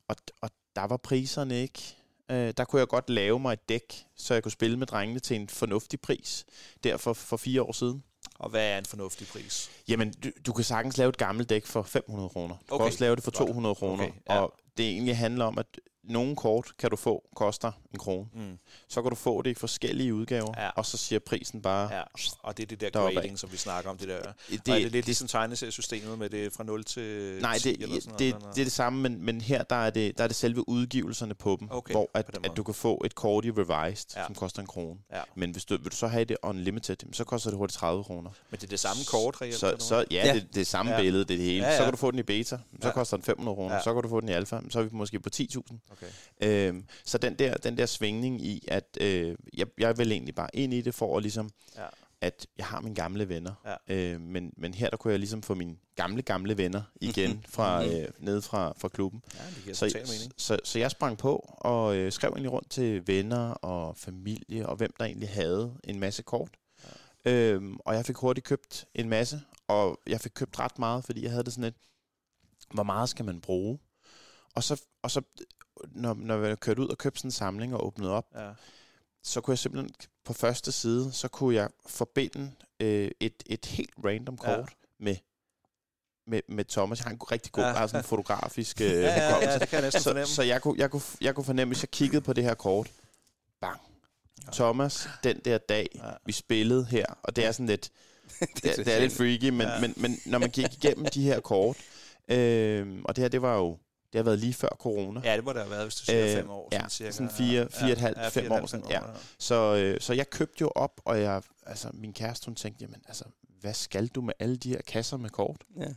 og, 0.07 0.15
og 0.41 0.49
der 0.75 0.83
var 0.87 0.97
priserne 0.97 1.61
ikke. 1.61 1.95
Øh, 2.31 2.53
der 2.57 2.65
kunne 2.65 2.79
jeg 2.79 2.87
godt 2.87 3.09
lave 3.09 3.39
mig 3.39 3.53
et 3.53 3.69
dæk, 3.69 4.05
så 4.15 4.33
jeg 4.33 4.43
kunne 4.43 4.51
spille 4.51 4.77
med 4.77 4.87
drengene 4.87 5.19
til 5.19 5.35
en 5.35 5.49
fornuftig 5.49 6.01
pris. 6.01 6.45
Derfor 6.83 7.13
for 7.13 7.37
fire 7.37 7.61
år 7.63 7.71
siden. 7.71 8.03
Og 8.39 8.49
hvad 8.49 8.69
er 8.71 8.77
en 8.77 8.85
fornuftig 8.85 9.27
pris? 9.27 9.71
Jamen, 9.87 10.13
du, 10.23 10.29
du 10.45 10.53
kan 10.53 10.63
sagtens 10.63 10.97
lave 10.97 11.09
et 11.09 11.17
gammelt 11.17 11.49
dæk 11.49 11.65
for 11.65 11.81
500 11.81 12.29
kroner. 12.29 12.55
Du 12.69 12.75
okay. 12.75 12.83
Kan 12.83 12.85
også 12.85 13.03
lave 13.03 13.15
det 13.15 13.23
for 13.23 13.31
godt. 13.31 13.47
200 13.47 13.75
kroner. 13.75 14.03
Okay, 14.03 14.13
ja. 14.29 14.39
Og 14.39 14.53
det 14.77 14.89
egentlig 14.89 15.17
handler 15.17 15.45
om, 15.45 15.57
at 15.57 15.65
nogle 16.09 16.35
kort 16.35 16.71
kan 16.79 16.89
du 16.89 16.95
få, 16.95 17.23
koster 17.35 17.71
en 17.93 17.99
krone. 17.99 18.27
Mm. 18.33 18.57
Så 18.87 19.01
kan 19.01 19.09
du 19.09 19.15
få 19.15 19.41
det 19.41 19.49
i 19.49 19.53
forskellige 19.53 20.13
udgaver, 20.13 20.53
Ja. 20.57 20.69
og 20.69 20.85
så 20.85 20.97
siger 20.97 21.19
prisen 21.19 21.61
bare... 21.61 21.93
Ja, 21.95 22.01
og 22.39 22.57
det 22.57 22.63
er 22.63 22.67
det 22.67 22.81
der 22.81 22.89
Deroppe 22.89 23.15
grading, 23.15 23.39
som 23.39 23.51
vi 23.51 23.57
snakker 23.57 23.89
om. 23.89 23.97
Det 23.97 24.07
der. 24.07 24.21
Det, 24.21 24.65
Det, 24.65 24.73
er 24.73 24.79
det 24.79 24.91
lidt 24.91 25.05
ligesom 25.05 25.27
tegneseriesystemet 25.27 26.19
med 26.19 26.29
det 26.29 26.53
fra 26.53 26.63
0 26.63 26.83
til 26.83 27.37
Nej, 27.41 27.57
10 27.57 27.69
det, 27.73 27.81
eller 27.83 28.01
sådan 28.01 28.19
det, 28.19 28.33
noget? 28.39 28.55
det 28.55 28.61
er 28.61 28.65
det 28.65 28.71
samme, 28.71 29.01
men, 29.01 29.25
men 29.25 29.41
her 29.41 29.63
der 29.63 29.75
er 29.75 29.89
det, 29.89 30.17
der 30.17 30.23
er 30.23 30.27
det 30.27 30.35
selve 30.35 30.69
udgivelserne 30.69 31.33
på 31.33 31.57
dem, 31.59 31.67
Okay, 31.71 31.93
hvor 31.93 32.09
at, 32.13 32.37
at 32.43 32.51
du 32.57 32.63
kan 32.63 32.73
få 32.73 33.01
et 33.05 33.15
kort 33.15 33.45
i 33.45 33.51
Revised, 33.51 34.05
Ja. 34.15 34.25
som 34.25 34.35
koster 34.35 34.59
en 34.61 34.67
krone. 34.67 34.99
Ja. 35.13 35.21
Men 35.35 35.51
hvis 35.51 35.65
du, 35.65 35.77
vil 35.77 35.91
du 35.91 35.95
så 35.95 36.07
have 36.07 36.25
det 36.25 36.37
unlimited, 36.43 36.97
så 37.13 37.23
koster 37.23 37.49
det 37.49 37.57
hurtigt 37.57 37.77
30 37.79 38.03
kroner. 38.03 38.29
Men 38.49 38.57
det 38.59 38.63
er 38.63 38.67
det 38.69 38.79
samme 38.79 39.03
kort, 39.11 39.41
reelt? 39.41 39.55
Så, 39.55 39.75
så 39.79 40.05
ja, 40.11 40.27
Ja. 40.27 40.33
Det, 40.33 40.47
det 40.53 40.61
er 40.61 40.65
samme 40.65 40.91
Ja. 40.91 41.01
billede, 41.01 41.25
det 41.25 41.33
er 41.33 41.37
det 41.37 41.45
hele. 41.45 41.65
Ja, 41.65 41.71
Ja. 41.71 41.77
Så 41.77 41.83
kan 41.83 41.93
du 41.93 41.97
få 41.97 42.11
den 42.11 42.19
i 42.19 42.23
beta, 42.23 42.57
så 42.81 42.87
Ja. 42.87 42.93
koster 42.93 43.17
den 43.17 43.23
500 43.23 43.55
kroner. 43.55 43.75
Ja. 43.75 43.81
Så 43.83 43.93
kan 43.93 44.03
du 44.03 44.09
få 44.09 44.19
den 44.21 44.29
i 44.29 44.31
alfa, 44.31 44.59
så 44.69 44.79
er 44.79 44.83
vi 44.83 44.89
måske 44.91 45.19
på 45.19 45.29
10.000. 45.35 45.94
Okay. 45.97 46.67
Øhm, 46.69 46.85
så 47.05 47.17
den 47.17 47.35
der, 47.39 47.53
den 47.57 47.77
der 47.77 47.85
svingning 47.85 48.41
i, 48.45 48.65
at 48.67 48.97
øh, 49.01 49.35
jeg, 49.57 49.67
jeg 49.77 49.97
vil 49.97 50.11
egentlig 50.11 50.35
bare 50.35 50.49
ind 50.53 50.73
i 50.73 50.81
det 50.81 50.95
for 50.95 51.17
at 51.17 51.21
ligesom, 51.23 51.49
Ja. 51.75 51.85
at 52.21 52.47
jeg 52.57 52.65
har 52.65 52.81
mine 52.81 52.95
gamle 52.95 53.29
venner. 53.29 53.77
Ja. 53.87 53.95
Øh, 53.95 54.21
men, 54.21 54.53
men 54.57 54.73
her 54.73 54.89
der 54.89 54.97
kunne 54.97 55.11
jeg 55.11 55.19
ligesom 55.19 55.41
få 55.43 55.53
mine 55.55 55.75
gamle, 55.95 56.21
gamle 56.21 56.57
venner 56.57 56.81
igen 57.01 57.45
fra 57.55 57.81
Mhm. 57.85 57.91
øh, 57.91 58.09
nede 58.19 58.41
fra, 58.41 58.73
fra 58.77 58.87
klubben. 58.87 59.21
Ja, 59.33 59.39
det 59.55 59.63
giver 59.63 59.75
Så, 59.75 59.85
mening. 59.95 60.33
så, 60.37 60.59
så 60.63 60.79
jeg 60.79 60.91
sprang 60.91 61.17
på 61.17 61.35
og 61.57 61.95
øh, 61.95 62.11
skrev 62.11 62.29
egentlig 62.29 62.51
rundt 62.51 62.69
til 62.69 63.07
venner 63.07 63.49
og 63.49 63.97
familie 63.97 64.69
og 64.69 64.75
hvem 64.75 64.93
der 64.99 65.05
egentlig 65.05 65.29
havde 65.29 65.73
en 65.83 65.99
masse 65.99 66.23
kort. 66.23 66.49
Ja. 67.25 67.31
Øhm, 67.31 67.77
og 67.85 67.95
jeg 67.95 68.05
fik 68.05 68.15
hurtigt 68.15 68.47
købt 68.47 68.85
en 68.95 69.09
masse, 69.09 69.41
og 69.67 69.99
jeg 70.07 70.21
fik 70.21 70.31
købt 70.35 70.59
ret 70.59 70.79
meget, 70.79 71.05
fordi 71.05 71.23
jeg 71.23 71.31
havde 71.31 71.43
det 71.43 71.53
sådan 71.53 71.63
lidt, 71.63 71.75
hvor 72.73 72.83
meget 72.83 73.09
skal 73.09 73.25
man 73.25 73.41
bruge? 73.41 73.79
Og 74.55 74.63
så, 74.63 74.81
og 75.03 75.11
så 75.11 75.21
når, 75.91 76.13
når 76.13 76.45
jeg 76.45 76.59
kørte 76.59 76.81
ud 76.81 76.87
og 76.87 76.97
købte 76.97 77.19
sådan 77.19 77.27
en 77.27 77.31
samling 77.31 77.73
og 77.75 77.85
åbnede 77.87 78.11
op, 78.11 78.25
Ja. 78.35 78.49
så 79.23 79.41
kunne 79.41 79.51
jeg 79.51 79.59
simpelthen 79.59 79.91
på 80.25 80.33
første 80.33 80.71
side, 80.71 81.11
så 81.11 81.27
kunne 81.27 81.55
jeg 81.55 81.69
forbinde 81.87 82.51
øh, 82.79 83.11
et, 83.19 83.43
et 83.45 83.65
helt 83.65 83.93
random 84.05 84.37
Ja. 84.43 84.55
kort 84.55 84.73
med, 84.99 85.15
med, 86.27 86.41
med 86.49 86.65
Thomas. 86.65 86.99
Har 86.99 87.09
en 87.09 87.17
rigtig 87.31 87.51
god, 87.51 87.63
Ja. 87.63 87.69
ja. 87.69 87.75
har 87.75 87.87
sådan 87.87 87.99
en 87.99 88.07
fotografisk 88.07 88.81
øh, 88.81 88.87
Ja, 88.91 88.97
ja, 89.01 89.51
ja, 89.51 89.59
det 89.59 89.69
kan 89.69 89.83
jeg 89.83 89.93
Så, 89.93 90.03
fornemme. 90.03 90.27
så 90.27 90.43
jeg, 90.43 90.61
kunne, 90.61 90.75
jeg, 90.79 90.91
kunne, 90.91 91.01
jeg 91.21 91.35
kunne 91.35 91.43
fornemme, 91.45 91.73
hvis 91.73 91.83
jeg 91.83 91.91
kiggede 91.91 92.21
på 92.21 92.33
det 92.33 92.43
her 92.43 92.53
kort, 92.53 92.91
bang. 93.61 93.79
Thomas, 94.53 95.07
den 95.23 95.39
der 95.45 95.57
dag, 95.57 95.87
Ja. 95.95 96.01
vi 96.25 96.31
spillede 96.31 96.85
her, 96.85 97.05
og 97.23 97.35
det 97.35 97.45
er 97.45 97.51
sådan 97.51 97.65
lidt, 97.65 97.89
det, 98.39 98.65
er, 98.79 98.83
det 98.83 98.95
er 98.95 98.99
lidt 98.99 99.13
freaky, 99.13 99.49
men, 99.49 99.61
Ja. 99.61 99.73
ja. 99.73 99.81
men, 99.81 99.93
men 99.97 100.19
når 100.25 100.39
man 100.39 100.49
gik 100.49 100.73
igennem 100.73 101.05
de 101.05 101.23
her 101.23 101.39
kort, 101.39 101.77
øh, 102.27 103.01
og 103.05 103.15
det 103.15 103.21
her, 103.21 103.29
det 103.29 103.41
var 103.41 103.55
jo, 103.55 103.77
det 104.15 104.19
har 104.19 104.23
været 104.23 104.39
lige 104.39 104.53
før 104.53 104.67
corona, 104.79 105.21
Ja, 105.23 105.35
det 105.35 105.43
må 105.43 105.53
det 105.53 105.59
have 105.61 105.71
været, 105.71 105.83
hvis 105.83 105.95
du 105.95 106.05
siger 106.05 106.25
Øh, 106.25 106.31
fem 106.31 106.49
år. 106.49 106.69
ja, 106.71 106.77
sådan 106.77 106.89
cirka. 106.89 107.11
sådan 107.11 107.29
fire- 107.29 107.67
fire 107.71 107.83
og 107.87 107.91
et 107.91 107.97
halvt, 107.97 108.33
fem 108.33 108.51
år 108.51 108.65
sådan, 108.65 108.85
ja. 108.89 108.99
Så, 109.39 109.75
øh, 109.75 110.01
så 110.01 110.13
jeg 110.13 110.29
købte 110.29 110.61
jo 110.61 110.71
op, 110.75 111.01
og 111.05 111.21
jeg, 111.21 111.41
altså, 111.65 111.89
min 111.93 112.13
kæreste, 112.13 112.45
hun 112.45 112.55
tænkte, 112.55 112.81
jamen, 112.81 113.01
altså, 113.07 113.23
hvad 113.61 113.73
skal 113.73 114.07
du 114.07 114.21
med 114.21 114.33
alle 114.39 114.55
de 114.57 114.69
her 114.69 114.81
kasser 114.87 115.17
med 115.17 115.29
kort? 115.29 115.61
Ja. 115.79 115.87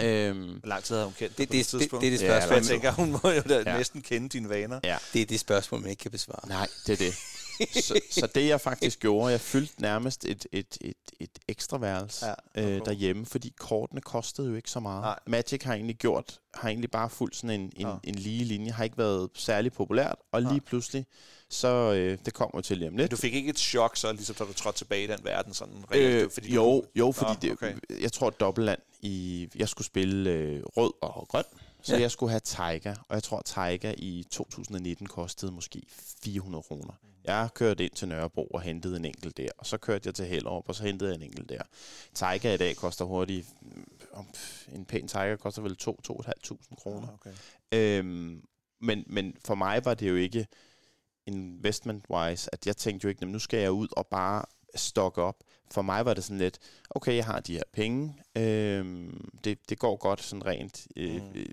Øhm, 0.00 0.38
Hvor 0.58 0.68
lang 0.68 0.84
tid 0.84 0.94
havde 0.94 1.06
hun 1.06 1.14
kendt 1.18 1.38
Det, 1.38 1.48
dig 1.48 1.48
det, 1.48 1.48
på 1.48 1.52
det, 1.52 1.66
tidspunkt? 1.80 2.02
det, 2.02 2.14
er 2.14 2.18
det 2.18 2.22
Ja, 2.24 2.40
spørgsmål, 2.40 2.48
For 2.48 2.54
jeg 2.54 2.64
ja, 2.64 2.68
tænker, 2.68 2.90
hun 2.92 3.10
må 3.12 3.30
jo 3.30 3.42
da 3.64 3.70
Ja. 3.70 3.76
næsten 3.76 4.02
kende 4.02 4.28
dine 4.28 4.48
vaner. 4.48 4.80
det 5.12 5.22
er 5.22 5.26
det 5.26 5.40
spørgsmål, 5.40 5.80
man 5.80 5.90
ikke 5.90 6.00
kan 6.00 6.10
besvare. 6.10 6.48
nej, 6.48 6.66
det 6.86 6.92
er 6.92 6.96
det. 6.96 7.14
Så, 7.72 8.00
så 8.10 8.28
det 8.34 8.48
jeg 8.48 8.60
faktisk 8.60 9.00
gjorde, 9.00 9.30
jeg 9.32 9.40
fyldte 9.40 9.82
nærmest 9.82 10.24
et, 10.24 10.46
et, 10.52 10.78
et, 10.80 10.94
et 11.20 11.30
ekstra 11.48 11.78
værelse 11.78 12.26
Ja, 12.26 12.34
ja, 12.56 12.62
okay. 12.62 12.80
øh, 12.80 12.84
derhjemme, 12.84 13.26
fordi 13.26 13.52
kortene 13.58 14.00
kostede 14.00 14.48
jo 14.48 14.54
ikke 14.54 14.70
så 14.70 14.80
meget. 14.80 15.02
Nej. 15.02 15.18
Magic 15.26 15.62
har 15.62 15.74
egentlig 15.74 15.96
gjort, 15.96 16.38
har 16.54 16.68
egentlig 16.68 16.90
bare 16.90 17.10
fulgt 17.10 17.36
sådan 17.36 17.60
en, 17.60 17.72
en, 17.76 17.86
Ja. 17.86 17.94
en 18.04 18.14
lige 18.14 18.44
linje, 18.44 18.70
har 18.70 18.84
ikke 18.84 18.98
været 18.98 19.28
særlig 19.34 19.72
populært, 19.72 20.16
og 20.32 20.42
lige 20.42 20.50
Nej. 20.52 20.60
pludselig, 20.66 21.06
så 21.50 21.68
øh, 21.92 22.18
det 22.24 22.34
kommer 22.34 22.60
til 22.60 22.78
lige 22.78 22.88
om 22.88 22.92
Men 22.94 23.00
lidt. 23.00 23.10
du 23.10 23.16
fik 23.16 23.34
ikke 23.34 23.50
et 23.50 23.58
chok, 23.58 23.96
så 23.96 24.12
ligesom 24.12 24.34
da 24.34 24.44
du 24.44 24.52
trådte 24.52 24.78
tilbage 24.78 25.04
i 25.04 25.06
den 25.06 25.18
verden, 25.24 25.54
sådan 25.54 25.84
reelt? 25.92 26.24
Øh, 26.24 26.30
fordi 26.30 26.54
jo, 26.54 26.62
du, 26.64 26.84
jo, 26.96 27.12
fordi 27.12 27.30
det, 27.42 27.52
okay. 27.52 27.74
jeg 28.00 28.12
tror, 28.12 28.30
dobbeltland 28.30 28.78
i... 29.02 29.48
Jeg 29.56 29.68
skulle 29.68 29.86
spille 29.86 30.30
øh, 30.30 30.62
rød 30.76 30.92
og 31.00 31.28
grøn, 31.28 31.44
så 31.88 31.94
Ja. 31.96 32.00
jeg 32.00 32.10
skulle 32.10 32.30
have 32.30 32.40
Tiger, 32.40 32.94
og 33.08 33.14
jeg 33.14 33.22
tror, 33.22 33.42
Tiger 33.42 33.94
i 33.98 34.24
2019 34.30 35.06
kostede 35.06 35.52
måske 35.52 35.82
400 36.24 36.62
kroner. 36.62 36.92
Mm. 37.02 37.08
Jeg 37.24 37.48
kørte 37.54 37.84
ind 37.84 37.92
til 37.92 38.08
Nørrebro 38.08 38.44
og 38.46 38.60
hentede 38.60 38.96
en 38.96 39.04
enkelt 39.04 39.36
der, 39.36 39.48
og 39.58 39.66
så 39.66 39.76
kørte 39.78 40.06
jeg 40.06 40.14
til 40.14 40.26
Hellerup, 40.26 40.68
og 40.68 40.74
så 40.74 40.82
hentede 40.84 41.10
jeg 41.10 41.16
en 41.16 41.22
enkelt 41.22 41.48
der. 41.48 41.62
Tiger 42.14 42.52
i 42.52 42.56
dag 42.56 42.76
koster 42.76 43.04
hurtigt... 43.04 43.46
mm, 43.62 43.84
En 44.72 44.84
pæn 44.84 45.08
Tiger 45.08 45.36
koster 45.36 45.62
vel 45.62 45.76
2-2.500 45.82 46.74
kroner. 46.74 47.08
Ah, 47.08 47.14
okay. 47.14 47.32
Øhm, 47.72 48.42
men, 48.80 49.04
men 49.06 49.36
for 49.44 49.54
mig 49.54 49.84
var 49.84 49.94
det 49.94 50.08
jo 50.08 50.14
ikke 50.16 50.46
investment-wise, 51.26 52.48
at 52.52 52.66
jeg 52.66 52.76
tænkte 52.76 53.04
jo 53.04 53.08
ikke, 53.08 53.18
"Jamen, 53.22 53.32
nu 53.32 53.38
skal 53.38 53.60
jeg 53.60 53.70
ud 53.72 53.88
og 53.96 54.06
bare 54.06 54.44
stokke 54.74 55.22
op. 55.22 55.36
For 55.70 55.82
mig 55.82 56.04
var 56.04 56.14
det 56.14 56.24
sådan 56.24 56.38
lidt, 56.38 56.58
okay, 56.90 57.16
jeg 57.16 57.24
har 57.24 57.40
de 57.40 57.52
her 57.54 57.62
penge, 57.72 58.22
øhm, 58.36 59.30
det, 59.44 59.58
det 59.68 59.78
går 59.78 59.96
godt 59.96 60.22
sådan 60.22 60.46
rent, 60.46 60.86
øh, 60.96 61.22
Mm. 61.22 61.32
øh, 61.34 61.46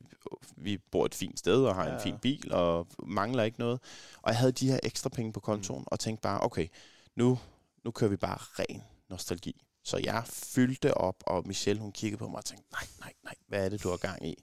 vi 0.58 0.78
bor 0.78 1.06
et 1.06 1.16
fint 1.16 1.40
sted 1.40 1.64
og 1.66 1.76
har 1.76 1.88
Ja, 1.88 1.94
en 1.96 2.02
fin 2.02 2.18
bil 2.22 2.54
og 2.54 2.88
mangler 3.04 3.44
ikke 3.44 3.60
noget. 3.60 3.80
Og 4.22 4.30
jeg 4.32 4.38
havde 4.38 4.52
de 4.52 4.68
her 4.72 4.80
ekstra 4.84 5.10
penge 5.10 5.34
på 5.34 5.40
kontoen 5.40 5.80
Mm. 5.82 5.88
og 5.88 6.00
tænkte 6.00 6.22
bare, 6.22 6.42
okay, 6.44 6.68
nu, 7.16 7.40
nu 7.84 7.92
kører 7.92 8.10
vi 8.10 8.16
bare 8.18 8.38
ren 8.38 8.84
nostalgi. 9.10 9.62
Så 9.84 9.98
jeg 10.04 10.24
fyldte 10.28 10.94
op, 10.98 11.16
og 11.28 11.44
Michelle 11.48 11.82
hun 11.82 11.92
kiggede 11.92 12.20
på 12.20 12.28
mig 12.28 12.38
og 12.38 12.46
tænkte, 12.46 12.68
nej, 12.72 12.88
nej, 13.00 13.14
nej, 13.24 13.34
hvad 13.48 13.66
er 13.66 13.70
det, 13.70 13.84
du 13.84 13.90
har 13.90 13.98
gang 13.98 14.28
i? 14.28 14.36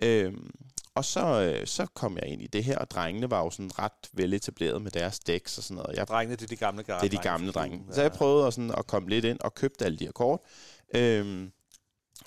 Øhm, 0.00 0.50
og 0.94 1.04
så, 1.04 1.26
øh, 1.60 1.66
så 1.66 1.86
kom 1.86 2.16
jeg 2.16 2.26
ind 2.26 2.42
i 2.42 2.46
det 2.46 2.64
her, 2.64 2.78
og 2.78 2.90
drengene 2.90 3.30
var 3.30 3.44
jo 3.44 3.50
sådan 3.50 3.78
ret 3.78 3.92
veletableret 4.12 4.82
med 4.82 4.90
deres 4.90 5.18
dæks 5.18 5.58
og 5.58 5.64
sådan 5.64 5.76
noget. 5.82 5.96
Jeg, 5.96 6.06
Drengene, 6.06 6.36
det 6.36 6.42
er 6.42 6.46
de 6.46 6.56
gamle 6.56 6.82
gar- 6.82 7.00
det 7.00 7.06
er 7.06 7.10
de 7.10 7.16
drenge 7.16 7.22
gamle 7.30 7.52
drenge. 7.52 7.76
klubben, 7.76 7.94
Så 7.94 8.02
jeg 8.02 8.12
prøvede 8.12 8.46
at, 8.46 8.54
sådan, 8.54 8.70
at 8.78 8.86
komme 8.86 9.08
lidt 9.08 9.24
ind 9.24 9.40
og 9.40 9.54
købte 9.54 9.84
alle 9.84 9.98
de 9.98 10.04
her 10.04 10.12
kort. 10.12 10.40
Øhm, 10.94 11.52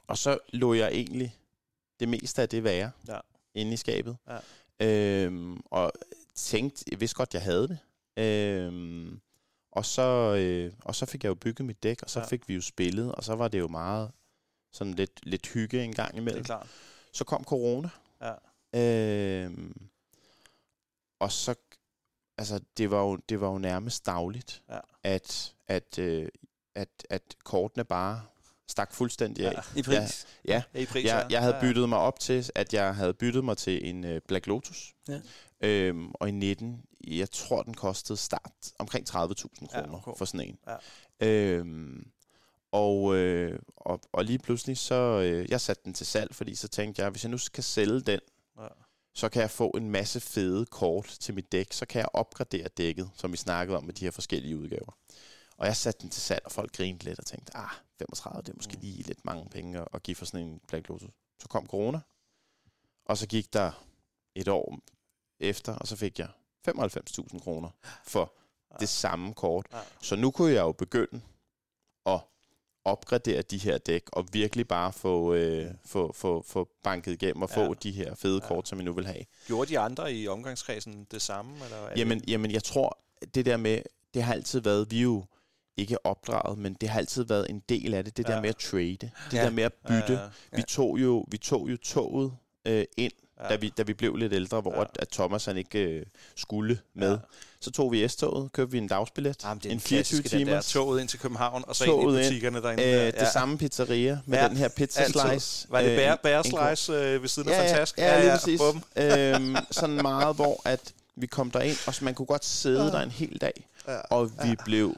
og 0.08 0.18
så 0.18 0.38
lå 0.54 0.74
jeg 0.74 0.88
egentlig 0.92 1.36
det 2.00 2.10
meste 2.10 2.42
af 2.42 2.50
det 2.50 2.64
være 2.64 2.92
Ja. 3.08 3.20
inde 3.54 3.74
i 3.74 3.78
skabet. 3.78 4.18
Ja. 4.80 5.26
Øhm, 5.26 5.62
og 5.66 5.92
tænkte, 6.36 6.86
jeg 6.92 7.00
vidste 7.00 7.16
godt, 7.16 7.34
jeg 7.34 7.42
havde 7.42 7.68
det. 7.68 7.78
Øhm, 8.24 9.20
og, 9.72 9.86
så, 9.86 10.36
øh, 10.40 10.74
og 10.82 10.96
så 10.96 11.06
fik 11.06 11.24
jeg 11.24 11.30
jo 11.30 11.36
bygget 11.36 11.66
mit 11.66 11.84
dæk, 11.84 12.02
og 12.04 12.10
så 12.10 12.20
Ja. 12.20 12.26
fik 12.26 12.48
vi 12.50 12.56
jo 12.56 12.62
spillet, 12.62 13.12
og 13.12 13.24
så 13.24 13.36
var 13.36 13.48
det 13.48 13.60
jo 13.60 13.68
meget 13.68 14.12
sådan 14.74 14.94
lidt, 14.94 15.12
lidt 15.24 15.48
hygge 15.48 15.84
en 15.84 15.94
gang 15.94 16.10
Det 16.12 16.18
er 16.18 16.22
imellem. 16.22 16.44
klart. 16.44 16.68
Så 17.14 17.24
kom 17.24 17.44
corona. 17.44 17.90
Ja. 18.22 18.34
Øhm, 18.76 19.88
og 21.20 21.32
så, 21.32 21.56
altså, 22.38 22.60
det 22.78 22.92
var 22.92 23.02
jo, 23.02 23.16
det 23.16 23.42
var 23.42 23.48
jo 23.52 23.58
nærmest 23.58 24.06
dagligt, 24.06 24.64
Ja. 24.70 24.80
at, 25.04 25.56
at, 25.68 26.00
øh, 26.00 26.30
at, 26.76 26.90
at 27.10 27.22
kortene 27.44 27.84
bare 27.84 28.22
stak 28.68 28.94
fuldstændig 28.94 29.46
af. 29.48 29.52
Ja. 29.54 29.80
I 29.80 29.84
pris. 29.84 30.28
Ja, 30.46 30.64
Ja, 30.74 30.80
i 30.82 30.86
pris, 30.86 31.06
jeg, 31.06 31.28
jeg 31.30 31.42
havde 31.42 31.56
ja, 31.56 31.66
ja. 31.66 31.68
byttet 31.68 31.90
mig 31.90 31.98
op 31.98 32.20
til, 32.20 32.50
at 32.56 32.74
jeg 32.74 32.96
havde 32.96 33.14
byttet 33.14 33.46
mig 33.46 33.58
til 33.58 33.90
en 33.90 34.04
øh, 34.04 34.22
Black 34.28 34.48
Lotus. 34.48 34.94
Ja. 35.08 35.20
Øhm, 35.62 36.12
og 36.14 36.30
i 36.30 36.32
19, 36.32 36.82
jeg 37.08 37.32
tror, 37.32 37.64
den 37.64 37.74
kostede 37.74 38.18
start 38.18 38.52
omkring 38.80 39.10
30.000 39.10 39.16
Ja, 39.16 39.82
kroner 39.82 39.98
okay. 40.08 40.18
for 40.18 40.26
sådan 40.26 40.42
en. 40.48 40.58
Ja. 40.68 41.28
Øhm, 41.28 42.08
og, 42.72 43.16
øh, 43.16 43.60
og, 43.78 44.02
og 44.14 44.26
lige 44.26 44.40
pludselig, 44.40 44.78
så 44.78 44.96
øh, 44.96 45.50
jeg 45.52 45.62
satte 45.62 45.82
den 45.86 45.94
til 45.94 46.06
salg, 46.06 46.36
fordi 46.36 46.56
så 46.56 46.68
tænkte 46.68 47.02
jeg, 47.02 47.10
hvis 47.10 47.24
jeg 47.24 47.32
nu 47.32 47.38
skal 47.38 47.64
sælge 47.64 48.02
den, 48.02 48.20
Ja. 48.60 48.68
så 49.14 49.30
kan 49.30 49.42
jeg 49.42 49.52
få 49.52 49.70
en 49.70 49.90
masse 49.90 50.20
fede 50.20 50.66
kort 50.66 51.06
til 51.06 51.34
mit 51.36 51.52
dæk, 51.52 51.74
så 51.74 51.86
kan 51.86 52.00
jeg 52.00 52.10
opgradere 52.14 52.68
dækket, 52.68 53.12
som 53.16 53.32
vi 53.32 53.38
snakkede 53.38 53.78
om 53.78 53.84
med 53.84 53.94
de 53.94 54.06
her 54.06 54.12
forskellige 54.12 54.58
udgaver. 54.58 54.98
Og 55.58 55.66
jeg 55.68 55.76
satte 55.76 56.02
den 56.02 56.10
til 56.10 56.22
salg, 56.22 56.42
og 56.46 56.52
folk 56.52 56.72
grinte 56.78 57.06
lidt 57.06 57.20
og 57.20 57.26
tænkte, 57.26 57.58
ah, 57.58 57.70
35, 57.98 58.42
det 58.42 58.50
er 58.50 58.56
måske 58.56 58.74
Mm. 58.76 58.82
lige 58.82 59.04
lidt 59.04 59.26
mange 59.26 59.50
penge 59.50 59.80
at- 59.80 59.88
at 59.94 60.04
give 60.04 60.16
for 60.16 60.26
sådan 60.26 60.48
en 60.48 60.60
Black 60.68 60.88
Lotus. 60.88 61.12
Så 61.40 61.48
kom 61.48 61.68
corona, 61.68 62.00
og 63.06 63.18
så 63.18 63.28
gik 63.28 63.54
der 63.54 63.72
et 64.36 64.48
år 64.48 64.80
efter, 65.40 65.74
og 65.76 65.88
så 65.88 65.96
fik 65.96 66.20
jeg 66.20 66.30
95.000 66.66 67.40
kroner 67.40 67.70
for 68.04 68.34
Ja. 68.72 68.76
det 68.80 68.90
samme 68.90 69.34
kort. 69.34 69.68
Ja. 69.72 69.82
Så 70.02 70.16
nu 70.16 70.32
kunne 70.32 70.52
jeg 70.52 70.62
jo 70.62 70.72
begynde 70.72 71.22
at 72.06 72.20
opgradere 72.86 73.42
de 73.42 73.58
her 73.58 73.78
dæk, 73.78 74.04
og 74.12 74.26
virkelig 74.32 74.68
bare 74.68 74.94
få, 74.94 75.34
øh, 75.34 75.66
få, 75.86 76.14
få, 76.14 76.46
få 76.48 76.70
banket 76.84 77.12
igennem 77.12 77.42
og 77.42 77.50
Ja. 77.56 77.68
få 77.68 77.74
de 77.74 77.92
her 77.92 78.16
fede 78.16 78.40
Ja. 78.44 78.48
kort, 78.48 78.68
som 78.68 78.78
jeg 78.78 78.86
nu 78.86 78.94
vil 78.94 79.06
have. 79.06 79.26
Gjorde 79.48 79.70
de 79.70 79.80
andre 79.80 80.14
i 80.14 80.28
omgangskredsen 80.28 81.08
det 81.12 81.22
samme? 81.22 81.52
Eller 81.66 81.78
er 81.78 81.94
Jamen, 81.98 82.20
det, 82.20 82.30
jamen, 82.30 82.52
jeg 82.52 82.64
tror, 82.64 82.98
det 83.36 83.46
der 83.46 83.58
med, 83.58 83.82
det 84.14 84.24
har 84.24 84.34
altid 84.34 84.60
været, 84.60 84.92
vi 84.92 85.02
jo 85.02 85.24
ikke 85.78 86.06
opdraget, 86.06 86.58
men 86.58 86.74
det 86.74 86.90
har 86.90 87.00
altid 87.00 87.24
været 87.24 87.50
en 87.50 87.60
del 87.70 87.94
af 87.94 88.04
det, 88.06 88.18
det 88.18 88.30
Ja. 88.30 88.34
der 88.34 88.42
med 88.42 88.50
at 88.50 88.58
trade, 88.58 88.98
det 88.98 89.12
Ja. 89.34 89.44
der 89.44 89.50
med 89.50 89.64
at 89.64 89.74
bytte. 89.74 90.14
Ja, 90.14 90.20
ja. 90.20 90.30
Vi 90.56 90.62
tog 90.68 91.00
jo, 91.02 91.26
vi 91.32 91.38
tog 91.38 91.70
jo 91.72 91.78
toget 91.78 92.34
øh, 92.68 92.86
ind 92.98 93.12
ja. 93.44 93.48
da, 93.50 93.56
vi, 93.56 93.70
da 93.78 93.84
vi 93.84 93.94
blev 93.94 94.16
lidt 94.16 94.34
ældre, 94.34 94.62
hvor 94.62 94.74
ja. 94.76 94.82
at, 94.82 94.88
at 95.00 95.10
Thomas 95.10 95.46
han 95.46 95.58
ikke 95.58 95.80
øh, 95.80 96.06
skulle 96.36 96.80
med. 96.96 97.12
Ja. 97.12 97.18
Så 97.60 97.72
tog 97.72 97.92
vi 97.92 98.08
S-toget, 98.08 98.52
købte 98.52 98.72
vi 98.72 98.78
en 98.78 98.88
dagsbillet, 98.88 99.44
Jamen, 99.44 99.58
det 99.58 99.66
er 99.66 99.70
en 99.70 99.76
en 99.78 99.80
24 99.82 100.18
klassiske, 100.22 100.38
den 100.38 100.46
timer. 100.46 100.54
der 100.54 100.62
toget 100.62 101.02
ind 101.02 101.10
til 101.10 101.20
København, 101.20 101.64
og 101.68 101.76
så 101.76 101.86
Toget 101.86 102.16
ind 102.18 102.26
i 102.26 102.30
butikkerne 102.30 102.62
derinde. 102.62 102.84
Øh, 102.84 102.90
der. 102.92 103.12
det 103.12 103.28
samme 103.34 103.58
pizzeria 103.58 104.20
med 104.26 104.38
Ja, 104.40 104.48
den 104.48 104.58
her 104.58 104.68
pizza 104.68 105.02
altid. 105.02 105.22
slice. 105.30 105.68
Var 105.70 105.82
det 105.82 105.90
Øh, 105.90 105.96
bære, 105.98 106.12
en- 106.12 106.18
bære 106.24 106.46
en 106.46 106.52
kort- 106.52 106.78
slice 106.78 106.94
øh, 107.00 107.22
ved 107.22 107.30
siden 107.30 107.50
af 107.50 107.54
Ja, 107.54 107.62
Fantask? 107.72 107.98
ja, 107.98 108.06
ja, 108.16 108.22
lige 108.22 108.32
præcis. 108.32 108.60
bum. 108.60 108.84
øhm, 108.96 109.56
sådan 109.72 109.96
meget, 110.02 110.36
hvor 110.36 110.62
at 110.66 110.94
vi 111.16 111.28
kom 111.28 111.52
derind, 111.52 111.78
og 111.88 111.94
så 111.96 112.06
man 112.06 112.14
kunne 112.14 112.26
godt 112.26 112.46
sidde 112.46 112.84
Ja. 112.84 112.90
der 112.92 113.00
en 113.02 113.12
hel 113.12 113.38
dag, 113.42 113.68
Ja. 113.88 113.98
og 114.10 114.32
vi 114.44 114.56
blev 114.66 114.96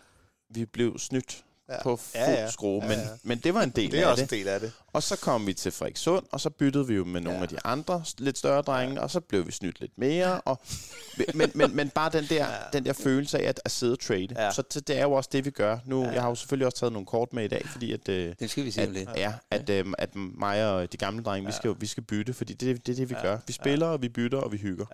vi 0.49 0.65
blev 0.65 0.99
snydt 0.99 1.43
Ja. 1.69 1.83
på 1.83 1.95
fuld 1.95 2.23
Ja, 2.23 2.31
ja. 2.31 2.51
skrue, 2.51 2.81
Ja, 2.83 2.87
men, 2.89 2.99
ja. 2.99 3.05
men 3.23 3.37
det 3.39 3.53
var 3.53 3.61
en 3.63 3.69
del 3.69 3.91
Det 3.91 3.99
er 3.99 4.05
af 4.07 4.11
også 4.11 4.25
det. 4.25 4.31
en 4.31 4.37
del 4.39 4.47
af 4.47 4.59
det. 4.59 4.71
Og 4.93 5.03
så 5.03 5.17
kom 5.17 5.47
vi 5.47 5.53
til 5.53 5.71
Frederikssund, 5.71 6.25
og 6.31 6.41
så 6.41 6.49
byttede 6.49 6.87
vi 6.87 6.93
jo 6.95 7.03
med 7.05 7.21
nogle 7.21 7.37
Ja. 7.37 7.43
af 7.43 7.49
de 7.49 7.57
andre 7.63 8.03
lidt 8.17 8.37
større 8.37 8.61
drenge, 8.61 9.01
og 9.01 9.11
så 9.11 9.19
blev 9.19 9.47
vi 9.47 9.51
snydt 9.51 9.79
lidt 9.79 9.91
mere. 9.97 10.41
Og, 10.41 10.59
men, 11.33 11.51
men, 11.55 11.75
men 11.75 11.89
bare 11.89 12.09
den 12.09 12.23
der, 12.29 12.35
Ja. 12.47 12.53
den 12.73 12.85
der 12.85 12.93
følelse 12.93 13.39
af 13.39 13.49
at, 13.49 13.59
at 13.65 13.71
sidde 13.71 13.93
og 13.93 13.99
trade. 13.99 14.27
Ja. 14.35 14.51
Så, 14.51 14.61
det 14.87 14.97
er 14.97 15.01
jo 15.03 15.11
også 15.11 15.29
det, 15.33 15.45
vi 15.45 15.49
gør. 15.51 15.77
Nu, 15.85 16.03
Ja. 16.03 16.09
Jeg 16.11 16.21
har 16.21 16.29
jo 16.29 16.35
selvfølgelig 16.35 16.65
også 16.65 16.77
taget 16.77 16.93
nogle 16.93 17.05
kort 17.05 17.33
med 17.33 17.43
i 17.43 17.47
dag, 17.47 17.67
fordi 17.67 17.93
at... 17.93 18.09
Øh, 18.09 18.33
Den 18.39 18.47
skal 18.49 18.65
vi 18.65 18.71
se 18.71 18.87
om 18.87 18.91
lidt. 18.91 19.09
at, 19.09 19.17
ja, 19.17 19.33
at, 19.51 19.69
øhm, 19.69 19.93
at 19.97 20.15
mig 20.15 20.71
og 20.71 20.91
de 20.91 20.97
gamle 20.97 21.23
drenge, 21.23 21.45
vi, 21.47 21.53
skal, 21.53 21.75
vi 21.79 21.85
skal 21.87 22.03
bytte, 22.03 22.33
fordi 22.33 22.53
det, 22.53 22.85
det 22.87 22.91
er 22.91 22.95
det, 22.95 23.09
vi 23.09 23.15
Ja. 23.15 23.21
gør. 23.21 23.37
Vi 23.47 23.53
spiller, 23.53 23.87
og 23.87 24.01
vi 24.01 24.09
bytter, 24.09 24.37
og 24.37 24.51
vi 24.51 24.57
hygger. 24.57 24.85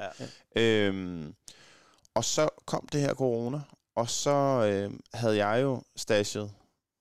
Ja. 0.56 0.62
Øhm, 0.62 1.34
og 2.16 2.24
så 2.26 2.50
kom 2.66 2.88
det 2.92 3.02
her 3.02 3.14
corona, 3.14 3.62
og 3.96 4.10
så 4.10 4.32
øhm, 4.32 5.00
havde 5.14 5.46
jeg 5.48 5.62
jo 5.64 5.82
stashet 5.96 6.52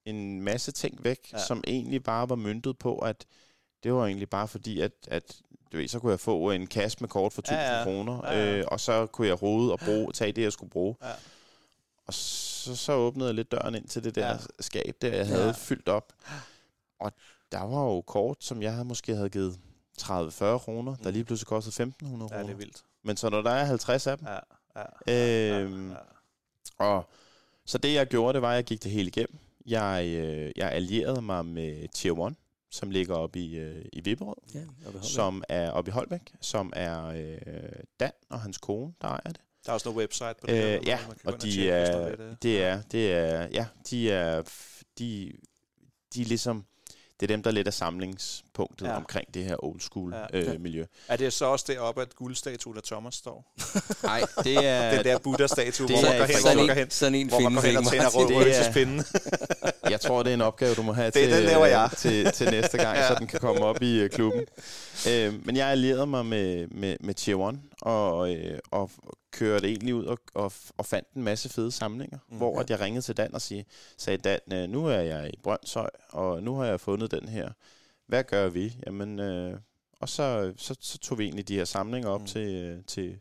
en 0.05 0.41
masse 0.43 0.73
ting 0.73 1.05
væk, 1.05 1.19
Ja. 1.33 1.39
ja. 1.39 1.45
som 1.45 1.65
egentlig 1.67 2.03
bare 2.05 2.29
var 2.29 2.37
myntet 2.37 2.79
på, 2.79 2.99
at 2.99 3.25
det 3.83 3.93
var 3.95 4.07
egentlig 4.07 4.31
bare 4.31 4.49
fordi, 4.49 4.81
at, 4.81 4.93
at 5.09 5.37
du 5.73 5.77
ved, 5.77 5.89
så 5.89 5.99
kunne 5.99 6.11
jeg 6.13 6.21
få 6.21 6.51
en 6.51 6.67
kasse 6.67 6.99
med 7.01 7.09
kort 7.09 7.33
for 7.33 7.43
1000 7.43 7.59
Ja, 7.61 7.79
ja. 7.79 7.85
kroner, 7.85 8.21
Ja, 8.33 8.39
ja. 8.51 8.59
Øh, 8.59 8.65
og 8.69 8.81
så 8.81 9.07
kunne 9.07 9.27
jeg 9.29 9.43
rode 9.43 9.73
og 9.73 9.79
bruge, 9.79 10.13
tage 10.13 10.33
det, 10.33 10.43
jeg 10.43 10.53
skulle 10.53 10.71
bruge. 10.71 10.97
Ja. 11.03 11.13
Og 12.07 12.15
så, 12.15 12.77
så 12.77 12.93
åbnede 12.93 13.27
jeg 13.29 13.35
lidt 13.35 13.53
døren 13.53 13.75
ind 13.75 13.89
til 13.89 14.05
det 14.05 14.15
der 14.15 14.27
Ja. 14.27 14.33
ja. 14.33 14.39
skab, 14.61 14.95
der 15.03 15.09
jeg 15.17 15.27
havde 15.27 15.45
Ja. 15.47 15.51
fyldt 15.53 15.89
op. 15.89 16.13
Og 17.01 17.13
der 17.53 17.61
var 17.63 17.85
jo 17.85 18.01
kort, 18.01 18.37
som 18.41 18.63
jeg 18.63 18.73
havde 18.73 18.85
måske 18.85 19.15
havde 19.15 19.31
givet 19.31 19.59
30-40 20.01 20.59
kroner, 20.59 20.97
der 20.97 21.09
Mm. 21.09 21.13
lige 21.13 21.25
pludselig 21.25 21.47
kostede 21.47 21.73
1500 21.73 22.29
Ja, 22.33 22.37
kroner. 22.37 22.47
det 22.47 22.53
er 22.55 22.59
vildt. 22.59 22.83
Men 23.03 23.17
så 23.17 23.29
når 23.31 23.43
der 23.43 23.51
er 23.51 23.65
50 23.65 24.07
af 24.07 24.19
dem, 24.19 24.27
Ja, 24.27 24.39
ja, 25.07 25.61
Øhm, 25.61 25.91
ja, 25.91 25.97
ja. 26.81 26.85
og 26.87 27.11
så 27.67 27.79
det 27.79 27.95
jeg 27.95 28.07
gjorde, 28.07 28.33
det 28.35 28.43
var, 28.43 28.51
at 28.51 28.57
jeg 28.57 28.65
gik 28.65 28.83
det 28.83 28.91
hele 28.91 29.09
igennem. 29.09 29.39
Jeg, 29.67 30.07
øh, 30.07 30.51
jeg 30.57 30.73
allierede 30.73 31.23
mig 31.23 31.47
med 31.47 31.89
Tier 31.89 32.27
1, 32.27 32.35
som 32.71 32.91
ligger 32.91 33.15
oppe 33.15 33.39
i, 33.39 33.59
øh, 33.59 33.85
i 33.93 34.01
Vipperød, 34.01 34.35
Ja, 34.55 34.61
oppe 34.61 34.81
i 34.81 34.85
Holbæk. 34.85 35.03
som 35.03 35.43
er 35.49 35.71
oppe 35.71 35.89
i 35.89 35.93
Holbæk, 35.93 36.33
som 36.41 36.73
er 36.77 37.07
øh, 37.07 37.73
Dan 38.01 38.13
og 38.31 38.41
hans 38.41 38.59
kone, 38.59 38.93
der 39.01 39.09
ejer 39.09 39.21
det. 39.25 39.41
Der 39.65 39.71
er 39.71 39.75
også 39.75 39.89
noget 39.89 39.99
website 39.99 40.35
på 40.41 40.47
det. 40.47 40.53
Øh, 40.53 40.59
her, 40.61 40.81
ja, 40.87 40.99
man 41.09 41.17
kan 41.17 41.33
og 41.35 41.43
de 41.43 41.53
der 41.57 41.75
er, 41.75 42.09
lidt, 42.11 42.21
øh, 42.21 42.37
det 42.43 42.63
er, 42.63 42.83
det 42.83 43.13
er, 43.13 43.49
ja, 43.53 43.67
de 43.91 44.11
er, 44.11 44.43
de, 44.99 45.33
de 46.15 46.21
er 46.23 46.27
ligesom, 46.27 46.65
det 47.23 47.31
er 47.31 47.35
dem, 47.37 47.43
der 47.43 47.51
lidt 47.51 47.67
er 47.69 47.71
samlingspunktet 47.73 48.87
Ja. 48.87 48.97
omkring 48.97 49.35
det 49.35 49.45
her 49.45 49.65
old 49.65 49.81
school 49.81 50.15
Ja. 50.33 50.39
ja. 50.39 50.53
øh, 50.53 50.61
miljø. 50.61 50.85
Er 51.09 51.17
det 51.17 51.33
så 51.33 51.45
også 51.45 51.65
deroppe, 51.69 52.03
at 52.03 52.15
guldstatuen 52.15 52.77
af 52.77 52.83
Thomas 52.83 53.15
står? 53.15 53.53
Nej, 54.05 54.23
det 54.45 54.57
er, 54.67 54.95
Den 54.97 55.05
der 55.05 55.19
Buddha-statue, 55.19 55.87
hvor 55.87 55.97
man 56.03 56.05
går 56.05 56.11
hen, 56.13 56.23
ikke- 56.23 56.33
hvor 56.41 56.41
sådan, 56.41 56.57
man 56.57 56.67
går 56.67 56.73
en, 56.73 56.79
hen, 56.79 56.91
sådan 56.91 57.15
en 57.15 57.29
hvor 57.29 57.39
man 57.41 57.55
går 57.55 57.61
hen 57.61 57.77
og 57.77 57.85
tænder 57.85 58.03
Martin. 58.05 58.21
rød 58.21 58.29
Det 58.29 58.37
er- 58.37 58.41
røgelsespinden. 58.41 59.05
Jeg 59.91 60.01
tror, 60.01 60.23
det 60.23 60.31
er 60.31 60.35
en 60.35 60.41
opgave, 60.41 60.75
du 60.75 60.83
må 60.83 60.93
have 60.93 61.07
Det- 61.07 61.13
til, 61.15 61.33
den 61.33 61.43
laver 61.43 61.67
jeg. 61.67 61.89
øh, 61.93 61.99
til, 61.99 62.33
til 62.33 62.51
næste 62.51 62.79
gang, 62.79 62.97
Ja. 62.99 63.09
så 63.09 63.15
den 63.19 63.27
kan 63.27 63.41
komme 63.41 63.65
op 63.65 63.83
i 63.83 64.01
øh, 64.01 64.11
klubben. 64.11 64.43
Øh, 65.11 65.47
men 65.47 65.57
jeg 65.57 65.69
allierede 65.69 66.07
mig 66.07 66.27
med, 66.27 66.67
med, 66.67 66.97
med 67.01 67.15
Tier 67.15 67.49
1, 67.49 67.59
og, 67.83 68.35
øh, 68.35 68.59
og 68.71 68.91
kørte 69.31 69.69
egentlig 69.69 69.95
ud 69.95 70.05
og, 70.05 70.19
og, 70.35 70.53
og 70.77 70.87
fandt 70.87 71.09
en 71.17 71.23
masse 71.23 71.49
fede 71.49 71.73
samlinger, 71.73 72.19
Mm. 72.29 72.37
hvor 72.37 72.55
Ja. 72.57 72.61
at 72.63 72.71
jeg 72.71 72.81
ringede 72.81 73.03
til 73.03 73.17
Dan 73.17 73.35
og 73.35 73.41
sige, 73.43 73.67
sagde, 73.99 74.19
Dan, 74.19 74.41
øh, 74.53 74.69
nu 74.69 74.87
er 74.87 74.99
jeg 75.01 75.31
i 75.35 75.37
Brøndshøj, 75.43 75.91
og 76.09 76.43
nu 76.43 76.55
har 76.57 76.65
jeg 76.65 76.81
fundet 76.81 77.11
den 77.11 77.29
her. 77.29 77.51
Hvad 78.07 78.25
gør 78.25 78.49
vi? 78.49 78.77
Jamen, 78.87 79.19
øh, 79.21 79.59
og 80.01 80.09
så, 80.09 80.53
så, 80.57 80.77
så 80.81 80.99
tog 80.99 81.19
vi 81.19 81.25
egentlig 81.25 81.49
de 81.49 81.57
her 81.57 81.65
samlinger 81.65 82.11
op 82.11 82.21
Mm. 82.21 82.27
til, 82.27 82.55
øh, 82.55 82.85
til, 82.87 83.19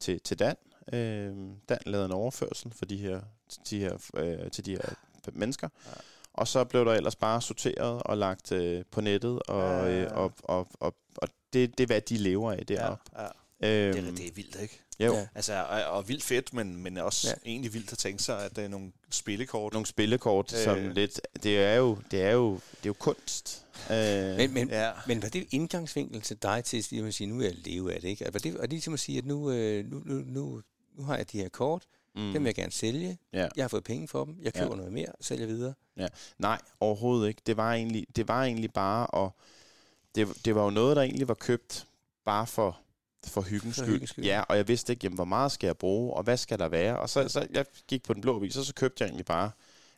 til, 0.00 0.20
til 0.20 0.38
Dan. 0.38 0.56
Øh, 0.92 1.36
Dan 1.68 1.78
lavede 1.86 2.06
en 2.06 2.12
overførsel 2.12 2.72
for 2.74 2.84
de 2.84 2.96
her, 2.96 3.20
de 3.70 3.78
her, 3.80 4.10
øh, 4.14 4.50
til 4.50 4.66
de 4.66 4.70
her 4.70 4.94
mennesker. 5.32 5.68
Ja. 5.86 5.90
Ja. 5.90 5.96
Og 6.34 6.48
så 6.48 6.64
blev 6.64 6.84
der 6.84 6.92
ellers 6.92 7.16
bare 7.16 7.40
sorteret 7.40 8.02
og 8.02 8.18
lagt 8.18 8.52
øh, 8.52 8.84
på 8.90 9.00
nettet, 9.00 9.42
og, 9.48 9.60
Ja, 9.60 9.86
ja, 9.86 9.88
ja, 9.88 9.96
ja. 9.96 10.02
ja. 10.02 10.08
og, 10.14 10.32
og, 10.42 10.68
og, 10.80 10.94
og 11.16 11.28
det, 11.52 11.78
det 11.78 11.84
er, 11.84 11.86
hvad 11.86 12.00
de 12.00 12.16
lever 12.16 12.52
af 12.52 12.64
Ja, 12.68 12.74
deroppe. 12.74 13.22
ja. 13.22 13.28
Øhm, 13.62 13.92
Det, 13.94 14.08
er, 14.08 14.10
det 14.14 14.26
er 14.28 14.32
vildt, 14.34 14.60
ikke? 14.62 14.80
jo, 15.00 15.12
Ja. 15.12 15.18
ja. 15.18 15.26
Altså, 15.34 15.64
og, 15.68 15.84
og 15.84 16.08
vildt 16.08 16.22
fedt, 16.24 16.54
men, 16.54 16.76
men 16.76 16.98
også 16.98 17.28
Ja. 17.28 17.34
ja. 17.44 17.50
egentlig 17.50 17.74
vildt 17.74 17.92
at 17.92 17.98
tænke 17.98 18.22
sig, 18.22 18.44
at 18.44 18.56
der 18.56 18.62
er 18.62 18.68
nogle 18.68 18.92
spillekort. 19.10 19.72
nogle 19.72 19.86
spillekort, 19.86 20.52
Øh. 20.54 20.58
som 20.64 20.78
lidt, 20.88 21.20
det 21.42 21.58
er 21.58 21.74
jo, 21.74 21.98
det 22.10 22.22
er 22.22 22.30
jo, 22.30 22.52
det 22.54 22.60
er 22.82 22.86
jo 22.86 22.92
kunst. 22.92 23.66
Øh, 23.90 24.36
Men, 24.36 24.54
men, 24.54 24.68
Ja. 24.68 24.90
men 25.06 25.22
var 25.22 25.28
det 25.28 25.46
indgangsvinkel 25.50 26.20
til 26.20 26.36
dig 26.42 26.64
til 26.64 26.78
at 26.78 26.84
sige, 26.84 27.06
at 27.06 27.14
sige, 27.14 27.26
nu 27.26 27.36
vil 27.36 27.44
jeg 27.44 27.54
leve 27.54 27.94
af 27.94 28.00
det, 28.00 28.08
ikke? 28.08 28.24
Var 28.32 28.38
det, 28.38 28.54
var 28.54 28.60
det 28.60 28.70
ligesom 28.70 28.94
at 28.94 29.00
sige, 29.00 29.18
at 29.18 29.26
nu, 29.26 29.50
øh, 29.50 29.90
nu, 29.90 30.02
nu, 30.04 30.14
nu, 30.26 30.62
nu 30.94 31.04
har 31.04 31.16
jeg 31.16 31.32
de 31.32 31.38
her 31.38 31.48
kort, 31.48 31.82
mm. 32.14 32.32
dem 32.32 32.42
vil 32.44 32.48
jeg 32.48 32.54
gerne 32.54 32.72
sælge, 32.72 33.18
Ja. 33.32 33.48
jeg 33.56 33.62
har 33.64 33.68
fået 33.68 33.84
penge 33.84 34.08
for 34.08 34.24
dem, 34.24 34.36
jeg 34.42 34.54
køber 34.54 34.70
Ja. 34.70 34.76
noget 34.76 34.92
mere, 34.92 35.12
sælger 35.20 35.46
videre. 35.46 35.74
Nej, 36.38 36.58
overhovedet 36.80 37.28
ikke. 37.28 37.42
Det 37.46 37.56
var 37.56 37.74
egentlig, 37.74 38.06
det 38.16 38.28
var 38.28 38.44
egentlig 38.44 38.72
bare, 38.72 39.06
og 39.06 39.36
det, 40.14 40.28
det 40.44 40.54
var 40.54 40.64
jo 40.64 40.70
noget, 40.70 40.96
der 40.96 41.02
egentlig 41.02 41.28
var 41.28 41.34
købt 41.34 41.86
bare 42.24 42.46
for, 42.46 42.78
for 43.26 43.40
hyggens 43.40 43.78
For 43.78 43.84
hyggens 43.86 44.10
skyld. 44.10 44.24
Ja, 44.24 44.40
og 44.48 44.56
jeg 44.56 44.68
vidste 44.68 44.92
ikke, 44.92 45.04
jamen, 45.04 45.14
hvor 45.14 45.24
meget 45.24 45.52
skal 45.52 45.66
jeg 45.66 45.76
bruge, 45.76 46.14
og 46.14 46.22
hvad 46.22 46.36
skal 46.36 46.58
der 46.58 46.68
være? 46.68 46.98
Og 46.98 47.08
så, 47.08 47.28
så 47.28 47.46
jeg 47.54 47.64
gik 47.88 48.02
på 48.02 48.14
den 48.14 48.22
blå 48.22 48.38
vis, 48.38 48.56
og 48.56 48.64
så 48.64 48.74
købte 48.74 49.02
jeg 49.02 49.08
egentlig 49.08 49.26
bare. 49.26 49.50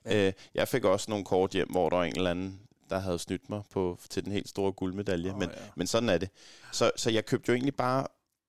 Ja. 0.05 0.27
Øh, 0.27 0.33
jeg 0.55 0.69
fik 0.69 0.85
også 0.85 1.11
nogle 1.11 1.25
kort 1.25 1.51
hjem, 1.51 1.71
hvor 1.71 1.89
der 1.89 1.97
var 1.97 2.05
en 2.05 2.17
eller 2.17 2.31
anden, 2.31 2.61
der 2.91 2.99
havde 2.99 3.19
snydt 3.19 3.51
mig 3.51 3.63
på, 3.71 3.99
til 4.11 4.25
den 4.25 4.33
helt 4.33 4.49
store 4.49 4.73
guldmedalje. 4.73 5.31
Åh, 5.31 5.39
men, 5.39 5.49
ja. 5.49 5.57
men 5.77 5.87
sådan 5.87 6.09
er 6.09 6.19
det. 6.19 6.29
Så, 6.73 6.91
så 6.97 7.11
jeg 7.11 7.27
købte 7.27 7.49
jo 7.49 7.55
egentlig 7.55 7.75
bare 7.75 8.07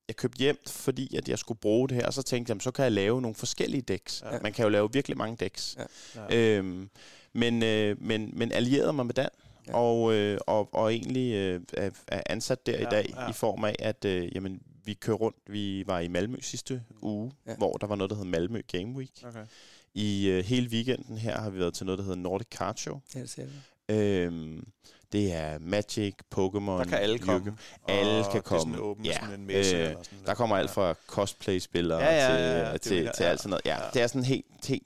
jeg 0.07 0.15
købte 0.15 0.37
hjem, 0.37 0.57
fordi 0.67 1.15
at 1.15 1.29
jeg 1.29 1.39
skulle 1.39 1.59
bruge 1.59 1.89
det 1.89 1.97
her, 1.97 2.07
og 2.07 2.13
så 2.13 2.23
tænkte 2.23 2.53
jeg, 2.53 2.61
så 2.61 2.71
kan 2.71 2.83
jeg 2.83 2.91
lave 2.91 3.21
nogle 3.21 3.35
forskellige 3.35 3.81
decks. 3.81 4.23
Ja. 4.31 4.39
Man 4.41 4.53
kan 4.53 4.63
jo 4.63 4.69
lave 4.69 4.89
virkelig 4.93 5.17
mange 5.17 5.37
decks. 5.39 5.77
Ja. 6.15 6.21
Ja. 6.29 6.57
Øhm, 6.57 6.89
men, 7.33 7.63
øh, 7.63 8.01
men, 8.01 8.31
men 8.33 8.51
allierede 8.51 8.93
mig 8.93 9.05
med 9.05 9.13
Dan, 9.13 9.29
Ja. 9.67 9.73
og, 9.77 10.13
øh, 10.13 10.37
og, 10.47 10.73
og 10.73 10.93
egentlig 10.93 11.33
øh, 11.33 11.61
er, 11.73 11.89
er 12.07 12.21
ansat 12.25 12.65
der 12.65 12.71
Ja, 12.71 12.81
i 12.81 12.85
dag, 12.91 13.13
ja. 13.17 13.29
i 13.29 13.33
form 13.33 13.63
af, 13.65 13.75
at 13.79 14.05
øh, 14.05 14.35
jamen, 14.35 14.61
vi 14.85 14.93
kører 14.93 15.17
rundt. 15.17 15.37
Vi 15.47 15.83
var 15.87 15.99
i 15.99 16.07
Malmø 16.07 16.37
sidste 16.41 16.83
uge, 17.01 17.31
Ja. 17.47 17.55
hvor 17.55 17.73
der 17.73 17.87
var 17.87 17.95
noget, 17.95 18.09
der 18.09 18.15
hed 18.17 18.25
Malmø 18.25 18.61
Game 18.71 18.93
Week. 18.95 19.11
Okay. 19.25 19.45
I 19.93 20.27
øh, 20.29 20.45
hele 20.45 20.69
weekenden 20.69 21.17
her 21.17 21.37
har 21.41 21.49
vi 21.49 21.59
været 21.59 21.73
til 21.73 21.85
noget, 21.85 21.97
der 21.99 22.03
hedder 22.03 22.17
Nordic 22.17 22.47
Card 22.47 22.75
Show. 22.77 22.99
Ja, 23.15 23.19
det 23.19 23.29
ser 23.29 23.43
du. 23.45 23.93
Øhm, 23.93 24.67
det 25.11 25.33
er 25.33 25.59
Magic, 25.59 26.13
Pokémon, 26.35 26.71
Der 26.71 26.83
kan 26.85 26.97
alle 26.97 27.19
komme. 27.19 27.47
Yu-Gi-Oh! 27.49 27.97
Alle 27.99 28.25
Og 28.25 28.31
kan 28.31 28.41
Det 28.41 28.51
er 28.51 28.57
sådan 28.59 28.73
komme. 28.73 28.79
åben, 28.79 29.05
Ja. 29.05 29.13
sådan 29.19 29.39
en 29.39 29.45
messe. 29.45 29.75
Øh, 29.75 29.81
eller 29.89 30.03
sådan 30.03 30.25
Der 30.25 30.33
kommer 30.33 30.57
alt 30.57 30.69
fra 30.69 30.93
cosplay-spillere 31.07 31.99
Ja, 32.03 32.29
ja, 32.29 32.35
til, 32.37 32.43
ja, 32.45 32.69
ja, 32.71 32.77
til, 32.77 32.95
vil 32.97 33.03
jeg- 33.03 33.13
til 33.13 33.23
alt 33.23 33.39
sådan 33.39 33.49
noget. 33.49 33.65
Ja, 33.65 33.83
Ja. 33.83 33.89
Det 33.93 34.01
er 34.01 34.07
sådan 34.07 34.23
helt, 34.23 34.45
helt 34.67 34.83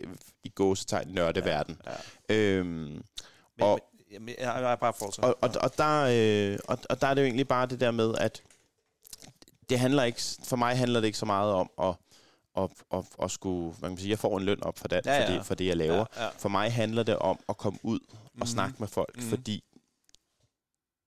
øh, 0.00 0.08
i 0.44 0.48
gåsetegn 0.48 1.08
nørdeverden. 1.08 1.80
Ja, 1.86 1.90
ja. 2.30 2.34
Øhm, 2.36 2.66
Men, 2.68 3.02
Og- 3.60 3.80
jamen, 4.12 4.28
jeg, 4.28 4.36
jeg 4.38 4.72
er 4.72 4.76
bare 4.76 4.92
fortsat. 4.98 5.24
og, 5.24 5.38
og, 5.40 5.50
og, 5.60 5.78
der, 5.78 6.02
øh, 6.52 6.58
og, 6.68 6.78
og 6.90 7.00
der 7.00 7.06
er 7.06 7.14
det 7.14 7.20
jo 7.22 7.26
egentlig 7.26 7.48
bare 7.48 7.66
det 7.66 7.80
der 7.80 7.90
med, 7.90 8.14
at 8.18 8.42
det 9.68 9.78
handler 9.78 10.02
ikke, 10.02 10.20
for 10.44 10.56
mig 10.56 10.78
handler 10.78 11.00
det 11.00 11.06
ikke 11.06 11.18
så 11.18 11.26
meget 11.26 11.52
om 11.52 11.70
at, 11.82 11.94
at, 12.62 12.70
at, 12.92 13.04
at 13.22 13.30
skulle, 13.30 13.70
hvad 13.70 13.80
kan 13.80 13.90
man 13.90 13.98
sige, 13.98 14.10
jeg 14.10 14.18
får 14.18 14.38
en 14.38 14.44
løn 14.44 14.62
op 14.62 14.78
for 14.78 14.88
det, 14.88 15.06
Ja, 15.06 15.14
ja. 15.16 15.28
For, 15.28 15.32
det 15.32 15.46
for 15.46 15.54
det, 15.54 15.66
jeg 15.66 15.76
laver. 15.76 16.04
Ja, 16.16 16.24
ja. 16.24 16.28
For 16.38 16.48
mig 16.48 16.72
handler 16.72 17.02
det 17.02 17.16
om 17.16 17.38
at 17.48 17.56
komme 17.56 17.78
ud 17.82 18.00
og 18.12 18.16
Mhm. 18.34 18.46
snakke 18.46 18.76
med 18.78 18.88
folk, 18.88 19.16
Mhm. 19.16 19.28
fordi 19.28 19.64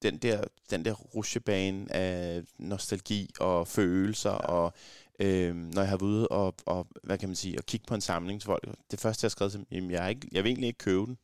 den 0.01 0.17
der, 0.17 0.43
den 0.69 0.85
der 0.85 0.93
rushebane 0.93 1.91
af 1.91 2.41
nostalgi 2.57 3.29
og 3.39 3.67
følelser, 3.67 4.31
Ja. 4.31 4.37
og 4.37 4.73
øh, 5.19 5.55
når 5.55 5.81
jeg 5.81 5.89
har 5.89 5.97
været 5.97 6.01
ude 6.09 6.27
og, 6.27 6.55
og, 6.65 6.87
hvad 7.03 7.17
kan 7.17 7.29
man 7.29 7.35
sige, 7.35 7.57
og 7.59 7.65
kigge 7.65 7.85
på 7.87 7.95
en 7.95 8.01
samling 8.01 8.41
til 8.41 8.45
folk, 8.45 8.67
det 8.91 8.99
første, 8.99 9.25
jeg 9.25 9.27
har 9.27 9.31
skrevet 9.31 9.51
til 9.51 9.65
dem, 9.71 9.91
jeg, 9.91 10.03
er 10.03 10.07
ikke, 10.07 10.27
jeg 10.31 10.43
vil 10.43 10.49
egentlig 10.49 10.67
ikke 10.67 10.77
købe 10.77 11.05
den, 11.05 11.17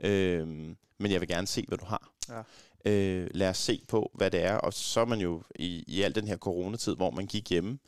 øh, 0.00 0.74
men 0.98 1.12
jeg 1.12 1.20
vil 1.20 1.28
gerne 1.28 1.46
se, 1.46 1.64
hvad 1.68 1.78
du 1.78 1.84
har. 1.84 2.10
Ja. 2.28 2.42
Øh, 2.90 3.28
lad 3.34 3.48
os 3.48 3.58
se 3.58 3.82
på, 3.88 4.10
hvad 4.14 4.30
det 4.30 4.44
er, 4.44 4.54
og 4.54 4.72
så 4.74 5.00
er 5.00 5.04
man 5.04 5.20
jo 5.20 5.42
i, 5.54 5.84
i 5.86 6.02
al 6.02 6.14
den 6.14 6.28
her 6.28 6.36
coronatid, 6.36 6.96
hvor 6.96 7.10
man 7.10 7.26
gik 7.26 7.50
hjemme, 7.50 7.78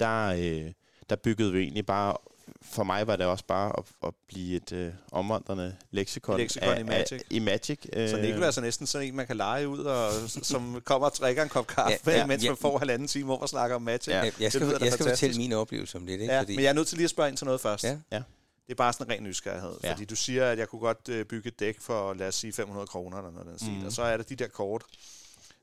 der, 0.00 0.26
øh, 0.26 0.72
der 1.10 1.16
byggede 1.16 1.52
vi 1.52 1.58
egentlig 1.62 1.86
bare 1.86 2.16
for 2.62 2.84
mig 2.84 3.06
var 3.06 3.16
det 3.16 3.26
også 3.26 3.44
bare 3.44 3.72
at, 3.78 3.84
at 4.06 4.14
blive 4.28 4.56
et 4.56 4.72
øh, 4.72 4.92
omvandrende 5.12 5.76
leksikon, 5.90 6.36
Leksikon 6.38 6.78
i 6.78 6.82
Magic. 6.82 7.12
Af, 7.12 7.24
i 7.30 7.38
Magic. 7.38 7.78
Øh, 7.92 8.08
Så 8.10 8.16
Niklas 8.16 8.56
er 8.56 8.62
næsten 8.62 8.86
sådan 8.86 9.08
en, 9.08 9.16
man 9.16 9.26
kan 9.26 9.36
lege 9.36 9.68
ud, 9.68 9.78
og 9.78 10.10
som 10.28 10.80
kommer 10.84 11.06
og 11.08 11.12
drikker 11.20 11.42
en 11.42 11.48
kop 11.48 11.66
kaffe, 11.66 11.98
Ja, 12.06 12.18
ja, 12.18 12.26
mens 12.26 12.44
ja. 12.44 12.50
man 12.50 12.56
får 12.56 12.78
halvanden 12.78 13.08
time, 13.08 13.24
hvor 13.24 13.38
man 13.38 13.48
snakker 13.48 13.76
om 13.76 13.82
Magic. 13.82 14.08
Ja. 14.08 14.30
Jeg 14.40 14.52
skal, 14.52 14.66
lyder 14.66 14.78
da 14.78 14.84
jeg 14.84 14.92
skal 14.92 15.08
fortælle 15.08 15.36
min 15.36 15.52
oplevelse 15.52 15.98
om 15.98 16.06
lidt, 16.06 16.20
ikke? 16.20 16.32
Ja, 16.34 16.40
Fordi, 16.40 16.54
men 16.56 16.62
jeg 16.62 16.68
er 16.68 16.74
nødt 16.74 16.88
til 16.88 16.96
lige 16.96 17.04
at 17.04 17.10
spørge 17.10 17.28
ind 17.28 17.36
til 17.36 17.44
noget 17.44 17.60
først. 17.60 17.84
Ja. 17.84 17.98
Ja. 18.12 18.22
Det 18.68 18.74
er 18.74 18.76
bare 18.76 18.92
sådan 18.92 19.06
en 19.06 19.16
ren 19.16 19.22
nysgerrighed. 19.22 19.76
Ja. 19.82 19.92
Fordi 19.92 20.04
du 20.04 20.16
siger, 20.16 20.50
at 20.50 20.58
jeg 20.58 20.68
kunne 20.68 20.80
godt 20.80 21.08
øh, 21.08 21.24
bygge 21.26 21.48
et 21.48 21.60
dæk 21.60 21.80
for, 21.80 22.14
lad 22.14 22.28
os 22.28 22.34
sige, 22.34 22.52
500 22.52 22.86
kroner 22.86 23.18
eller 23.18 23.30
noget. 23.30 23.62
Mhm. 23.62 23.86
Og 23.86 23.92
så 23.92 24.02
er 24.02 24.16
der 24.16 24.24
de 24.24 24.36
der 24.36 24.48
kort, 24.48 24.84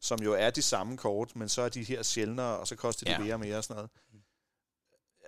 som 0.02 0.20
jo 0.24 0.34
er 0.34 0.50
de 0.50 0.62
samme 0.62 0.98
kort, 0.98 1.36
men 1.36 1.50
så 1.50 1.62
er 1.62 1.70
de 1.70 1.84
her 1.84 2.04
sjældnere, 2.04 2.58
og 2.58 2.68
så 2.68 2.76
koster 2.76 3.06
de 3.06 3.12
Ja. 3.12 3.20
mere 3.20 3.34
og 3.34 3.40
mere 3.40 3.58
og 3.58 3.64
sådan 3.64 3.76
noget. 3.76 3.90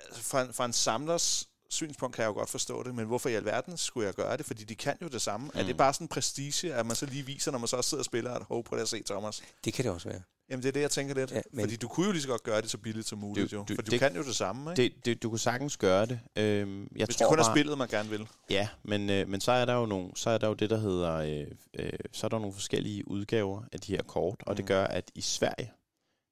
Altså, 0.05 0.21
Fra, 0.23 0.41
en- 0.41 0.53
fra 0.53 0.65
en 0.65 0.73
samlers 0.73 1.49
synspunkt 1.69 2.15
kan 2.15 2.21
jeg 2.23 2.29
jo 2.29 2.33
godt 2.33 2.49
forstå 2.49 2.83
det, 2.83 2.95
men 2.95 3.05
hvorfor 3.05 3.29
i 3.29 3.33
alverden 3.33 3.77
skulle 3.77 4.05
jeg 4.05 4.13
gøre 4.13 4.37
det? 4.37 4.45
Fordi 4.45 4.63
de 4.63 4.75
kan 4.75 4.97
jo 5.01 5.07
det 5.07 5.21
samme. 5.21 5.45
Mm. 5.53 5.59
Er 5.59 5.63
det 5.63 5.75
Mm. 5.75 5.77
bare 5.77 5.93
sådan 5.93 6.05
en 6.05 6.09
prestige, 6.09 6.73
at 6.73 6.85
man 6.85 6.95
så 6.95 7.05
lige 7.05 7.25
viser, 7.25 7.51
når 7.51 7.59
man 7.59 7.67
så 7.67 7.75
også 7.77 7.89
sidder 7.89 8.01
og 8.01 8.05
spiller, 8.05 8.31
at 8.33 8.43
håbe 8.43 8.69
på 8.69 8.75
det 8.75 8.81
at 8.81 8.89
se 8.89 9.03
Thomas? 9.03 9.41
Det 9.65 9.73
kan 9.73 9.85
det 9.85 9.91
også 9.91 10.09
være. 10.09 10.21
Jamen 10.49 10.63
det 10.63 10.67
er 10.69 10.73
det, 10.73 10.81
jeg 10.81 10.91
tænker 10.91 11.15
lidt. 11.15 11.31
Ja, 11.31 11.41
men- 11.51 11.63
Fordi 11.63 11.75
du 11.75 11.87
kunne 11.87 12.05
jo 12.05 12.11
lige 12.11 12.21
så 12.21 12.27
godt 12.27 12.43
gøre 12.43 12.61
det 12.61 12.69
så 12.69 12.77
billigt 12.77 13.07
som 13.07 13.17
muligt, 13.19 13.51
Du- 13.51 13.55
jo. 13.55 13.65
For 13.75 13.81
du 13.81 13.91
det- 13.91 13.99
kan 13.99 14.15
jo 14.15 14.23
det 14.23 14.35
samme, 14.35 14.71
ikke? 14.71 14.83
Det, 14.83 15.05
det, 15.05 15.23
du 15.23 15.29
kunne 15.29 15.39
sagtens 15.39 15.77
gøre 15.77 16.05
det. 16.05 16.19
Øhm, 16.35 16.87
jeg 16.95 17.05
Hvis 17.05 17.15
tror 17.15 17.25
det 17.25 17.29
kun 17.29 17.39
er 17.39 17.43
bare, 17.43 17.53
spillet, 17.55 17.77
man 17.77 17.87
gerne 17.87 18.09
vil. 18.09 18.27
Ja, 18.49 18.67
men, 18.83 19.09
øh, 19.09 19.27
men 19.29 19.41
så 19.41 19.51
er 19.51 19.65
der 19.65 19.73
jo 19.73 19.85
nogle, 19.85 20.09
så 20.15 20.29
er 20.29 20.37
der 20.37 20.47
jo 20.47 20.53
det, 20.53 20.69
der 20.69 20.77
hedder, 20.77 21.13
øh, 21.13 21.47
øh, 21.79 21.89
så 22.11 22.27
er 22.27 22.29
der 22.29 22.39
nogle 22.39 22.53
forskellige 22.53 23.07
udgaver 23.07 23.61
af 23.71 23.79
de 23.79 23.91
her 23.95 24.03
kort, 24.03 24.43
og 24.45 24.57
det 24.57 24.63
Mm. 24.63 24.67
gør, 24.67 24.83
at 24.83 25.11
i 25.15 25.21
Sverige, 25.21 25.71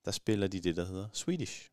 der 0.05 0.11
spiller 0.11 0.47
de 0.47 0.59
det, 0.59 0.75
der 0.75 0.85
hedder 0.85 1.07
Swedish. 1.13 1.69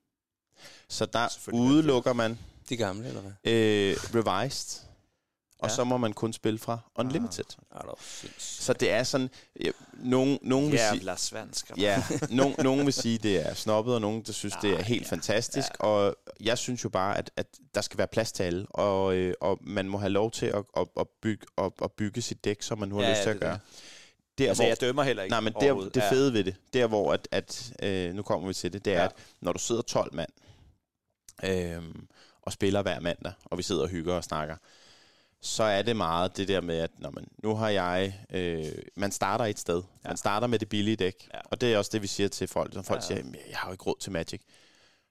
Så 0.88 1.06
der 1.06 1.38
udelukker 1.52 2.12
man 2.12 2.38
De 2.68 2.76
gamle, 2.76 3.08
eller 3.08 3.20
hvad? 3.20 3.32
øh, 3.44 3.96
Revised, 4.14 4.82
og 5.62 5.68
Ja. 5.68 5.74
så 5.74 5.84
må 5.84 5.96
man 5.96 6.12
kun 6.12 6.32
spille 6.32 6.58
fra 6.58 6.78
Unlimited. 6.94 7.44
Er 7.70 7.80
du 7.80 7.94
sindssygt. 8.00 8.64
Så 8.64 8.72
det 8.72 8.90
er 8.90 9.02
sådan, 9.02 9.30
ja, 9.64 9.70
nogen, 9.94 10.38
nogen 10.42 10.70
vil 10.72 10.78
sige, 10.78 10.92
Jävla 10.92 11.16
svensker. 11.16 11.74
Ja, 11.78 12.02
nogen, 12.30 12.54
nogen 12.58 12.84
vil 12.84 12.92
sige, 12.92 13.18
det 13.18 13.46
er 13.48 13.54
snobbet, 13.54 13.94
og 13.94 14.00
nogen, 14.00 14.22
der 14.22 14.32
synes, 14.32 14.54
det 14.62 14.70
er 14.70 14.74
Nej, 14.74 14.82
helt 14.82 15.02
ja. 15.02 15.10
fantastisk. 15.10 15.68
Og 15.78 16.16
jeg 16.40 16.58
synes 16.58 16.84
jo 16.84 16.88
bare, 16.88 17.18
at, 17.18 17.30
at 17.36 17.46
der 17.74 17.80
skal 17.80 17.98
være 17.98 18.06
plads 18.08 18.32
til 18.32 18.42
alle, 18.42 18.66
og, 18.70 19.14
øh, 19.14 19.34
og 19.40 19.58
man 19.60 19.88
må 19.88 19.98
have 19.98 20.10
lov 20.10 20.30
til 20.30 20.46
at, 20.46 20.64
at, 20.76 20.86
at, 21.00 21.06
bygge, 21.22 21.46
at, 21.58 21.72
at 21.82 21.92
bygge 21.92 22.22
sit 22.22 22.44
dæk, 22.44 22.62
som 22.62 22.78
man 22.78 22.88
nu 22.88 22.96
har 22.96 23.02
Ja, 23.02 23.10
lyst 23.10 23.22
til 23.22 23.28
ja, 23.28 23.34
at 23.34 23.40
det 23.40 23.46
er 23.46 23.50
gøre. 23.50 23.58
Der, 24.38 24.48
Altså, 24.48 24.62
hvor, 24.62 24.68
jeg 24.68 24.80
dømmer 24.80 25.02
heller 25.02 25.22
ikke 25.22 25.30
nej, 25.32 25.40
men 25.40 25.52
der, 25.60 25.74
det 25.74 25.96
Ja. 25.96 26.10
fede 26.10 26.32
ved 26.32 26.44
det, 26.44 26.54
der 26.72 26.86
hvor, 26.86 27.12
at, 27.12 27.28
at 27.30 27.72
øh, 27.82 28.14
nu 28.14 28.22
kommer 28.22 28.48
vi 28.48 28.54
til 28.54 28.72
det, 28.72 28.84
det 28.84 28.92
er, 28.92 28.98
Ja. 28.98 29.04
at 29.04 29.12
når 29.40 29.52
du 29.52 29.58
sidder 29.58 29.82
12 29.82 30.14
mand, 30.14 30.30
øh, 31.44 31.82
og 32.42 32.52
spiller 32.52 32.82
hver 32.82 33.00
mandag, 33.00 33.32
og 33.44 33.58
vi 33.58 33.62
sidder 33.62 33.82
og 33.82 33.88
hygger 33.88 34.14
og 34.14 34.24
snakker, 34.24 34.56
så 35.42 35.62
er 35.62 35.82
det 35.82 35.96
meget 35.96 36.36
det 36.36 36.48
der 36.48 36.60
med, 36.60 36.78
at 36.78 36.90
når 36.98 37.10
man, 37.10 37.26
nu 37.42 37.54
har 37.54 37.68
jeg... 37.68 38.20
Øh, 38.30 38.64
man 38.96 39.12
starter 39.12 39.44
et 39.44 39.58
sted. 39.58 39.82
Ja. 40.04 40.08
Man 40.08 40.16
starter 40.16 40.46
med 40.46 40.58
det 40.58 40.68
billige 40.68 40.96
dæk. 40.96 41.28
Ja. 41.34 41.40
Og 41.44 41.60
det 41.60 41.72
er 41.72 41.78
også 41.78 41.90
det, 41.92 42.02
vi 42.02 42.06
siger 42.06 42.28
til 42.28 42.48
folk. 42.48 42.74
Når 42.74 42.82
folk 42.82 42.98
Ja, 43.00 43.02
ja, 43.02 43.06
siger, 43.08 43.16
"Jamen, 43.18 43.36
jeg 43.50 43.56
har 43.58 43.68
jo 43.68 43.72
ikke 43.72 43.84
råd 43.84 43.94
til 44.00 44.12
Magic. 44.12 44.40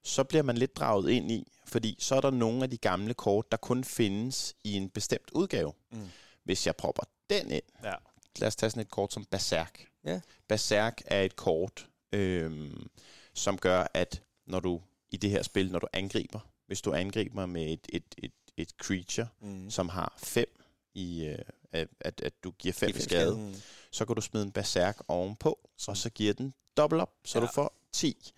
Så 0.04 0.24
bliver 0.24 0.42
man 0.42 0.58
lidt 0.58 0.76
draget 0.76 1.10
ind 1.10 1.30
i, 1.30 1.52
fordi 1.66 1.96
så 2.00 2.14
er 2.14 2.20
der 2.20 2.30
nogle 2.30 2.62
af 2.62 2.70
de 2.70 2.76
gamle 2.76 3.14
kort, 3.14 3.50
der 3.50 3.56
kun 3.56 3.84
findes 3.84 4.54
i 4.64 4.72
en 4.72 4.90
bestemt 4.90 5.30
udgave. 5.32 5.72
Mm. 5.92 6.08
Hvis 6.44 6.66
jeg 6.66 6.76
propper 6.76 7.02
den 7.30 7.50
ind, 7.50 7.62
Ja. 7.84 7.94
lad 8.38 8.48
os 8.48 8.56
tage 8.56 8.70
sådan 8.70 8.80
et 8.80 8.90
kort 8.90 9.12
som 9.12 9.24
Berserk. 9.24 9.86
Ja. 10.04 10.20
Berserk 10.48 11.02
er 11.06 11.22
et 11.22 11.36
kort, 11.36 11.86
øhm, 12.12 12.86
som 13.34 13.58
gør, 13.58 13.86
at 13.94 14.22
når 14.46 14.60
du 14.60 14.80
i 15.10 15.16
det 15.16 15.30
her 15.30 15.42
spil, 15.42 15.72
når 15.72 15.78
du 15.78 15.86
angriber, 15.92 16.40
hvis 16.66 16.80
du 16.82 16.92
angriber 16.94 17.46
med 17.46 17.72
et, 17.72 17.86
et, 17.88 18.14
et, 18.18 18.32
et 18.56 18.70
creature, 18.82 19.28
Mm. 19.40 19.70
som 19.70 19.88
har 19.88 20.14
5 20.18 20.46
i, 20.94 21.24
øh, 21.24 21.38
at, 21.72 22.20
at, 22.20 22.32
du 22.44 22.50
giver 22.50 22.72
5 22.72 22.86
Giver 22.86 22.98
i 22.98 23.00
fem 23.00 23.08
skade, 23.08 23.36
Mm. 23.36 23.54
så 23.92 24.04
kan 24.04 24.16
du 24.16 24.20
smide 24.22 24.44
en 24.44 24.52
berserk 24.52 24.96
ovenpå, 25.08 25.58
og 25.88 25.96
så 25.96 26.10
giver 26.10 26.32
den 26.32 26.54
dobbelt 26.76 27.02
op, 27.02 27.10
så 27.24 27.38
Ja. 27.38 27.44
du 27.46 27.50
får 27.54 27.74
10. 27.92 28.32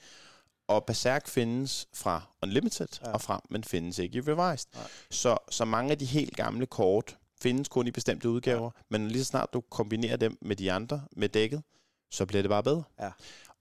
Og 0.68 0.84
berserk 0.84 1.28
findes 1.28 1.88
fra 1.94 2.22
Unlimited 2.42 2.88
Ja. 3.02 3.08
ja. 3.08 3.14
og 3.14 3.20
frem, 3.20 3.40
men 3.50 3.64
findes 3.64 3.98
ikke 3.98 4.18
i 4.18 4.20
Revised. 4.20 4.68
Nej. 4.74 4.88
Så, 5.10 5.36
så 5.50 5.64
mange 5.64 5.90
af 5.90 5.98
de 5.98 6.04
helt 6.04 6.36
gamle 6.36 6.66
kort 6.66 7.18
findes 7.40 7.68
kun 7.68 7.86
i 7.86 7.90
bestemte 7.90 8.28
udgaver, 8.28 8.70
ja. 8.76 8.82
men 8.88 9.08
lige 9.08 9.24
så 9.24 9.28
snart 9.28 9.52
du 9.52 9.60
kombinerer 9.60 10.16
dem 10.16 10.38
med 10.40 10.56
de 10.56 10.72
andre, 10.72 11.04
med 11.16 11.28
dækket, 11.28 11.62
så 12.10 12.26
bliver 12.26 12.42
det 12.42 12.48
bare 12.48 12.62
bedre. 12.62 12.82
Ja. 13.00 13.10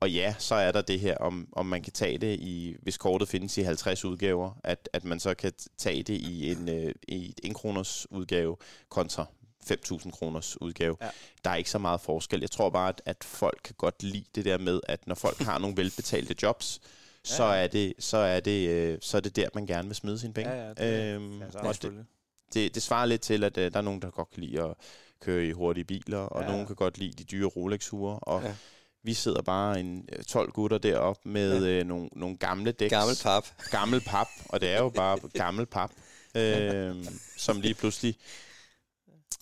Og 0.03 0.11
ja, 0.11 0.35
så 0.39 0.55
er 0.55 0.71
der 0.71 0.81
det 0.81 0.99
her, 0.99 1.17
om, 1.17 1.47
om 1.51 1.65
man 1.65 1.81
kan 1.81 1.93
tage 1.93 2.17
det 2.17 2.39
i, 2.39 2.75
hvis 2.81 2.97
kortet 2.97 3.27
findes 3.29 3.57
i 3.57 3.61
50 3.61 4.05
udgaver, 4.05 4.51
at, 4.63 4.89
at 4.93 5.03
man 5.03 5.19
så 5.19 5.33
kan 5.33 5.51
tage 5.77 6.03
det 6.03 6.13
i 6.13 6.51
en, 6.51 6.69
øh, 6.69 6.93
i 7.07 7.33
en 7.43 7.51
1 7.51 7.55
kroners 7.55 8.07
udgave 8.11 8.57
kontra 8.89 9.25
5.000 9.71 10.11
kroners 10.11 10.61
udgave. 10.61 10.97
Ja. 11.01 11.09
Der 11.43 11.49
er 11.49 11.55
ikke 11.55 11.69
så 11.69 11.77
meget 11.77 12.01
forskel. 12.01 12.39
Jeg 12.39 12.51
tror 12.51 12.69
bare, 12.69 12.89
at, 12.89 13.01
at 13.05 13.23
folk 13.23 13.59
kan 13.63 13.75
godt 13.77 14.03
lide 14.03 14.25
det 14.35 14.45
der 14.45 14.57
med, 14.57 14.79
at 14.87 15.07
når 15.07 15.15
folk 15.15 15.37
har 15.39 15.57
nogle 15.59 15.77
velbetalte 15.77 16.35
jobs, 16.43 16.81
så 17.23 17.43
Ja. 17.43 17.55
er 17.63 17.67
det 17.67 17.93
så 17.99 18.17
er 18.17 18.39
det 18.39 18.69
øh, 18.69 18.97
så 19.01 19.17
er 19.17 19.21
det 19.21 19.35
der 19.35 19.47
man 19.55 19.65
gerne 19.65 19.87
vil 19.87 19.95
smide 19.95 20.19
sine 20.19 20.33
penge. 20.33 20.51
Ja, 20.51 20.67
ja, 20.67 20.73
det- 20.73 21.15
øhm, 21.15 21.39
Ja, 21.41 21.51
så 21.51 21.57
er 21.57 21.61
og 21.61 21.63
det 21.63 21.67
det, 21.67 21.75
selvfølgelig. 21.75 22.05
det, 22.53 22.75
det 22.75 22.83
svarer 22.83 23.05
lidt 23.05 23.21
til 23.21 23.43
at 23.43 23.57
øh, 23.57 23.71
der 23.71 23.77
er 23.77 23.81
nogen 23.81 24.01
der 24.01 24.09
godt 24.11 24.31
kan 24.31 24.43
lide 24.43 24.61
at 24.63 24.73
køre 25.21 25.45
i 25.45 25.51
hurtige 25.51 25.83
biler, 25.85 26.17
og 26.17 26.43
ja. 26.43 26.47
nogen 26.51 26.67
kan 26.67 26.75
godt 26.75 26.97
lide 26.97 27.13
de 27.13 27.23
dyre 27.23 27.47
Rolex-ure, 27.47 28.19
og 28.19 28.41
Ja. 28.43 28.55
Vi 29.03 29.13
sidder 29.13 29.41
bare 29.41 29.79
en 29.79 30.09
øh, 30.11 30.23
12 30.23 30.51
gutter 30.51 30.77
deroppe 30.77 31.29
med 31.29 31.65
Ja. 31.65 31.69
øh, 31.79 31.85
nogle, 31.87 32.09
nogle 32.11 32.37
gamle 32.37 32.71
dæks. 32.71 32.89
Gammel 32.89 33.15
pap. 33.23 33.45
Gammel 33.71 34.01
pap, 34.01 34.27
og 34.49 34.61
det 34.61 34.69
er 34.69 34.79
jo 34.79 34.89
bare 34.89 35.19
gammel 35.43 35.65
pap, 35.65 35.91
øh, 36.35 37.05
som 37.37 37.61
lige 37.61 37.73
pludselig 37.73 38.17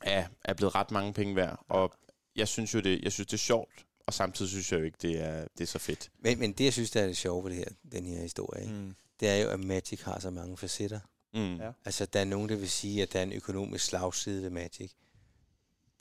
er, 0.02 0.28
er 0.44 0.54
blevet 0.54 0.76
ret 0.76 0.92
mange 0.92 1.14
penge 1.14 1.36
værd. 1.36 1.66
Og 1.70 1.94
jeg 2.36 2.48
synes 2.48 2.74
jo, 2.74 2.80
det, 2.80 3.04
jeg 3.04 3.12
synes, 3.12 3.28
det 3.28 3.34
er 3.34 3.38
sjovt, 3.38 3.86
og 4.08 4.14
samtidig 4.14 4.50
synes 4.52 4.72
jeg 4.72 4.80
jo 4.80 4.86
ikke, 4.86 4.98
det 5.02 5.22
er, 5.22 5.48
det 5.58 5.64
er 5.64 5.68
så 5.68 5.80
fedt. 5.80 6.10
Men, 6.20 6.40
men 6.40 6.52
det, 6.54 6.64
jeg 6.64 6.74
synes, 6.74 6.92
der 6.92 7.02
er 7.02 7.08
det 7.08 7.18
sjove 7.18 7.44
ved 7.44 7.52
det 7.52 7.58
her, 7.60 7.92
den 7.92 8.06
her 8.06 8.22
historie, 8.22 8.62
ikke? 8.62 8.74
Mm. 8.74 8.96
det 9.20 9.30
er 9.30 9.36
jo, 9.36 9.50
at 9.50 9.60
Magic 9.60 10.02
har 10.02 10.20
så 10.20 10.30
mange 10.30 10.58
facetter. 10.58 11.00
Mm. 11.34 11.56
Ja. 11.56 11.72
Altså, 11.86 12.06
der 12.06 12.20
er 12.20 12.26
nogen, 12.26 12.50
der 12.50 12.56
vil 12.56 12.70
sige, 12.70 13.02
at 13.02 13.14
der 13.14 13.20
er 13.20 13.24
en 13.24 13.34
økonomisk 13.34 13.86
slagside 13.86 14.44
ved 14.44 14.50
Magic. 14.50 14.92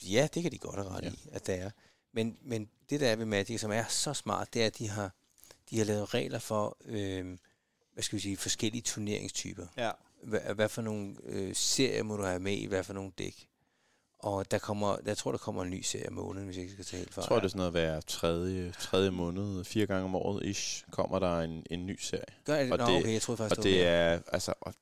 Ja, 0.03 0.29
det 0.35 0.43
kan 0.43 0.53
de 0.53 0.59
godt 0.59 0.77
have 0.77 0.89
ret 0.89 1.03
Ja. 1.05 1.09
i, 1.11 1.29
at 1.33 1.47
der 1.47 1.55
er. 1.55 1.71
Men, 2.15 2.37
men 2.43 2.69
det, 2.91 3.01
der 3.01 3.09
er 3.09 3.17
ved 3.17 3.27
Magic, 3.27 3.61
som 3.61 3.71
er 3.71 3.85
så 3.89 4.15
smart, 4.15 4.55
det 4.55 4.63
er, 4.63 4.67
at 4.67 4.79
de 4.79 4.89
har, 4.89 5.11
de 5.71 5.79
har 5.79 5.85
lavet 5.85 6.15
regler 6.15 6.39
for, 6.39 6.77
øh, 6.85 7.39
hvad 7.95 8.03
skal 8.03 8.17
vi 8.17 8.23
sige, 8.23 8.37
forskellige 8.37 8.83
turneringstyper. 8.83 9.67
Ja. 9.77 9.91
Hvad, 10.23 10.41
hvad 10.55 10.69
for 10.69 10.83
nogle 10.83 11.17
øh, 11.25 11.55
serier 11.55 12.03
må 12.03 12.17
du 12.17 12.23
have 12.23 12.41
med 12.41 12.53
i, 12.53 12.67
hvad 12.67 12.85
for 12.85 12.93
nogle 12.93 13.13
dæk. 13.19 13.47
Og 14.19 14.51
der 14.51 14.59
kommer, 14.59 14.97
jeg 15.07 15.17
tror, 15.17 15.31
der 15.31 15.39
kommer 15.39 15.63
en 15.63 15.71
ny 15.71 15.81
serie 15.83 16.09
om 16.09 16.15
måneden, 16.15 16.47
hvis 16.47 16.57
jeg 16.57 16.63
ikke 16.63 16.73
skal 16.73 16.85
tage 16.85 16.99
helt 16.99 17.15
for. 17.15 17.21
Jeg 17.21 17.29
tror, 17.29 17.37
det 17.37 17.45
er 17.45 17.49
sådan 17.49 17.59
noget 17.59 17.73
hver 17.73 18.01
tredje, 18.01 18.73
tredje 18.81 19.11
måned, 19.11 19.65
fire 19.65 19.87
gange 19.87 20.05
om 20.05 20.15
året 20.15 20.47
ish, 20.47 20.85
kommer 20.91 21.19
der 21.19 21.41
en, 21.41 21.67
en 21.71 21.87
ny 21.87 21.99
serie. 22.01 22.25
Gør 22.45 22.63
det? 22.63 22.73
og 22.73 22.79
Nå, 22.79 22.87
det- 22.87 22.97
okay, 22.97 23.13
jeg 23.13 23.23
troede 23.23 23.37
faktisk, 23.37 23.59
Og 23.59 23.65
det 23.65 23.73
det 23.75 23.87
er, 23.87 24.21
altså, 24.33 24.55
og 24.61 24.75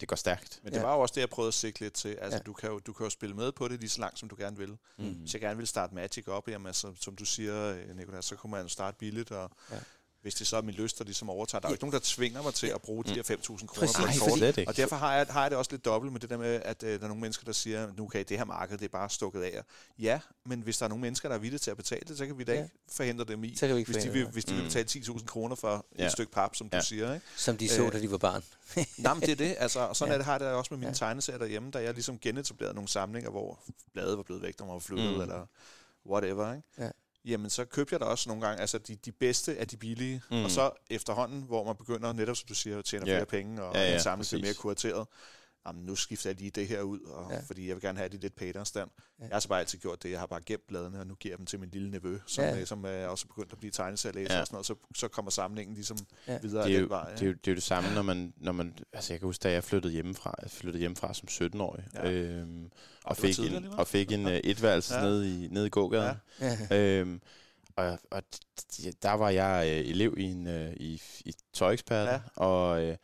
det 0.00 0.08
går 0.08 0.16
stærkt. 0.16 0.60
Men 0.62 0.72
det 0.72 0.78
Ja. 0.78 0.84
var 0.84 0.94
jo 0.94 1.00
også 1.00 1.12
det, 1.14 1.20
jeg 1.20 1.30
prøvede 1.30 1.48
at 1.48 1.54
sigte 1.54 1.80
lidt 1.80 1.94
til. 1.94 2.08
Altså, 2.08 2.36
Ja. 2.36 2.42
du, 2.42 2.52
kan 2.52 2.68
jo, 2.70 2.78
du 2.78 2.92
kan 2.92 3.04
jo 3.06 3.10
spille 3.10 3.34
med 3.36 3.52
på 3.52 3.68
det 3.68 3.80
lige 3.80 3.90
så 3.90 4.00
langt, 4.00 4.18
som 4.18 4.28
du 4.28 4.36
gerne 4.38 4.56
vil. 4.56 4.78
Mm. 4.98 5.04
Hvis 5.12 5.32
jeg 5.32 5.40
gerne 5.40 5.56
vil 5.56 5.66
starte 5.66 5.94
Magic 5.94 6.28
op, 6.28 6.48
jamen, 6.48 6.66
altså, 6.66 6.92
som 7.00 7.16
du 7.16 7.24
siger, 7.24 7.56
øh, 7.74 7.84
Nicolás, 7.98 8.20
så 8.20 8.36
kunne 8.36 8.50
man 8.50 8.68
starte 8.68 8.96
billigt, 8.98 9.30
og 9.30 9.50
Ja. 9.70 9.76
Hvis 10.22 10.34
det 10.34 10.46
så 10.46 10.56
er 10.56 10.62
min 10.62 10.74
lyst, 10.74 10.98
der 10.98 11.04
ligesom 11.04 11.30
overtager. 11.30 11.60
Der 11.60 11.68
er 11.68 11.70
jo 11.70 11.74
ikke 11.74 11.84
nogen, 11.84 11.92
der 11.92 12.00
tvinger 12.02 12.42
mig 12.42 12.54
til 12.54 12.66
at 12.66 12.82
bruge 12.82 13.04
de 13.04 13.08
Mm. 13.10 13.14
der 13.14 13.22
5.000 13.22 13.66
kroner 13.66 13.92
på 13.94 14.04
et 14.04 14.54
kort. 14.54 14.68
Og 14.68 14.76
derfor 14.76 14.96
har 14.96 15.14
jeg, 15.16 15.26
har 15.30 15.40
jeg 15.42 15.50
det 15.50 15.58
også 15.58 15.70
lidt 15.70 15.84
dobbelt 15.84 16.12
med 16.12 16.20
det 16.20 16.30
der 16.30 16.36
med, 16.36 16.60
at 16.64 16.82
øh, 16.82 16.88
der 16.98 17.04
er 17.04 17.08
nogle 17.08 17.20
mennesker, 17.20 17.44
der 17.44 17.52
siger, 17.52 17.92
nu 17.96 18.06
kan 18.08 18.24
det 18.28 18.38
her 18.38 18.44
marked, 18.44 18.78
det 18.78 18.84
er 18.84 18.88
bare 18.88 19.10
stukket 19.10 19.42
af. 19.42 19.62
Ja, 19.98 20.20
men 20.46 20.60
hvis 20.60 20.78
der 20.78 20.84
er 20.84 20.88
nogle 20.88 21.02
mennesker, 21.02 21.28
der 21.28 21.36
er 21.36 21.40
villige 21.40 21.58
til 21.58 21.70
at 21.70 21.76
betale 21.76 22.02
det, 22.08 22.18
så 22.18 22.26
kan 22.26 22.38
vi 22.38 22.44
da 22.44 22.52
Ja. 22.54 22.62
ikke 22.62 22.74
forhindre 22.92 23.24
dem 23.24 23.44
i. 23.44 23.56
Så 23.56 23.66
kan 23.66 23.74
vi 23.74 23.80
ikke 23.80 23.92
Hvis 23.92 24.04
de, 24.04 24.12
vil, 24.12 24.26
hvis 24.28 24.44
de 24.44 24.52
vil 24.54 24.62
Mm. 24.62 24.68
betale 24.68 24.88
10.000 24.88 25.26
kroner 25.26 25.54
for 25.56 25.86
Ja. 25.98 26.06
et 26.06 26.12
stykke 26.12 26.32
pap, 26.32 26.54
som 26.56 26.68
du 26.68 26.76
Ja. 26.76 26.82
siger. 26.82 27.14
Ikke? 27.14 27.26
Som 27.36 27.56
de 27.56 27.68
så, 27.68 27.82
Øh, 27.86 27.92
da 27.92 28.00
de 28.00 28.10
var 28.10 28.18
barn. 28.18 28.42
Nej, 28.98 29.14
men 29.14 29.20
det 29.20 29.30
er 29.30 29.36
det. 29.36 29.56
Altså, 29.58 29.80
og 29.80 29.96
sådan 29.96 30.10
Ja. 30.10 30.14
er 30.14 30.18
det, 30.18 30.24
har 30.24 30.32
jeg 30.32 30.40
det 30.40 30.48
også 30.48 30.68
med 30.74 30.78
mine 30.78 30.88
Ja. 30.90 30.94
tegneserier 30.94 31.38
derhjemme, 31.38 31.70
da 31.70 31.78
jeg 31.82 31.94
ligesom 31.94 32.18
genetablerede 32.18 32.74
nogle 32.74 32.88
samlinger, 32.88 33.30
hvor 33.30 33.58
bladet 33.92 34.16
var 34.16 34.22
blevet 34.22 34.42
væk, 34.42 34.58
der 34.58 34.64
var 34.64 34.78
flyttet, 34.78 35.10
Mm. 35.10 35.14
mm. 35.16 35.20
eller 35.20 35.46
whatever. 36.06 36.54
Ikke? 36.54 36.66
Ja. 36.78 36.90
Jamen, 37.24 37.50
så 37.50 37.64
købte 37.64 37.92
jeg 37.92 38.00
da 38.00 38.04
også 38.04 38.28
nogle 38.28 38.46
gange, 38.46 38.60
altså 38.60 38.78
de, 38.78 38.94
de 38.96 39.12
bedste 39.12 39.56
af 39.58 39.68
de 39.68 39.76
billige, 39.76 40.22
Mm. 40.30 40.44
og 40.44 40.50
så 40.50 40.70
efterhånden, 40.90 41.42
hvor 41.42 41.64
man 41.64 41.76
begynder, 41.76 42.12
netop 42.12 42.36
som 42.36 42.46
du 42.48 42.54
siger, 42.54 42.78
at 42.78 42.84
tjene 42.84 43.06
Ja. 43.06 43.12
flere 43.12 43.26
penge, 43.26 43.62
og 43.62 43.74
Ja, 43.74 43.80
ja, 43.92 43.98
bliver 44.02 44.16
præcis. 44.16 44.42
mere 44.42 44.54
kurateret. 44.54 45.06
Jamen, 45.66 45.84
nu 45.84 45.94
skifter 45.96 46.30
jeg 46.30 46.38
lige 46.38 46.50
det 46.50 46.68
her 46.68 46.80
ud, 46.82 47.00
og, 47.00 47.30
Ja. 47.30 47.36
ja. 47.36 47.42
fordi 47.46 47.68
jeg 47.68 47.74
vil 47.76 47.82
gerne 47.82 47.98
have 47.98 48.08
det 48.08 48.20
lidt 48.22 48.34
pætere 48.36 48.66
stand. 48.66 48.90
Ja. 48.98 49.24
Ja. 49.24 49.28
Jeg 49.28 49.34
har 49.34 49.40
så 49.40 49.48
bare 49.48 49.60
altid 49.60 49.78
gjort 49.78 50.02
det. 50.02 50.10
Jeg 50.10 50.18
har 50.18 50.26
bare 50.26 50.40
gemt 50.46 50.66
bladene, 50.68 51.00
og 51.00 51.06
nu 51.06 51.14
giver 51.14 51.32
jeg 51.32 51.38
dem 51.38 51.46
til 51.46 51.60
min 51.60 51.68
lille 51.70 51.90
nevø, 51.90 52.18
som, 52.26 52.44
Ja. 52.44 52.54
ja. 52.56 52.64
som 52.64 52.84
er 52.84 53.06
også 53.06 53.26
begyndt 53.26 53.52
at 53.52 53.58
blive 53.58 53.70
tegneserielæser 53.70 54.34
Ja. 54.34 54.40
og 54.40 54.46
sådan 54.46 54.54
noget. 54.54 54.66
Så, 54.66 54.74
så 54.96 55.08
kommer 55.08 55.30
samlingen 55.30 55.74
ligesom 55.74 55.96
Ja. 56.26 56.32
ja. 56.32 56.38
videre 56.42 56.66
det 56.66 56.72
er, 56.74 56.78
jo, 56.78 56.82
den 56.82 56.90
vej. 56.90 57.10
det, 57.14 57.22
er 57.22 57.26
jo, 57.26 57.32
det 57.32 57.48
er 57.48 57.52
jo 57.52 57.54
det 57.54 57.62
samme, 57.62 57.94
når 57.94 58.02
man, 58.02 58.32
når 58.36 58.52
man... 58.52 58.74
Altså, 58.92 59.12
jeg 59.12 59.20
kan 59.20 59.26
huske, 59.26 59.42
da 59.42 59.52
jeg 59.52 59.64
flyttede 59.64 59.92
hjemmefra, 59.92 60.34
jeg 60.42 60.50
flyttede 60.50 60.80
hjemmefra 60.80 61.14
som 61.14 61.28
17-årig, 61.30 61.84
Ja. 61.94 62.10
øhm, 62.10 62.64
og, 62.64 62.70
var 63.08 63.14
fik 63.14 63.38
en, 63.38 63.66
og 63.66 63.86
fik 63.88 64.12
en 64.12 64.26
uh, 64.26 64.32
etværelse 64.32 64.94
Ja. 64.94 65.02
nede, 65.04 65.44
i, 65.44 65.48
nede 65.48 65.66
i 65.66 65.70
gågaden. 65.70 66.16
Ja. 66.40 66.56
Ja. 66.70 66.76
Øhm, 67.00 67.20
og, 67.76 67.98
og 68.10 68.22
ja, 68.84 68.90
der 69.02 69.12
var 69.12 69.30
jeg 69.30 69.66
øh, 69.68 69.90
elev 69.90 70.14
i 70.18 70.22
en 70.24 70.46
øh, 70.46 70.72
i, 70.76 71.02
i 71.24 71.34
tøjeksperten, 71.52 72.14
Ja. 72.14 72.42
og 72.42 72.82
øh, 72.84 72.96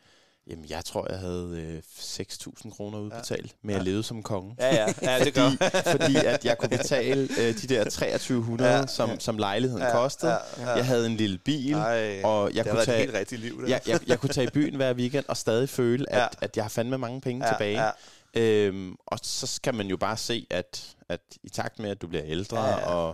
jamen, 0.49 0.65
jeg 0.69 0.85
tror, 0.85 1.07
jeg 1.09 1.19
havde 1.19 1.53
øh, 1.67 1.81
6.000 1.99 2.69
kroner 2.75 2.99
udbetalt, 2.99 3.55
men 3.61 3.71
jeg 3.71 3.77
Ja. 3.79 3.83
levede 3.83 4.03
som 4.03 4.23
konge. 4.23 4.55
Ja, 4.59 4.75
ja, 4.75 4.93
ja 5.01 5.23
det 5.25 5.33
gør. 5.33 5.49
fordi 5.91 6.15
at 6.15 6.45
jeg 6.45 6.57
kunne 6.57 6.69
betale 6.69 7.21
øh, 7.39 7.61
de 7.61 7.67
der 7.67 7.83
2300, 7.83 8.71
Ja. 8.71 8.77
ja, 8.79 8.87
som, 8.87 9.19
som 9.19 9.37
lejligheden 9.37 9.83
ja, 9.83 9.91
kostede. 9.91 10.31
Ja, 10.31 10.37
ja. 10.61 10.69
Jeg 10.69 10.85
havde 10.85 11.05
en 11.05 11.15
lille 11.17 11.37
bil, 11.37 11.73
Ej, 11.73 12.21
og 12.23 12.53
jeg 12.53 12.65
kunne 12.65 12.73
været 12.73 12.81
et 12.81 12.85
tage... 12.85 12.99
helt 12.99 13.13
rigtigt 13.13 13.41
liv, 13.41 13.61
det. 13.61 13.69
Jeg, 13.69 13.81
jeg, 13.87 13.99
jeg 14.07 14.19
kunne 14.19 14.29
tage 14.29 14.47
i 14.47 14.49
byen 14.53 14.75
hver 14.75 14.93
weekend 14.93 15.25
og 15.27 15.37
stadig 15.37 15.69
føle, 15.69 16.13
at, 16.13 16.19
Ja. 16.21 16.27
at 16.41 16.55
jeg 16.57 16.63
har 16.63 16.69
fandme 16.69 16.97
mange 16.97 17.21
penge 17.21 17.45
ja, 17.45 17.53
tilbage. 17.53 17.83
Ja, 17.85 17.91
Øhm, 18.35 18.95
og 19.07 19.19
så 19.23 19.47
skal 19.47 19.73
man 19.75 19.87
jo 19.87 19.97
bare 19.97 20.17
se, 20.17 20.47
at, 20.49 20.95
at 21.09 21.19
i 21.43 21.49
takt 21.49 21.79
med, 21.79 21.89
at 21.89 22.01
du 22.01 22.07
bliver 22.07 22.23
ældre, 22.25 22.63
Ja, 22.65 22.77
ja, 22.91 23.07
ja. 23.07 23.13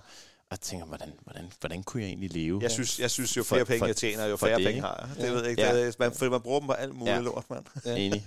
Og 0.54 0.58
jeg 0.58 0.60
tænker, 0.60 0.86
hvordan, 0.86 1.14
hvordan, 1.24 1.52
hvordan 1.60 1.84
kunne 1.84 2.02
jeg 2.04 2.08
egentlig 2.08 2.34
leve? 2.34 2.60
Jeg 2.62 2.72
synes, 2.72 3.00
jeg 3.00 3.12
synes 3.12 3.38
jo 3.38 3.44
For- 3.44 3.56
flere 3.56 3.66
penge 3.66 3.80
for- 3.80 3.86
jeg 3.86 3.96
tjener, 3.96 4.26
jo 4.26 4.38
færre 4.38 4.58
det, 4.58 4.66
penge 4.66 4.82
har 4.82 5.08
jeg. 5.08 5.16
Det 5.18 5.24
Ja. 5.30 5.32
ved 5.34 5.42
jeg 5.42 5.50
ikke. 5.50 5.62
Ja. 5.62 5.86
Det 5.86 6.00
man, 6.00 6.12
fordi 6.14 6.30
man 6.32 6.42
bruger 6.42 6.60
dem 6.60 6.68
på 6.68 6.74
alt 6.74 6.96
muligt 6.96 7.16
Ja. 7.16 7.22
lort, 7.22 7.50
mand. 7.50 7.66
Ja. 7.86 7.96
Enig. 8.06 8.26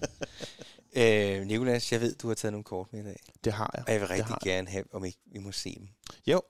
Øh, 0.97 1.47
Nikolas, 1.47 1.93
jeg 1.93 2.01
ved, 2.01 2.15
du 2.15 2.29
har 2.29 2.35
taget 2.35 2.53
nogle 2.53 2.65
kort 2.65 2.87
med 2.93 3.01
i 3.01 3.05
dag. 3.05 3.21
Det 3.45 3.53
har 3.53 3.71
jeg. 3.77 3.85
Og 3.87 3.93
jeg 3.93 4.01
vil 4.01 4.09
rigtig 4.09 4.27
har 4.27 4.39
gerne 4.45 4.69
have, 4.69 4.85
om 4.93 5.05
ikke 5.05 5.19
vi 5.33 5.39
må 5.39 5.53
se 5.53 5.75
dem. 5.79 5.89
Jo. 6.27 6.43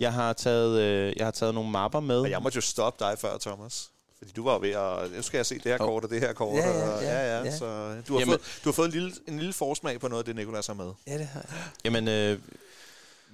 Jeg 0.00 0.12
har 0.12 0.32
taget, 0.32 0.80
øh, 0.80 1.12
jeg 1.16 1.26
har 1.26 1.30
taget 1.30 1.54
nogle 1.54 1.70
mapper 1.70 2.00
med. 2.00 2.18
Og 2.20 2.30
jeg 2.30 2.42
måtte 2.42 2.56
jo 2.56 2.60
stoppe 2.60 3.04
dig 3.04 3.18
før, 3.18 3.38
Thomas. 3.38 3.90
Fordi 4.18 4.32
du 4.32 4.44
var 4.44 4.58
ved 4.58 4.70
at... 4.70 5.16
Nu 5.16 5.22
skal 5.22 5.38
jeg 5.38 5.46
se 5.46 5.54
det 5.54 5.64
her 5.64 5.78
kort 5.78 6.04
og 6.04 6.10
det 6.10 6.20
her 6.20 6.32
kort. 6.32 6.56
Ja, 6.56 6.68
ja, 6.68 6.88
og, 6.96 7.02
ja, 7.02 7.12
ja, 7.12 7.38
ja, 7.38 7.44
ja. 7.44 7.56
Så 7.58 7.64
du 8.08 8.12
har, 8.12 8.20
Jamen- 8.20 8.32
fået, 8.32 8.60
du 8.64 8.68
har 8.68 8.72
fået 8.72 8.86
en 8.86 8.92
lille, 8.92 9.12
en 9.28 9.38
lille 9.38 9.52
forsmag 9.52 10.00
på 10.00 10.08
noget 10.08 10.22
af 10.22 10.24
det, 10.24 10.36
Nikolas 10.36 10.66
har 10.66 10.74
med. 10.74 10.92
Ja, 11.06 11.18
det 11.18 11.26
har 11.26 11.40
jeg. 11.40 11.50
Jamen, 11.84 12.08
øh, 12.08 12.38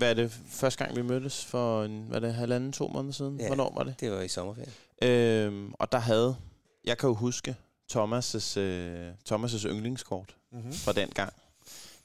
hvad 0.01 0.11
er 0.11 0.15
det 0.15 0.33
første 0.49 0.85
gang, 0.85 0.97
vi 0.97 1.03
mødtes 1.03 1.45
for 1.45 1.85
en, 1.85 2.05
hvad 2.09 2.17
er 2.17 2.21
det, 2.21 2.35
halvanden, 2.35 2.73
to 2.73 2.89
måneder 2.89 3.13
siden? 3.13 3.41
Ja. 3.41 3.47
Hvornår 3.47 3.73
var 3.77 3.83
det? 3.83 4.01
Det 4.01 4.11
var 4.13 4.21
i 4.21 4.29
sommerferien. 4.29 4.73
Øhm, 5.03 5.75
og 5.79 5.93
der 5.93 5.99
havde, 5.99 6.37
jeg 6.85 6.99
kan 6.99 7.09
jo 7.09 7.15
huske 7.15 7.57
Thomas' 7.93 8.59
øh, 8.59 9.13
Thomas' 9.31 9.67
yndlingskort 9.69 10.37
Mm-hmm. 10.53 10.73
fra 10.73 10.93
den 10.93 11.09
gang. 11.09 11.33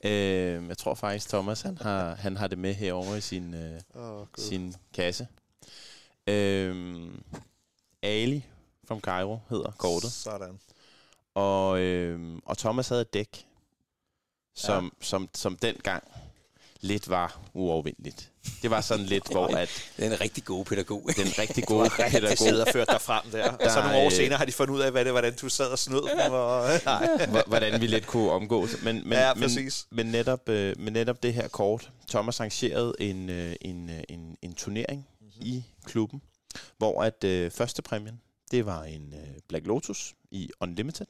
Øh, 0.03 0.67
jeg 0.67 0.77
tror 0.77 0.93
faktisk, 0.93 1.29
Thomas 1.29 1.61
han 1.61 1.77
har, 1.77 2.15
han 2.15 2.37
har 2.37 2.47
det 2.47 2.57
med 2.57 2.73
herovre 2.73 3.17
i 3.17 3.21
sin, 3.21 3.53
øh, 3.53 3.81
Oh, 3.95 4.27
sin 4.37 4.75
kasse. 4.93 5.27
Øh, 6.27 7.07
Ali 8.01 8.45
from 8.87 8.99
Cairo 8.99 9.39
hedder 9.49 9.71
kortet. 9.71 10.11
Sådan. 10.11 10.59
Og, 11.33 11.79
øh, 11.79 12.39
og 12.45 12.57
Thomas 12.57 12.89
havde 12.89 13.01
et 13.01 13.13
dæk, 13.13 13.45
som, 14.55 14.83
ja. 14.83 15.05
som, 15.05 15.29
som 15.33 15.57
dengang 15.57 16.03
lidt 16.85 17.09
var 17.09 17.39
uovervindeligt. 17.53 18.31
Det 18.61 18.69
var 18.71 18.81
sådan 18.81 19.05
lidt, 19.05 19.27
hvor 19.31 19.47
at 19.47 19.69
Det 19.97 20.05
er 20.05 20.11
en 20.11 20.21
rigtig 20.21 20.43
god 20.45 20.65
pædagog. 20.65 21.09
den 21.17 21.27
rigtig 21.39 21.63
gode 21.65 21.85
De 21.85 21.89
pædagog, 22.11 22.37
sidder 22.37 22.65
og 22.65 22.71
ført 22.73 22.87
dig 22.91 23.01
frem 23.01 23.23
der. 23.31 23.51
Og 23.51 23.71
så 23.71 23.79
Der 23.79 23.83
nogle 23.83 23.97
år 23.97 24.05
øh, 24.05 24.11
senere 24.11 24.37
har 24.37 24.45
de 24.45 24.51
fundet 24.51 24.73
ud 24.75 24.79
af, 24.79 24.91
hvad 24.91 25.05
det, 25.05 25.13
hvordan 25.13 25.35
du 25.41 25.49
sad 25.49 25.67
og 25.67 25.79
snød 25.79 26.01
dem. 26.09 26.31
Og, 26.33 26.69
nej. 26.85 27.25
hvor- 27.25 27.43
hvordan 27.47 27.81
vi 27.81 27.87
lidt 27.87 28.07
kunne 28.07 28.31
omgås. 28.31 28.75
Men, 28.83 28.95
men, 29.09 29.13
ja, 29.17 29.33
men, 29.33 29.43
præcis. 29.43 29.87
men, 29.91 30.05
netop, 30.05 30.49
øh, 30.49 30.79
men 30.79 30.93
netop 30.93 31.23
det 31.23 31.33
her 31.33 31.47
kort, 31.47 31.91
Thomas 32.09 32.39
arrangerede 32.39 32.93
en, 32.99 33.29
øh, 33.29 33.55
en, 33.61 33.89
øh, 33.89 34.03
en, 34.09 34.37
en 34.41 34.53
turnering 34.53 35.07
Mhm. 35.21 35.29
i 35.41 35.63
klubben, 35.85 36.21
hvor 36.77 37.03
at 37.03 37.23
øh, 37.23 37.51
første 37.51 37.81
præmien, 37.81 38.21
det 38.51 38.65
var 38.65 38.83
en 38.83 39.13
øh, 39.13 39.27
Black 39.49 39.67
Lotus 39.67 40.13
i 40.31 40.49
Unlimited, 40.59 41.05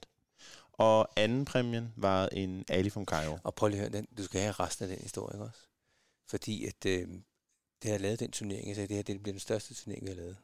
og 0.74 1.10
anden 1.18 1.46
præmien 1.46 1.94
var 1.98 2.28
en 2.32 2.66
Ali 2.70 2.90
from 2.90 3.06
Cairo. 3.06 3.38
Og 3.44 3.56
prøv 3.56 3.68
lige 3.70 3.82
at 3.82 3.90
høre, 3.92 4.02
den, 4.02 4.08
du 4.18 4.24
skal 4.24 4.42
have 4.42 4.52
resten 4.52 4.84
af 4.84 4.90
den 4.90 5.00
historie 5.04 5.36
ikke 5.36 5.44
også. 5.46 5.60
Fordi 6.28 6.66
at 6.66 6.86
øh, 6.86 7.08
det 7.84 7.92
har 7.92 7.98
lavet 7.98 8.20
den 8.20 8.32
turnering, 8.32 8.68
jeg 8.68 8.76
sagde, 8.76 8.88
det 8.88 8.96
her 8.96 9.04
det 9.04 9.24
bliver 9.24 9.34
den 9.34 9.40
største 9.40 9.74
turnering, 9.74 10.04
vi 10.04 10.10
har 10.10 10.16
lavet 10.16 10.38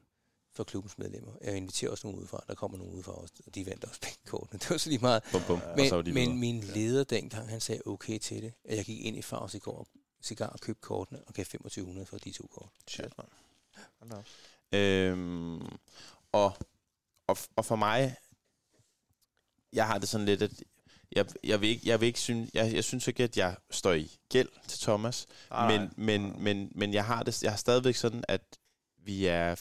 for 0.54 0.64
klubbens 0.64 0.98
medlemmer. 0.98 1.32
Jeg 1.42 1.58
inviterer 1.58 1.92
også 1.92 2.08
nogle 2.08 2.20
udefra, 2.20 2.44
der 2.48 2.56
kommer 2.56 2.78
nogle 2.78 2.94
udefra 2.94 3.14
også, 3.14 3.34
og 3.46 3.56
de 3.56 3.66
vandt 3.66 3.86
også 3.86 4.02
penge 4.02 4.18
kortene. 4.26 4.60
Det 4.62 4.70
var 4.70 4.78
så 4.78 4.90
lige 4.90 5.00
meget. 5.00 5.24
Bum, 5.32 5.42
bum. 5.48 5.62
og 5.62 5.88
så 5.90 5.96
Men, 5.96 6.06
videre. 6.06 6.28
men 6.28 6.40
min 6.40 6.60
leder 6.60 7.04
dengang, 7.04 7.50
han 7.50 7.62
sagde 7.62 7.82
okay 7.86 8.18
til 8.20 8.42
det, 8.44 8.54
at 8.64 8.78
jeg 8.78 8.86
gik 8.86 9.06
ind 9.06 9.18
i 9.18 9.22
Favs 9.22 9.54
i 9.54 9.60
går, 9.60 9.88
cigar 10.22 10.48
og 10.48 10.60
købte 10.60 10.82
kortene 10.82 11.24
og 11.28 11.34
gav 11.34 11.46
2500 11.46 12.06
for 12.06 12.18
de 12.18 12.32
to 12.32 12.48
kort. 12.48 12.70
Shit, 12.88 13.14
man. 13.18 13.28
Da. 14.12 14.24
Øhm, 14.78 15.62
og, 16.32 16.54
og, 17.28 17.38
og 17.56 17.66
for 17.66 17.76
mig, 17.76 18.16
jeg 19.74 19.88
har 19.88 19.98
det 19.98 20.10
sådan 20.10 20.26
lidt, 20.26 20.42
at 20.42 20.64
jeg, 21.16 21.26
jeg, 21.44 21.62
vil 21.62 21.70
ikke, 21.70 21.90
jeg, 21.90 22.00
vil 22.02 22.08
ikke 22.08 22.20
synes, 22.20 22.50
jeg, 22.54 22.74
jeg 22.74 22.84
synes 22.84 23.08
ikke, 23.08 23.24
at 23.24 23.38
jeg 23.38 23.56
står 23.72 23.94
i 23.94 24.12
gæld 24.30 24.50
til 24.68 24.80
Thomas, 24.80 25.28
Nej, 25.50 25.72
men, 25.78 25.82
nej. 25.82 25.90
men, 25.98 26.44
men, 26.44 26.72
men 26.76 26.94
jeg 26.94 27.06
har 27.06 27.24
det 27.24 27.44
jeg 27.44 27.52
har 27.52 27.58
stadigvæk 27.58 27.96
sådan, 27.96 28.24
at 28.28 28.42
vi 29.04 29.26
er, 29.26 29.56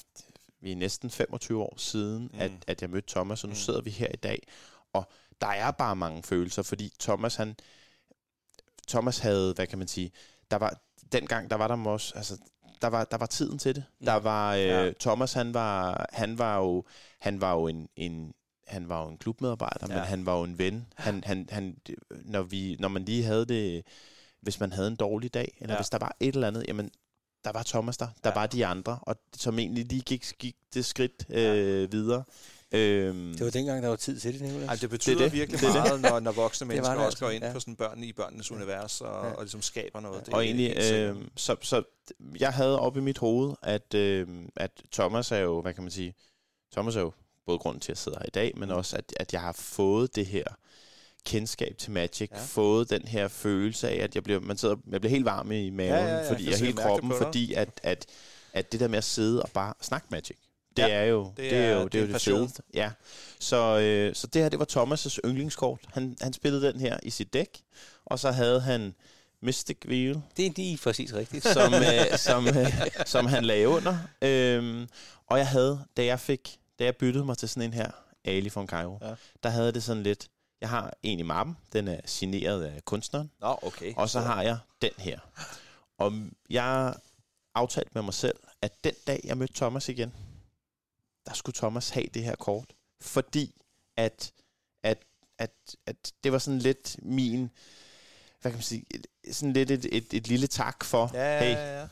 vi 0.61 0.73
er 0.73 0.77
næsten 0.77 1.11
25 1.11 1.63
år 1.63 1.75
siden, 1.77 2.31
mm. 2.33 2.41
at, 2.41 2.51
Mm. 2.51 2.57
at 2.67 2.83
jeg 2.83 2.91
mødte 2.91 3.09
Thomas, 3.13 3.45
og 3.45 3.49
nu 3.49 3.53
Mm. 3.53 3.57
mm. 3.57 3.61
sidder 3.65 3.81
vi 3.81 3.91
her 3.91 4.09
i 4.15 4.17
dag, 4.17 4.47
og 4.93 5.11
der 5.41 5.47
er 5.47 5.71
bare 5.71 5.97
mange 5.97 6.23
følelser, 6.23 6.63
fordi 6.63 6.93
Thomas, 7.01 7.35
han, 7.37 7.57
Thomas 8.89 9.19
havde, 9.19 9.53
hvad 9.55 9.67
kan 9.67 9.79
man 9.79 9.89
sige, 9.89 10.13
der 10.51 10.57
var, 10.57 10.81
dengang, 11.13 11.51
der 11.51 11.57
var 11.57 11.69
der 11.69 11.87
også, 11.91 12.13
altså, 12.17 12.39
der 12.83 12.89
var, 12.89 13.05
der 13.05 13.17
var 13.17 13.27
tiden 13.27 13.59
til 13.59 13.75
det. 13.75 13.85
Mm. 14.01 14.07
Der 14.07 14.13
var, 14.15 14.55
øh, 14.55 14.61
ja. 14.63 14.93
Thomas, 15.01 15.33
han 15.33 15.55
var, 15.55 16.07
han 16.13 16.39
var 16.39 16.57
jo, 16.59 16.85
han 17.21 17.41
var 17.41 17.53
jo 17.55 17.67
en, 17.67 17.89
en 17.97 18.35
han 18.71 18.89
var 18.89 19.03
jo 19.03 19.09
en 19.09 19.19
klubmedarbejder, 19.19 19.87
ja. 19.89 19.95
Ja. 19.95 19.99
men 20.01 20.09
han 20.09 20.27
var 20.27 20.37
jo 20.39 20.43
en 20.45 20.59
ven. 20.59 20.87
Han, 20.97 21.23
han, 21.27 21.49
han, 21.53 21.77
når, 22.25 22.43
vi, 22.43 22.77
når 22.79 22.89
man 22.89 23.05
lige 23.05 23.23
havde 23.25 23.47
det, 23.47 23.83
hvis 24.43 24.61
man 24.61 24.73
havde 24.73 24.89
en 24.89 24.97
dårlig 24.97 25.35
dag, 25.35 25.57
eller 25.61 25.73
Ja. 25.73 25.75
ja. 25.75 25.81
hvis 25.81 25.89
der 25.89 25.99
var 25.99 26.17
et 26.21 26.35
eller 26.35 26.47
andet, 26.49 26.65
jamen, 26.69 26.91
der 27.45 27.53
var 27.53 27.63
Thomas 27.63 27.97
der, 27.97 28.09
der 28.25 28.31
Ja. 28.31 28.35
var 28.41 28.47
de 28.47 28.67
andre, 28.67 28.99
og 29.03 29.17
som 29.37 29.59
egentlig 29.59 29.85
lige 29.85 30.01
gik, 30.03 30.27
gik 30.39 30.57
det 30.75 30.85
skridt 30.85 31.27
øh, 31.31 31.93
videre. 31.93 32.25
Øhm, 32.73 33.33
Det 33.35 33.45
var 33.45 33.51
dengang, 33.51 33.83
der 33.83 33.89
var 33.89 33.97
tid 33.97 34.21
til 34.21 34.33
det, 34.35 34.43
Nicolas. 34.43 34.69
Ej, 34.69 34.75
det 34.81 34.91
betyder 34.91 35.17
det, 35.17 35.25
det. 35.25 35.33
virkelig 35.33 35.61
Det 35.61 35.69
det. 35.69 35.75
meget, 35.77 36.01
når, 36.01 36.21
når 36.21 36.33
voksne 36.33 36.65
Det 36.69 36.75
mennesker 36.75 36.95
det 36.97 37.07
også 37.07 37.19
går 37.19 37.27
altså, 37.27 37.37
ind 37.37 37.45
ja. 37.45 37.53
på 37.53 37.61
sådan 37.61 37.77
børn 37.77 38.05
i 38.05 38.13
børnenes 38.13 38.51
univers 38.51 39.01
og, 39.01 39.27
Ja. 39.27 39.33
og 39.33 39.43
ligesom 39.43 39.63
skaber 39.63 40.01
noget. 40.01 40.19
Ja. 40.19 40.25
Det 40.25 40.35
og 40.35 40.45
egentlig, 40.45 40.77
øh, 40.93 41.17
så, 41.37 41.57
så 41.63 41.83
jeg 42.41 42.53
havde 42.53 42.81
op 42.81 42.97
i 42.97 43.01
mit 43.01 43.19
hoved, 43.19 43.55
at, 43.63 43.95
øh, 43.95 44.29
at 44.57 44.71
Thomas 44.93 45.33
er 45.33 45.39
jo, 45.39 45.61
hvad 45.63 45.75
kan 45.75 45.83
man 45.83 45.91
sige, 45.91 46.15
Thomas 46.73 46.97
er 46.97 47.01
jo 47.01 47.13
både 47.51 47.59
grunden 47.59 47.81
til, 47.81 47.87
at 47.93 47.97
jeg 47.97 47.99
sidder 47.99 48.19
her 48.19 48.27
i 48.27 48.31
dag, 48.31 48.53
men 48.57 48.69
Mm. 48.69 48.75
også, 48.75 48.97
at, 48.97 49.05
at 49.17 49.33
jeg 49.33 49.41
har 49.41 49.53
fået 49.53 50.17
det 50.17 50.27
her 50.27 50.45
kendskab 51.25 51.75
til 51.79 51.91
Magic, 51.91 52.31
Ja. 52.33 52.39
fået 52.45 52.91
den 52.91 53.03
her 53.09 53.29
følelse 53.29 53.89
af, 53.91 54.05
at 54.05 54.15
jeg 54.15 54.25
bliver, 54.25 54.41
man 54.41 54.57
sidder, 54.57 54.77
jeg 54.91 55.01
bliver 55.01 55.11
helt 55.11 55.25
varm 55.25 55.53
i 55.53 55.71
maven, 55.71 55.93
Ja, 55.95 56.05
ja, 56.07 56.17
ja, 56.17 56.31
fordi 56.31 56.47
jeg 56.49 56.55
se 56.59 56.65
hele 56.65 56.77
kroppen, 56.77 57.13
fordi 57.23 57.53
at, 57.55 57.69
at, 57.83 58.07
at 58.53 58.73
det 58.73 58.81
der 58.81 58.89
med 58.89 58.99
at 58.99 59.05
sidde 59.05 59.43
og 59.43 59.51
bare 59.55 59.75
snakke 59.81 60.07
Magic, 60.11 60.37
det 60.77 60.83
Ja, 60.83 60.89
er 60.89 61.05
jo 61.05 61.33
det, 61.37 61.55
er, 61.55 61.73
jo, 61.73 61.89
det, 61.89 61.95
er 62.01 62.07
jo 62.07 62.13
det 62.13 62.23
fedeste. 62.23 62.63
Ja. 62.75 62.91
Så, 63.39 63.79
øh, 63.79 64.15
så 64.15 64.27
det 64.27 64.43
her, 64.43 64.49
det 64.49 64.59
var 64.59 64.67
Thomas' 64.77 65.19
yndlingskort. 65.25 65.79
Han, 65.93 66.17
han 66.21 66.33
spillede 66.33 66.73
den 66.73 66.81
her 66.81 66.99
i 67.03 67.11
sit 67.11 67.33
dæk, 67.33 67.61
og 68.07 68.19
så 68.19 68.31
havde 68.31 68.61
han 68.61 68.95
Mystic 69.43 69.77
Wheel, 69.89 70.21
Det 70.37 70.47
er 70.47 70.51
lige 70.57 70.79
præcis 70.79 71.15
rigtigt. 71.15 71.45
som, 71.47 71.75
øh, 71.75 72.19
som, 72.29 72.49
øh, 72.49 72.67
som 73.07 73.27
han 73.27 73.45
lagde 73.45 73.69
under. 73.69 73.99
Øhm, 74.23 74.89
og 75.27 75.39
jeg 75.39 75.47
havde, 75.49 75.81
da 75.97 76.05
jeg 76.05 76.21
fik, 76.21 76.60
da 76.81 76.85
jeg 76.85 76.97
byttede 76.97 77.25
mig 77.25 77.39
til 77.39 77.49
sådan 77.49 77.63
en 77.63 77.73
her, 77.75 77.91
Ali 78.25 78.51
von 78.55 78.67
Cairo, 78.69 78.99
Ja. 79.03 79.15
der 79.43 79.49
havde 79.49 79.73
det 79.73 79.83
sådan 79.83 80.03
lidt, 80.03 80.29
jeg 80.61 80.69
har 80.69 80.95
en 81.03 81.19
i 81.19 81.23
mappen, 81.23 81.57
den 81.73 81.89
er 81.89 82.01
signeret 82.05 82.65
af 82.65 82.85
kunstneren, 82.85 83.31
Nå, 83.41 83.59
okay. 83.63 83.95
og 83.97 84.09
så 84.09 84.21
har 84.21 84.43
jeg 84.43 84.59
den 84.83 84.91
her. 84.99 85.19
Og 85.99 86.13
jeg 86.51 86.95
aftalte 87.55 87.91
med 87.95 88.03
mig 88.03 88.15
selv, 88.15 88.39
at 88.63 88.85
den 88.85 88.95
dag, 89.07 89.21
jeg 89.25 89.39
mødte 89.39 89.55
Thomas 89.55 89.89
igen, 89.89 90.13
der 91.27 91.33
skulle 91.33 91.55
Thomas 91.57 91.91
have 91.91 92.07
det 92.15 92.25
her 92.25 92.37
kort. 92.37 92.73
Fordi 93.01 93.55
at, 93.97 94.33
at, 94.83 94.99
at, 95.39 95.51
at 95.87 96.13
det 96.25 96.33
var 96.33 96.39
sådan 96.39 96.59
lidt 96.59 96.97
min, 97.03 97.51
hvad 98.41 98.53
kan 98.53 98.57
man 98.57 98.63
sige, 98.63 98.85
sådan 99.33 99.53
lidt 99.53 99.71
et, 99.71 99.97
et, 99.97 100.15
et 100.15 100.29
lille 100.29 100.47
tak 100.47 100.85
for, 100.85 101.11
Ja, 101.15 101.33
ja, 101.33 101.45
hey, 101.45 101.55
ja, 101.55 101.81
ja. 101.81 101.89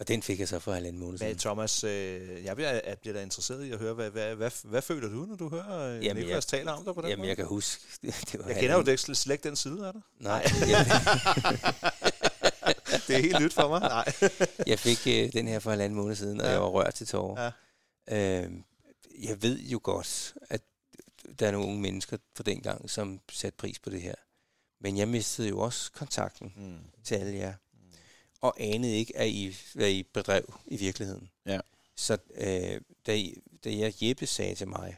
Og 0.00 0.08
den 0.08 0.22
fik 0.22 0.40
jeg 0.40 0.48
så 0.48 0.58
for 0.58 0.72
halvanden 0.72 1.02
måned 1.02 1.18
siden. 1.18 1.38
Thomas, 1.38 1.84
øh, 1.84 2.44
jeg 2.44 2.56
bliver, 2.56 2.80
jeg 2.86 2.98
bliver 2.98 3.14
da 3.14 3.22
interesseret 3.22 3.64
i 3.64 3.72
at 3.72 3.78
høre, 3.78 3.94
hvad, 3.94 4.10
hvad, 4.10 4.34
hvad, 4.34 4.50
hvad 4.64 4.82
føler 4.82 5.08
du, 5.08 5.26
når 5.26 5.36
du 5.36 5.48
hører 5.48 5.96
øh, 5.96 6.04
Jamen, 6.04 6.16
Niklas 6.22 6.34
jeg- 6.34 6.42
tale 6.58 6.72
om 6.72 6.84
dig 6.84 6.94
på 6.94 7.00
den 7.00 7.10
Jamen, 7.10 7.20
måde? 7.20 7.28
jeg 7.28 7.36
kan 7.36 7.46
huske. 7.46 7.82
Det, 8.02 8.14
det 8.32 8.40
var 8.40 8.46
jeg 8.48 8.56
kender 8.60 8.76
jo 8.76 8.82
det, 8.82 9.00
slet 9.00 9.32
ikke 9.34 9.48
den 9.48 9.56
side 9.56 9.86
af 9.86 9.92
dig. 9.92 10.02
Nej, 10.20 10.42
det 13.06 13.16
er 13.16 13.20
helt 13.20 13.40
nyt 13.42 13.52
for 13.52 13.68
mig. 13.68 13.80
Nej. 13.80 14.12
jeg 14.66 14.78
fik 14.78 14.98
øh, 15.06 15.32
den 15.32 15.48
her 15.48 15.58
for 15.58 15.70
halvanden 15.70 15.96
måned 15.96 16.14
siden, 16.16 16.40
og 16.40 16.46
Ja. 16.46 16.52
jeg 16.52 16.60
var 16.60 16.68
rørt 16.68 16.94
til 16.94 17.06
tårer. 17.06 17.50
Ja. 18.10 18.42
Øh, 18.44 18.50
jeg 19.22 19.42
ved 19.42 19.58
jo 19.60 19.80
godt, 19.82 20.34
at 20.50 20.60
der 21.38 21.46
er 21.46 21.50
nogle 21.50 21.66
unge 21.66 21.80
mennesker 21.80 22.16
fra 22.36 22.42
dengang, 22.42 22.90
som 22.90 23.20
satte 23.32 23.56
pris 23.56 23.78
på 23.78 23.90
det 23.90 24.02
her. 24.02 24.14
Men 24.80 24.98
jeg 24.98 25.08
mistede 25.08 25.48
jo 25.48 25.58
også 25.58 25.92
kontakten 25.92 26.52
Mm. 26.56 26.78
til 27.04 27.14
alle 27.14 27.34
jer. 27.38 27.54
Og 28.44 28.54
anede 28.58 28.96
ikke, 28.96 29.16
at 29.16 29.28
I, 29.28 29.56
hvad 29.74 29.90
I 29.90 30.02
bedrev 30.02 30.54
i 30.66 30.76
virkeligheden. 30.76 31.30
Ja. 31.46 31.60
Så 31.96 32.18
øh, 32.34 32.80
da, 33.06 33.14
I, 33.14 33.42
da 33.64 33.76
jeg 33.76 33.94
Jeppe 34.02 34.26
sagde 34.26 34.54
til 34.54 34.68
mig, 34.68 34.96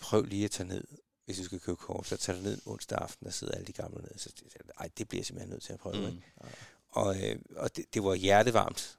prøv 0.00 0.22
lige 0.22 0.44
at 0.44 0.50
tage 0.50 0.68
ned, 0.68 0.84
hvis 1.24 1.38
du 1.38 1.44
skal 1.44 1.60
købe 1.60 1.76
kort, 1.76 2.06
så 2.06 2.16
tag 2.16 2.42
ned 2.42 2.60
onsdag 2.66 2.98
aften, 2.98 3.26
og 3.26 3.32
sidder 3.32 3.54
alle 3.54 3.66
de 3.66 3.72
gamle 3.72 4.02
nede. 4.02 4.18
Så 4.18 4.32
ej, 4.78 4.88
det 4.98 5.08
bliver 5.08 5.20
jeg 5.20 5.26
simpelthen 5.26 5.50
nødt 5.50 5.62
til 5.62 5.72
at 5.72 5.78
prøve. 5.78 5.96
Mm. 5.96 6.06
Ikke? 6.06 6.22
Og, 6.88 7.22
øh, 7.22 7.38
og 7.56 7.76
det, 7.76 7.94
det 7.94 8.04
var 8.04 8.14
hjertevarmt 8.14 8.98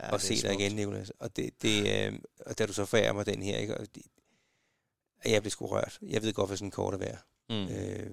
Ja, 0.00 0.14
at 0.14 0.20
se 0.20 0.42
dig 0.42 0.54
igen, 0.54 0.76
Nicolas. 0.76 1.10
Og, 1.10 1.36
det, 1.36 1.62
det, 1.62 2.06
øh, 2.06 2.18
og 2.46 2.58
da 2.58 2.66
du 2.66 2.72
så 2.72 2.84
forærer 2.84 3.12
mig 3.12 3.26
den 3.26 3.42
her, 3.42 3.58
ikke? 3.58 3.78
Og 3.78 3.94
det, 3.94 4.02
jeg 5.24 5.42
blev 5.42 5.50
sgu 5.50 5.66
rørt. 5.66 5.98
Jeg 6.02 6.22
ved 6.22 6.32
godt, 6.32 6.48
hvad 6.48 6.56
sådan 6.56 6.66
en 6.66 6.70
kort 6.70 6.94
er 6.94 6.98
værd. 6.98 7.26
Mm. 7.50 7.68
Øh, 7.68 8.10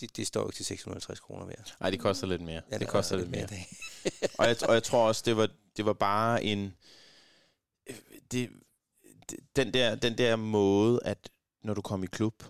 det, 0.00 0.16
det 0.16 0.26
står 0.26 0.46
ikke 0.46 0.56
til 0.56 0.64
650 0.64 1.20
kroner 1.20 1.46
værd. 1.46 1.76
Ej, 1.80 1.90
det 1.90 2.00
koster 2.00 2.26
lidt 2.26 2.42
mere. 2.42 2.62
Ja, 2.70 2.78
det 2.78 2.88
koster 2.88 3.16
lidt 3.16 3.30
mere. 3.30 3.46
dag. 3.46 3.66
og, 4.38 4.46
jeg, 4.46 4.56
og 4.68 4.74
jeg 4.74 4.82
tror 4.82 5.08
også, 5.08 5.22
det 5.26 5.36
var, 5.36 5.48
det 5.76 5.84
var 5.84 5.92
bare 5.92 6.44
en... 6.44 6.74
Det, 8.32 8.50
det, 9.30 9.38
den, 9.56 9.74
der, 9.74 9.94
den 9.94 10.18
der 10.18 10.36
måde, 10.36 11.00
at 11.04 11.30
når 11.62 11.74
du 11.74 11.82
kom 11.82 12.04
i 12.04 12.06
klub, 12.06 12.44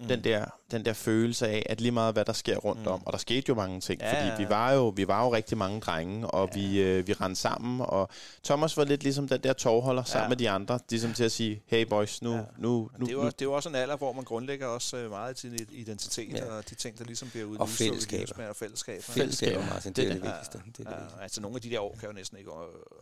Mm. 0.00 0.08
Den, 0.08 0.24
der, 0.24 0.44
den 0.70 0.84
der 0.84 0.92
følelse 0.92 1.48
af, 1.48 1.66
at 1.70 1.80
lige 1.80 1.92
meget 1.92 2.14
hvad 2.14 2.24
der 2.24 2.32
sker 2.32 2.56
rundt 2.56 2.80
mm. 2.82 2.86
om, 2.88 3.06
og 3.06 3.12
der 3.12 3.18
skete 3.18 3.44
jo 3.48 3.54
mange 3.54 3.80
ting, 3.80 4.00
Ja, 4.00 4.12
fordi 4.14 4.28
ja, 4.28 4.36
vi 4.36 4.48
var 4.48 4.72
jo 4.72 4.88
vi 4.88 5.08
var 5.08 5.24
jo 5.24 5.32
rigtig 5.34 5.58
mange 5.58 5.80
drenge, 5.80 6.26
og 6.30 6.48
ja. 6.54 6.60
vi, 6.60 6.80
øh, 6.82 7.06
vi 7.06 7.12
rendte 7.12 7.40
sammen, 7.40 7.80
og 7.80 8.08
Thomas 8.44 8.76
var 8.76 8.84
lidt 8.84 9.02
ligesom 9.02 9.28
den 9.28 9.40
der 9.42 9.52
tovholder 9.52 10.02
sammen 10.02 10.24
Ja. 10.24 10.28
med 10.28 10.36
de 10.36 10.50
andre, 10.50 10.78
ligesom 10.90 11.12
til 11.12 11.24
at 11.24 11.32
sige, 11.32 11.62
hey 11.66 11.86
boys, 11.86 12.22
nu, 12.22 12.32
Ja. 12.32 12.40
nu, 12.58 12.90
nu, 12.98 13.06
det, 13.06 13.08
er 13.08 13.12
jo, 13.12 13.18
nu 13.22 13.26
det 13.26 13.40
er 13.40 13.44
jo 13.44 13.52
også 13.52 13.68
en 13.68 13.74
alder, 13.74 13.96
hvor 13.96 14.12
man 14.12 14.24
grundlægger 14.24 14.66
også 14.66 14.96
øh, 14.96 15.10
meget 15.10 15.38
sin 15.38 15.58
identitet, 15.70 16.32
Ja. 16.36 16.44
og 16.44 16.70
de 16.70 16.74
ting, 16.74 16.98
der 16.98 17.04
ligesom 17.04 17.28
bliver 17.30 17.46
ud 17.46 17.56
Og 17.56 17.68
fællesskaber. 17.68 18.48
Og 18.48 18.56
fællesskaber. 18.56 19.02
Fællesskaber, 19.02 19.66
Martin, 19.70 19.92
det 19.92 20.04
er 20.04 20.08
det 20.12 20.22
det- 20.22 20.30
vigtigste. 20.30 20.58
Det 20.78 20.86
er 20.86 20.90
det 20.90 20.96
Ja, 21.16 21.22
altså 21.22 21.40
nogle 21.40 21.54
af 21.56 21.60
de 21.62 21.70
der 21.70 21.80
år 21.80 21.96
kan 22.00 22.08
jo 22.08 22.14
næsten 22.14 22.38
ikke 22.38 22.50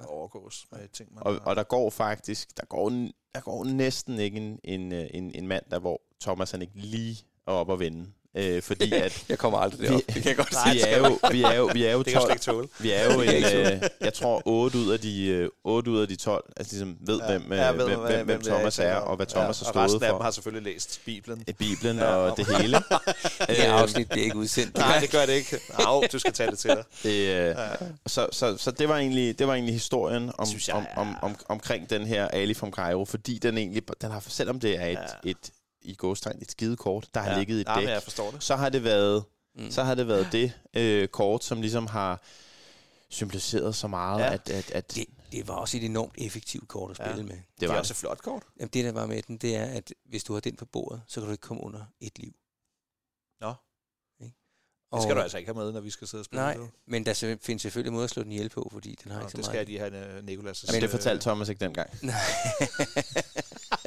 overgås 0.08 0.66
med 0.72 0.88
ting, 0.92 1.14
man 1.14 1.22
og, 1.26 1.32
har. 1.32 1.40
og 1.40 1.56
der 1.56 1.62
går 1.62 1.90
faktisk, 1.90 2.56
der 2.56 2.66
går, 2.66 2.88
der 3.34 3.40
går 3.40 3.64
næsten 3.64 4.18
ikke 4.20 4.36
en, 4.36 4.58
en, 4.64 4.92
øh, 4.92 5.06
en, 5.14 5.32
en 5.34 5.46
mand, 5.48 5.64
der 5.70 5.78
hvor 5.78 6.00
Thomas 6.22 6.50
han 6.50 6.62
ikke 6.62 6.72
lige 6.76 7.18
er 7.46 7.52
op 7.52 7.72
at 7.72 7.80
vinde. 7.80 8.06
Øh, 8.38 8.62
fordi 8.62 8.92
at 9.04 9.24
Jeg 9.28 9.38
kommer 9.38 9.58
aldrig 9.58 9.88
derop. 9.88 10.00
Det 10.14 10.22
kan 10.22 10.36
godt 10.36 10.52
Nej, 10.52 10.72
vi 10.74 10.80
er 10.80 10.98
jo, 10.98 11.18
vi 11.30 11.42
er 11.42 11.52
jo, 11.54 11.70
vi 11.72 11.84
er 11.84 11.92
jo 11.92 11.98
det 12.02 12.12
kan 12.12 12.14
jeg 12.14 12.20
12, 12.22 12.26
slet 12.28 12.34
ikke 12.34 12.44
tåle. 12.44 12.68
Vi 12.78 12.90
er 12.90 13.14
jo 13.14 13.20
en, 13.66 13.72
øh, 13.74 13.82
jeg 14.00 14.14
tror 14.14 14.42
8 14.44 14.78
ud 14.78 14.90
af 14.92 15.00
de 15.00 15.26
øh, 15.26 15.48
8 15.64 15.90
ud 15.90 16.00
af 16.00 16.08
de 16.08 16.16
12, 16.16 16.44
altså 16.56 16.72
ligesom 16.72 16.96
ved, 17.00 17.20
Ja, 17.20 17.38
hvem, 17.38 17.52
øh, 17.52 17.58
ja, 17.58 17.70
ved, 17.70 17.86
hvem, 17.86 17.98
hvem, 18.00 18.26
hvem 18.26 18.40
Thomas 18.42 18.78
er, 18.78 18.94
og 18.94 19.16
hvad 19.16 19.26
Thomas 19.26 19.62
ja, 19.62 19.66
har 19.74 19.82
Og 19.82 19.90
stået 19.90 20.02
for. 20.10 20.22
har 20.22 20.30
selvfølgelig 20.30 20.72
læst 20.74 21.00
Bibelen. 21.04 21.44
i 21.48 21.52
Bibelen 21.52 21.96
Ja. 21.96 22.04
og 22.14 22.36
det 22.36 22.56
hele. 22.58 22.78
Det 23.48 23.54
afsnit 23.58 24.08
bliver 24.08 24.24
ikke 24.24 24.36
udsendt. 24.36 24.76
Nej, 24.76 24.98
det 25.00 25.10
gør 25.10 25.26
det 25.26 25.32
ikke. 25.32 25.58
Au, 25.74 26.02
du 26.12 26.18
skal 26.18 26.32
tage 26.32 26.50
det 26.50 26.58
til 26.58 26.70
dig. 26.70 26.84
Det, 27.02 27.10
øh, 27.10 27.26
Ja. 27.46 27.54
så, 28.06 28.26
så, 28.32 28.56
så 28.56 28.70
det 28.70 28.88
var 28.88 28.96
egentlig 28.96 29.38
det 29.38 29.46
var 29.46 29.54
egentlig 29.54 29.74
historien 29.74 30.30
om, 30.38 30.46
jeg 30.68 30.74
om, 30.74 30.86
om, 30.96 31.16
om, 31.22 31.36
omkring 31.48 31.90
den 31.90 32.06
her 32.06 32.28
Ali 32.28 32.54
from 32.54 32.72
Cairo, 32.72 33.04
fordi 33.04 33.38
den 33.38 33.58
egentlig, 33.58 33.82
den 34.00 34.10
har, 34.10 34.24
selvom 34.28 34.60
det 34.60 34.80
er 34.82 34.86
et, 34.86 34.98
Ja. 35.24 35.30
et 35.30 35.36
i 35.86 35.94
gåstegn, 35.94 36.38
et 36.42 36.50
skide 36.50 36.76
kort, 36.76 37.08
der 37.14 37.20
har 37.20 37.30
Ja. 37.30 37.38
ligget 37.38 37.56
i 37.58 37.60
et 37.60 37.66
dæk, 37.76 37.88
jeg 37.88 38.02
forstår 38.02 38.30
det. 38.30 38.42
så 38.42 38.56
har 38.56 38.68
det 38.68 38.84
været 38.84 39.24
Mm. 39.58 39.70
så 39.70 39.82
har 39.82 39.94
det 39.94 40.08
været 40.08 40.28
det 40.32 40.52
øh, 40.74 41.08
kort, 41.08 41.44
som 41.44 41.60
ligesom 41.60 41.86
har 41.86 42.22
symboliseret 43.10 43.74
så 43.74 43.88
meget, 43.88 44.20
Ja. 44.20 44.26
ja. 44.26 44.32
at, 44.32 44.50
at, 44.50 44.70
at 44.70 44.94
Det, 44.94 45.06
det 45.32 45.48
var 45.48 45.54
også 45.54 45.76
et 45.76 45.84
enormt 45.84 46.14
effektivt 46.18 46.68
kort 46.68 46.90
at 46.90 46.98
Ja. 46.98 47.08
spille 47.12 47.26
med. 47.26 47.36
det 47.36 47.44
Det 47.60 47.68
var 47.68 47.74
er 47.74 47.78
også 47.78 47.92
et 47.92 47.96
flot 47.96 48.22
kort. 48.22 48.42
Jamen, 48.60 48.70
det, 48.72 48.84
der 48.84 48.92
var 48.92 49.06
med 49.06 49.22
den, 49.22 49.36
det 49.36 49.56
er, 49.56 49.64
at 49.64 49.92
hvis 50.10 50.24
du 50.24 50.32
har 50.32 50.40
den 50.40 50.56
på 50.56 50.64
bordet, 50.64 51.02
så 51.08 51.20
kan 51.20 51.26
du 51.26 51.32
ikke 51.32 51.42
komme 51.42 51.62
under 51.62 51.84
et 52.00 52.18
liv. 52.18 52.32
Nå. 53.40 53.54
Ikke? 54.24 54.34
Det 54.94 55.02
skal 55.02 55.16
du 55.16 55.20
altså 55.20 55.38
ikke 55.38 55.48
have 55.52 55.64
med, 55.64 55.72
når 55.72 55.80
vi 55.80 55.90
skal 55.90 56.08
sidde 56.08 56.20
og 56.20 56.24
spille. 56.24 56.42
Nej, 56.42 56.54
det. 56.54 56.70
men 56.86 57.06
der 57.06 57.36
findes 57.42 57.62
selvfølgelig 57.62 57.92
måder 57.92 58.04
at 58.04 58.10
slå 58.10 58.22
den 58.22 58.32
ihjel 58.32 58.48
på, 58.48 58.68
fordi 58.72 58.94
den 59.04 59.12
har 59.12 59.18
Nå, 59.18 59.24
ikke 59.24 59.30
så 59.32 59.36
det 59.36 59.44
skal 59.44 59.54
meget. 59.54 59.80
jeg 59.80 59.90
lige 59.90 59.98
have 60.00 60.18
uh, 60.18 60.48
Nikolas' 60.50 60.72
Men 60.72 60.82
det 60.82 60.90
fortalte 60.90 61.22
Thomas 61.22 61.48
ikke 61.48 61.60
dengang. 61.64 61.90
Nej. 62.02 62.14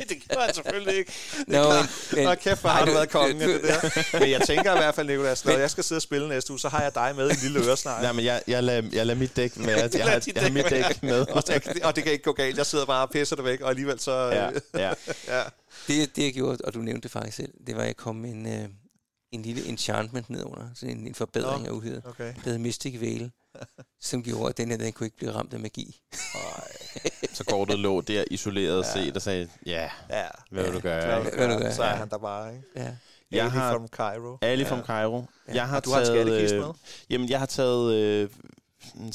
Det 0.20 0.28
gjorde 0.28 0.46
han 0.46 0.54
selvfølgelig 0.54 0.98
ikke. 0.98 1.14
Nå, 1.48 1.64
men, 1.64 1.86
men, 2.14 2.24
Nå, 2.24 2.36
kæft, 2.36 2.62
hvor 2.62 2.70
har 2.70 2.86
du 2.86 2.92
været 2.92 3.10
kongen 3.10 3.42
af 3.42 3.48
det 3.48 3.62
der. 3.64 3.80
Men 4.20 4.30
jeg 4.30 4.42
tænker 4.42 4.76
i 4.76 4.78
hvert 4.78 4.96
fald, 4.96 5.08
Nikolas, 5.08 5.46
når 5.46 5.58
jeg 5.58 5.70
skal 5.70 5.84
sidde 5.84 6.00
og 6.00 6.02
spille 6.02 6.30
næste 6.30 6.52
uge, 6.52 6.60
så 6.60 6.70
har 6.70 6.82
jeg 6.82 6.96
dig 6.96 7.14
med 7.16 7.30
i 7.30 7.32
en 7.32 7.38
lille 7.42 7.68
øresnegl. 7.68 8.02
Nej, 8.04 8.12
men 8.12 8.26
jeg, 8.26 8.42
jeg, 8.48 8.64
lader, 8.64 8.90
jeg 8.92 9.06
lader 9.06 9.20
mit 9.20 9.36
dæk 9.36 9.58
med. 9.58 9.66
Jeg, 9.80 9.96
jeg, 9.96 10.06
har, 10.06 10.24
jeg 10.36 10.44
har 10.44 10.50
mit 10.50 10.70
dæk 10.70 11.04
med. 11.04 11.26
og, 11.30 11.48
det, 11.48 11.84
og 11.84 11.96
det 11.96 12.04
kan 12.04 12.14
ikke 12.14 12.24
gå 12.24 12.34
galt. 12.34 12.58
Jeg 12.58 12.66
sidder 12.66 12.86
bare 12.86 13.04
og 13.04 13.10
pisser 13.10 13.36
det 13.36 13.46
væk, 13.46 13.62
og 13.62 13.70
alligevel 13.70 14.00
så... 14.00 14.12
Ja, 14.12 14.50
ja. 14.82 14.94
ja. 15.28 15.44
det, 15.88 16.16
det 16.16 16.24
jeg 16.24 16.34
gjorde, 16.34 16.58
og 16.64 16.74
du 16.74 16.80
nævnte 16.80 17.02
det 17.02 17.12
faktisk 17.12 17.38
selv, 17.38 17.54
det 17.68 17.76
var, 17.76 17.82
at 17.82 17.88
jeg 17.88 17.96
kom 17.96 18.26
en, 18.26 18.48
øh, 18.48 18.70
en 19.32 19.42
lille 19.42 19.66
enchantment 19.66 20.30
nedunder, 20.30 20.70
sådan 20.76 20.98
en, 20.98 21.08
en 21.08 21.16
forbedring 21.16 21.64
Nå. 21.64 21.70
af 21.70 21.72
uhyret. 21.72 22.02
Okay. 22.06 22.34
Der 22.44 22.50
hed 22.50 22.58
Mystic 22.58 23.02
Veil, 23.02 23.32
som 24.02 24.24
gjorde, 24.24 24.50
at 24.50 24.58
den 24.58 24.70
her, 24.72 24.78
den 24.78 24.94
kunne 24.94 25.08
ikke 25.08 25.18
blive 25.18 25.32
ramt 25.32 25.54
af 25.54 25.60
magi. 25.60 26.02
Så 27.34 27.44
kortet 27.44 27.80
lå 27.80 28.02
der 28.02 28.24
isoleret 28.32 28.86
Ja. 28.96 29.04
set 29.04 29.16
og 29.16 29.22
sagde, 29.22 29.50
ja, 29.66 29.90
Ja. 30.10 30.26
hvad 30.52 30.64
vil 30.64 30.74
du 30.74 30.80
gøre? 30.80 31.22
Hvad 31.22 31.32
vil 31.48 31.56
du 31.56 31.60
gøre? 31.62 31.74
Så 31.74 31.84
er 31.84 31.96
han 31.96 32.10
der 32.10 32.18
bare, 32.18 32.54
ikke? 32.56 32.68
Ja. 32.76 32.82
Jeg 33.32 33.42
Ali 33.46 33.50
har- 33.50 33.72
from 33.72 33.88
Cairo. 33.88 34.38
Ali 34.42 34.64
Ja. 34.64 34.70
from 34.70 34.86
Cairo. 34.86 35.24
Ja. 35.48 35.54
Jeg 35.54 35.68
har 35.68 35.76
Og 35.78 35.86
du 35.86 35.90
har 35.90 36.04
taget, 36.04 36.08
skattekiste 36.08 36.56
øh, 36.56 36.62
med? 36.66 36.74
Jamen, 37.10 37.30
jeg 37.30 37.40
har 37.40 37.46
taget 37.46 37.94
øh, 37.94 38.30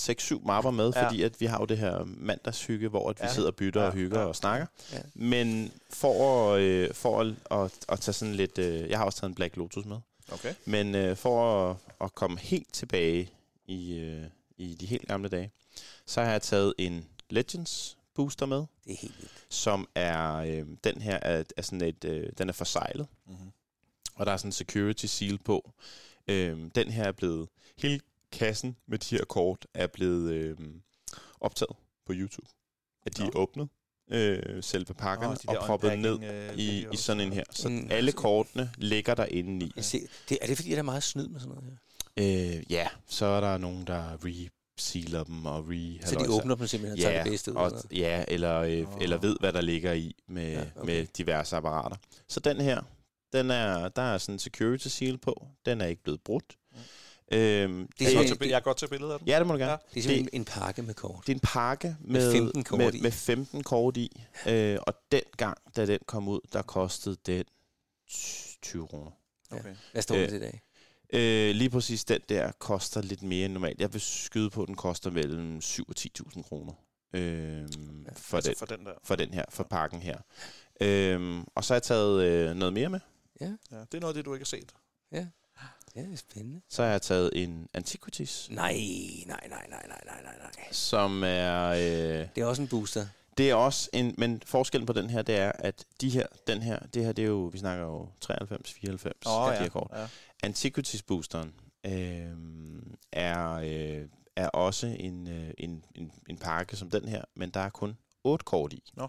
6-7 0.01 0.47
mapper 0.47 0.71
med, 0.71 0.93
Ja. 0.97 1.05
fordi 1.07 1.23
at 1.23 1.41
vi 1.41 1.47
har 1.47 1.59
jo 1.61 1.65
det 1.65 1.79
her 1.79 2.05
mandagshygge, 2.07 2.89
hvor 2.89 3.11
at 3.11 3.17
vi 3.21 3.27
Ja. 3.27 3.33
sidder 3.33 3.49
og 3.49 3.57
bytter 3.57 3.81
Ja, 3.81 3.87
og 3.87 3.93
hygger 3.93 4.21
ja. 4.21 4.27
og 4.27 4.37
snakker. 4.37 4.67
Ja. 4.93 4.99
Men 5.15 5.73
for, 5.91 6.53
at, 6.55 6.61
øh, 6.61 6.95
for 6.95 7.21
at, 7.21 7.27
at, 7.51 7.71
at 7.89 8.01
tage 8.01 8.13
sådan 8.13 8.35
lidt... 8.35 8.59
Øh, 8.59 8.91
jeg 8.91 8.99
har 8.99 9.05
også 9.05 9.19
taget 9.21 9.29
en 9.29 9.35
Black 9.35 9.57
Lotus 9.57 9.85
med. 9.85 9.97
Okay. 10.33 10.55
Men 10.65 10.95
øh, 10.95 11.17
for 11.17 11.71
at, 11.71 11.77
at 12.01 12.15
komme 12.15 12.39
helt 12.39 12.73
tilbage 12.73 13.31
i, 13.67 13.95
øh, 13.95 14.25
i 14.57 14.75
de 14.75 14.87
helt 14.87 15.09
gamle 15.09 15.29
dage, 15.29 15.51
så 16.07 16.23
har 16.23 16.31
jeg 16.33 16.43
taget 16.43 16.75
en 16.79 17.09
Legends 17.31 17.97
booster 18.15 18.47
med, 18.47 18.57
Det 18.85 18.93
er 18.93 18.97
helt 18.97 19.19
vildt. 19.19 19.33
som 19.49 19.89
er 19.95 20.35
øh, 20.35 20.67
den 20.85 21.03
her 21.03 21.17
er, 21.23 21.45
er 21.57 21.63
sådan 21.63 21.81
et, 21.81 22.05
øh, 22.05 22.31
den 22.39 22.49
er 22.49 22.53
forsejlet, 22.53 23.07
Mm-hmm. 23.27 23.51
og 24.15 24.27
der 24.27 24.33
er 24.33 24.37
sådan 24.37 24.49
en 24.49 24.53
security 24.53 25.07
seal 25.07 25.39
på. 25.39 25.73
Øh, 26.29 26.59
den 26.75 26.91
her 26.91 27.05
er 27.05 27.13
blevet 27.13 27.49
hele 27.79 28.01
kassen 28.33 28.77
med 28.87 28.99
de 28.99 29.17
her 29.17 29.25
kort 29.25 29.67
er 29.75 29.87
blevet 29.87 30.33
øh, 30.33 30.59
optaget 31.41 31.77
på 32.07 32.13
YouTube. 32.17 32.49
At 33.07 33.17
de 33.17 33.23
Nå. 33.23 33.29
er 33.29 33.37
åbnet 33.37 33.69
øh, 34.11 34.63
selve 34.63 34.95
pakkerne 34.95 35.37
og 35.49 35.57
proppet 35.67 35.99
ned 35.99 36.23
øh, 36.23 36.55
i, 36.59 36.87
i 36.93 36.97
sådan 36.97 37.21
en 37.21 37.33
her. 37.33 37.45
Så 37.51 37.69
Mm. 37.69 37.89
alle 37.91 38.13
kortene 38.13 38.71
ligger 38.79 39.15
der 39.15 39.25
inde 39.25 39.67
i. 39.67 39.83
Ser, 39.83 39.99
det, 40.29 40.39
er 40.43 40.47
det 40.47 40.57
fordi, 40.57 40.71
der 40.71 40.79
er 40.79 40.83
meget 40.83 41.03
snyd 41.03 41.29
med 41.29 41.41
sådan 41.41 41.55
noget 41.55 41.71
her? 41.71 41.77
Øh, 42.19 42.73
ja, 42.73 42.89
så 43.07 43.27
er 43.27 43.41
der 43.41 43.59
nogen, 43.59 43.87
der 43.87 44.17
resealer 44.25 45.25
dem 45.25 45.47
og 45.47 45.65
re 45.69 46.07
Så 46.07 46.15
de 46.19 46.31
åbner 46.31 46.55
dem 46.55 46.67
simpelthen 46.67 46.99
og 46.99 47.03
tager 47.03 47.23
det 47.23 47.31
bedste 47.31 47.53
ud? 47.53 47.57
og, 47.57 47.67
eller 47.67 47.81
ja, 47.93 48.25
eller, 48.29 48.61
øh, 48.61 48.89
Åh. 48.95 49.03
eller 49.03 49.19
ved, 49.19 49.37
hvad 49.41 49.53
der 49.53 49.61
ligger 49.61 49.93
i 49.93 50.15
med, 50.29 50.53
Ja, 50.53 50.59
ja, 50.61 50.65
okay. 50.77 50.87
med 50.87 51.07
diverse 51.07 51.57
apparater. 51.57 51.97
Så 52.29 52.41
den 52.41 52.61
her, 52.61 52.83
den 53.33 53.51
er, 53.51 53.89
der 53.89 54.03
er 54.03 54.19
sådan 54.19 54.35
en 54.35 54.39
security 54.39 54.89
seal 54.89 55.19
på. 55.19 55.47
Den 55.67 55.81
er 55.81 55.87
ikke 55.87 56.03
blevet 56.03 56.21
brudt. 56.25 56.57
Mm. 56.73 56.79
Øhm, 57.33 57.89
Det 57.99 58.07
er 58.07 58.11
Jeg 58.11 58.17
godt 58.29 58.39
til, 58.41 58.49
jeg 58.49 58.57
er 58.57 58.61
godt 58.61 58.77
til 58.77 58.89
billedet 58.89 59.13
af 59.13 59.19
den. 59.19 59.29
ja, 59.29 59.39
det 59.39 59.47
må 59.47 59.53
du 59.53 59.59
gerne. 59.59 59.71
Ja. 59.73 59.77
Det 59.95 59.99
er 59.99 60.03
simpelthen 60.03 60.29
en 60.33 60.45
pakke 60.45 60.83
med 60.83 60.95
kort. 60.95 61.21
Det 61.27 61.33
er 61.33 61.37
en 61.37 61.41
pakke 61.41 61.97
Med 62.01 62.21
med, 62.21 62.33
15 62.33 62.65
kort 62.65 62.79
med, 62.79 62.95
i. 62.95 63.01
med 63.01 63.11
15 63.11 63.63
kort 63.63 63.97
i. 63.97 64.23
Øh, 64.47 64.79
og 64.87 64.95
den 65.13 65.21
gang, 65.37 65.59
da 65.77 65.87
den 65.87 65.99
kom 66.07 66.29
ud, 66.29 66.41
der 66.53 66.63
kostede 66.63 67.17
den 67.27 67.45
20 68.63 68.87
kroner. 68.87 69.11
Okay. 69.51 69.75
Hvad 69.93 70.03
står 70.03 70.15
der 70.15 70.25
Øh, 70.31 70.37
i 70.37 70.39
dag? 70.41 70.61
Øh, 71.15 71.55
lige 71.55 71.71
præcis 71.71 72.05
den 72.05 72.21
der 72.29 72.53
koster 72.53 73.03
lidt 73.03 73.23
mere 73.23 73.45
end 73.45 73.53
normalt. 73.53 73.81
Jeg 73.81 73.93
vil 73.93 74.01
skyde 74.01 74.51
på, 74.51 74.63
at 74.63 74.67
den 74.69 74.77
koster 74.77 75.11
mellem 75.11 75.61
7 75.61 75.85
og 75.89 75.95
10.000 75.99 76.43
kroner. 76.43 76.73
Øh, 77.13 77.69
for, 78.17 78.37
altså 78.37 78.51
den, 78.51 78.57
for 78.59 78.67
den 78.67 78.87
der. 78.87 78.93
for 79.05 79.15
den 79.17 79.35
her, 79.35 79.45
for 79.51 79.65
pakken 79.65 80.01
her. 80.03 80.19
Øhm, 80.81 81.45
og 81.55 81.65
så 81.65 81.73
har 81.75 81.77
jeg 81.77 81.83
taget 81.83 82.23
øh, 82.25 82.57
noget 82.57 82.73
mere 82.73 82.89
med. 82.89 83.01
Ja, 83.41 83.47
det 83.71 83.95
er 83.95 84.01
noget 84.01 84.13
af 84.13 84.15
det, 84.15 84.25
du 84.25 84.35
ikke 84.35 84.45
har 84.45 84.47
set. 84.47 84.73
Ja, 85.13 85.27
det 86.03 86.13
er 86.13 86.17
spændende. 86.17 86.61
Så 86.69 86.83
har 86.83 86.91
jeg 86.91 87.03
taget 87.03 87.31
en 87.35 87.69
Antiquities, 87.75 88.51
Nej, 88.51 88.73
nej, 89.27 89.41
nej, 89.49 89.67
nej, 89.71 89.87
nej, 89.89 90.01
nej, 90.07 90.23
nej, 90.25 90.35
nej. 90.43 90.69
som 90.73 91.23
er... 91.25 91.65
Øh, 91.69 92.29
Det 92.35 92.39
er 92.43 92.45
også 92.45 92.63
en 92.63 92.69
booster. 92.69 93.07
det 93.39 93.51
er 93.51 93.55
også 93.55 93.91
en... 93.93 94.15
Men 94.19 94.43
forskellen 94.47 94.87
på 94.87 94.93
den 94.93 95.11
her, 95.11 95.23
det 95.23 95.37
er, 95.37 95.53
at 95.59 95.85
de 96.01 96.11
her, 96.11 96.27
den 96.47 96.63
her, 96.63 96.79
det 96.95 97.05
her, 97.05 97.13
det 97.13 97.23
er 97.23 97.27
jo... 97.29 97.51
Vi 97.53 97.59
snakker 97.59 97.85
jo 97.85 98.09
93, 98.21 98.73
94 98.73 99.27
Åh, 99.27 99.33
af 99.33 99.53
ja. 99.53 99.59
de 99.59 99.63
her 99.63 99.69
kort. 99.71 99.91
ja. 99.95 100.07
Antiquities-boosteren 100.45 101.55
øh, 101.87 102.37
er, 103.13 103.53
øh, 103.53 104.09
er 104.37 104.49
også 104.49 104.87
en, 104.87 105.29
øh, 105.29 105.51
en, 105.59 105.85
en, 105.95 106.13
en 106.29 106.39
pakke 106.39 106.77
som 106.77 106.91
den 106.91 107.09
her, 107.09 107.25
men 107.37 107.51
der 107.51 107.61
er 107.61 107.71
kun 107.71 107.97
8 108.25 108.45
kort 108.45 108.73
i. 108.73 108.83
Nå. 108.95 109.09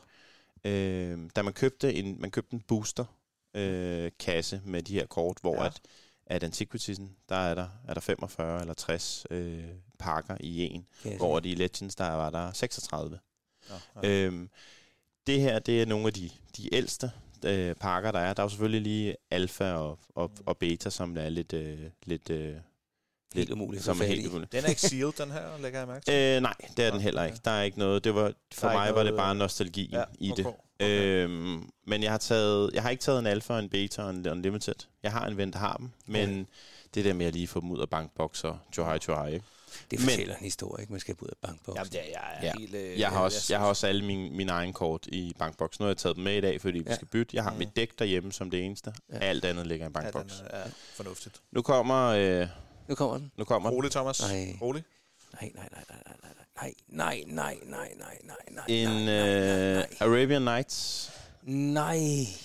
Øh, 0.63 1.29
da 1.35 1.41
man 1.41 1.53
købte 1.53 1.93
en, 1.93 2.21
man 2.21 2.31
købte 2.31 2.53
en 2.53 2.61
booster 2.61 3.05
øh, 3.53 4.11
kasse 4.19 4.61
med 4.65 4.83
de 4.83 4.93
her 4.93 5.05
kort, 5.05 5.37
hvor 5.41 5.55
Ja. 5.55 5.65
at, 5.65 5.81
at 6.25 6.43
Antiquities'en, 6.43 7.03
der 7.29 7.35
er 7.35 7.55
der, 7.55 7.67
er 7.87 7.93
der 7.93 8.01
45 8.01 8.61
eller 8.61 8.73
60 8.73 9.25
øh, 9.31 9.63
pakker 9.99 10.37
i 10.39 10.61
en, 10.61 10.87
jeg 11.05 11.17
hvor 11.17 11.39
de 11.39 11.55
Legends, 11.55 11.95
der 11.95 12.09
var 12.09 12.29
der 12.29 12.51
36. 12.51 13.19
Nå, 13.69 13.75
ja. 14.03 14.09
Øhm, 14.09 14.49
det 15.27 15.41
her, 15.41 15.59
det 15.59 15.81
er 15.81 15.85
nogle 15.85 16.07
af 16.07 16.13
de, 16.13 16.29
de 16.57 16.75
ældste 16.75 17.11
øh, 17.45 17.75
pakker, 17.75 18.11
der 18.11 18.19
er. 18.19 18.33
Der 18.33 18.43
er 18.43 18.45
jo 18.45 18.49
selvfølgelig 18.49 18.81
lige 18.81 19.15
alfa 19.31 19.73
og, 19.73 19.99
og, 20.15 20.31
og 20.45 20.57
beta, 20.57 20.89
som 20.89 21.17
er 21.17 21.29
lidt... 21.29 21.53
Øh, 21.53 21.79
lidt 22.05 22.29
øh, 22.29 22.55
Helt 23.35 23.51
umuligt 23.51 23.83
som 23.83 24.01
er 24.01 24.05
helt 24.05 24.25
i. 24.25 24.27
umuligt. 24.27 24.51
Den 24.51 24.63
er 24.63 24.69
ikke 24.69 24.81
sealed, 24.89 25.11
den 25.17 25.31
her, 25.31 25.41
lægger 25.61 25.79
jeg 25.79 25.87
mærke 25.87 26.05
til. 26.05 26.13
Øh, 26.13 26.41
nej, 26.41 26.53
det 26.77 26.85
er 26.85 26.89
den 26.89 26.99
Nå, 26.99 27.03
heller 27.03 27.21
okay. 27.21 27.31
ikke. 27.31 27.41
Der 27.45 27.51
er 27.51 27.63
ikke 27.63 27.79
noget. 27.79 28.03
Det 28.03 28.15
var, 28.15 28.33
for 28.53 28.71
mig 28.73 28.87
ikke 28.87 28.95
var 28.95 29.03
det 29.03 29.13
noget, 29.13 29.25
bare 29.25 29.35
nostalgi 29.35 29.89
ja, 29.91 30.03
i 30.19 30.31
okay, 30.31 30.43
det. 30.43 30.53
okay. 30.79 31.23
Øhm, 31.23 31.69
men 31.87 32.03
jeg 32.03 32.11
har 32.11 32.17
taget, 32.17 32.71
jeg 32.73 32.81
har 32.83 32.89
ikke 32.89 33.01
taget 33.01 33.19
en 33.19 33.27
alfa, 33.27 33.53
og 33.53 33.59
en 33.59 33.69
beta 33.69 34.01
og 34.01 34.09
en 34.09 34.27
unlimited. 34.29 34.75
Jeg 35.03 35.11
har 35.11 35.27
en 35.27 35.37
ven, 35.37 35.53
der 35.53 35.59
har 35.59 35.77
dem, 35.77 35.89
men 36.05 36.47
det 36.95 37.05
der 37.05 37.13
med 37.13 37.25
at 37.25 37.33
lige 37.33 37.47
få 37.47 37.59
dem 37.61 37.71
ud 37.71 37.79
af 37.79 37.89
bankboks 37.89 38.43
og 38.43 38.57
Johai 38.77 38.99
Johai, 39.07 39.33
ikke? 39.33 39.45
Det 39.91 39.99
Men- 39.99 40.09
fortæller 40.09 40.35
en 40.35 40.43
historie, 40.43 40.81
ikke? 40.83 40.93
Man 40.93 40.99
skal 40.99 41.15
ud 41.21 41.27
af 41.27 41.33
bankboks. 41.41 41.77
Jamen, 41.77 41.91
er, 41.95 42.09
jeg 42.11 42.37
er 42.41 42.45
Ja. 42.45 42.53
helt... 42.59 42.75
Øh, 42.75 42.99
Jeg 42.99 43.09
har 43.09 43.19
også, 43.19 43.53
jeg 43.53 43.59
har 43.59 43.67
også 43.67 43.87
alle 43.87 44.05
mine, 44.05 44.29
mine 44.29 44.51
egne 44.51 44.73
kort 44.73 45.07
i 45.07 45.33
bankboks. 45.39 45.79
Nu 45.79 45.83
har 45.83 45.89
jeg 45.89 45.97
taget 45.97 46.15
dem 46.15 46.23
med 46.23 46.37
i 46.37 46.41
dag, 46.41 46.61
fordi 46.61 46.79
vi 46.79 46.85
Ja. 46.89 46.95
skal 46.95 47.07
bytte. 47.07 47.35
Jeg 47.35 47.43
har 47.43 47.51
Mm. 47.51 47.57
mit 47.57 47.75
dæk 47.75 47.99
derhjemme 47.99 48.31
som 48.31 48.51
det 48.51 48.63
eneste. 48.65 48.93
Ja. 49.13 49.17
Alt 49.17 49.45
andet 49.45 49.67
ligger 49.67 49.85
i 49.85 49.89
en 49.89 49.93
Ja, 49.95 50.01
den 50.01 50.11
bankboks. 50.13 50.43
er, 50.49 50.57
er 50.57 50.69
fornuftigt. 50.95 51.41
Nu 51.51 51.61
kommer, 51.61 52.07
øh, 52.07 52.47
Nu 52.87 52.95
kommer 52.95 53.17
den. 53.17 53.31
nu 53.37 53.43
kommer 53.43 53.69
Rolig, 53.69 53.91
Thomas. 53.91 54.21
Nej. 54.21 54.55
Rolig. 54.61 54.83
Nej, 55.41 55.51
nej, 55.55 55.69
nej, 55.71 55.83
nej, 55.89 56.01
nej, 56.05 56.33
nej, 56.55 56.73
nej, 56.87 57.23
nej, 57.27 57.55
nej, 57.65 57.87
nej, 57.99 58.17
nej, 58.23 58.37
nej, 58.51 58.63
en 58.67 58.89
nej, 58.89 59.03
nej, 59.05 59.69
øh, 59.69 59.75
nej, 59.75 59.87
Arabian 59.99 60.41
Nights 60.41 61.11
nej. 61.43 61.99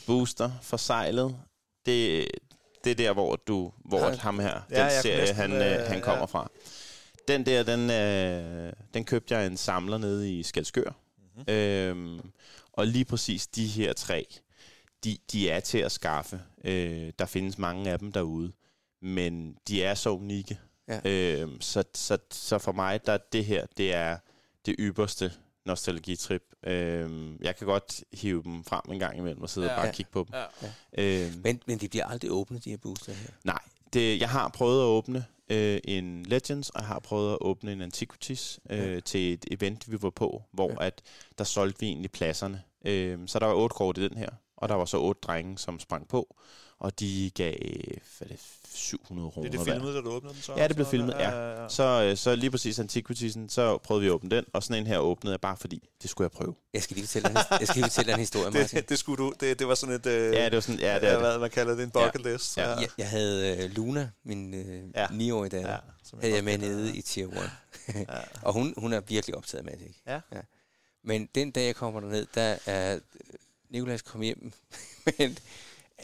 booster 0.06 0.50
forsejlet. 0.62 1.36
det, 1.86 2.26
det 2.84 2.90
er 2.90 2.94
der, 2.94 3.12
hvor 3.12 3.36
du, 3.36 3.72
hvor 3.84 4.08
Ja. 4.08 4.16
ham 4.16 4.38
her, 4.38 4.52
den 4.68 4.76
Ja, 4.76 4.82
kunne 4.82 5.02
serie, 5.02 5.32
han, 5.34 5.52
øh, 5.52 5.58
øh, 5.80 5.86
han 5.86 6.00
kommer 6.00 6.18
ja. 6.20 6.24
fra. 6.24 6.50
Den 7.30 7.46
der, 7.46 7.62
den, 7.62 7.90
øh, 7.90 8.72
den 8.94 9.04
købte 9.04 9.34
jeg 9.36 9.46
en 9.46 9.56
samler 9.56 9.98
nede 9.98 10.38
i 10.38 10.42
Skalskør. 10.42 10.96
Mhm. 11.36 11.54
Øhm, 11.54 12.20
og 12.72 12.86
lige 12.86 13.04
præcis 13.04 13.46
de 13.46 13.66
her 13.66 13.92
tre, 13.92 14.26
de, 15.04 15.18
de 15.32 15.50
er 15.50 15.60
til 15.60 15.78
at 15.78 15.92
skaffe. 15.92 16.40
Øh, 16.64 17.12
der 17.18 17.26
findes 17.26 17.58
mange 17.58 17.90
af 17.90 17.98
dem 17.98 18.12
derude, 18.12 18.52
men 19.02 19.56
de 19.68 19.82
er 19.82 19.94
så 19.94 20.10
unikke. 20.10 20.58
Ja. 20.88 21.00
Øhm, 21.10 21.60
så, 21.60 21.84
så, 21.94 22.18
så 22.30 22.58
for 22.58 22.72
mig, 22.72 23.06
der 23.06 23.12
er 23.12 23.18
det 23.32 23.44
her, 23.44 23.66
det 23.76 23.94
er 23.94 24.18
det 24.66 24.76
ypperste 24.78 25.32
nostalgitrip. 25.66 26.42
Øhm, 26.66 27.36
jeg 27.42 27.56
kan 27.56 27.66
godt 27.66 28.04
hive 28.12 28.42
dem 28.42 28.64
frem 28.64 28.82
en 28.92 28.98
gang 28.98 29.18
imellem 29.18 29.42
og 29.42 29.50
sidde 29.50 29.66
Ja. 29.66 29.72
og 29.72 29.76
bare 29.78 29.86
Ja. 29.86 29.92
kigge 29.92 30.10
på 30.12 30.26
dem. 30.30 30.40
Ja. 30.62 31.24
Øhm, 31.24 31.40
Men, 31.44 31.60
men 31.66 31.78
de 31.78 31.88
bliver 31.88 32.06
aldrig 32.06 32.30
åbnet, 32.30 32.64
de 32.64 32.70
her 32.70 32.76
booster 32.76 33.12
her. 33.12 33.30
Nej, 33.44 33.58
det, 33.92 34.20
jeg 34.20 34.28
har 34.28 34.48
prøvet 34.48 34.80
at 34.80 34.84
åbne 34.86 35.24
øh, 35.50 35.80
en 35.84 36.22
Legends, 36.26 36.70
og 36.70 36.80
jeg 36.80 36.86
har 36.88 36.98
prøvet 36.98 37.32
at 37.32 37.38
åbne 37.40 37.72
en 37.72 37.80
Antiquities 37.82 38.60
øh, 38.70 38.78
Ja. 38.94 39.00
til 39.00 39.32
et 39.32 39.44
event, 39.50 39.90
vi 39.92 40.02
var 40.02 40.10
på, 40.10 40.42
hvor 40.52 40.70
Ja. 40.70 40.86
at 40.86 41.02
der 41.38 41.44
solgte 41.44 41.80
vi 41.80 41.86
egentlig 41.86 42.10
pladserne. 42.10 42.62
Øh, 42.84 43.18
så 43.26 43.38
der 43.38 43.46
var 43.46 43.54
otte 43.54 43.74
kort 43.74 43.98
i 43.98 44.08
den 44.08 44.16
her, 44.18 44.28
og 44.56 44.68
der 44.68 44.74
var 44.74 44.84
så 44.84 44.98
otte 44.98 45.20
drenge, 45.20 45.58
som 45.58 45.78
sprang 45.80 46.08
på, 46.08 46.36
og 46.80 47.00
de 47.00 47.30
gav 47.34 47.54
hvad 48.18 48.28
er 48.28 48.32
det, 48.32 48.40
700 48.74 49.30
kroner 49.30 49.50
Det 49.50 49.58
er 49.60 49.64
det 49.64 49.72
filmet, 49.72 49.94
da 49.94 50.00
du 50.00 50.10
åbnede 50.10 50.34
den 50.34 50.42
så? 50.42 50.54
Ja, 50.56 50.68
det 50.68 50.76
blev 50.76 50.86
filmet, 50.86 51.14
ja. 51.18 51.68
Så, 51.68 51.82
øh, 52.10 52.16
så 52.16 52.34
lige 52.36 52.50
præcis 52.50 52.78
Antiquitiesen, 52.78 53.48
så 53.48 53.78
prøvede 53.78 54.00
vi 54.02 54.06
at 54.06 54.12
åbne 54.12 54.30
den, 54.30 54.44
og 54.52 54.62
sådan 54.62 54.82
en 54.82 54.86
her 54.86 54.98
åbnede 54.98 55.32
jeg 55.32 55.40
bare 55.40 55.56
fordi, 55.56 55.88
det 56.02 56.10
skulle 56.10 56.26
jeg 56.26 56.30
prøve. 56.30 56.54
Jeg 56.74 56.82
skal 56.82 56.94
lige 56.94 57.06
fortælle 57.06 57.28
dig 57.28 57.30
en, 57.50 57.58
jeg 57.60 57.68
skal 57.68 57.74
lige 57.82 57.84
fortælle 57.90 58.12
en 58.12 58.18
historie, 58.18 58.50
Martin. 58.58 58.76
Det, 58.78 58.88
det, 58.88 58.98
skulle 58.98 59.24
du, 59.24 59.32
det, 59.40 59.58
det 59.58 59.68
var 59.68 59.74
sådan 59.74 59.94
et... 59.94 60.06
Øh, 60.06 60.32
Ja, 60.34 60.44
det 60.44 60.52
var 60.54 60.60
sådan, 60.60 60.80
ja, 60.80 60.94
det 60.94 61.08
er 61.08 61.10
det. 61.12 61.20
Hvad 61.20 61.38
man 61.38 61.50
kalder 61.50 61.74
det, 61.74 61.82
en 61.84 61.90
bucket 61.90 62.22
list. 62.32 62.56
Ja. 62.56 62.68
Jeg, 62.70 62.88
jeg 62.98 63.08
havde 63.08 63.56
øh, 63.64 63.70
Luna, 63.70 64.10
min 64.24 64.54
øh, 64.54 64.82
Ja. 64.94 65.06
9-årige 65.06 65.50
datter, 65.50 65.70
ja, 65.70 65.76
som 66.04 66.18
havde 66.20 66.34
jeg 66.34 66.44
med 66.44 66.52
kender. 66.58 66.68
nede 66.68 66.96
i 66.96 67.02
Tier 67.02 67.26
1. 67.28 67.50
Ja. 67.94 68.04
Og 68.46 68.52
hun, 68.52 68.74
hun 68.76 68.92
er 68.92 69.00
virkelig 69.00 69.36
optaget 69.36 69.58
af 69.58 69.64
Magic. 69.64 69.96
Ja. 70.06 70.20
ja. 70.32 70.40
Men 71.04 71.28
den 71.34 71.50
dag, 71.50 71.66
jeg 71.66 71.76
kommer 71.76 72.00
derned, 72.00 72.26
der 72.34 72.56
er 72.66 72.94
øh, 72.94 73.00
Nicolas 73.70 74.02
kom 74.02 74.20
hjem, 74.20 74.52
men 75.18 75.38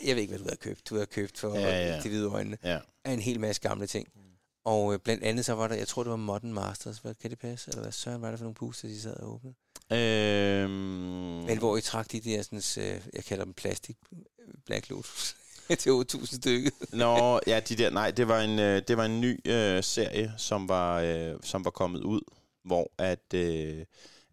jeg 0.05 0.16
ved 0.16 0.23
ikke, 0.23 0.31
hvad 0.36 0.39
du 0.44 0.48
har 0.48 0.56
købt. 0.56 0.89
Du 0.90 0.98
har 0.98 1.05
købt 1.05 1.39
for 1.39 1.55
Ja, 1.59 1.94
ja. 1.94 2.01
til 2.01 2.09
hvide 2.10 2.27
øjne 2.27 2.56
Ja. 2.64 2.78
af 3.05 3.12
en 3.12 3.20
hel 3.20 3.40
masse 3.40 3.62
gamle 3.62 3.86
ting. 3.86 4.09
Og 4.64 4.93
øh, 4.94 4.98
blandt 4.98 5.24
andet 5.24 5.44
så 5.44 5.52
var 5.55 5.68
der, 5.68 5.74
jeg 5.74 5.89
tror 5.89 6.02
det 6.02 6.10
var 6.10 6.16
Modern 6.16 6.52
Masters, 6.52 6.98
hvad 6.98 7.14
kan 7.14 7.31
det 7.31 7.39
passe? 7.39 7.70
Eller 7.70 7.82
hvad 7.82 7.93
søren 7.93 8.23
var 8.23 8.31
det 8.31 8.39
for 8.39 8.44
nogle 8.44 8.55
booster, 8.55 8.89
de 8.89 9.01
sad 9.01 9.16
og 9.16 9.32
åbnede? 9.35 9.55
Øhm, 9.93 10.70
Men 11.47 11.59
hvor 11.59 11.77
I 11.77 11.81
trak 11.81 12.12
de 12.12 12.20
der, 12.20 12.43
sådan, 12.43 12.62
øh, 12.94 13.01
jeg 13.12 13.24
kalder 13.24 13.44
dem 13.44 13.55
plastik 13.55 13.97
øh, 14.12 14.18
Black 14.66 14.90
Lotus 14.90 15.36
til 15.78 15.90
8.000 15.90 16.36
stykket. 16.36 16.73
Nå, 16.93 17.40
ja, 17.47 17.60
de 17.68 17.77
der, 17.77 17.90
nej, 17.90 18.10
det 18.10 18.28
var 18.28 18.40
en, 18.40 18.59
øh, 18.59 18.82
det 18.89 18.97
var 18.97 19.05
en 19.05 19.20
ny 19.20 19.40
øh, 19.51 19.85
serie, 19.85 20.32
som 20.36 20.68
var, 20.68 21.01
øh, 21.01 21.35
som 21.43 21.64
var 21.64 21.70
kommet 21.70 22.01
ud, 22.02 22.20
hvor 22.64 22.93
at, 22.98 23.35
øh, 23.35 23.85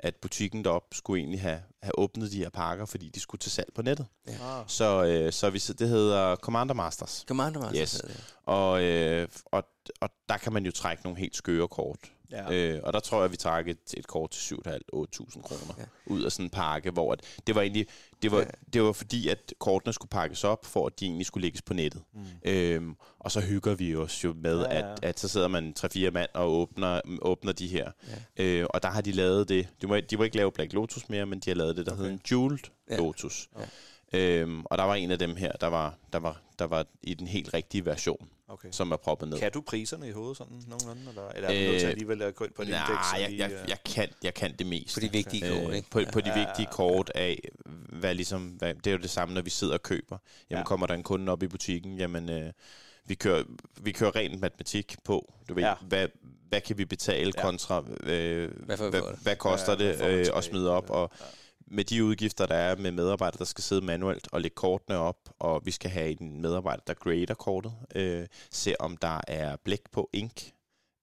at 0.04 0.16
butikken 0.16 0.64
deroppe 0.64 0.96
skulle 0.96 1.20
egentlig 1.20 1.42
have, 1.42 1.62
have 1.82 2.00
åbnet 2.00 2.32
de 2.32 2.38
her 2.38 2.50
pakker, 2.50 2.86
fordi 2.86 3.10
de 3.10 3.20
skulle 3.20 3.40
til 3.40 3.52
salg 3.52 3.70
på 3.76 3.82
nettet. 3.82 4.06
Ah. 4.28 4.64
Så, 4.68 5.04
øh, 5.06 5.32
så 5.32 5.50
vi, 5.50 5.60
det 5.60 5.90
hedder 5.90 6.36
Commander 6.36 6.74
Masters. 6.74 7.26
Commander 7.28 7.60
Masters 7.60 8.02
Yes. 8.10 8.36
Og, 8.46 8.84
øh, 8.84 9.28
og, 9.46 9.64
og 10.02 10.10
der 10.30 10.38
kan 10.38 10.54
man 10.54 10.66
jo 10.66 10.72
trække 10.72 11.04
nogle 11.04 11.20
helt 11.20 11.36
skøre 11.36 11.68
kort. 11.68 11.98
Ja. 12.34 12.54
Øh, 12.54 12.80
og 12.84 12.94
der 12.94 13.00
tror 13.00 13.22
jeg, 13.22 13.32
vi 13.32 13.38
trak 13.38 13.68
et, 13.68 13.78
et 13.98 14.08
kort 14.08 14.30
til 14.32 14.56
7.500-8.000 14.56 15.42
kroner 15.42 15.74
Ja. 15.78 15.84
ud 16.06 16.24
af 16.24 16.32
sådan 16.32 16.46
en 16.46 16.50
pakke, 16.50 16.92
hvor 16.92 17.12
at, 17.14 17.22
det 17.48 17.56
var 17.56 17.62
egentlig, 17.62 17.88
det 18.22 18.32
var, 18.32 18.40
Ja. 18.40 18.46
det 18.74 18.84
var 18.84 18.92
fordi, 18.92 19.28
at 19.30 19.54
kortene 19.60 19.94
skulle 19.94 20.10
pakkes 20.10 20.44
op, 20.44 20.66
for 20.66 20.86
at 20.88 21.00
de 21.00 21.06
egentlig 21.06 21.26
skulle 21.26 21.42
lægges 21.46 21.62
på 21.62 21.74
nettet. 21.74 22.02
Mm. 22.14 22.22
Øhm, 22.46 22.96
og 23.20 23.32
så 23.32 23.40
hygger 23.42 23.76
vi 23.76 23.96
os 23.96 24.24
jo 24.24 24.34
med, 24.38 24.60
Ja, 24.62 24.78
ja. 24.78 24.92
At, 24.94 25.00
at 25.04 25.20
så 25.20 25.28
sidder 25.28 25.48
man 25.48 25.74
3-4 25.80 26.10
mand 26.12 26.30
og 26.34 26.52
åbner, 26.52 27.02
åbner 27.22 27.52
de 27.52 27.68
her. 27.68 27.92
Ja. 28.38 28.44
Øh, 28.44 28.66
og 28.70 28.84
der 28.84 28.90
har 28.90 29.02
de 29.02 29.12
lavet 29.12 29.50
det. 29.50 29.68
De 29.82 29.88
må, 29.88 30.00
de 30.00 30.18
må 30.18 30.24
ikke 30.24 30.38
lave 30.38 30.52
Black 30.52 30.74
Lotus 30.74 31.10
mere, 31.10 31.26
men 31.26 31.40
de 31.40 31.50
har 31.50 31.56
lavet 31.56 31.76
det, 31.78 31.86
der 31.86 31.92
Okay. 31.92 32.02
hedder 32.02 32.14
en 32.14 32.22
Jeweled 32.32 32.60
ja. 32.90 32.98
Lotus. 32.98 33.50
Ja. 33.60 33.64
Øhm, 34.14 34.64
og 34.66 34.78
der 34.78 34.84
var 34.84 34.96
en 34.96 35.12
af 35.12 35.20
dem 35.20 35.36
her, 35.36 35.52
der 35.52 35.68
var, 35.68 35.96
der 36.14 36.20
var, 36.20 36.42
der 36.60 36.66
var 36.66 36.86
i 37.04 37.14
den 37.14 37.28
helt 37.28 37.54
rigtige 37.54 37.86
version, 37.86 38.28
Okay. 38.48 38.68
som 38.72 38.92
er 38.92 38.96
proppet 38.98 39.30
ned. 39.30 39.40
Kan 39.40 39.52
du 39.52 39.62
priserne 39.62 40.08
i 40.08 40.12
hovedet 40.12 40.38
sådan 40.38 40.64
nogenlunde, 40.68 41.10
eller, 41.10 41.30
eller 41.30 41.50
er 41.50 41.54
du 41.66 41.70
nødt 41.72 41.80
til 41.80 41.86
Øh, 41.88 41.92
alligevel 41.92 42.22
at 42.22 42.36
gå 42.36 42.44
ind 42.46 42.54
på 42.54 42.62
et 42.62 42.68
Nej, 42.68 42.78
indeks? 42.90 43.08
og 43.14 43.22
jeg, 43.22 43.38
jeg, 43.38 43.52
øh, 43.52 43.70
jeg, 43.70 43.78
kan, 43.86 44.10
jeg 44.24 44.34
kan 44.34 44.56
det 44.60 44.68
mest. 44.68 44.94
På 44.96 45.00
de 45.00 45.12
vigtige 45.12 45.42
kort, 45.50 45.70
Øh, 45.70 45.76
ikke? 45.76 45.90
på, 45.90 46.02
på 46.14 46.22
de 46.22 46.30
Ja, 46.30 46.40
ja, 46.40 46.46
vigtige 46.46 46.68
ja. 46.72 46.76
kort 46.76 47.12
af, 47.16 47.40
hvad 47.90 48.16
ligesom, 48.16 48.42
hvad, 48.48 48.74
det 48.74 48.88
er 48.88 48.92
jo 48.92 48.98
det 48.98 49.10
samme, 49.10 49.34
når 49.36 49.42
vi 49.42 49.50
sidder 49.50 49.74
og 49.74 49.84
køber. 49.84 50.18
Jamen, 50.50 50.60
Ja. 50.60 50.64
kommer 50.66 50.88
der 50.88 50.94
en 50.94 51.04
kunde 51.04 51.32
op 51.32 51.44
i 51.44 51.48
butikken, 51.48 51.98
jamen, 51.98 52.30
øh, 52.30 52.52
vi, 53.06 53.16
kører, 53.16 53.44
vi 53.82 53.92
kører 53.92 54.16
rent 54.16 54.42
matematik 54.42 54.96
på, 55.04 55.34
du 55.50 55.54
ved, 55.54 55.64
Ja. 55.64 55.70
ja. 55.70 55.76
hvad, 55.88 56.08
hvad 56.50 56.62
kan 56.62 56.78
vi 56.78 56.86
betale 56.86 57.32
Ja. 57.38 57.42
kontra, 57.42 57.84
øh, 58.04 58.52
Hvad 58.66 58.78
hvad, 58.78 59.02
hvad 59.24 59.36
koster 59.36 59.72
Ja, 59.80 59.88
det 59.94 60.02
øh, 60.30 60.38
at 60.38 60.44
smide 60.44 60.70
op, 60.72 60.90
og 60.90 61.12
Ja 61.20 61.26
med 61.68 61.84
de 61.84 62.04
udgifter, 62.04 62.46
der 62.46 62.56
er 62.56 62.76
med 62.76 62.92
medarbejdere, 62.92 63.40
der 63.40 63.46
skal 63.46 63.64
sidde 63.64 63.86
manuelt 63.86 64.28
og 64.32 64.42
lægge 64.42 64.56
kortene 64.56 64.98
op, 64.98 65.30
og 65.40 65.62
vi 65.66 65.72
skal 65.72 65.92
have 65.92 66.22
en 66.22 66.42
medarbejder, 66.42 66.84
der 66.88 66.94
grader 66.94 67.34
kortet, 67.34 67.74
øh, 67.96 68.28
se 68.52 68.76
om 68.80 68.98
der 68.98 69.22
er 69.28 69.56
blæk 69.56 69.82
på 69.92 70.10
ink. 70.14 70.52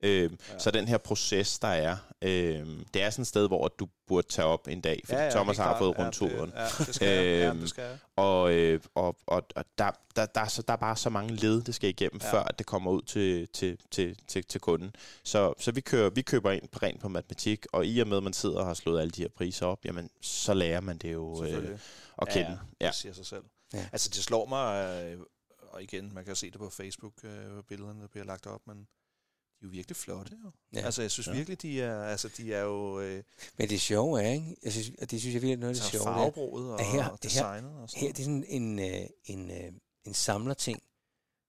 Øh, 0.03 0.31
Ja. 0.53 0.59
Så 0.59 0.71
den 0.71 0.89
her 0.89 0.99
proces, 0.99 1.59
der 1.59 1.69
er, 1.69 1.97
øh, 2.23 2.67
det 2.95 3.03
er 3.03 3.11
sådan 3.11 3.23
et 3.23 3.27
sted, 3.27 3.47
hvor 3.49 3.69
du 3.69 3.89
burde 4.07 4.27
tage 4.29 4.47
op 4.47 4.69
en 4.69 4.81
dag, 4.81 5.01
fordi 5.05 5.19
ja, 5.19 5.25
ja, 5.25 5.31
Thomas 5.31 5.57
har 5.57 5.65
klart. 5.65 5.79
fået 5.79 5.95
Ja, 5.99 6.05
rundturen. 6.05 6.51
det- 6.51 6.57
Ja, 6.57 6.85
det 6.85 6.95
skal 6.95 7.09
jeg. 7.09 7.25
Ja, 7.43 7.49
Øhm, 7.49 7.61
det 7.61 7.69
skal 7.69 7.83
jeg. 7.85 7.99
Og, 8.17 8.53
øh, 8.53 8.81
og, 8.95 9.17
og, 9.27 9.43
og 9.57 9.65
der, 9.79 9.91
der, 10.17 10.27
der, 10.27 10.41
er 10.41 10.49
så, 10.49 10.63
der 10.63 10.73
er 10.73 10.77
bare 10.77 10.97
så 10.97 11.11
mange 11.11 11.35
led, 11.35 11.63
det 11.63 11.75
skal 11.75 11.89
igennem, 11.91 12.21
Ja. 12.23 12.33
før 12.33 12.43
at 12.43 12.59
det 12.59 12.67
kommer 12.67 12.91
ud 12.91 13.03
til, 13.03 13.49
til, 13.49 13.79
til, 13.91 14.17
til, 14.29 14.45
til 14.45 14.61
kunden. 14.61 14.95
Så, 15.25 15.53
så 15.59 15.73
vi, 15.73 15.81
kører, 15.81 16.11
vi 16.11 16.23
køber 16.23 16.51
ind 16.51 16.69
på 16.69 16.79
rent 16.83 17.01
på 17.01 17.09
matematik, 17.09 17.67
og 17.73 17.87
i 17.87 17.99
og 18.01 18.09
med, 18.09 18.17
at 18.17 18.23
man 18.23 18.33
sidder 18.33 18.59
og 18.59 18.67
har 18.67 18.75
slået 18.75 19.01
alle 19.01 19.11
de 19.11 19.23
her 19.23 19.29
priser 19.37 19.67
op, 19.67 19.85
jamen, 19.85 20.11
så 20.21 20.55
lærer 20.55 20.81
man 20.81 20.99
det 20.99 21.13
jo 21.13 21.45
øh, 21.45 21.79
at 22.23 22.29
kende. 22.29 22.51
Ja, 22.51 22.85
Ja. 22.85 22.87
det 22.87 22.95
siger 22.97 23.13
sig 23.13 23.27
selv. 23.27 23.43
Ja. 23.75 23.87
Altså, 23.93 24.09
det 24.09 24.25
slår 24.25 24.47
mig, 24.47 25.03
øh, 25.05 25.21
og 25.73 25.83
igen, 25.83 26.15
man 26.15 26.25
kan 26.25 26.37
se 26.37 26.51
det 26.51 26.59
på 26.59 26.71
Facebook, 26.71 27.13
øh, 27.25 27.31
billederne, 27.69 28.01
der 28.03 28.09
bliver 28.09 28.25
lagt 28.25 28.47
op, 28.47 28.61
men 28.67 28.87
de 29.61 29.65
er 29.67 29.69
jo 29.69 29.71
virkelig 29.71 29.97
flotte, 29.97 30.33
jo. 30.45 30.51
Ja. 30.75 30.81
Altså, 30.85 31.03
jeg 31.03 31.11
synes 31.11 31.27
Ja. 31.27 31.33
virkelig, 31.33 31.63
de 31.63 31.83
er, 31.83 32.03
altså, 32.05 32.29
de 32.37 32.55
er 32.55 32.61
jo 32.63 33.01
øh, 33.01 33.23
Men 33.57 33.69
det 33.69 33.81
sjove 33.81 34.23
er, 34.23 34.31
ikke? 34.33 34.57
Jeg 34.63 34.73
synes, 34.73 34.91
og 35.03 35.11
det 35.11 35.21
synes 35.21 35.35
jeg 35.35 35.43
virkelig 35.43 35.57
er 35.57 35.61
noget 35.61 35.75
af 35.77 35.83
det 35.83 35.91
sjove. 35.91 36.05
det 36.05 36.11
er, 36.11 36.15
farvebruget 36.15 36.73
og, 36.73 36.93
her- 36.93 37.09
og 37.09 37.23
designet 37.23 37.75
og 37.83 37.91
sådan 37.91 38.01
Her 38.07 38.13
det 38.13 38.19
er 38.21 38.25
sådan 38.25 38.45
en, 38.49 38.79
øh, 38.79 39.07
en, 39.25 39.51
øh, 39.51 39.73
en 40.05 40.15
samlerting, 40.15 40.83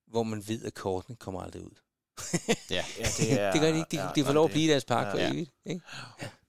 hvor 0.08 0.24
man 0.24 0.44
ved, 0.48 0.66
at 0.66 0.74
kortene 0.74 1.16
kommer 1.16 1.42
aldrig 1.42 1.62
ud. 1.64 1.76
Ja. 2.70 2.86
Ja, 3.00 3.06
det 3.18 3.32
er... 3.42 3.52
det 3.52 3.62
gør 3.62 3.72
de 3.72 3.78
ikke. 3.78 3.88
De, 3.92 4.02
ja, 4.02 4.10
de 4.16 4.26
får 4.26 4.34
lov 4.34 4.46
at 4.46 4.52
blive 4.52 4.66
i 4.66 4.70
deres 4.70 4.86
pakke 4.86 5.08
ja. 5.10 5.14
for 5.14 5.20
Ja. 5.20 5.32
evigt. 5.34 5.52
Ikke? 5.66 5.82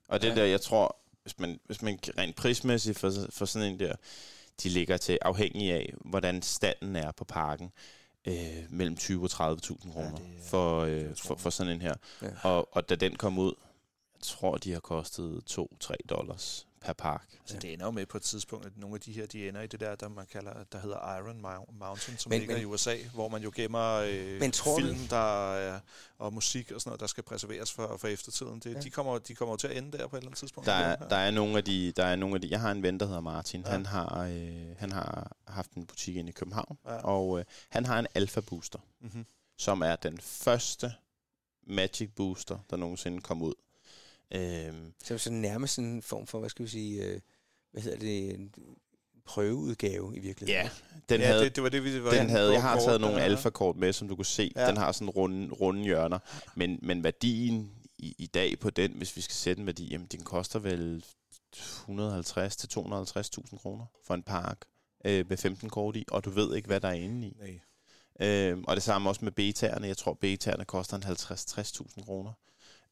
Og 0.08 0.22
det 0.22 0.36
der, 0.36 0.44
jeg 0.44 0.60
tror, 0.60 0.96
hvis 1.22 1.38
man, 1.38 1.60
hvis 1.64 1.82
man 1.82 1.98
rent 2.18 2.36
prismæssigt 2.36 2.98
for, 2.98 3.12
for 3.30 3.44
sådan 3.44 3.72
en 3.72 3.78
der, 3.78 3.94
de 4.62 4.68
ligger 4.68 4.96
til 4.96 5.18
afhængig 5.22 5.72
af, 5.72 5.94
hvordan 6.04 6.42
standen 6.42 6.96
er 6.96 7.12
på 7.12 7.24
parken, 7.24 7.72
øh, 8.26 8.64
mellem 8.70 8.96
20 8.96 9.22
og 9.24 9.30
30.000 9.52 9.92
kroner 9.92 10.16
det 10.16 10.26
er- 10.38 10.42
for, 10.48 10.80
det 10.84 11.02
øh, 11.10 11.16
for, 11.16 11.34
for 11.36 11.50
sådan 11.50 11.72
en 11.72 11.80
her. 11.80 11.94
Ja. 12.22 12.28
Og, 12.42 12.68
og 12.76 12.88
da 12.88 12.94
den 12.94 13.16
kom 13.16 13.38
ud, 13.38 13.54
jeg 14.14 14.22
tror, 14.22 14.56
de 14.56 14.72
har 14.72 14.80
kostet 14.80 15.42
2-3 15.84 15.92
dollars 16.10 16.66
per 16.84 16.92
park. 16.92 17.24
Altså, 17.40 17.58
det 17.58 17.72
ender 17.72 17.84
jo 17.84 17.90
med 17.90 18.06
på 18.06 18.16
et 18.16 18.22
tidspunkt, 18.22 18.66
at 18.66 18.72
nogle 18.76 18.94
af 18.94 19.00
de 19.00 19.12
her, 19.12 19.26
de 19.26 19.48
ender 19.48 19.60
i 19.60 19.66
det 19.66 19.80
der, 19.80 19.94
der 19.94 20.08
man 20.08 20.26
kalder, 20.32 20.64
der 20.72 20.78
hedder 20.78 21.16
Iron 21.18 21.40
Mou- 21.46 21.72
Mountain, 21.78 22.18
som 22.18 22.30
Men- 22.30 22.38
ligger 22.38 22.54
men- 22.54 22.62
i 22.62 22.64
USA, 22.64 22.96
hvor 23.14 23.28
man 23.28 23.42
jo 23.42 23.52
gemmer 23.54 23.92
øh, 23.92 24.40
Men 24.40 24.52
tror 24.52 24.78
du- 24.78 24.86
film 24.86 24.98
der 25.10 25.52
er, 25.54 25.80
og 26.18 26.32
musik 26.34 26.70
og 26.72 26.80
sådan 26.80 26.88
noget, 26.90 27.00
der 27.00 27.06
skal 27.06 27.22
preserveres 27.24 27.72
for, 27.72 27.96
for 27.96 28.08
eftertiden. 28.08 28.60
Det, 28.60 28.74
Ja. 28.74 28.80
de, 28.80 28.90
kommer, 28.90 29.18
de 29.18 29.34
kommer 29.34 29.52
jo 29.52 29.56
til 29.56 29.68
at 29.68 29.76
ende 29.76 29.98
der 29.98 30.06
på 30.06 30.16
et 30.16 30.20
eller 30.20 30.28
andet 30.28 30.38
tidspunkt. 30.38 30.66
Der 30.66 30.72
er, 30.72 31.08
der 31.08 31.16
er 31.16 31.30
nogle 31.30 31.56
af 31.58 31.64
de, 31.64 31.92
der 31.96 32.04
er 32.04 32.16
nogle 32.16 32.34
af 32.34 32.40
de, 32.40 32.48
jeg 32.50 32.60
har 32.60 32.70
en 32.72 32.82
ven, 32.82 33.00
der 33.00 33.06
hedder 33.06 33.20
Martin. 33.20 33.62
Ja. 33.66 33.70
Han 33.70 33.86
har, 33.86 34.22
øh, 34.24 34.76
han 34.78 34.92
har 34.92 35.32
haft 35.46 35.72
en 35.72 35.86
butik 35.86 36.16
inde 36.16 36.28
i 36.28 36.32
København, 36.32 36.78
Ja. 36.86 36.96
og 36.96 37.38
øh, 37.38 37.44
han 37.68 37.84
har 37.86 37.98
en 37.98 38.06
Alpha 38.14 38.40
Booster. 38.40 38.78
Mm-hmm. 39.00 39.26
som 39.58 39.80
er 39.82 39.96
den 39.96 40.18
første 40.20 40.94
Magic 41.66 42.10
Booster, 42.16 42.58
der 42.70 42.76
nogensinde 42.76 43.20
kom 43.20 43.42
ud. 43.42 43.54
Øhm, 44.34 44.92
Så 45.04 45.14
er 45.14 45.16
det 45.16 45.20
sådan 45.20 45.38
nærmest 45.38 45.74
sådan 45.74 45.90
en 45.90 46.02
form 46.02 46.26
for, 46.26 46.38
hvad 46.38 46.50
skal 46.50 46.64
vi 46.64 46.70
sige, 46.70 47.04
øh, 47.04 47.20
hvad 47.72 47.82
hedder 47.82 47.98
det, 47.98 48.34
en 48.34 48.54
prøveudgave 49.24 50.16
i 50.16 50.18
virkeligheden. 50.18 50.64
ja, 50.64 50.70
den 51.08 51.20
ja, 51.20 51.26
havde, 51.26 51.44
det, 51.44 51.56
det 51.56 51.62
var 51.62 51.68
det, 51.68 51.84
vi 51.84 52.04
var 52.04 52.10
den 52.10 52.30
havde, 52.30 52.52
jeg 52.52 52.62
har 52.62 52.80
taget 52.80 53.00
nogle 53.00 53.22
alfa-kort 53.22 53.76
med, 53.76 53.92
som 53.92 54.08
du 54.08 54.16
kunne 54.16 54.26
se. 54.26 54.52
Ja. 54.56 54.68
Den 54.68 54.76
har 54.76 54.92
sådan 54.92 55.10
runde, 55.10 55.54
runde 55.54 55.82
hjørner. 55.82 56.18
Men, 56.54 56.78
men 56.82 57.04
værdien 57.04 57.72
i, 57.98 58.14
i 58.18 58.26
dag 58.26 58.58
på 58.58 58.70
den, 58.70 58.92
hvis 58.92 59.16
vi 59.16 59.20
skal 59.20 59.34
sætte 59.34 59.60
en 59.60 59.66
værdi, 59.66 59.88
jamen 59.90 60.06
den 60.06 60.22
koster 60.24 60.58
vel 60.58 61.04
150 61.52 62.56
til 62.56 62.68
250.000 62.78 63.58
kroner 63.58 63.86
for 64.06 64.14
en 64.14 64.22
park 64.22 64.58
øh, 65.04 65.28
med 65.28 65.36
15 65.36 65.70
kort 65.70 65.96
i, 65.96 66.04
og 66.10 66.24
du 66.24 66.30
ved 66.30 66.56
ikke, 66.56 66.66
hvad 66.66 66.80
der 66.80 66.88
er 66.88 66.92
inde 66.92 67.28
i. 67.28 67.36
Nej. 67.38 67.60
Øh, 68.28 68.58
og 68.68 68.76
det 68.76 68.82
samme 68.82 69.08
også 69.08 69.24
med 69.24 69.32
betaerne. 69.32 69.86
Jeg 69.86 69.96
tror, 69.96 70.14
betaerne 70.14 70.64
koster 70.64 70.96
en 70.96 71.02
50-60.000 71.02 72.04
kroner, 72.04 72.32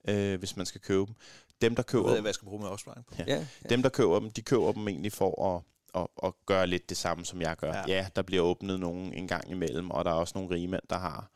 øh, 0.08 0.38
hvis 0.38 0.56
man 0.56 0.66
skal 0.66 0.80
købe 0.80 1.06
dem. 1.06 1.14
Dem, 1.60 1.74
der 1.74 1.82
køber 1.82 2.04
ved, 2.06 2.14
dem, 2.14 2.22
hvad 2.22 2.28
jeg 2.28 2.34
skal 2.34 2.46
bruge 2.46 2.60
med 2.62 2.68
opsparing 2.68 3.06
på. 3.06 3.14
Ja. 3.18 3.24
ja, 3.26 3.46
ja. 3.64 3.68
dem, 3.68 3.82
der 3.82 3.88
køber 3.88 4.18
dem, 4.20 4.30
de 4.30 4.42
køber 4.42 4.72
dem 4.72 4.88
egentlig 4.88 5.12
for 5.12 5.56
at, 5.56 5.62
at, 6.02 6.08
at 6.28 6.32
gøre 6.46 6.66
lidt 6.66 6.88
det 6.88 6.96
samme, 6.96 7.24
som 7.24 7.40
jeg 7.40 7.56
gør. 7.56 7.72
Ja. 7.72 7.82
Ja. 7.88 8.06
der 8.16 8.22
bliver 8.22 8.42
åbnet 8.42 8.80
nogen 8.80 9.12
en 9.12 9.28
gang 9.28 9.50
imellem, 9.50 9.90
og 9.90 10.04
der 10.04 10.10
er 10.10 10.14
også 10.14 10.32
nogle 10.38 10.54
rigmænd, 10.54 10.82
der 10.90 10.98
har 10.98 11.30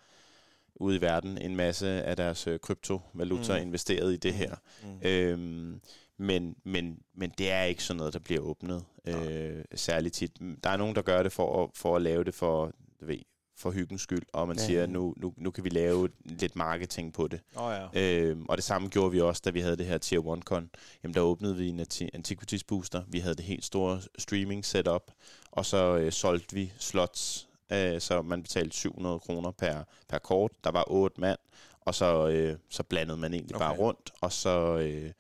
ude 0.74 0.96
i 0.96 1.00
verden 1.00 1.38
en 1.38 1.56
masse 1.56 1.88
af 1.88 2.16
deres 2.16 2.46
øh, 2.46 2.60
kryptovaluta 2.60 3.56
Mm. 3.60 3.66
investeret 3.66 4.12
i 4.12 4.16
det 4.16 4.32
Mm. 4.32 4.38
her. 4.38 4.54
Mm. 4.82 5.00
Øhm, 5.02 5.80
men, 6.18 6.56
men, 6.64 6.98
men 7.14 7.32
det 7.38 7.50
er 7.50 7.62
ikke 7.62 7.82
sådan 7.84 7.98
noget, 7.98 8.12
der 8.12 8.18
bliver 8.18 8.40
åbnet 8.40 8.84
øh, 9.06 9.64
særligt 9.74 10.14
tit. 10.14 10.38
Der 10.64 10.70
er 10.70 10.76
nogen, 10.76 10.94
der 10.96 11.02
gør 11.02 11.22
det 11.22 11.32
for 11.32 11.64
at, 11.64 11.70
for 11.74 11.96
at 11.96 12.02
lave 12.02 12.24
det 12.24 12.34
for, 12.34 12.72
du 13.00 13.06
ved, 13.06 13.18
for 13.56 13.70
hyggens 13.70 14.02
skyld, 14.02 14.22
og 14.32 14.48
man 14.48 14.56
Ja. 14.58 14.66
siger, 14.66 14.86
nu, 14.86 15.14
nu, 15.16 15.34
nu 15.36 15.50
kan 15.50 15.64
vi 15.64 15.68
lave 15.68 16.08
lidt 16.24 16.56
marketing 16.56 17.12
på 17.12 17.28
det. 17.28 17.40
Åh 17.56 17.74
ja. 17.94 18.00
Øhm, 18.02 18.46
og 18.48 18.56
det 18.56 18.64
samme 18.64 18.88
gjorde 18.88 19.12
vi 19.12 19.20
også, 19.20 19.42
da 19.44 19.50
vi 19.50 19.60
havde 19.60 19.76
det 19.76 19.86
her 19.86 19.98
Tier 19.98 20.20
1-con. 20.20 20.70
Jamen, 21.02 21.14
der 21.14 21.20
åbnede 21.20 21.56
vi 21.56 21.68
en 21.68 21.80
anti- 21.80 22.08
Antiquities 22.14 22.64
Booster. 22.64 23.02
Vi 23.08 23.18
havde 23.18 23.34
det 23.34 23.44
helt 23.44 23.64
store 23.64 24.00
streaming 24.18 24.64
setup, 24.64 25.12
og 25.50 25.66
så 25.66 25.96
øh, 25.96 26.12
solgte 26.12 26.54
vi 26.54 26.72
slots, 26.78 27.48
øh, 27.72 28.00
så 28.00 28.22
man 28.22 28.42
betalte 28.42 28.76
700 28.76 29.18
kroner 29.20 29.50
per, 29.50 29.82
per 30.08 30.18
kort. 30.18 30.50
Der 30.64 30.70
var 30.70 30.84
otte 30.90 31.20
mand, 31.20 31.38
og 31.80 31.94
så, 31.94 32.28
øh, 32.28 32.56
så 32.70 32.82
blandede 32.82 33.18
man 33.18 33.34
egentlig 33.34 33.56
okay. 33.56 33.64
Bare 33.66 33.76
rundt, 33.78 34.12
og 34.20 34.32
så, 34.32 34.78
øh, 34.78 35.10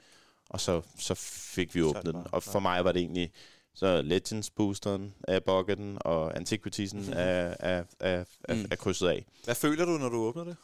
og 0.50 0.60
så, 0.60 0.82
så 0.98 1.14
fik 1.54 1.74
vi 1.74 1.82
åbnet 1.82 2.14
den. 2.14 2.22
Og 2.32 2.42
for 2.42 2.58
mig 2.60 2.84
var 2.84 2.92
det 2.92 3.00
egentlig 3.00 3.32
så 3.74 4.02
Legends 4.02 4.50
boosteren 4.50 5.14
af 5.28 5.44
bucketen, 5.44 5.98
og 6.00 6.36
Antiquitiesen 6.36 7.12
er, 7.12 7.54
er, 7.60 7.84
er, 8.00 8.24
er, 8.44 8.54
Mm. 8.54 8.66
er 8.70 8.76
krydset 8.76 9.08
af. 9.08 9.26
Hvad 9.44 9.54
føler 9.54 9.84
du, 9.84 9.90
når 9.90 10.08
du 10.08 10.16
åbner 10.16 10.44
det? 10.44 10.56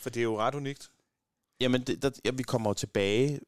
For 0.00 0.10
det 0.10 0.20
er 0.20 0.24
jo 0.24 0.38
ret 0.38 0.54
unikt. 0.54 0.90
Jamen, 1.60 1.82
det, 1.82 2.02
der, 2.02 2.10
ja, 2.24 2.30
vi 2.30 2.42
kommer 2.42 2.70
jo 2.70 2.74
tilbage 2.74 3.40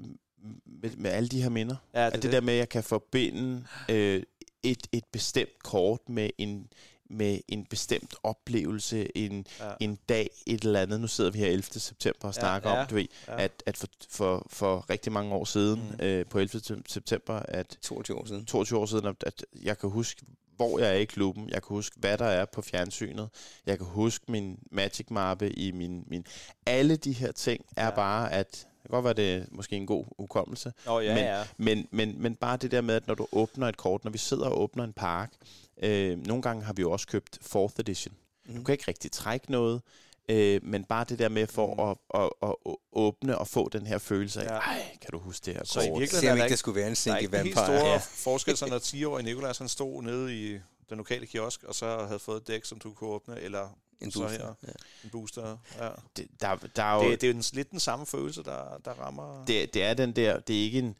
med, 0.67 0.97
med 0.97 1.11
alle 1.11 1.29
de 1.29 1.43
her 1.43 1.49
minder. 1.49 1.77
Ja, 1.95 2.07
at 2.07 2.23
det, 2.23 2.33
der 2.33 2.41
med, 2.41 2.53
at 2.53 2.59
jeg 2.59 2.69
kan 2.69 2.83
forbinde 2.85 3.65
øh, 3.91 4.23
et, 4.63 4.87
et 4.93 5.05
bestemt 5.13 5.63
kort 5.63 6.09
med 6.09 6.31
en, 6.39 6.69
med 7.11 7.41
en 7.49 7.65
bestemt 7.65 8.15
oplevelse, 8.23 9.17
en, 9.19 9.47
ja. 9.61 9.71
en 9.81 9.99
dag, 10.09 10.31
et 10.47 10.65
eller 10.65 10.81
andet. 10.81 11.01
Nu 11.01 11.07
sidder 11.07 11.31
vi 11.31 11.39
her 11.39 11.47
11. 11.47 11.63
september 11.63 12.29
og 12.29 12.35
Ja, 12.35 12.41
snakker 12.41 12.71
ja, 12.71 12.81
om, 12.81 12.87
du 12.87 12.95
ved, 12.95 13.07
ja. 13.29 13.43
at, 13.43 13.63
at 13.67 13.77
for, 13.77 13.89
for, 14.11 14.47
for 14.51 14.91
rigtig 14.91 15.13
mange 15.13 15.35
år 15.35 15.45
siden, 15.45 15.83
Mm. 15.99 16.05
øh, 16.05 16.27
på 16.27 16.39
11. 16.39 16.61
september, 16.89 17.35
at 17.49 17.79
22 17.83 18.19
år 18.19 18.25
siden. 18.27 18.45
22 18.47 18.79
år 18.79 18.87
siden, 18.87 19.07
at, 19.07 19.25
at 19.27 19.45
jeg 19.63 19.79
kan 19.79 19.91
huske, 19.91 20.23
hvor 20.57 20.79
jeg 20.79 20.89
er 20.89 20.95
i 20.99 21.05
klubben. 21.05 21.45
Jeg 21.49 21.63
kan 21.63 21.69
huske, 21.69 21.97
hvad 22.01 22.19
der 22.19 22.25
er 22.25 22.45
på 22.45 22.63
fjernsynet. 22.63 23.29
Jeg 23.67 23.79
kan 23.79 23.87
huske 23.87 24.25
min 24.33 24.59
Magic-mappe 24.71 25.51
i 25.51 25.73
min, 25.73 26.05
min... 26.07 26.25
Alle 26.67 26.97
de 26.97 27.13
her 27.13 27.33
ting 27.33 27.65
er 27.77 27.83
Ja. 27.83 27.89
ja. 27.89 27.95
bare, 27.95 28.33
at... 28.33 28.51
Det 28.83 28.91
kan 28.91 29.03
godt 29.03 29.05
være, 29.05 29.15
det 29.15 29.35
er 29.35 29.45
måske 29.51 29.77
en 29.77 29.87
god 29.87 30.05
hukommelse. 30.19 30.73
Åh, 30.89 31.05
ja, 31.05 31.15
men, 31.15 31.25
ja. 31.25 31.45
Men, 31.57 31.89
men, 31.91 32.23
men 32.23 32.35
bare 32.37 32.57
det 32.57 32.71
der 32.71 32.81
med, 32.81 32.95
at 32.95 33.07
når 33.07 33.15
du 33.15 33.27
åbner 33.33 33.69
et 33.69 33.77
kort, 33.77 34.05
når 34.05 34.11
vi 34.11 34.19
sidder 34.19 34.47
og 34.47 34.61
åbner 34.61 34.85
en 34.85 34.93
park, 34.93 35.33
øh, 35.83 36.27
nogle 36.27 36.43
gange 36.43 36.65
har 36.65 36.73
vi 36.73 36.83
jo 36.83 36.91
også 36.91 37.07
købt 37.07 37.39
4th 37.55 37.75
edition. 37.79 38.15
Mm. 38.47 38.55
Du 38.57 38.63
kan 38.63 38.73
ikke 38.73 38.85
rigtig 38.89 39.13
trække 39.13 39.53
noget, 39.53 39.83
øh, 40.29 40.61
men 40.65 40.85
bare 40.85 41.05
det 41.09 41.19
der 41.19 41.29
med 41.29 41.47
for 41.47 41.75
Mm. 41.75 41.81
at, 42.15 42.23
at, 42.23 42.31
at, 42.43 42.55
at 42.67 42.77
åbne 42.93 43.39
og 43.39 43.49
få 43.49 43.69
den 43.69 43.87
her 43.87 43.99
følelse 43.99 44.41
af, 44.43 44.45
Ja. 44.45 44.57
ej, 44.59 44.97
kan 45.03 45.11
du 45.13 45.19
huske 45.19 45.45
det 45.47 45.55
her 45.55 45.65
Så 45.65 45.81
i 45.81 45.89
kort? 45.89 46.01
virkeligheden 46.01 46.21
Se 46.21 46.27
er 46.31 46.35
der 46.35 46.45
ikke 46.45 46.53
der 46.53 46.57
skulle 46.57 46.77
være 46.77 46.85
en 46.85 46.89
Der 46.89 46.91
er 46.91 46.95
sinke 46.95 47.21
ikke 47.21 47.37
den 47.37 47.45
helt 47.47 47.57
vampire. 47.57 47.79
store 47.81 47.91
Ja. 47.93 47.99
forskel, 48.31 48.57
så 48.57 48.67
når 48.67 48.79
10-årige 48.79 49.25
Nikolaj 49.25 49.53
han 49.59 49.69
stod 49.69 50.03
nede 50.03 50.35
i 50.55 50.59
den 50.91 50.97
lokale 50.99 51.27
kiosk, 51.27 51.63
og 51.65 51.75
så 51.75 52.05
havde 52.07 52.19
fået 52.19 52.41
et 52.41 52.49
dæk, 52.49 52.65
som 52.65 52.79
du 52.79 52.93
kunne 52.93 53.11
åbne, 53.11 53.41
eller 53.41 53.69
En 54.01 54.11
så 54.11 54.19
booster. 54.21 54.39
her. 54.39 54.55
Ja. 54.63 54.73
en 55.05 55.11
booster. 55.11 55.57
Ja. 55.79 55.89
Det, 56.17 56.27
der, 56.41 56.57
der 56.77 56.83
er 56.83 56.95
jo, 57.05 57.11
Det, 57.11 57.21
det 57.21 57.27
er 57.27 57.33
jo 57.33 57.35
den, 57.35 57.45
lidt 57.53 57.71
den 57.71 57.81
samme 57.81 58.07
følelse, 58.07 58.43
der, 58.43 58.81
der 58.85 58.91
rammer... 58.91 59.45
det, 59.47 59.75
det 59.75 59.83
er 59.83 59.95
den 59.95 60.13
der, 60.13 60.41
det 60.41 60.59
er 60.59 60.63
ikke 60.65 60.79
en, 60.79 60.97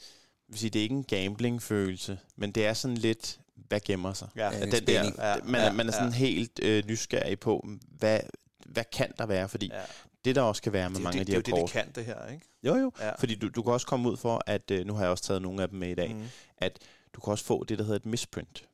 vil 0.49 0.59
sige, 0.59 0.71
det 0.71 0.79
er 0.79 0.83
ikke 0.83 0.95
en 0.95 1.05
gambling-følelse, 1.05 2.19
men 2.37 2.53
det 2.53 2.67
er 2.67 2.75
sådan 2.75 2.97
lidt, 2.97 3.41
hvad 3.69 3.81
gemmer 3.81 4.13
sig? 4.13 4.29
Ja, 4.37 4.63
en 4.63 4.73
den 4.73 4.87
der. 4.87 5.05
Ja, 5.19 5.37
man, 5.45 5.61
ja, 5.61 5.67
er, 5.69 5.73
man 5.73 5.89
er 5.89 5.93
sådan 5.93 6.09
ja. 6.09 6.15
helt 6.15 6.61
øh, 6.63 6.85
nysgerrig 6.87 7.41
på, 7.41 7.67
hvad, 7.99 8.21
hvad 8.67 8.85
kan 8.93 9.13
der 9.19 9.27
være? 9.27 9.49
Fordi 9.49 9.71
ja. 9.73 9.81
det 10.25 10.37
der 10.37 10.43
også 10.43 10.63
kan 10.63 10.73
være 10.73 10.91
med 10.91 10.95
Det, 10.97 11.03
mange 11.05 11.25
det, 11.25 11.35
af 11.37 11.43
de 11.45 11.51
det, 11.51 11.55
her 11.55 11.55
er 11.55 11.61
jo 11.61 11.67
det, 11.67 11.73
kort. 11.75 11.85
det 11.85 11.95
kan, 11.95 12.05
det 12.05 12.05
her, 12.27 12.33
ikke? 12.33 12.47
Jo, 12.63 12.75
jo. 12.75 12.93
Ja. 13.01 13.15
Fordi 13.15 13.35
du, 13.35 13.49
du 13.49 13.63
kan 13.63 13.73
også 13.73 13.87
komme 13.87 14.11
ud 14.11 14.17
for, 14.17 14.43
at 14.47 14.71
øh, 14.71 14.87
nu 14.87 14.95
har 14.95 15.03
jeg 15.03 15.11
også 15.11 15.25
taget 15.25 15.43
nogle 15.43 15.63
af 15.63 15.69
dem 15.69 15.79
med 15.79 15.89
i 15.91 15.95
dag, 15.95 16.15
Mm. 16.15 16.23
du 17.15 17.21
kan 17.21 17.31
også 17.31 17.45
få 17.45 17.65
det, 17.65 17.79
der 17.79 17.85
hedder 17.85 17.97
et 17.99 18.07
misprint. 18.07 18.69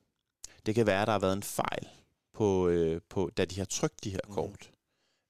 Det 0.67 0.75
kan 0.75 0.87
være, 0.87 1.01
at 1.03 1.07
der 1.07 1.13
har 1.13 1.19
været 1.21 1.33
en 1.33 1.43
fejl, 1.43 1.89
på, 2.35 2.69
øh, 2.69 3.01
på, 3.09 3.31
da 3.37 3.45
de 3.45 3.59
har 3.59 3.65
trykt 3.65 4.05
de 4.05 4.11
her 4.11 4.19
Mhm. 4.27 4.35
kort. 4.35 4.71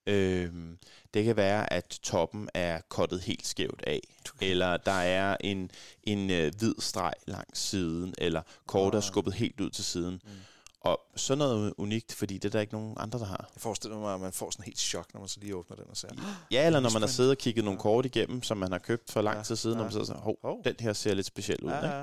Øhm, 0.07 0.79
det 1.15 1.25
kan 1.25 1.37
være, 1.37 1.73
at 1.73 1.99
toppen 2.03 2.49
er 2.55 2.81
kottet 2.89 3.21
helt 3.21 3.47
skævt 3.47 3.85
af, 3.87 4.01
eller 4.41 4.77
der 4.77 4.93
er 4.93 5.37
en, 5.41 5.71
en 6.03 6.31
øh, 6.31 6.53
hvid 6.59 6.75
streg 6.79 7.13
langs 7.27 7.59
siden, 7.61 8.15
eller 8.19 8.43
kortet 8.67 8.99
er 8.99 9.03
Ah. 9.03 9.07
skubbet 9.07 9.35
helt 9.35 9.61
ud 9.61 9.71
til 9.71 9.85
siden. 9.85 10.21
Mm. 10.25 10.31
Og 10.81 11.01
sådan 11.17 11.39
noget 11.39 11.75
unikt, 11.79 12.15
fordi 12.15 12.35
det 12.35 12.45
er 12.45 12.51
der 12.51 12.61
ikke 12.61 12.73
nogen 12.73 12.95
andre, 13.01 13.19
der 13.19 13.25
har. 13.25 13.51
Jeg 13.55 13.61
forestiller 13.63 13.99
mig, 13.99 14.15
at 14.15 14.21
man 14.21 14.33
får 14.33 14.51
sådan 14.51 14.65
helt 14.65 14.79
chok, 14.79 15.07
når 15.15 15.21
man 15.21 15.29
så 15.29 15.41
lige 15.41 15.57
åbner 15.57 15.77
den 15.77 15.85
og 15.91 15.97
ser. 15.97 16.09
Ja, 16.51 16.67
eller 16.67 16.81
når 16.81 16.91
man 16.91 17.03
har 17.03 17.09
siddet 17.09 17.31
og 17.31 17.39
kigget 17.39 17.65
nogle 17.65 17.81
kort 17.81 18.07
igennem, 18.07 18.43
som 18.43 18.57
man 18.59 18.73
har 18.73 18.79
købt 18.79 19.11
for 19.11 19.23
lang 19.23 19.45
tid 19.45 19.57
siden, 19.57 19.77
ja. 19.77 19.81
og 19.81 19.85
man 19.85 19.93
sidder 19.93 20.07
sådan, 20.07 20.23
hov, 20.23 20.39
Hov. 20.43 20.61
den 20.65 20.75
her 20.81 20.93
ser 20.93 21.15
lidt 21.15 21.27
speciel 21.27 21.61
ud. 21.65 21.71
Ja, 21.71 21.77
ikke? 21.77 21.97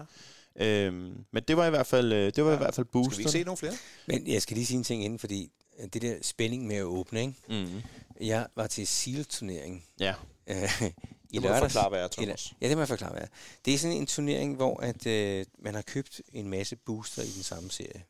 ja. 0.60 0.86
Øhm, 0.86 1.26
men 1.32 1.44
det 1.48 1.58
var 1.58 1.66
i 1.66 1.70
hvert 1.70 1.88
fald, 1.88 2.14
øh, 2.14 2.32
det 2.36 2.44
var 2.44 2.50
Ja. 2.50 2.56
i 2.56 2.58
hvert 2.58 2.76
fald 2.76 2.86
Skal 2.88 3.00
vi 3.00 3.04
booster. 3.04 3.20
ikke 3.20 3.32
se 3.32 3.44
nogle 3.44 3.58
flere? 3.58 3.74
Men 4.08 4.28
jeg 4.28 4.42
skal 4.42 4.56
lige 4.56 4.66
sige 4.66 4.78
en 4.78 4.84
ting 4.84 5.04
inden, 5.04 5.20
fordi 5.20 5.44
øh, 5.44 5.50
det 5.88 6.02
der 6.02 6.18
spænding 6.22 6.68
med 6.68 6.76
at 6.76 6.84
åbne, 6.84 7.22
ikke? 7.22 7.34
Mm. 7.50 7.82
Jeg 8.28 8.48
var 8.56 8.68
til 8.68 8.88
SEAL-turnering 8.88 9.86
Ja. 10.00 10.16
øh, 10.48 10.56
i 10.82 10.86
Det 11.34 11.42
må 11.42 11.48
lørdags. 11.48 11.60
forklare, 11.74 11.90
hvad 11.90 12.04
er, 12.04 12.08
Thomas. 12.08 12.54
Ja, 12.62 12.68
det 12.70 12.78
må 12.78 12.82
jeg 12.82 12.88
forklare, 12.88 13.12
hvad 13.12 13.22
er. 13.22 13.28
Det 13.66 13.74
er 13.74 13.78
sådan 13.78 13.98
en 13.98 14.06
turnering, 14.06 14.56
hvor 14.56 14.80
at, 14.80 15.06
øh, 15.06 15.46
man 15.60 15.76
har 15.76 15.82
købt 15.82 16.22
en 16.34 16.50
masse 16.50 16.76
booster 16.76 17.22
i 17.24 17.30
den 17.32 17.44
samme 17.44 17.72
serie. 17.72 18.04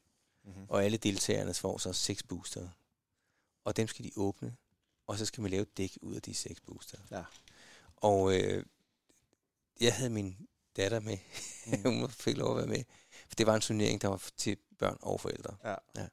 Mm-hmm. 0.45 0.65
Og 0.69 0.83
alle 0.83 0.97
deltagerne 0.97 1.53
får 1.53 1.77
så 1.77 1.93
seks 1.93 2.23
booster. 2.23 2.69
Og 3.65 3.77
dem 3.77 3.87
skal 3.87 4.05
de 4.05 4.11
åbne. 4.15 4.55
Og 5.07 5.17
så 5.17 5.25
skal 5.25 5.41
man 5.41 5.51
lave 5.51 5.61
et 5.61 5.77
dæk 5.77 5.97
ud 6.01 6.15
af 6.15 6.21
de 6.21 6.33
seks 6.33 6.59
booster. 6.61 6.97
Ja. 7.11 7.21
Og 7.97 8.35
øh, 8.39 8.63
jeg 9.81 9.93
havde 9.95 10.09
min 10.09 10.37
datter 10.77 10.99
med. 10.99 11.17
Mm. 11.83 11.99
Hun 11.99 12.09
fik 12.09 12.37
lov 12.37 12.51
at 12.51 12.57
være 12.57 12.67
med. 12.77 12.83
For 13.27 13.35
det 13.35 13.45
var 13.47 13.55
en 13.55 13.61
turnering, 13.61 14.01
der 14.01 14.07
var 14.07 14.23
til 14.37 14.57
børn 14.79 14.97
og 15.01 15.21
forældre. 15.21 15.55
Ja. 15.63 15.75
ja. 15.95 16.07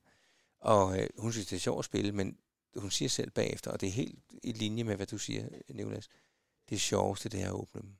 Og 0.66 0.98
øh, 0.98 1.08
hun 1.18 1.32
synes, 1.32 1.46
det 1.46 1.56
er 1.56 1.60
sjovt 1.60 1.78
at 1.78 1.84
spille, 1.84 2.12
men 2.12 2.36
hun 2.76 2.90
siger 2.90 3.08
selv 3.08 3.30
bagefter, 3.30 3.70
og 3.70 3.80
det 3.80 3.86
er 3.86 3.92
helt 3.92 4.18
i 4.42 4.52
linje 4.52 4.84
med, 4.84 4.96
hvad 4.96 5.06
du 5.06 5.18
siger, 5.18 5.48
Nicolas. 5.68 6.08
Det 6.68 6.80
sjoveste, 6.80 7.28
det 7.28 7.42
er 7.42 7.46
at 7.46 7.52
åbne 7.52 7.80
dem. 7.80 7.90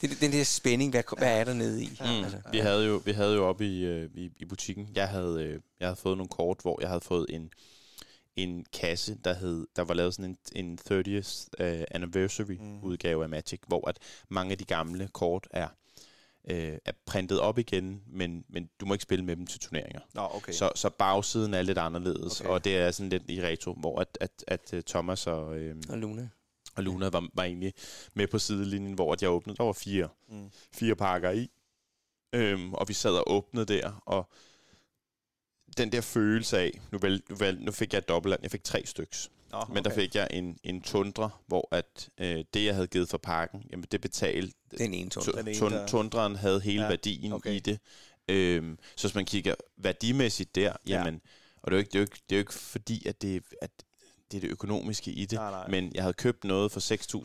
det, 0.00 0.20
den 0.20 0.32
der 0.32 0.44
spænding, 0.44 0.90
hvad, 0.90 1.02
hvad 1.18 1.40
er 1.40 1.44
der 1.44 1.52
nede 1.54 1.82
i? 1.82 1.98
Mm. 2.00 2.06
Altså, 2.06 2.40
Vi 2.52 2.58
havde 2.58 2.86
jo 2.86 3.02
vi 3.04 3.12
havde 3.12 3.34
jo 3.34 3.48
oppe 3.48 3.66
i, 3.66 3.84
øh, 3.84 4.10
i, 4.14 4.30
i 4.36 4.44
butikken. 4.44 4.88
Jeg 4.94 5.08
havde 5.08 5.44
øh, 5.44 5.60
jeg 5.80 5.88
havde 5.88 5.96
fået 5.96 6.16
nogle 6.16 6.28
kort, 6.28 6.58
hvor 6.62 6.80
jeg 6.80 6.88
havde 6.88 7.00
fået 7.00 7.26
en 7.28 7.52
en 8.36 8.66
kasse, 8.72 9.18
der 9.24 9.34
hed 9.34 9.66
der 9.76 9.82
var 9.82 9.94
lavet 9.94 10.14
sådan 10.14 10.36
en, 10.54 10.64
en 10.66 10.78
30th 10.90 11.46
uh, 11.64 11.84
anniversary 11.90 12.56
Mm. 12.60 12.64
mm. 12.64 12.82
udgave 12.82 13.22
af 13.22 13.28
Magic, 13.28 13.60
hvor 13.66 13.88
at 13.88 13.98
mange 14.28 14.52
af 14.52 14.58
de 14.58 14.64
gamle 14.64 15.08
kort 15.08 15.48
er 15.50 15.68
øh, 16.50 16.78
er 16.84 16.92
printet 17.06 17.40
op 17.40 17.58
igen, 17.58 18.02
men 18.06 18.44
men 18.48 18.70
du 18.80 18.86
må 18.86 18.94
ikke 18.94 19.02
spille 19.02 19.24
med 19.24 19.36
dem 19.36 19.46
til 19.46 19.60
turneringer. 19.60 20.00
Nå, 20.14 20.28
okay. 20.34 20.52
Så, 20.52 20.72
så 20.74 20.90
bagsiden 20.90 21.54
er 21.54 21.62
lidt 21.62 21.78
anderledes, 21.78 22.40
Okay. 22.40 22.50
og 22.50 22.64
det 22.64 22.76
er 22.76 22.90
sådan 22.90 23.10
lidt 23.10 23.22
i 23.30 23.42
retro, 23.42 23.74
hvor 23.74 24.00
at, 24.00 24.18
at, 24.20 24.44
at 24.46 24.72
øh, 24.74 24.82
Thomas 24.82 25.26
og, 25.26 25.58
øh, 25.58 25.76
og 25.88 25.98
Luna. 25.98 26.28
og 26.76 26.82
Luna 26.82 27.08
var, 27.08 27.28
var 27.34 27.44
egentlig 27.44 27.74
med 28.14 28.26
på 28.26 28.38
sidelinjen, 28.38 28.92
hvor 28.94 29.12
at 29.12 29.22
jeg 29.22 29.30
åbnede. 29.30 29.56
Der 29.56 29.64
var 29.64 29.72
fire, 29.72 30.08
Mm. 30.28 30.50
fire 30.72 30.94
pakker 30.96 31.30
i, 31.30 31.50
øhm, 32.32 32.74
og 32.74 32.88
vi 32.88 32.92
sad 32.94 33.12
og 33.12 33.24
åbnede 33.32 33.66
der, 33.66 34.02
og 34.06 34.28
den 35.76 35.92
der 35.92 36.00
følelse 36.00 36.58
af, 36.58 36.80
nu, 36.92 36.98
vel, 36.98 37.22
nu, 37.28 37.36
vel, 37.36 37.60
nu 37.60 37.72
fik 37.72 37.92
jeg 37.92 37.98
et 37.98 38.08
dobbeltland, 38.08 38.42
jeg 38.42 38.50
fik 38.50 38.64
tre 38.64 38.86
styks, 38.86 39.30
Nå, 39.50 39.58
okay. 39.58 39.74
men 39.74 39.84
der 39.84 39.94
fik 39.94 40.14
jeg 40.14 40.28
en, 40.30 40.58
en 40.62 40.82
tundra, 40.82 41.30
hvor 41.46 41.68
at 41.70 42.08
øh, 42.18 42.44
det, 42.54 42.64
jeg 42.64 42.74
havde 42.74 42.86
givet 42.86 43.08
for 43.08 43.18
pakken, 43.18 43.62
jamen 43.70 43.84
det 43.92 44.00
betalte, 44.00 44.54
Den 44.78 44.94
ene 44.94 45.10
tund. 45.10 45.24
tu- 45.24 45.38
Den 45.38 45.48
ene, 45.48 45.56
tun, 45.58 45.72
der- 45.72 45.86
tundraen 45.86 46.36
havde 46.36 46.60
hele 46.60 46.76
Ja, 46.78 46.82
ja, 46.82 46.88
værdien 46.88 47.32
okay. 47.32 47.52
i 47.52 47.58
det. 47.58 47.78
Øhm, 48.28 48.78
så 48.96 49.08
hvis 49.08 49.14
man 49.14 49.24
kigger 49.24 49.54
værdimæssigt 49.76 50.54
der, 50.54 50.72
Ja. 50.86 50.98
jamen, 50.98 51.20
og 51.62 51.70
det 51.70 51.76
er, 51.76 51.78
jo 51.78 51.80
ikke, 51.80 51.90
det, 51.92 51.96
er 51.96 52.00
jo 52.00 52.02
ikke, 52.02 52.16
det 52.30 52.36
er 52.36 52.38
jo 52.38 52.40
ikke 52.40 52.54
fordi, 52.54 53.06
at 53.06 53.22
det, 53.22 53.42
at 53.62 53.70
det 54.30 54.36
er 54.36 54.40
det 54.40 54.48
økonomiske 54.50 55.10
i 55.12 55.24
det, 55.24 55.38
Nej, 55.38 55.50
nej. 55.50 55.68
men 55.68 55.90
jeg 55.94 56.02
havde 56.02 56.14
købt 56.14 56.44
noget 56.44 56.72
for 56.72 56.80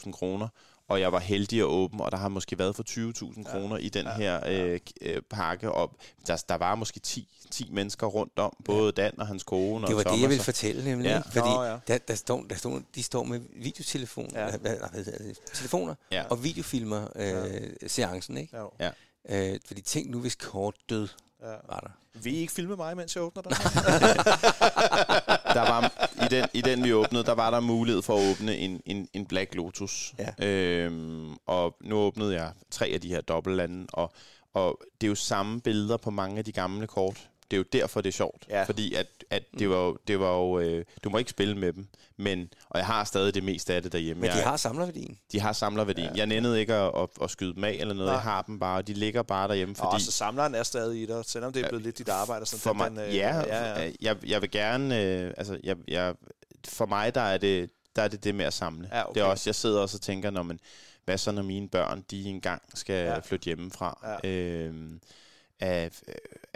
6.000 0.05 0.11
kroner, 0.11 0.47
og 0.87 1.01
jeg 1.01 1.11
var 1.11 1.19
heldig 1.19 1.59
at 1.59 1.65
åbne, 1.65 2.03
og 2.03 2.11
der 2.11 2.17
har 2.17 2.27
måske 2.29 2.59
været 2.59 2.75
for 2.75 2.83
20.000 2.83 3.43
Ja. 3.45 3.51
kroner 3.51 3.77
i 3.77 3.89
den 3.89 4.05
Ja, 4.05 4.13
her 4.13 4.39
ja. 4.45 4.65
øh, 4.65 4.79
øh, 5.01 5.21
pakke. 5.29 5.71
Og 5.71 5.91
der, 6.27 6.43
der 6.49 6.55
var 6.55 6.75
måske 6.75 6.99
10, 6.99 7.27
10 7.51 7.69
mennesker 7.71 8.07
rundt 8.07 8.39
om, 8.39 8.53
både 8.65 8.91
Dan 8.91 9.19
og 9.19 9.27
hans 9.27 9.43
kone 9.43 9.81
Det 9.81 9.89
og 9.89 9.91
var 9.95 9.97
det, 9.97 10.05
Thomas. 10.05 10.21
jeg 10.21 10.29
ville 10.29 10.41
og- 10.41 10.45
fortælle 10.45 10.83
nemlig. 10.83 11.07
Ja. 11.09 11.17
Fordi 11.19 11.49
Nå, 11.55 11.63
ja. 11.63 11.77
der, 11.87 11.97
der, 11.97 12.15
står, 12.15 12.43
der 12.49 12.55
står, 12.55 12.81
de 12.95 13.03
står 13.03 13.23
med 13.23 13.39
videotelefoner, 13.55 14.39
Ja. 14.39 14.45
ja. 14.51 14.57
hvad, 14.57 14.77
hvad 14.93 15.03
det, 15.05 15.37
telefoner 15.53 15.95
Ja. 16.11 16.23
og 16.29 16.43
videofilmer 16.43 17.07
øh, 17.15 17.61
seancen. 17.87 18.37
Ikke? 18.37 18.57
Ja. 18.79 18.91
Ja. 19.29 19.51
Øh, 19.53 19.59
fordi 19.67 19.81
tænk 19.81 20.09
nu, 20.09 20.19
hvis 20.19 20.35
kort 20.35 20.75
død 20.89 21.07
Ja. 21.41 21.47
var 21.47 21.79
der. 21.79 21.89
Vil 22.23 22.33
I 22.33 22.37
ikke 22.37 22.53
filme 22.53 22.75
mig, 22.75 22.97
mens 22.97 23.15
jeg 23.15 23.23
åbner 23.23 23.41
den? 23.43 23.51
der 25.55 25.61
var, 25.61 26.09
i, 26.25 26.27
den, 26.29 26.45
I 26.53 26.61
den, 26.61 26.83
vi 26.83 26.93
åbnede, 26.93 27.23
der 27.23 27.35
var 27.35 27.51
der 27.51 27.59
mulighed 27.59 28.01
for 28.01 28.17
at 28.17 28.31
åbne 28.31 28.57
en, 28.57 28.81
en, 28.85 29.07
en 29.13 29.25
Black 29.25 29.55
Lotus. 29.55 30.13
Ja. 30.19 30.47
Øhm, 30.47 31.33
og 31.45 31.77
nu 31.81 31.95
åbnede 31.95 32.35
jeg 32.35 32.51
tre 32.71 32.87
af 32.87 33.01
de 33.01 33.09
her 33.09 33.21
dobbeltlande, 33.21 33.85
og, 33.93 34.13
og 34.53 34.81
det 35.01 35.07
er 35.07 35.09
jo 35.09 35.15
samme 35.15 35.61
billeder 35.61 35.97
på 35.97 36.09
mange 36.09 36.37
af 36.37 36.45
de 36.45 36.51
gamle 36.51 36.87
kort. 36.87 37.29
Det 37.51 37.57
er 37.57 37.59
jo 37.59 37.63
derfor, 37.73 38.01
det 38.01 38.09
er 38.09 38.13
sjovt. 38.13 38.45
Ja. 38.49 38.63
Fordi 38.63 38.93
at, 38.93 39.07
at 39.29 39.43
det 39.59 39.69
var, 39.69 39.75
jo- 39.75 39.97
det 40.07 40.19
var 40.19 40.31
jo... 40.35 40.59
Øh, 40.59 40.85
du 41.03 41.09
må 41.09 41.17
ikke 41.17 41.29
spille 41.31 41.57
med 41.57 41.73
dem, 41.73 41.87
men, 42.17 42.49
og 42.69 42.77
jeg 42.79 42.85
har 42.85 43.03
stadig 43.03 43.33
det 43.33 43.43
meste 43.43 43.73
af 43.73 43.81
det 43.83 43.91
derhjemme. 43.91 44.21
Men 44.21 44.29
de 44.31 44.35
jeg, 44.35 44.43
har 44.45 44.57
samlerværdien. 44.57 45.17
de 45.31 45.39
har 45.39 45.53
samlerværdien. 45.53 46.07
Ja. 46.09 46.17
Jeg 46.17 46.25
nændede 46.27 46.59
ikke 46.59 46.73
at, 46.73 46.91
at, 46.97 47.09
at 47.21 47.29
skyde 47.29 47.55
dem 47.55 47.63
af 47.63 47.71
eller 47.71 47.93
noget. 47.93 48.07
Nej. 48.07 48.13
Jeg 48.13 48.21
har 48.23 48.41
dem 48.41 48.59
bare, 48.59 48.77
og 48.77 48.87
de 48.87 48.93
ligger 48.93 49.23
bare 49.23 49.47
derhjemme, 49.47 49.75
Fordi... 49.75 49.87
Og 49.93 50.01
så 50.01 50.11
samleren 50.11 50.55
er 50.55 50.63
stadig 50.63 51.01
i 51.01 51.05
dig, 51.05 51.23
selvom 51.25 51.53
det 51.53 51.63
er 51.65 51.69
blevet 51.69 51.83
lidt 51.83 51.97
dit 51.97 52.09
arbejde. 52.09 52.45
Sådan, 52.45 52.59
For 52.61 52.73
mig, 52.73 52.91
den, 52.91 52.99
øh, 52.99 53.15
ja, 53.15 53.35
ja, 53.37 53.81
ja. 53.83 53.91
Jeg, 54.01 54.17
jeg 54.27 54.41
vil 54.41 54.51
gerne, 54.51 55.01
øh, 55.03 55.33
altså, 55.37 55.59
jeg, 55.63 55.75
jeg, 55.87 56.15
for 56.67 56.85
mig 56.85 57.15
der 57.15 57.21
er 57.21 57.37
det 57.37 57.69
der 57.95 58.01
er 58.01 58.07
det 58.07 58.23
det 58.23 58.35
med 58.35 58.45
at 58.45 58.53
samle. 58.53 58.89
Ja, 58.91 59.03
okay. 59.09 59.13
Det 59.13 59.21
er 59.21 59.25
også, 59.31 59.49
jeg 59.49 59.55
sidder 59.55 59.79
også 59.81 59.97
og 59.97 60.01
tænker, 60.01 60.29
når 60.31 60.43
man, 60.43 60.59
hvad 61.05 61.17
så 61.17 61.31
når 61.31 61.41
mine 61.41 61.69
børn, 61.69 62.03
de 62.11 62.23
engang 62.29 62.61
skal 62.73 63.05
Ja. 63.05 63.13
ja. 63.13 63.19
flytte 63.19 63.45
hjemmefra? 63.45 64.17
Ja. 64.23 64.29
Øhm, 64.29 64.99
er, 65.59 65.89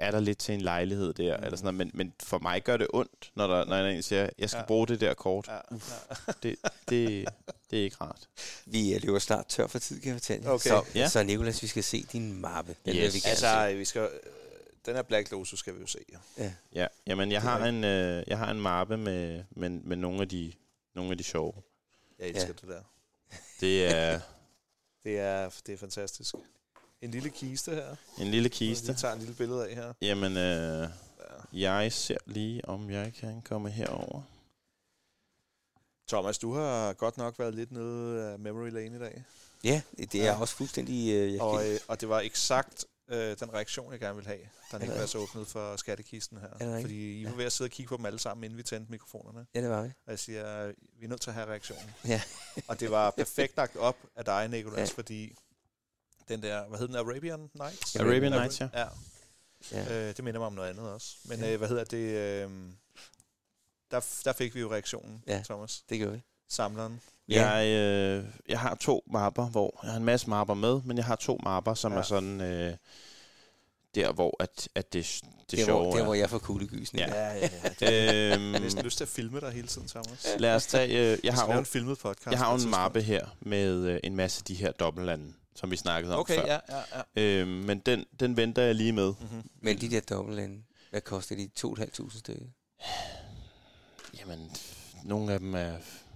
er 0.02 0.12
der 0.12 0.20
lidt 0.20 0.38
til 0.38 0.54
en 0.56 0.62
lejlighed 0.62 1.14
der, 1.14 1.38
mm. 1.38 1.44
eller 1.44 1.58
sådan 1.58 1.74
noget, 1.74 1.78
men, 1.78 1.92
men 1.94 2.14
for 2.24 2.40
mig 2.40 2.64
gør 2.64 2.78
det 2.78 2.88
ondt, 2.94 3.32
når 3.36 3.48
der, 3.48 3.66
når 3.66 3.76
en 3.76 4.04
siger, 4.04 4.30
jeg 4.38 4.50
skal 4.50 4.60
Ja. 4.60 4.66
bruge 4.66 4.88
det 4.88 5.02
der 5.02 5.14
kort. 5.14 5.48
Ja, 5.48 5.54
Ja. 5.54 5.60
ja. 6.28 6.34
Det, 6.44 6.56
det, 6.90 7.28
det 7.72 7.80
er 7.80 7.84
ikke 7.84 7.98
rart. 8.02 8.30
Vi 8.66 8.94
øh, 8.96 9.02
løber 9.04 9.20
snart 9.20 9.46
tør 9.48 9.68
for 9.68 9.80
tid, 9.80 10.00
kan 10.00 10.08
jeg 10.08 10.16
fortælle. 10.16 10.50
Okay. 10.50 10.70
Så, 10.70 10.84
Ja. 10.96 11.08
så 11.10 11.24
Nicolas, 11.24 11.62
vi 11.64 11.68
skal 11.68 11.84
se 11.84 12.04
din 12.12 12.42
mappe. 12.42 12.76
Den 12.86 12.96
Yes. 12.96 13.14
vi 13.14 13.22
Altså, 13.26 13.66
se. 13.70 13.76
vi 13.78 13.86
skal, 13.86 14.10
den 14.86 14.96
her 14.96 15.02
Black 15.02 15.32
Lotus 15.32 15.60
skal 15.60 15.76
vi 15.76 15.80
jo 15.80 15.88
se. 15.88 16.00
Ja. 16.38 16.52
Ja, 16.74 16.88
jamen 17.08 17.32
jeg 17.32 17.38
er 17.38 17.42
har 17.42 17.66
en, 17.66 17.84
øh, 17.84 18.24
jeg 18.28 18.38
har 18.38 18.52
en 18.52 18.62
mappe 18.62 18.98
med, 18.98 19.44
med, 19.52 19.70
med 19.70 19.98
nogle 19.98 20.22
af 20.22 20.30
de, 20.30 20.54
nogle 20.96 21.12
af 21.12 21.18
de 21.18 21.24
sjove. 21.24 21.54
Jeg 22.20 22.28
elsker 22.28 22.48
Ja. 22.48 22.54
det 22.54 22.70
der. 22.70 22.82
Det 23.60 23.86
er 23.96 24.20
Det 25.04 25.20
er, 25.20 25.50
det 25.66 25.74
er 25.74 25.78
fantastisk. 25.78 26.36
En 27.02 27.12
lille 27.12 27.30
kiste 27.30 27.72
her. 27.72 27.96
en 28.20 28.28
lille 28.28 28.50
Vi 28.50 28.56
kiste. 28.56 28.94
tager 28.94 29.14
en 29.14 29.20
lille 29.20 29.36
billede 29.36 29.68
af 29.70 29.76
her. 29.76 29.94
Jamen, 30.02 30.38
øh, 30.38 30.90
Ja. 31.54 31.70
jeg 31.82 31.94
ser 31.94 32.18
lige, 32.26 32.66
om 32.70 32.90
jeg 32.90 33.14
kan 33.14 33.42
komme 33.42 33.70
herover. 33.70 34.22
Thomas, 36.08 36.38
du 36.38 36.54
har 36.54 36.94
godt 36.94 37.18
nok 37.18 37.40
været 37.40 37.56
lidt 37.56 37.72
nede 37.72 38.24
af 38.32 38.40
Memory 38.40 38.70
Lane 38.70 38.96
i 38.96 39.00
dag. 39.00 39.24
Ja, 39.64 39.82
det 39.98 40.16
er 40.16 40.24
Ja. 40.26 40.40
også 40.42 40.56
fuldstændig... 40.56 41.14
Øh, 41.14 41.34
jeg 41.34 41.42
Og, 41.42 41.68
øh, 41.70 41.80
og 41.88 42.02
det 42.02 42.10
var 42.10 42.20
eksakt 42.20 42.86
øh, 43.10 43.36
den 43.40 43.54
reaktion, 43.54 43.92
jeg 43.92 44.00
gerne 44.00 44.16
ville 44.16 44.28
have, 44.28 44.40
da 44.72 44.78
Niklas 44.78 45.16
åbnede 45.16 45.46
for 45.46 45.76
skattekisten 45.76 46.38
her. 46.38 46.82
Fordi 46.82 47.22
I 47.22 47.26
var 47.26 47.32
ved 47.32 47.46
at 47.46 47.52
sidde 47.52 47.68
og 47.68 47.72
kigge 47.72 47.90
på 47.90 47.98
dem 47.98 48.06
alle 48.06 48.20
sammen, 48.20 48.44
inden 48.44 48.58
vi 48.58 48.64
tændte 48.64 48.92
mikrofonerne. 48.92 49.46
ja, 49.56 49.62
det 49.62 49.70
var 49.70 49.82
vi. 49.82 49.88
Og 50.06 50.12
jeg 50.12 50.20
siger, 50.20 50.68
vi 51.00 51.06
er 51.06 51.10
nødt 51.10 51.22
til 51.22 51.30
at 51.30 51.34
have 51.34 51.48
reaktionen. 51.48 51.92
Ja. 52.08 52.22
og 52.68 52.80
det 52.80 52.92
var 52.92 53.12
perfekt 53.12 53.58
lagt 53.58 53.76
op 53.76 53.98
af 54.16 54.26
dig, 54.26 54.48
Nicolas, 54.48 54.78
Ja. 54.78 54.82
ja. 54.84 54.88
fordi 54.96 55.36
den 56.30 56.42
der, 56.44 56.68
hvad 56.68 56.80
hed 56.80 56.88
den, 56.88 56.96
Arabian 56.96 57.50
Nights? 57.54 57.96
Arabian 57.96 58.32
Nights, 58.32 58.62
ja. 58.62 58.68
Ja, 58.74 58.86
Ja. 59.72 59.82
øh, 60.10 60.16
det 60.16 60.24
minder 60.24 60.40
mig 60.40 60.48
om 60.48 60.54
noget 60.54 60.70
andet 60.70 60.90
også. 60.94 61.16
Men 61.26 61.40
Ja. 61.40 61.52
øh, 61.52 61.58
hvad 61.58 61.68
hedder 61.68 61.84
det, 61.84 61.98
øh, 61.98 62.50
der, 63.92 64.06
der 64.26 64.34
fik 64.34 64.56
vi 64.56 64.60
jo 64.60 64.72
reaktionen, 64.72 65.24
Ja. 65.28 65.42
Thomas. 65.46 65.84
Det 65.90 66.00
gør 66.00 66.10
vi. 66.12 66.22
Samleren. 66.50 67.02
Ja. 67.30 67.48
Jeg, 67.50 67.68
øh, 67.68 68.26
jeg 68.50 68.60
har 68.60 68.76
to 68.76 69.04
mapper, 69.12 69.50
hvor 69.50 69.80
jeg 69.84 69.92
har 69.92 69.98
en 69.98 70.06
masse 70.06 70.30
mapper 70.30 70.54
med, 70.54 70.82
men 70.86 70.98
jeg 70.98 71.06
har 71.06 71.16
to 71.16 71.40
mapper, 71.44 71.74
som 71.74 71.92
Ja. 71.92 71.96
ja. 71.98 72.02
er 72.02 72.06
sådan 72.06 72.42
øh, 72.42 72.76
der, 73.96 74.12
hvor 74.12 74.36
at, 74.44 74.70
at 74.76 74.94
det, 74.94 75.20
det 75.24 75.52
Det 75.52 75.60
er, 75.62 75.66
sjove 75.66 75.84
hvor, 75.84 75.96
der, 75.96 76.04
hvor 76.04 76.14
jeg 76.14 76.30
får 76.30 76.38
kuldegysning. 76.38 77.08
Ja. 77.08 77.14
ja, 77.34 77.36
ja. 77.38 77.50
Jeg 77.82 78.34
Øhm, 78.36 78.54
har 78.54 78.60
næsten 78.60 78.84
lyst 78.84 78.98
til 78.98 79.04
at 79.04 79.08
filme 79.10 79.40
dig 79.40 79.52
hele 79.52 79.68
tiden, 79.68 79.88
Thomas. 79.88 80.28
lad 80.40 80.56
os 80.56 80.66
tage... 80.66 80.88
Øh, 80.90 80.96
jeg, 80.96 81.20
Jeg 81.24 81.34
har 81.34 81.46
har 81.46 81.54
jo, 81.54 81.60
en 81.60 81.66
filmet 81.66 81.98
podcast. 82.00 82.32
jeg 82.32 82.40
har 82.40 82.52
jo 82.58 82.64
en 82.64 82.70
mappe 82.70 83.02
her 83.02 83.28
med 83.40 83.76
øh, 83.86 84.00
en 84.04 84.16
masse 84.16 84.40
af 84.42 84.46
de 84.46 84.56
her 84.56 84.72
dobbeltlande, 84.72 85.34
som 85.60 85.72
vi 85.72 85.76
snakkede 85.78 86.14
om 86.14 86.20
Okay, 86.20 86.36
før. 86.36 86.46
ja, 86.46 86.60
ja, 86.70 87.02
ja. 87.16 87.22
Øhm, 87.22 87.50
men 87.50 87.80
den, 87.80 88.06
den 88.20 88.38
venter 88.38 88.62
jeg 88.62 88.76
lige 88.76 88.92
med. 88.92 89.14
Mm-hmm. 89.20 89.50
Men 89.62 89.82
de 89.82 89.90
der 89.90 90.00
dobbeltlande, 90.02 90.64
hvad 90.90 91.02
koster 91.02 91.36
de? 91.36 91.50
2.500 91.60 92.20
stykker? 92.20 92.46
Jamen, 94.20 94.52
nogle 95.04 95.34
af 95.34 95.40
dem 95.40 95.56
er... 95.56 95.74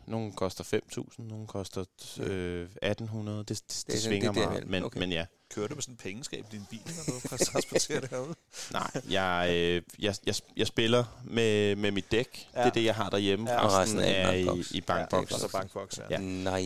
Nogle 0.07 0.31
koster 0.31 0.63
5.000, 0.97 1.23
nogle 1.23 1.47
koster 1.47 1.85
øh, 2.19 2.67
1.800. 2.85 2.89
Det, 2.89 3.49
det, 3.49 3.49
det, 3.49 3.83
det 3.87 4.01
svinger 4.01 4.31
det 4.31 4.43
er 4.43 4.49
meget, 4.49 4.67
men, 4.67 4.83
Okay. 4.83 4.99
men 4.99 5.11
ja. 5.11 5.25
Kører 5.49 5.67
du 5.67 5.75
med 5.75 5.81
sådan 5.81 5.93
en 5.93 5.97
pengeskab 5.97 6.45
i 6.51 6.55
din 6.55 6.65
bil, 6.69 6.79
når 6.85 7.13
du 7.13 7.45
transporterer 7.45 7.99
det 7.99 8.09
herude? 8.09 8.35
Nej, 8.73 8.91
jeg, 9.09 9.47
øh, 9.51 9.81
jeg, 9.99 10.15
jeg, 10.25 10.35
jeg 10.57 10.67
spiller 10.67 11.21
med, 11.23 11.75
med 11.75 11.91
mit 11.91 12.11
dæk. 12.11 12.47
Ja. 12.55 12.59
Det 12.59 12.67
er 12.67 12.71
det, 12.71 12.83
jeg 12.83 12.95
har 12.95 13.09
derhjemme. 13.09 13.51
Ja. 13.51 13.67
Resten 13.67 13.99
resten 13.99 13.99
er 13.99 14.31
i 14.31 14.41
er 14.41 14.41
i, 14.41 14.45
bankboks. 14.45 14.71
i 14.71 14.81
bankboks. 14.81 15.31
Ja, 15.31 15.47
bankboks, 15.47 15.97
ja. 15.97 16.03
Ja. 16.09 16.17
Nej. 16.17 16.65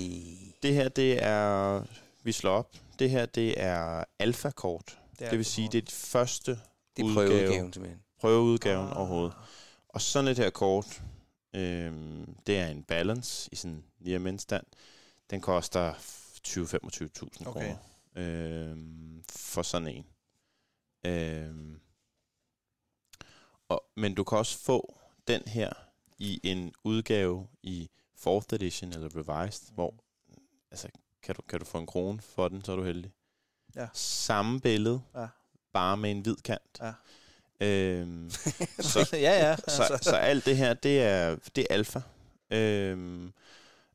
Det 0.63 0.73
her, 0.73 0.89
det 0.89 1.23
er... 1.23 1.83
Vi 2.27 2.31
slår 2.31 2.51
op. 2.51 2.75
Det 2.99 3.09
her, 3.09 3.25
det 3.25 3.61
er 3.61 4.03
alfakort. 4.19 4.99
Det, 5.19 5.19
det 5.31 5.37
vil 5.37 5.45
sige, 5.45 5.69
det 5.71 5.77
er 5.77 5.81
det 5.81 5.91
første 5.91 6.51
Det 6.51 6.59
er 7.01 7.03
udgave, 7.03 7.27
prøveudgaven 7.29 7.73
simpelthen. 7.73 8.03
prøveudgaven 8.19 8.87
Ah. 8.87 8.97
overhovedet. 8.97 9.33
Og 9.87 10.01
sådan 10.01 10.27
et 10.31 10.37
her 10.37 10.49
kort, 10.49 11.03
øhm, 11.53 12.35
det 12.47 12.57
er 12.59 12.67
en 12.67 12.83
balance 12.83 13.49
i 13.51 13.55
sådan 13.55 13.83
stand. 14.39 14.65
Den 15.29 15.41
koster 15.41 15.93
20-25.000 16.47 17.47
Okay. 17.47 17.51
kroner 17.51 17.77
øhm, 18.15 19.23
for 19.29 19.61
sådan 19.61 19.87
en. 19.87 20.05
Øhm, 21.05 21.79
og, 23.69 23.83
men 23.95 24.15
du 24.15 24.23
kan 24.23 24.37
også 24.37 24.57
få 24.57 24.99
den 25.27 25.41
her 25.47 25.73
i 26.17 26.39
en 26.43 26.73
udgave 26.83 27.47
i 27.63 27.89
4th 28.19 28.53
edition 28.53 28.93
eller 28.93 29.09
revised, 29.15 29.73
hvor 29.73 29.93
altså, 30.71 30.89
kan, 31.27 31.35
du, 31.35 31.41
kan 31.49 31.59
du 31.59 31.65
få 31.65 31.77
en 31.77 31.85
krone 31.87 32.19
for 32.21 32.47
den, 32.47 32.63
så 32.63 32.71
er 32.71 32.75
du 32.75 32.83
heldig. 32.83 33.11
Ja. 33.75 33.87
Samme 33.93 34.59
billede, 34.61 35.01
Ja. 35.15 35.27
bare 35.73 35.97
med 35.97 36.11
en 36.11 36.19
hvid 36.21 36.35
kant. 36.43 36.81
Ja. 36.81 36.93
Øhm, 37.61 38.29
så, 38.93 39.09
ja, 39.27 39.47
ja. 39.49 39.55
så, 39.67 39.99
så 40.01 40.15
alt 40.15 40.45
det 40.45 40.57
her, 40.57 40.73
det 40.73 41.01
er, 41.01 41.35
det 41.55 41.67
er 41.69 41.73
alfa. 41.75 42.01
Øhm, 42.51 43.33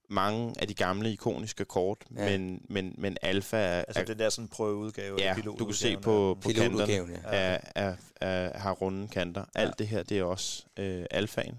mange 0.08 0.54
af 0.58 0.68
de 0.68 0.74
gamle 0.74 1.12
ikoniske 1.12 1.64
kort, 1.64 1.98
Ja. 2.16 2.38
men, 2.38 2.66
men, 2.68 2.94
men 2.98 3.16
alfa 3.22 3.56
er, 3.56 3.78
Altså 3.84 4.00
er 4.00 4.04
det 4.04 4.18
der 4.18 4.30
sådan 4.30 4.48
prøveudgave, 4.48 5.16
ja, 5.20 5.34
du 5.44 5.64
kan 5.64 5.74
se 5.74 5.96
på, 5.96 6.38
på 6.42 6.48
kanterne. 6.56 6.92
Ja. 7.12 7.18
er, 7.24 7.58
er, 7.74 7.96
er, 8.20 8.58
har 8.58 8.72
runde 8.72 9.08
kanter. 9.08 9.44
Alt 9.54 9.68
Ja. 9.68 9.74
det 9.78 9.88
her, 9.88 10.02
det 10.02 10.18
er 10.18 10.24
også 10.24 10.64
øh, 10.76 11.06
alfaen. 11.10 11.58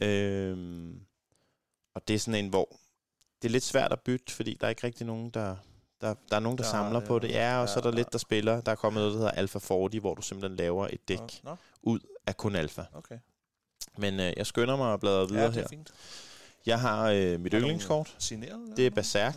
Øhm, 0.00 1.00
og 1.94 2.08
det 2.08 2.14
er 2.14 2.18
sådan 2.18 2.44
en, 2.44 2.48
hvor 2.50 2.76
det 3.42 3.48
er 3.48 3.52
lidt 3.52 3.64
svært 3.64 3.92
at 3.92 4.00
bytte, 4.00 4.32
fordi 4.32 4.56
der 4.60 4.66
er 4.66 4.70
ikke 4.70 4.86
rigtig 4.86 5.06
nogen, 5.06 5.30
der... 5.30 5.56
Der, 6.00 6.14
der 6.30 6.36
er 6.36 6.40
nogen, 6.40 6.58
der 6.58 6.64
ja, 6.64 6.70
samler 6.70 6.98
det, 7.00 7.08
på 7.08 7.18
det, 7.18 7.30
ja, 7.30 7.56
og 7.60 7.66
ja, 7.66 7.72
så 7.72 7.78
er 7.78 7.82
der 7.82 7.90
ja. 7.90 7.96
lidt, 7.96 8.12
der 8.12 8.18
spiller. 8.18 8.60
Der 8.60 8.72
er 8.72 8.76
kommet 8.76 9.00
noget, 9.00 9.12
der 9.12 9.18
hedder 9.18 9.32
Alpha 9.32 9.58
40, 9.58 9.88
hvor 10.00 10.14
du 10.14 10.22
simpelthen 10.22 10.56
laver 10.56 10.88
et 10.92 11.08
dæk 11.08 11.18
Nå, 11.44 11.56
ud 11.82 12.00
af 12.26 12.36
kun 12.36 12.54
alfa. 12.56 12.82
okay. 12.94 13.18
Men 13.98 14.20
øh, 14.20 14.32
jeg 14.36 14.46
skynder 14.46 14.76
mig 14.76 14.92
at 14.92 15.00
bladre 15.00 15.28
videre 15.28 15.42
Ja, 15.42 15.46
det 15.46 15.54
her. 15.56 15.62
er 15.64 15.68
fint. 15.68 15.90
Jeg 16.66 16.80
har 16.80 17.10
øh, 17.10 17.40
mit 17.40 17.52
Har 17.52 17.60
yndlingskort. 17.60 18.16
Signeret? 18.18 18.76
Det 18.76 18.86
er 18.86 18.90
Berserk. 18.90 19.34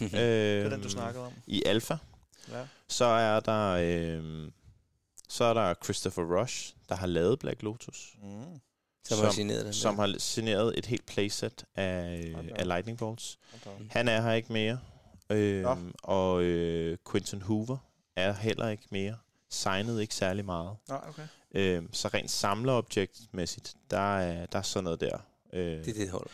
Ja. 0.00 0.06
Øh, 0.06 0.10
Det 0.12 0.64
er 0.64 0.68
den, 0.70 0.82
du 0.82 0.88
snakkede 0.88 1.26
om. 1.26 1.32
I 1.46 1.62
alfa. 1.66 1.96
Ja. 2.52 2.66
Så 2.88 3.04
er 3.04 3.40
der 3.40 3.70
øh, 3.80 4.50
så 5.28 5.44
er 5.44 5.54
der 5.54 5.74
Christopher 5.84 6.40
Rush, 6.40 6.74
der 6.88 6.94
har 6.94 7.06
lavet 7.06 7.38
Black 7.38 7.62
Lotus. 7.62 8.14
Mm. 8.22 8.60
Som 9.08 9.24
har 9.24 9.30
signeret 9.32 9.64
den. 9.64 9.72
som 9.72 9.98
har 9.98 10.14
signeret 10.18 10.78
et 10.78 10.86
helt 10.86 11.06
playset 11.06 11.64
af, 11.76 12.32
op. 12.36 12.44
af 12.56 12.66
Lightning 12.66 12.98
Bolts. 12.98 13.38
Okay. 13.66 13.84
Han 13.90 14.08
er 14.08 14.20
her 14.22 14.32
ikke 14.32 14.52
mere. 14.52 14.78
Nå. 15.30 15.34
Øhm, 15.36 15.94
og 16.02 16.42
øh, 16.42 16.98
Quentin 17.10 17.42
Hoover 17.42 17.76
er 18.16 18.32
heller 18.32 18.68
ikke 18.68 18.82
mere. 18.90 19.16
Signede 19.50 20.02
ikke 20.02 20.14
særlig 20.14 20.44
meget. 20.44 20.76
Nå, 20.88 20.94
okay. 21.08 21.22
Øhm, 21.54 21.92
så 21.94 22.08
rent 22.08 22.30
samlerobjektmæssigt, 22.30 23.74
der 23.90 24.18
er, 24.18 24.46
der 24.46 24.58
er 24.58 24.62
sådan 24.62 24.84
noget 24.84 25.00
der. 25.00 25.18
Øh, 25.52 25.60
Det 25.64 25.78
er 25.80 25.84
det, 25.84 25.96
det, 25.96 26.10
holder. 26.10 26.28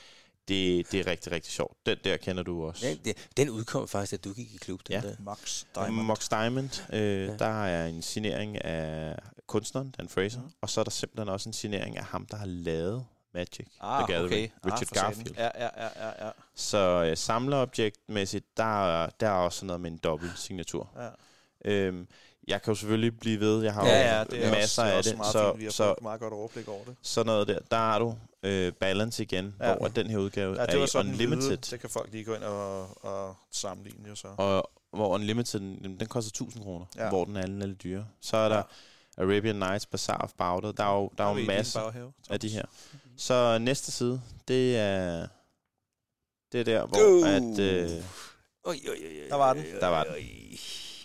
Det, 0.48 0.92
det 0.92 1.00
er 1.00 1.06
rigtig, 1.06 1.32
rigtig 1.32 1.52
sjovt. 1.52 1.76
Den 1.86 1.98
der 2.04 2.16
kender 2.16 2.42
du 2.42 2.64
også. 2.66 2.86
Ja, 2.86 2.94
det, 3.04 3.28
den 3.36 3.50
udkom 3.50 3.88
faktisk, 3.88 4.12
at 4.12 4.24
du 4.24 4.32
gik 4.32 4.54
i 4.54 4.56
klub. 4.56 4.80
Den 4.88 4.92
Ja. 4.94 5.00
Der. 5.08 5.14
Max 5.18 5.64
Diamond. 5.74 6.06
Mox 6.06 6.28
Diamond, 6.28 6.92
øh, 6.92 7.26
Ja. 7.28 7.36
der 7.36 7.64
er 7.64 7.86
en 7.86 8.02
signering 8.02 8.64
af 8.64 9.18
kunstneren, 9.46 9.94
Dan 9.98 10.08
Fraser, 10.08 10.40
mm. 10.40 10.50
og 10.60 10.70
så 10.70 10.80
er 10.80 10.84
der 10.84 10.90
simpelthen 10.90 11.28
også 11.28 11.48
en 11.48 11.52
signering 11.52 11.96
af 11.98 12.04
ham, 12.04 12.26
der 12.26 12.36
har 12.36 12.46
lavet 12.46 13.04
Magic 13.34 13.66
Ah, 13.80 14.04
the 14.04 14.12
Gathering, 14.14 14.32
okay. 14.32 14.48
Richard 14.66 14.82
ah, 14.82 14.86
for 14.88 14.94
satan. 14.94 15.04
Garfield. 15.14 15.36
Ja, 15.36 15.48
ja, 15.64 15.68
ja, 15.84 16.06
ja, 16.08 16.26
ja. 16.26 16.30
Så 16.54 16.78
øh, 17.10 17.16
samlerobjektmæssigt, 17.16 18.56
der, 18.56 18.86
er- 19.04 19.10
der 19.20 19.26
er 19.28 19.32
også 19.32 19.66
noget 19.66 19.80
med 19.80 19.90
en 19.90 19.98
dobbelt 19.98 20.38
signatur. 20.38 20.90
ja. 20.96 21.08
Øhm, 21.64 22.08
jeg 22.48 22.62
kan 22.62 22.70
jo 22.70 22.74
selvfølgelig 22.74 23.18
blive 23.18 23.40
ved, 23.40 23.62
jeg 23.62 23.74
har 23.74 23.86
Ja, 23.86 23.98
jo 24.12 24.16
ja, 24.18 24.24
det 24.24 24.46
er 24.46 24.50
masser 24.50 24.82
også, 24.82 24.82
det 24.82 24.88
er 24.88 24.92
af 24.92 24.98
også 24.98 25.10
det, 25.10 25.18
meget 25.18 25.32
så, 25.32 25.48
fint. 25.50 25.58
Vi 25.58 25.64
har 25.64 25.70
så 25.72 25.94
meget 26.02 26.20
godt 26.20 26.32
overblik 26.32 26.68
over 26.68 26.84
det. 26.84 26.96
sådan 27.02 27.26
noget 27.26 27.48
der, 27.48 27.58
der 27.70 27.76
har 27.76 27.98
du 27.98 28.14
øh, 28.42 28.72
balance 28.72 29.22
igen, 29.22 29.54
Ja. 29.60 29.74
hvor 29.74 29.88
den 29.88 30.06
her 30.10 30.18
udgave 30.18 30.56
Ja, 30.60 30.66
det 30.66 30.74
er 30.74 30.78
var 30.78 30.86
sådan 30.86 31.10
Unlimited, 31.12 31.42
Hvide. 31.48 31.56
Det 31.70 31.80
kan 31.80 31.90
folk 31.90 32.12
lige 32.12 32.24
gå 32.24 32.34
ind 32.34 32.42
og, 32.44 33.04
og 33.04 33.36
sammenligne 33.50 34.08
jo 34.08 34.14
så. 34.14 34.28
og 34.36 34.70
hvor 34.92 35.08
Unlimited, 35.14 35.60
den, 35.60 35.96
den 36.00 36.06
koster 36.08 36.28
1000 36.28 36.62
kroner, 36.64 36.86
Ja. 36.96 37.08
hvor 37.08 37.24
den 37.24 37.36
anden 37.36 37.62
er 37.62 37.66
lidt 37.66 37.82
dyre. 37.82 38.06
Så 38.20 38.36
er 38.36 38.48
der 38.48 38.62
Arabian 39.18 39.56
Nights, 39.56 39.86
Bazaar 39.86 40.18
of 40.18 40.32
Powder, 40.38 40.72
der 40.72 40.84
er 40.84 40.94
jo, 40.96 41.10
der 41.18 41.24
er 41.24 41.38
jo 41.38 41.46
masser 41.46 41.80
baghave, 41.80 42.12
af 42.30 42.40
de 42.40 42.48
her. 42.48 42.62
Så 43.16 43.58
næste 43.58 43.92
side, 43.92 44.20
det 44.48 44.76
er, 44.76 45.26
det 46.52 46.60
er 46.60 46.64
der, 46.64 46.86
hvor 46.86 46.98
Uh. 46.98 47.28
at, 47.28 47.58
øh, 47.58 47.90
Oj, 47.90 48.00
oj, 48.64 48.74
oj, 48.88 48.94
oj, 49.22 49.28
Der 49.28 49.34
var 49.36 49.52
den. 49.54 49.64
Der 49.80 49.86
var 49.86 50.04
den. 50.04 50.14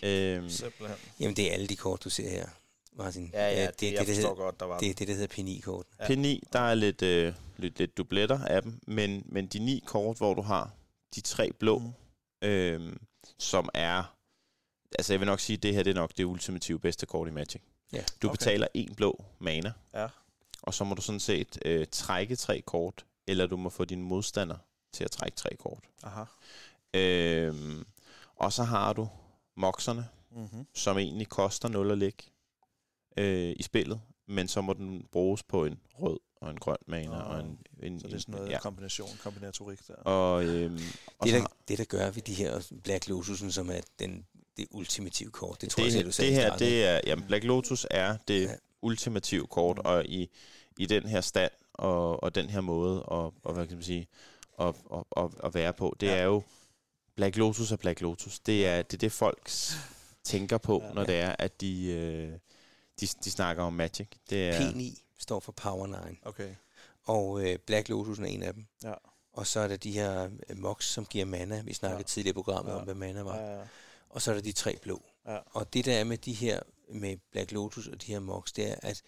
Oj. 0.02 0.08
øh, 0.08 0.50
Simpelthen. 0.50 0.98
Jamen, 1.20 1.36
det 1.36 1.48
er 1.50 1.52
alle 1.54 1.66
de 1.66 1.76
kort, 1.76 2.04
du 2.04 2.10
ser 2.10 2.30
her, 2.30 2.46
Martin. 2.92 3.30
Ja, 3.32 3.48
ja, 3.50 3.66
det, 3.66 3.80
det, 3.80 3.92
jeg 3.92 3.98
det, 3.98 4.06
det, 4.06 4.14
forstår 4.14 4.28
hedder, 4.30 4.44
godt, 4.44 4.60
der 4.60 4.66
var 4.66 4.78
det 4.78 4.90
er 4.90 4.94
det, 4.94 5.08
der 5.08 5.14
hedder 5.14 5.34
P9-kort. 5.42 5.86
Ja. 6.00 6.04
P9, 6.06 6.40
der 6.52 6.58
er 6.60 6.74
lidt, 6.74 7.02
øh, 7.02 7.34
lidt, 7.56 7.78
lidt 7.78 7.96
dubletter 7.96 8.44
af 8.44 8.62
dem, 8.62 8.80
men, 8.86 9.22
men 9.26 9.46
de 9.46 9.58
ni 9.58 9.82
kort, 9.86 10.16
hvor 10.16 10.34
du 10.34 10.42
har 10.42 10.70
de 11.14 11.20
tre 11.20 11.52
blå, 11.52 11.78
Mm. 11.78 12.48
øh, 12.48 12.96
som 13.38 13.68
er... 13.74 14.14
Altså, 14.98 15.12
jeg 15.12 15.20
vil 15.20 15.26
nok 15.26 15.40
sige, 15.40 15.56
at 15.56 15.62
det 15.62 15.74
her 15.74 15.82
det 15.82 15.90
er 15.90 15.94
nok 15.94 16.10
det 16.16 16.24
ultimative 16.24 16.78
bedste 16.80 17.06
kort 17.06 17.28
i 17.28 17.30
Magic. 17.30 17.60
Ja. 17.92 18.04
Du 18.22 18.28
Okay. 18.28 18.38
betaler 18.38 18.66
en 18.74 18.94
blå 18.94 19.24
mana, 19.38 19.72
Ja. 19.94 20.06
og 20.62 20.74
så 20.74 20.84
må 20.84 20.94
du 20.94 21.02
sådan 21.02 21.20
set 21.20 21.58
øh, 21.64 21.86
trække 21.92 22.36
tre 22.36 22.60
kort, 22.60 23.04
eller 23.26 23.46
du 23.46 23.56
må 23.56 23.68
få 23.70 23.84
din 23.84 24.02
modstander 24.02 24.56
til 24.92 25.04
at 25.04 25.10
trække 25.10 25.36
tre 25.36 25.50
kort. 25.58 25.84
Aha. 26.02 26.24
Øh, 26.94 27.84
og 28.36 28.52
så 28.52 28.62
har 28.64 28.92
du 28.92 29.08
mokserne, 29.58 30.08
Mm-hmm. 30.36 30.66
som 30.74 30.98
egentlig 30.98 31.28
koster 31.28 31.68
0 31.68 31.90
at 31.90 31.98
lægge 31.98 32.22
øh, 33.16 33.54
i 33.56 33.62
spillet, 33.62 34.00
men 34.26 34.48
så 34.48 34.60
må 34.60 34.72
den 34.72 35.06
bruges 35.12 35.42
på 35.42 35.64
en 35.64 35.78
rød 35.94 36.18
og 36.36 36.50
en 36.50 36.58
grøn 36.58 36.76
mana. 36.86 37.06
Nå, 37.06 37.14
og 37.14 37.40
en, 37.40 37.58
en, 37.82 38.00
Så 38.00 38.06
det 38.06 38.14
er 38.14 38.18
sådan 38.18 38.34
noget 38.34 38.50
ja. 38.50 38.60
kombination, 38.60 39.08
kombinatorik 39.22 39.88
der. 39.88 39.94
Og, 39.94 40.44
øhm, 40.44 40.78
og 41.18 41.26
Det 41.26 41.34
der, 41.34 41.40
har- 41.40 41.52
det, 41.68 41.78
der 41.78 41.84
gør 41.84 42.10
ved 42.10 42.22
de 42.22 42.34
her 42.34 42.72
Black 42.84 43.10
Lotus'en, 43.10 43.50
som 43.50 43.70
er 43.70 43.80
den, 43.98 44.26
det 44.56 44.66
ultimative 44.70 45.30
kort, 45.30 45.60
det 45.60 45.70
tror 45.70 45.80
det, 45.80 45.84
jeg 45.84 45.92
selv, 45.92 46.06
du 46.06 46.12
sagde 46.12 46.30
det 46.30 46.36
her, 46.40 46.48
starten, 46.48 46.66
det 46.66 46.84
er, 46.86 47.00
jamen 47.06 47.26
Black 47.26 47.44
Lotus 47.44 47.86
er 47.90 48.16
det 48.28 48.42
Ja. 48.42 48.54
ultimative 48.82 49.46
kort, 49.46 49.78
og 49.78 50.06
i, 50.06 50.30
i 50.78 50.86
den 50.86 51.06
her 51.06 51.20
stand, 51.20 51.52
og, 51.72 52.22
og 52.22 52.34
den 52.34 52.50
her 52.50 52.60
måde, 52.60 53.02
og, 53.02 53.34
og 53.44 53.54
hvad 53.54 53.66
kan 53.66 53.76
man 53.76 53.84
sige, 53.84 54.06
at, 54.60 54.66
at, 54.94 55.04
at, 55.16 55.30
at 55.44 55.54
være 55.54 55.72
på, 55.72 55.96
det 56.00 56.06
ja. 56.06 56.14
er 56.16 56.24
jo, 56.24 56.42
Black 57.18 57.36
Lotus 57.36 57.72
er 57.72 57.76
Black 57.76 58.00
Lotus. 58.00 58.38
Det 58.40 58.66
er 58.66 58.82
det, 58.82 58.94
er 58.94 58.98
det 58.98 59.12
folk 59.12 59.50
tænker 60.24 60.58
på, 60.58 60.82
Ja. 60.82 60.92
når 60.92 61.04
det 61.04 61.14
er, 61.20 61.36
at 61.38 61.60
de, 61.60 61.86
øh, 61.86 62.32
de, 63.00 63.06
de 63.24 63.30
snakker 63.30 63.62
om 63.62 63.72
Magic. 63.72 64.06
Det 64.30 64.48
er, 64.48 64.60
P9 64.70 65.02
står 65.18 65.40
for 65.40 65.52
Power 65.52 65.86
9, 65.86 66.18
Okay. 66.22 66.54
og 67.04 67.42
øh, 67.48 67.58
Black 67.58 67.88
Lotus 67.88 68.18
er 68.18 68.24
en 68.24 68.42
af 68.42 68.54
dem. 68.54 68.66
Ja. 68.84 68.92
Og 69.32 69.46
så 69.46 69.60
er 69.60 69.68
der 69.68 69.76
de 69.76 69.92
her 69.92 70.30
øh, 70.48 70.58
mox, 70.58 70.84
som 70.84 71.06
giver 71.06 71.24
mana. 71.24 71.60
Vi 71.60 71.72
snakkede 71.72 71.96
Ja. 71.96 71.98
ja. 71.98 72.02
tidligere 72.02 72.30
i 72.32 72.34
programmet 72.34 72.72
Ja. 72.72 72.78
om, 72.78 72.84
hvad 72.84 72.94
mana 72.94 73.22
var. 73.22 73.36
Ja, 73.36 73.58
ja. 73.58 73.64
Og 74.08 74.22
så 74.22 74.30
er 74.30 74.34
der 74.34 74.42
de 74.42 74.52
tre 74.52 74.76
blå. 74.82 75.02
Ja. 75.26 75.38
Og 75.50 75.72
det 75.72 75.84
der 75.84 75.94
er 76.00 76.04
med 76.04 76.18
de 76.18 76.32
her, 76.32 76.60
med 76.92 77.16
Black 77.32 77.52
Lotus 77.52 77.86
og 77.88 78.02
de 78.02 78.06
her 78.12 78.20
mox, 78.20 78.52
det 78.52 78.70
er, 78.70 78.74
at 78.82 79.02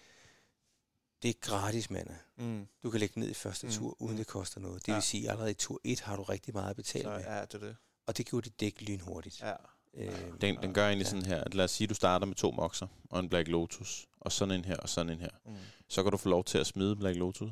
det 1.23 1.29
er 1.29 1.33
gratis 1.41 1.89
mana. 1.89 2.15
Mm. 2.37 2.67
Du 2.83 2.89
kan 2.89 2.99
lægge 2.99 3.19
ned 3.19 3.29
i 3.29 3.33
første 3.33 3.67
Mm. 3.67 3.73
tur, 3.73 3.95
uden 4.01 4.11
Mm. 4.13 4.17
det 4.17 4.27
koster 4.27 4.59
noget. 4.59 4.81
Det 4.81 4.87
Ja. 4.87 4.93
vil 4.93 5.03
sige, 5.03 5.23
at 5.23 5.29
allerede 5.29 5.51
i 5.51 5.53
tur 5.53 5.81
1 5.83 5.99
har 5.99 6.15
du 6.15 6.23
rigtig 6.23 6.53
meget 6.53 6.69
at 6.69 6.75
betale 6.75 7.03
Så, 7.03 7.09
med. 7.09 7.19
ja, 7.19 7.41
det 7.41 7.53
er 7.53 7.57
det. 7.59 7.75
Og 8.11 8.17
det 8.17 8.25
gjorde 8.25 8.45
dit 8.49 8.59
dæk 8.59 8.81
lynhurtigt. 8.81 9.41
Ja. 9.41 9.53
Øh, 9.93 10.41
den, 10.41 10.61
den 10.61 10.73
gør 10.73 10.87
egentlig 10.87 11.05
Ja. 11.05 11.09
sådan 11.09 11.25
her, 11.25 11.43
at 11.43 11.53
lad 11.53 11.65
os 11.65 11.71
sige, 11.71 11.85
at 11.85 11.89
du 11.89 11.95
starter 11.95 12.25
med 12.25 12.35
to 12.35 12.51
mokser, 12.51 12.87
og 13.09 13.19
en 13.19 13.29
Black 13.29 13.47
Lotus, 13.47 14.07
og 14.19 14.31
sådan 14.31 14.55
en 14.55 14.65
her, 14.65 14.77
og 14.77 14.89
sådan 14.89 15.09
en 15.09 15.19
her. 15.19 15.29
Mm. 15.45 15.55
så 15.87 16.03
kan 16.03 16.11
du 16.11 16.17
få 16.17 16.29
lov 16.29 16.43
til 16.43 16.57
at 16.57 16.67
smide 16.67 16.95
Black 16.95 17.17
Lotus. 17.17 17.51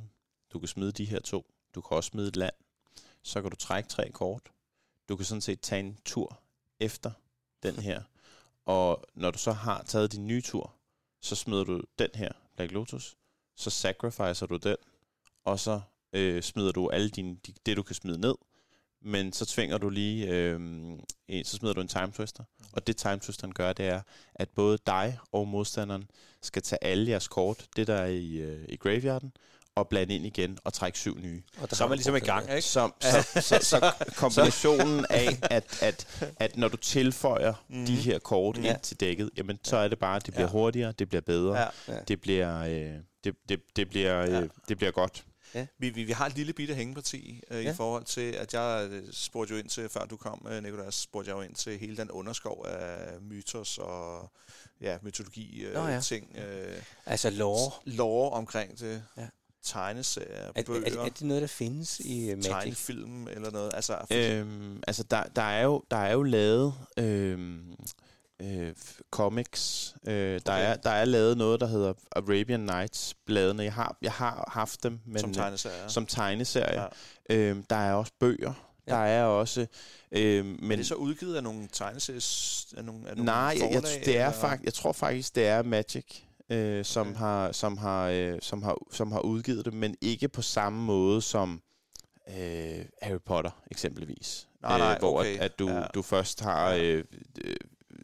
Du 0.54 0.60
kan 0.60 0.68
smide 0.68 0.92
de 0.92 1.06
her 1.06 1.20
to. 1.20 1.46
Du 1.76 1.82
kan 1.82 1.98
også 1.98 2.08
smide 2.08 2.28
et 2.28 2.36
land. 2.36 2.54
Så 3.24 3.42
kan 3.42 3.52
du 3.52 3.56
trække 3.58 3.90
tre 3.90 4.10
kort. 4.12 4.42
Du 5.10 5.16
kan 5.16 5.26
sådan 5.26 5.42
set 5.42 5.62
tage 5.62 5.80
en 5.80 5.98
tur 6.06 6.40
efter 6.80 7.12
den 7.64 7.76
her. 7.90 8.04
Og 8.66 9.04
når 9.16 9.32
du 9.32 9.38
så 9.38 9.52
har 9.52 9.84
taget 9.84 10.12
din 10.12 10.28
nye 10.28 10.42
tur, 10.42 10.74
så 11.22 11.36
smider 11.36 11.64
du 11.64 11.82
den 12.00 12.10
her 12.16 12.32
Black 12.56 12.72
Lotus. 12.72 13.16
Så 13.56 13.70
sacrificer 13.70 14.46
du 14.46 14.58
den. 14.58 14.76
Og 15.46 15.60
så 15.60 15.82
øh, 16.14 16.44
smider 16.44 16.72
du 16.72 16.90
alle 16.90 17.10
dine, 17.10 17.36
de, 17.36 17.54
det, 17.66 17.78
du 17.78 17.84
kan 17.84 17.96
smide 17.96 18.20
ned. 18.22 18.36
Men 19.02 19.34
så 19.34 19.46
tvinger 19.46 19.78
du 19.78 19.90
lige, 19.90 20.28
øh, 20.28 20.60
så 21.44 21.58
smider 21.58 21.74
du 21.74 21.82
en 21.82 21.88
time 21.88 22.12
twister. 22.12 22.44
Og 22.74 22.88
det 22.88 22.98
time 22.98 23.20
twisteren 23.20 23.54
gør, 23.54 23.74
det 23.74 23.88
er, 23.88 24.02
at 24.36 24.50
både 24.50 24.78
dig 24.88 25.18
og 25.32 25.48
modstanderen 25.48 26.10
skal 26.42 26.62
tage 26.62 26.84
alle 26.84 27.12
jeres 27.12 27.28
kort, 27.28 27.66
det 27.76 27.88
der 27.88 27.96
er 27.96 28.06
i, 28.08 28.36
øh, 28.36 28.66
i 28.70 28.76
graveyarden, 28.76 29.32
og 29.76 29.88
blande 29.88 30.16
ind 30.16 30.26
igen 30.26 30.58
og 30.64 30.74
trække 30.74 30.98
syv 31.00 31.18
nye. 31.20 31.42
og 31.62 31.68
Så 31.72 31.84
er 31.84 31.88
man 31.88 31.98
ligesom 31.98 32.16
i 32.16 32.20
gang, 32.20 32.50
ikke? 32.50 32.62
Så, 32.62 32.92
så, 33.02 33.42
så, 33.42 33.60
så 33.72 33.92
kombinationen 34.16 35.06
af, 35.10 35.38
at, 35.42 35.78
at, 35.82 36.08
at 36.38 36.58
når 36.58 36.68
du 36.68 36.78
tilføjer 36.78 37.54
Mhm. 37.70 37.86
de 37.86 37.96
her 37.96 38.20
kort 38.20 38.58
Ja. 38.58 38.72
ind 38.74 38.80
til 38.82 39.00
dækket, 39.00 39.30
jamen 39.38 39.60
så 39.64 39.78
er 39.78 39.88
det 39.88 40.00
bare, 40.00 40.16
at 40.16 40.26
det 40.26 40.34
bliver 40.34 40.48
Ja. 40.48 40.52
hurtigere, 40.52 40.92
det 40.92 41.10
bliver 41.10 41.22
bedre, 41.22 41.58
Ja. 41.60 41.68
Ja. 41.88 42.00
det 42.08 42.22
bliver, 42.22 42.60
øh, 42.62 42.94
det, 43.24 43.36
det, 43.50 43.62
det, 43.76 43.90
bliver, 43.90 44.20
Ja. 44.20 44.42
øh, 44.42 44.50
det 44.70 44.78
bliver 44.78 44.92
godt. 44.92 45.24
Vi, 45.78 45.90
vi, 45.90 46.04
vi 46.04 46.12
har 46.12 46.26
et 46.26 46.36
lille 46.36 46.54
bitte 46.54 46.74
hængeparti 46.76 47.42
øh, 47.52 47.58
ja. 47.58 47.64
Ja. 47.64 47.72
i 47.74 47.76
forhold 47.76 48.04
til, 48.04 48.32
at 48.32 48.54
jeg 48.54 48.88
øh, 48.92 49.04
spurgte 49.12 49.54
jo 49.54 49.60
ind 49.60 49.70
til, 49.70 49.90
før 49.90 50.06
du 50.06 50.18
kom, 50.18 50.48
øh, 50.52 50.64
Nicolas, 50.64 50.96
spurgte 50.96 51.30
jeg 51.32 51.38
jo 51.38 51.42
ind 51.42 51.56
til 51.56 51.78
hele 51.80 51.98
den 51.98 52.12
underskov 52.12 52.66
af 52.70 53.22
mytos 53.22 53.78
og 53.78 54.32
ja, 54.82 54.98
mytologi 55.02 55.64
øh, 55.66 55.74
Nå 55.74 55.88
ja. 55.88 56.02
ting. 56.02 56.36
Øh, 56.38 56.82
Altså 57.06 57.30
lore. 57.30 57.72
lore 57.86 58.30
omkring 58.32 58.80
det. 58.80 59.04
Ja. 59.18 59.28
Tegneserier, 59.64 60.36
Er, 60.36 60.52
er, 60.56 60.64
bøger, 60.64 61.00
er, 61.00 61.06
er 61.06 61.10
det 61.10 61.22
noget, 61.22 61.42
der 61.42 61.48
findes 61.48 62.00
i 62.00 62.32
uh, 62.32 62.38
Magic? 62.38 62.52
tegnefilm 62.52 63.28
eller 63.28 63.52
noget. 63.52 63.72
Altså, 63.74 63.98
Øhm, 64.12 64.84
altså, 64.88 65.04
der, 65.04 65.24
der, 65.24 65.42
er 65.42 65.64
jo, 65.64 65.84
der 65.92 65.98
er 65.98 66.12
jo 66.14 66.24
lavet 66.24 66.74
øhm, 66.98 67.76
øh, 68.42 68.74
comics. 69.12 69.96
Øh, 70.08 70.14
der, 70.14 70.54
Okay. 70.54 70.70
er, 70.72 70.76
der 70.76 70.90
er 70.90 71.06
lavet 71.06 71.38
noget, 71.38 71.60
der 71.60 71.68
hedder 71.68 71.94
Arabian 72.12 72.60
Nights 72.60 73.16
bladene. 73.26 73.64
Jeg 73.64 73.74
har, 73.74 73.98
jeg 74.02 74.12
har 74.12 74.52
haft 74.54 74.84
dem, 74.84 75.00
men, 75.06 75.20
som 75.20 75.30
øh, 75.30 75.34
tegneserier. 75.36 75.88
som 75.88 76.06
tegneserier. 76.06 76.88
Ja. 77.30 77.36
Øhm, 77.36 77.64
der 77.64 77.76
er 77.76 77.94
også 77.94 78.12
bøger. 78.20 78.54
Der 78.88 78.96
er 78.96 79.24
også... 79.24 79.68
Øhm, 80.12 80.58
Men 80.62 80.72
er 80.72 80.76
det 80.76 80.88
så 80.88 80.96
udgivet 80.96 81.36
af 81.36 81.44
nogle 81.44 81.68
tegneserier? 81.72 82.74
Af 82.78 82.86
nogle, 82.86 83.10
af 83.10 83.16
nogle 83.16 83.26
nej, 83.26 83.36
jeg, 83.60 83.70
jeg, 83.72 83.82
forlag, 83.82 84.02
det 84.06 84.18
er 84.18 84.26
eller? 84.28 84.40
fakt, 84.40 84.64
jeg 84.64 84.74
tror 84.74 84.92
faktisk, 84.92 85.36
det 85.36 85.48
er 85.48 85.64
Magic, 85.64 86.06
øh, 86.50 86.86
som, 86.86 87.08
Okay. 87.08 87.18
har, 87.20 87.52
som, 87.52 87.78
har, 87.78 88.08
øh, 88.08 88.38
som, 88.42 88.64
har, 88.64 88.78
som 88.92 89.12
har 89.12 89.20
udgivet 89.20 89.66
det, 89.66 89.74
men 89.74 89.96
ikke 90.02 90.28
på 90.28 90.42
samme 90.42 90.82
måde 90.84 91.22
som 91.22 91.62
øh, 92.38 92.86
Harry 93.02 93.20
Potter 93.26 93.52
eksempelvis. 93.72 94.48
Nej, 94.62 94.78
nej, 94.78 94.94
øh, 94.94 95.00
hvor 95.00 95.20
okay. 95.20 95.36
at, 95.36 95.42
at 95.42 95.60
du, 95.60 95.70
Ja. 95.70 95.82
du 95.94 96.02
først 96.02 96.42
har 96.42 96.70
øh, 96.74 97.04
øh, 97.46 97.56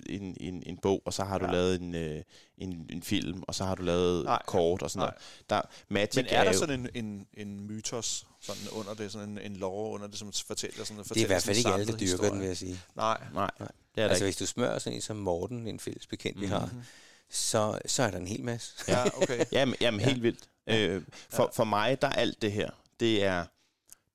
en, 0.10 0.38
en, 0.40 0.64
en 0.66 0.78
bog, 0.78 1.02
og 1.06 1.14
så 1.14 1.24
har 1.24 1.38
du 1.38 1.46
Ja. 1.46 1.52
lavet 1.52 1.82
en, 1.82 1.96
øh, 1.96 2.24
en, 2.58 2.86
en 2.90 3.04
film, 3.04 3.44
og 3.48 3.56
så 3.56 3.64
har 3.66 3.76
du 3.76 3.84
lavet 3.84 4.26
Nej. 4.26 4.42
kort 4.48 4.82
og 4.82 4.92
sådan 4.92 5.00
Nej. 5.00 5.08
noget. 5.08 5.22
Der, 5.50 5.62
Magic 5.94 6.16
Men 6.16 6.26
er 6.30 6.44
der 6.44 6.52
jo, 6.52 6.58
sådan 6.60 6.80
en, 6.80 7.06
en, 7.06 7.28
en 7.34 7.68
mytos 7.68 8.28
sådan 8.42 8.62
under 8.72 8.94
det, 8.94 9.12
sådan 9.12 9.30
en, 9.30 9.38
en 9.38 9.56
lore 9.58 9.92
under 9.92 10.08
det, 10.08 10.18
som 10.20 10.32
fortæller 10.48 10.84
sådan 10.86 11.04
Det 11.04 11.18
er 11.18 11.22
i 11.24 11.28
hvert 11.28 11.44
fald 11.44 11.58
ikke 11.58 11.70
alle, 11.70 11.86
der 11.86 11.92
dyrker 11.92 12.00
den, 12.00 12.08
historie? 12.24 12.40
vil 12.40 12.48
jeg 12.48 12.58
sige. 12.58 12.80
Nej. 12.96 13.18
Nej, 13.34 13.52
Nej. 13.60 13.72
det 13.96 14.04
er 14.04 14.08
Altså 14.08 14.26
ikke. 14.26 14.38
hvis 14.38 14.48
du 14.50 14.54
smører 14.54 14.80
sådan 14.80 14.96
en 14.98 15.02
som 15.02 15.16
Morten, 15.18 15.68
en 15.68 15.80
fælles 15.80 16.08
bekendt, 16.08 16.42
vi 16.42 16.46
Mhm. 16.46 16.54
har, 16.54 16.70
så, 17.30 17.80
så 17.86 18.04
er 18.04 18.12
der 18.12 18.18
en 18.18 18.28
hel 18.28 18.44
masse. 18.44 18.74
Ja, 18.88 19.06
okay. 19.22 19.46
Jamen, 19.52 19.76
jamen 19.82 20.00
Ja. 20.00 20.06
helt 20.08 20.24
vildt. 20.24 20.44
Øh, 20.70 21.02
for, 21.30 21.44
Ja. 21.44 21.50
for 21.54 21.64
mig, 21.64 22.02
der 22.02 22.08
er 22.08 22.12
alt 22.14 22.42
det 22.42 22.52
her, 22.52 22.70
det 23.00 23.24
er, 23.24 23.46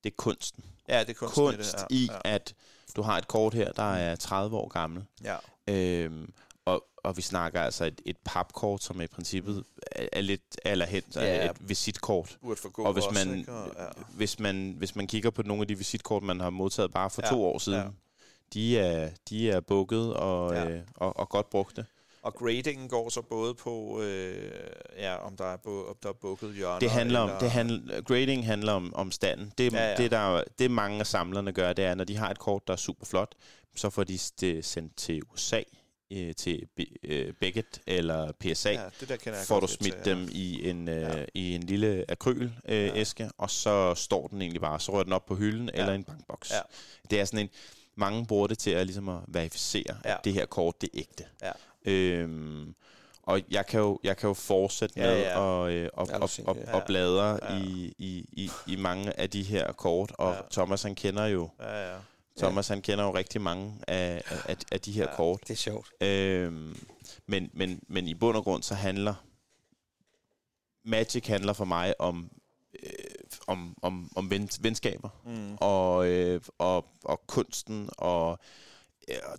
det 0.03 0.11
er 0.11 0.15
kunsten. 0.17 0.63
Ja, 0.89 0.99
det 0.99 1.09
er 1.09 1.13
kunsten 1.13 1.43
Kunst 1.43 1.75
i 1.89 1.93
det. 1.93 1.95
i, 1.95 2.05
Ja, 2.05 2.13
ja. 2.13 2.35
at 2.35 2.53
du 2.95 3.01
har 3.01 3.17
et 3.17 3.27
kort 3.27 3.53
her, 3.53 3.71
der 3.71 3.93
er 3.93 4.15
30 4.15 4.57
år 4.57 4.67
gammel. 4.67 5.03
ja. 5.23 5.35
Øhm, 5.67 6.33
og, 6.65 6.83
og 7.03 7.17
vi 7.17 7.21
snakker 7.21 7.61
altså 7.61 7.85
et, 7.85 8.01
et 8.05 8.15
papkort, 8.25 8.83
som 8.83 9.01
i 9.01 9.07
princippet 9.07 9.63
er, 9.91 10.07
er 10.13 10.21
lidt 10.21 10.41
allerhen 10.65 11.03
Ja. 11.15 11.21
ja. 11.35 11.49
et 11.51 11.69
visitkort. 11.69 12.37
Og 12.77 12.93
hvis 12.93 13.03
man, 13.13 13.37
ikke? 13.39 13.51
Og, 13.53 13.71
ja. 13.77 13.85
hvis, 14.15 14.39
man, 14.39 14.75
hvis 14.77 14.95
man 14.95 15.07
kigger 15.07 15.29
på 15.29 15.41
nogle 15.43 15.61
af 15.61 15.67
de 15.67 15.77
visitkort, 15.77 16.23
man 16.23 16.39
har 16.39 16.49
modtaget 16.49 16.91
bare 16.91 17.09
for 17.09 17.21
Ja, 17.25 17.29
to 17.29 17.45
år 17.45 17.57
siden, 17.59 17.79
ja. 17.79 17.87
de, 18.53 18.79
er, 18.79 19.09
de 19.29 19.51
er 19.51 19.59
bukket 19.59 20.13
og, 20.13 20.53
ja. 20.53 20.69
øh, 20.69 20.81
og, 20.95 21.17
og 21.19 21.29
godt 21.29 21.49
brugte. 21.49 21.85
Og 22.23 22.33
gradingen 22.33 22.89
går 22.89 23.09
så 23.09 23.21
både 23.21 23.53
på, 23.55 24.01
øh, 24.01 24.51
ja, 24.97 25.15
om 25.15 25.37
der 25.37 25.45
er, 25.45 25.57
bu- 25.57 25.89
om 25.89 25.95
der 26.03 26.09
er 26.09 26.13
bukket 26.13 26.55
hjørner. 26.55 26.79
Det 26.79 26.91
handler 26.91 27.19
om, 27.19 27.29
eller, 27.29 27.39
det 27.39 27.51
handler, 27.51 28.01
grading 28.01 28.45
handler 28.45 28.73
om, 28.73 28.93
om 28.95 29.11
standen. 29.11 29.53
Det, 29.57 29.73
Ja, 29.73 29.77
ja, 29.77 29.83
ja. 29.85 29.91
ja. 29.91 29.97
Det, 29.97 30.11
der, 30.11 30.43
det 30.59 30.71
mange 30.71 30.99
af 30.99 31.07
samlerne 31.07 31.51
gør, 31.51 31.73
det 31.73 31.85
er, 31.85 31.95
når 31.95 32.03
de 32.03 32.17
har 32.17 32.29
et 32.29 32.39
kort, 32.39 32.67
der 32.67 32.73
er 32.73 32.77
super 32.77 33.05
flot, 33.05 33.35
så 33.75 33.89
får 33.89 34.03
de 34.03 34.19
det 34.41 34.65
sendt 34.65 34.95
til 34.97 35.21
USA, 35.33 35.61
øh, 36.11 36.35
til 36.35 36.67
øh, 37.03 37.33
Beckett 37.33 37.81
eller 37.87 38.31
PSA. 38.39 38.69
Ja, 38.71 38.83
det 38.99 39.09
der 39.09 39.15
kender 39.15 39.39
jeg 39.39 39.47
får 39.47 39.59
du 39.59 39.67
smidt 39.67 39.95
til, 40.03 40.05
dem 40.05 40.27
i 40.31 40.69
en, 40.69 40.87
øh, 40.89 40.95
Ja. 41.01 41.17
ja. 41.19 41.25
i 41.33 41.55
en 41.55 41.63
lille 41.63 42.05
akryl 42.09 42.43
øh, 42.43 42.51
Ja. 42.69 42.85
ja. 42.85 42.95
æske, 42.97 43.29
og 43.37 43.49
så 43.49 43.95
står 43.95 44.27
den 44.27 44.41
egentlig 44.41 44.61
bare, 44.61 44.79
så 44.79 44.91
rører 44.91 45.03
den 45.03 45.13
op 45.13 45.25
på 45.25 45.35
hylden 45.35 45.69
Ja. 45.69 45.75
ja. 45.75 45.81
eller 45.81 45.93
en 45.93 46.03
bankboks. 46.03 46.51
Ja. 46.51 46.59
Det 47.09 47.19
er 47.19 47.25
sådan 47.25 47.39
en, 47.39 47.49
mange 47.95 48.25
bruger 48.25 48.47
det 48.47 48.57
til 48.57 48.71
at, 48.71 48.85
ligesom 48.85 49.09
at 49.09 49.19
verificere, 49.27 49.97
Ja. 50.05 50.13
at 50.13 50.25
det 50.25 50.33
her 50.33 50.45
kort, 50.45 50.81
det 50.81 50.89
er 50.93 50.99
ægte. 50.99 51.25
Ja. 51.41 51.51
Øhm, 51.85 52.75
og 53.23 53.41
jeg 53.51 53.65
kan 53.65 53.79
jo, 53.79 53.99
jeg 54.03 54.17
kan 54.17 54.27
jo 54.27 54.33
fortsætte 54.33 54.99
Ja, 54.99 55.07
med 55.07 55.19
ja. 55.19 55.65
at 55.67 55.73
øh, 55.73 55.89
og, 55.93 56.07
og, 56.13 56.29
og, 56.45 56.57
og 56.73 56.83
bladre 56.85 57.39
Ja. 57.49 57.63
i, 57.63 57.93
i, 57.97 58.25
i, 58.31 58.49
i 58.67 58.75
mange 58.75 59.19
af 59.19 59.29
de 59.29 59.43
her 59.43 59.71
kort, 59.71 60.11
og 60.17 60.33
Ja. 60.33 60.39
Thomas 60.51 60.83
han 60.83 60.95
kender 60.95 61.25
jo 61.25 61.49
Ja, 61.59 61.91
ja. 61.91 61.97
Thomas 62.37 62.67
han 62.67 62.81
kender 62.81 63.03
jo 63.05 63.15
rigtig 63.15 63.41
mange 63.41 63.73
af, 63.87 64.21
af, 64.47 64.57
af 64.71 64.81
de 64.81 64.91
her 64.91 65.03
Ja. 65.09 65.15
kort. 65.15 65.39
Det 65.41 65.49
er 65.49 65.55
sjovt. 65.55 65.89
Øhm, 66.01 66.77
men, 67.27 67.49
men, 67.53 67.79
men 67.87 68.07
i 68.07 68.13
bund 68.13 68.37
og 68.37 68.43
grund 68.43 68.63
så 68.63 68.75
handler 68.75 69.13
Magic 70.83 71.27
handler 71.27 71.53
for 71.53 71.65
mig 71.65 72.01
om 72.01 72.29
øh, 72.83 72.89
om, 73.47 73.77
om, 73.81 74.11
om 74.15 74.29
ven, 74.29 74.49
venskaber 74.61 75.09
Mm. 75.25 75.57
og, 75.59 76.07
øh, 76.07 76.41
og, 76.57 76.85
og 77.03 77.21
kunsten 77.27 77.89
og 77.97 78.39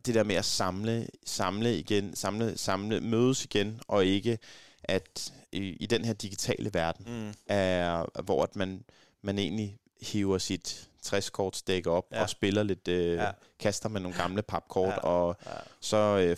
det 0.06 0.14
der 0.14 0.22
med 0.24 0.34
at 0.36 0.44
samle, 0.44 1.06
samle 1.26 1.78
igen, 1.78 2.16
samle, 2.16 2.58
samle, 2.58 3.00
mødes 3.00 3.44
igen, 3.44 3.80
og 3.88 4.04
ikke 4.06 4.38
at 4.84 5.32
i, 5.52 5.58
i 5.58 5.86
den 5.86 6.04
her 6.04 6.12
digitale 6.12 6.70
verden, 6.74 7.06
Mm. 7.08 7.34
er, 7.46 8.22
hvor 8.22 8.42
at 8.42 8.56
man, 8.56 8.84
man 9.22 9.38
egentlig 9.38 9.78
hiver 10.02 10.38
sit 10.38 10.88
60-korts 11.06 11.62
dæk 11.66 11.86
op 11.86 12.06
Ja. 12.12 12.22
og 12.22 12.30
spiller 12.30 12.62
lidt, 12.62 12.88
øh, 12.88 13.16
Ja. 13.16 13.30
kaster 13.58 13.88
med 13.88 14.00
nogle 14.00 14.16
gamle 14.16 14.42
papkort, 14.42 14.88
Ja. 14.88 14.96
og 14.98 15.36
Ja. 15.46 15.50
så 15.80 15.96
øh, 15.96 16.36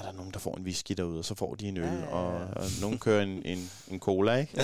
er 0.00 0.04
der 0.04 0.12
nogen, 0.12 0.32
der 0.32 0.38
får 0.38 0.56
en 0.56 0.62
whisky 0.62 0.92
derude, 0.96 1.18
og 1.18 1.24
så 1.24 1.34
får 1.34 1.54
de 1.54 1.68
en 1.68 1.76
øl, 1.76 1.84
Ja, 1.84 1.92
ja, 1.92 2.00
ja. 2.00 2.06
Og, 2.06 2.34
og 2.56 2.64
nogen 2.80 2.98
kører 2.98 3.22
en, 3.22 3.42
en, 3.46 3.70
en 3.88 3.98
cola, 4.00 4.34
ikke? 4.36 4.52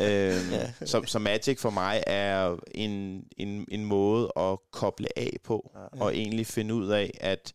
øhm, 0.00 0.50
Ja. 0.50 0.72
så, 0.86 1.02
så 1.06 1.18
Magic 1.18 1.60
for 1.60 1.70
mig 1.70 2.02
er 2.06 2.56
en, 2.74 3.24
en, 3.36 3.64
en 3.68 3.84
måde 3.84 4.32
at 4.36 4.58
koble 4.70 5.18
af 5.18 5.36
på, 5.44 5.70
Ja. 5.74 5.80
ja. 5.80 6.02
og 6.04 6.16
egentlig 6.16 6.46
finde 6.46 6.74
ud 6.74 6.88
af, 6.88 7.10
at 7.20 7.52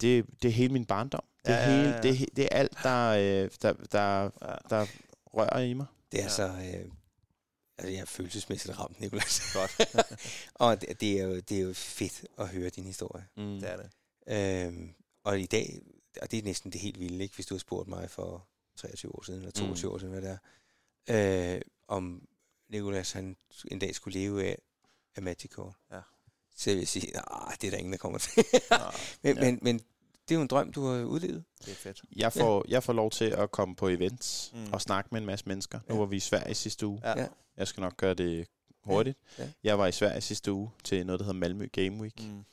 det, 0.00 0.26
det 0.42 0.48
er 0.48 0.52
hele 0.52 0.72
min 0.72 0.84
barndom. 0.84 1.24
Det 1.46 1.54
er, 1.54 1.58
Ja, 1.58 1.64
ja, 1.70 1.70
ja, 1.70 1.76
hele, 1.82 1.94
ja. 1.94 2.00
det, 2.02 2.36
det 2.36 2.44
er 2.44 2.48
alt, 2.58 2.78
der, 2.82 3.08
øh, 3.08 3.50
der, 3.62 3.72
der, 3.92 4.22
Ja. 4.22 4.54
der 4.70 4.86
rører 5.26 5.60
i 5.60 5.72
mig. 5.72 5.86
Det 6.12 6.20
er 6.20 6.24
Ja. 6.24 6.28
så... 6.28 6.42
Øh, 6.46 6.84
altså, 7.78 7.92
jeg 7.92 8.00
er 8.00 8.04
følelsesmæssigt 8.04 8.78
ramt, 8.80 9.00
Nicolas. 9.00 9.52
Godt. 9.54 9.88
og 10.54 10.80
det, 10.80 11.00
det, 11.00 11.20
er 11.20 11.24
jo, 11.24 11.36
det 11.36 11.52
er 11.58 11.60
jo 11.62 11.72
fedt 11.74 12.24
at 12.38 12.48
høre 12.48 12.68
din 12.68 12.84
historie. 12.84 13.24
Mm. 13.36 13.60
Det 13.60 13.70
er 13.72 13.76
det. 13.76 13.86
Øhm, 14.28 14.94
og 15.24 15.40
i 15.40 15.46
dag, 15.46 15.80
og 16.22 16.30
det 16.30 16.38
er 16.38 16.42
næsten 16.42 16.72
det 16.72 16.80
helt 16.80 17.00
vilde, 17.00 17.22
ikke? 17.22 17.34
hvis 17.34 17.46
du 17.46 17.54
har 17.54 17.58
spurgt 17.58 17.88
mig 17.88 18.10
for 18.10 18.48
23 18.76 19.14
år 19.14 19.22
siden, 19.22 19.40
eller 19.40 19.52
22 19.52 19.88
mm. 19.88 19.94
år 19.94 19.98
siden, 19.98 20.12
hvad 20.12 20.22
det 20.22 20.38
er, 21.08 21.54
øh, 21.56 21.60
om 21.88 22.28
Nicolas 22.68 23.12
han 23.12 23.36
en 23.70 23.78
dag 23.78 23.94
skulle 23.94 24.18
leve 24.18 24.44
af, 24.44 24.58
af 25.16 25.22
Magic 25.22 25.50
Kort. 25.50 25.74
Ja. 25.92 26.00
Så 26.56 26.70
vil 26.70 26.78
jeg 26.78 26.88
sige, 26.88 27.12
nej, 27.12 27.56
det 27.60 27.66
er 27.66 27.70
der 27.70 27.78
ingen, 27.78 27.92
der 27.92 27.98
kommer 27.98 28.18
til. 28.18 28.32
Men, 29.22 29.36
Ja. 29.36 29.44
men, 29.44 29.58
men 29.62 29.78
det 30.28 30.34
er 30.34 30.34
jo 30.34 30.42
en 30.42 30.48
drøm, 30.48 30.72
du 30.72 30.84
har 30.86 31.04
udlevet. 31.04 31.44
det 31.64 31.70
er 31.70 31.74
fedt. 31.74 32.02
Jeg 32.16 32.32
får, 32.32 32.64
jeg 32.68 32.82
får 32.82 32.92
lov 32.92 33.10
til 33.10 33.24
at 33.24 33.50
komme 33.50 33.76
på 33.76 33.88
events 33.88 34.50
Mm. 34.54 34.72
og 34.72 34.82
snakke 34.82 35.08
med 35.12 35.20
en 35.20 35.26
masse 35.26 35.48
mennesker. 35.48 35.80
Nu 35.88 35.94
Ja. 35.94 35.98
var 36.00 36.06
vi 36.06 36.16
i 36.16 36.20
Sverige 36.20 36.54
sidste 36.54 36.86
uge. 36.86 37.00
Ja. 37.04 37.20
Ja. 37.20 37.26
Jeg 37.56 37.68
skal 37.68 37.80
nok 37.80 37.96
gøre 37.96 38.14
det 38.14 38.46
hurtigt. 38.86 39.18
Ja. 39.38 39.42
Ja. 39.44 39.48
Jeg 39.64 39.78
var 39.78 39.86
i 39.86 39.92
Sverige 39.92 40.20
sidste 40.20 40.52
uge 40.52 40.70
til 40.84 41.06
noget, 41.06 41.20
der 41.20 41.24
hedder 41.26 41.38
Malmø 41.38 41.66
Game 41.72 42.00
Week. 42.02 42.22
Mm. 42.24 42.44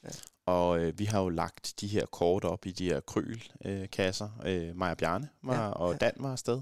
Og 0.46 0.80
øh, 0.80 1.00
vi 1.00 1.06
har 1.06 1.22
jo 1.22 1.30
lagt 1.30 1.74
de 1.82 1.88
her 1.88 2.06
kort 2.06 2.44
op 2.44 2.66
i 2.66 2.72
de 2.72 2.86
her 2.86 3.00
kryl-kasser. 3.00 4.30
Øh, 4.46 4.76
Maja 4.76 4.94
Bjarne 4.94 5.30
var, 5.44 5.56
Ja, 5.56 5.62
ja, 5.64 5.70
og 5.70 5.92
ja. 5.92 5.98
Dan 5.98 6.14
var 6.18 6.32
afsted. 6.32 6.62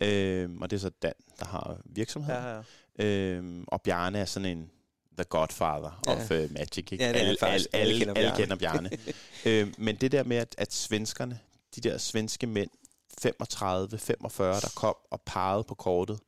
Ja. 0.00 0.06
Øh, 0.08 0.50
og 0.60 0.70
det 0.70 0.76
er 0.76 0.80
så 0.80 0.90
Dan, 1.02 1.12
der 1.40 1.46
har 1.46 1.80
virksomheden. 1.84 2.42
Ja, 2.42 2.48
Ja. 2.56 2.62
ja. 2.98 3.04
Øh, 3.06 3.64
og 3.66 3.82
Bjarne 3.82 4.18
er 4.18 4.24
sådan 4.24 4.58
en 4.58 4.70
the 5.16 5.24
godfather 5.24 6.02
Ja. 6.06 6.12
ja. 6.12 6.18
of 6.24 6.30
uh, 6.30 6.52
Magic. 6.52 6.92
Ikke? 6.92 7.04
Ja, 7.04 7.08
det 7.12 7.16
er 7.16 7.20
alle, 7.26 7.36
faktisk. 7.40 7.68
alle, 7.72 7.92
Alle 7.92 8.18
alle, 8.18 8.30
kender 8.36 8.56
Bjarne. 8.56 8.88
kender 8.88 8.96
Bjarne. 9.46 9.66
øh, 9.68 9.74
men 9.78 9.96
det 9.96 10.12
der 10.12 10.24
med, 10.24 10.36
at, 10.36 10.54
at 10.58 10.72
svenskerne, 10.72 11.38
de 11.76 11.80
der 11.80 11.98
svenske 11.98 12.46
mænd, 12.46 12.70
35, 13.22 13.98
45, 13.98 14.54
der 14.60 14.72
kom 14.76 14.94
og 15.10 15.20
pegede 15.20 15.64
på 15.64 15.74
kortet, 15.74 16.20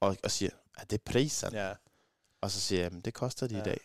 og, 0.00 0.16
og 0.24 0.30
siger, 0.30 0.50
at 0.78 0.90
det 0.90 0.98
er 0.98 1.02
prisen. 1.12 1.52
Ja. 1.52 1.72
Og 2.40 2.50
så 2.50 2.60
siger 2.60 2.82
jeg, 2.82 2.92
"Men 2.92 3.00
det 3.00 3.14
koster 3.14 3.46
de 3.46 3.54
Ja. 3.54 3.60
i 3.60 3.64
dag. 3.64 3.80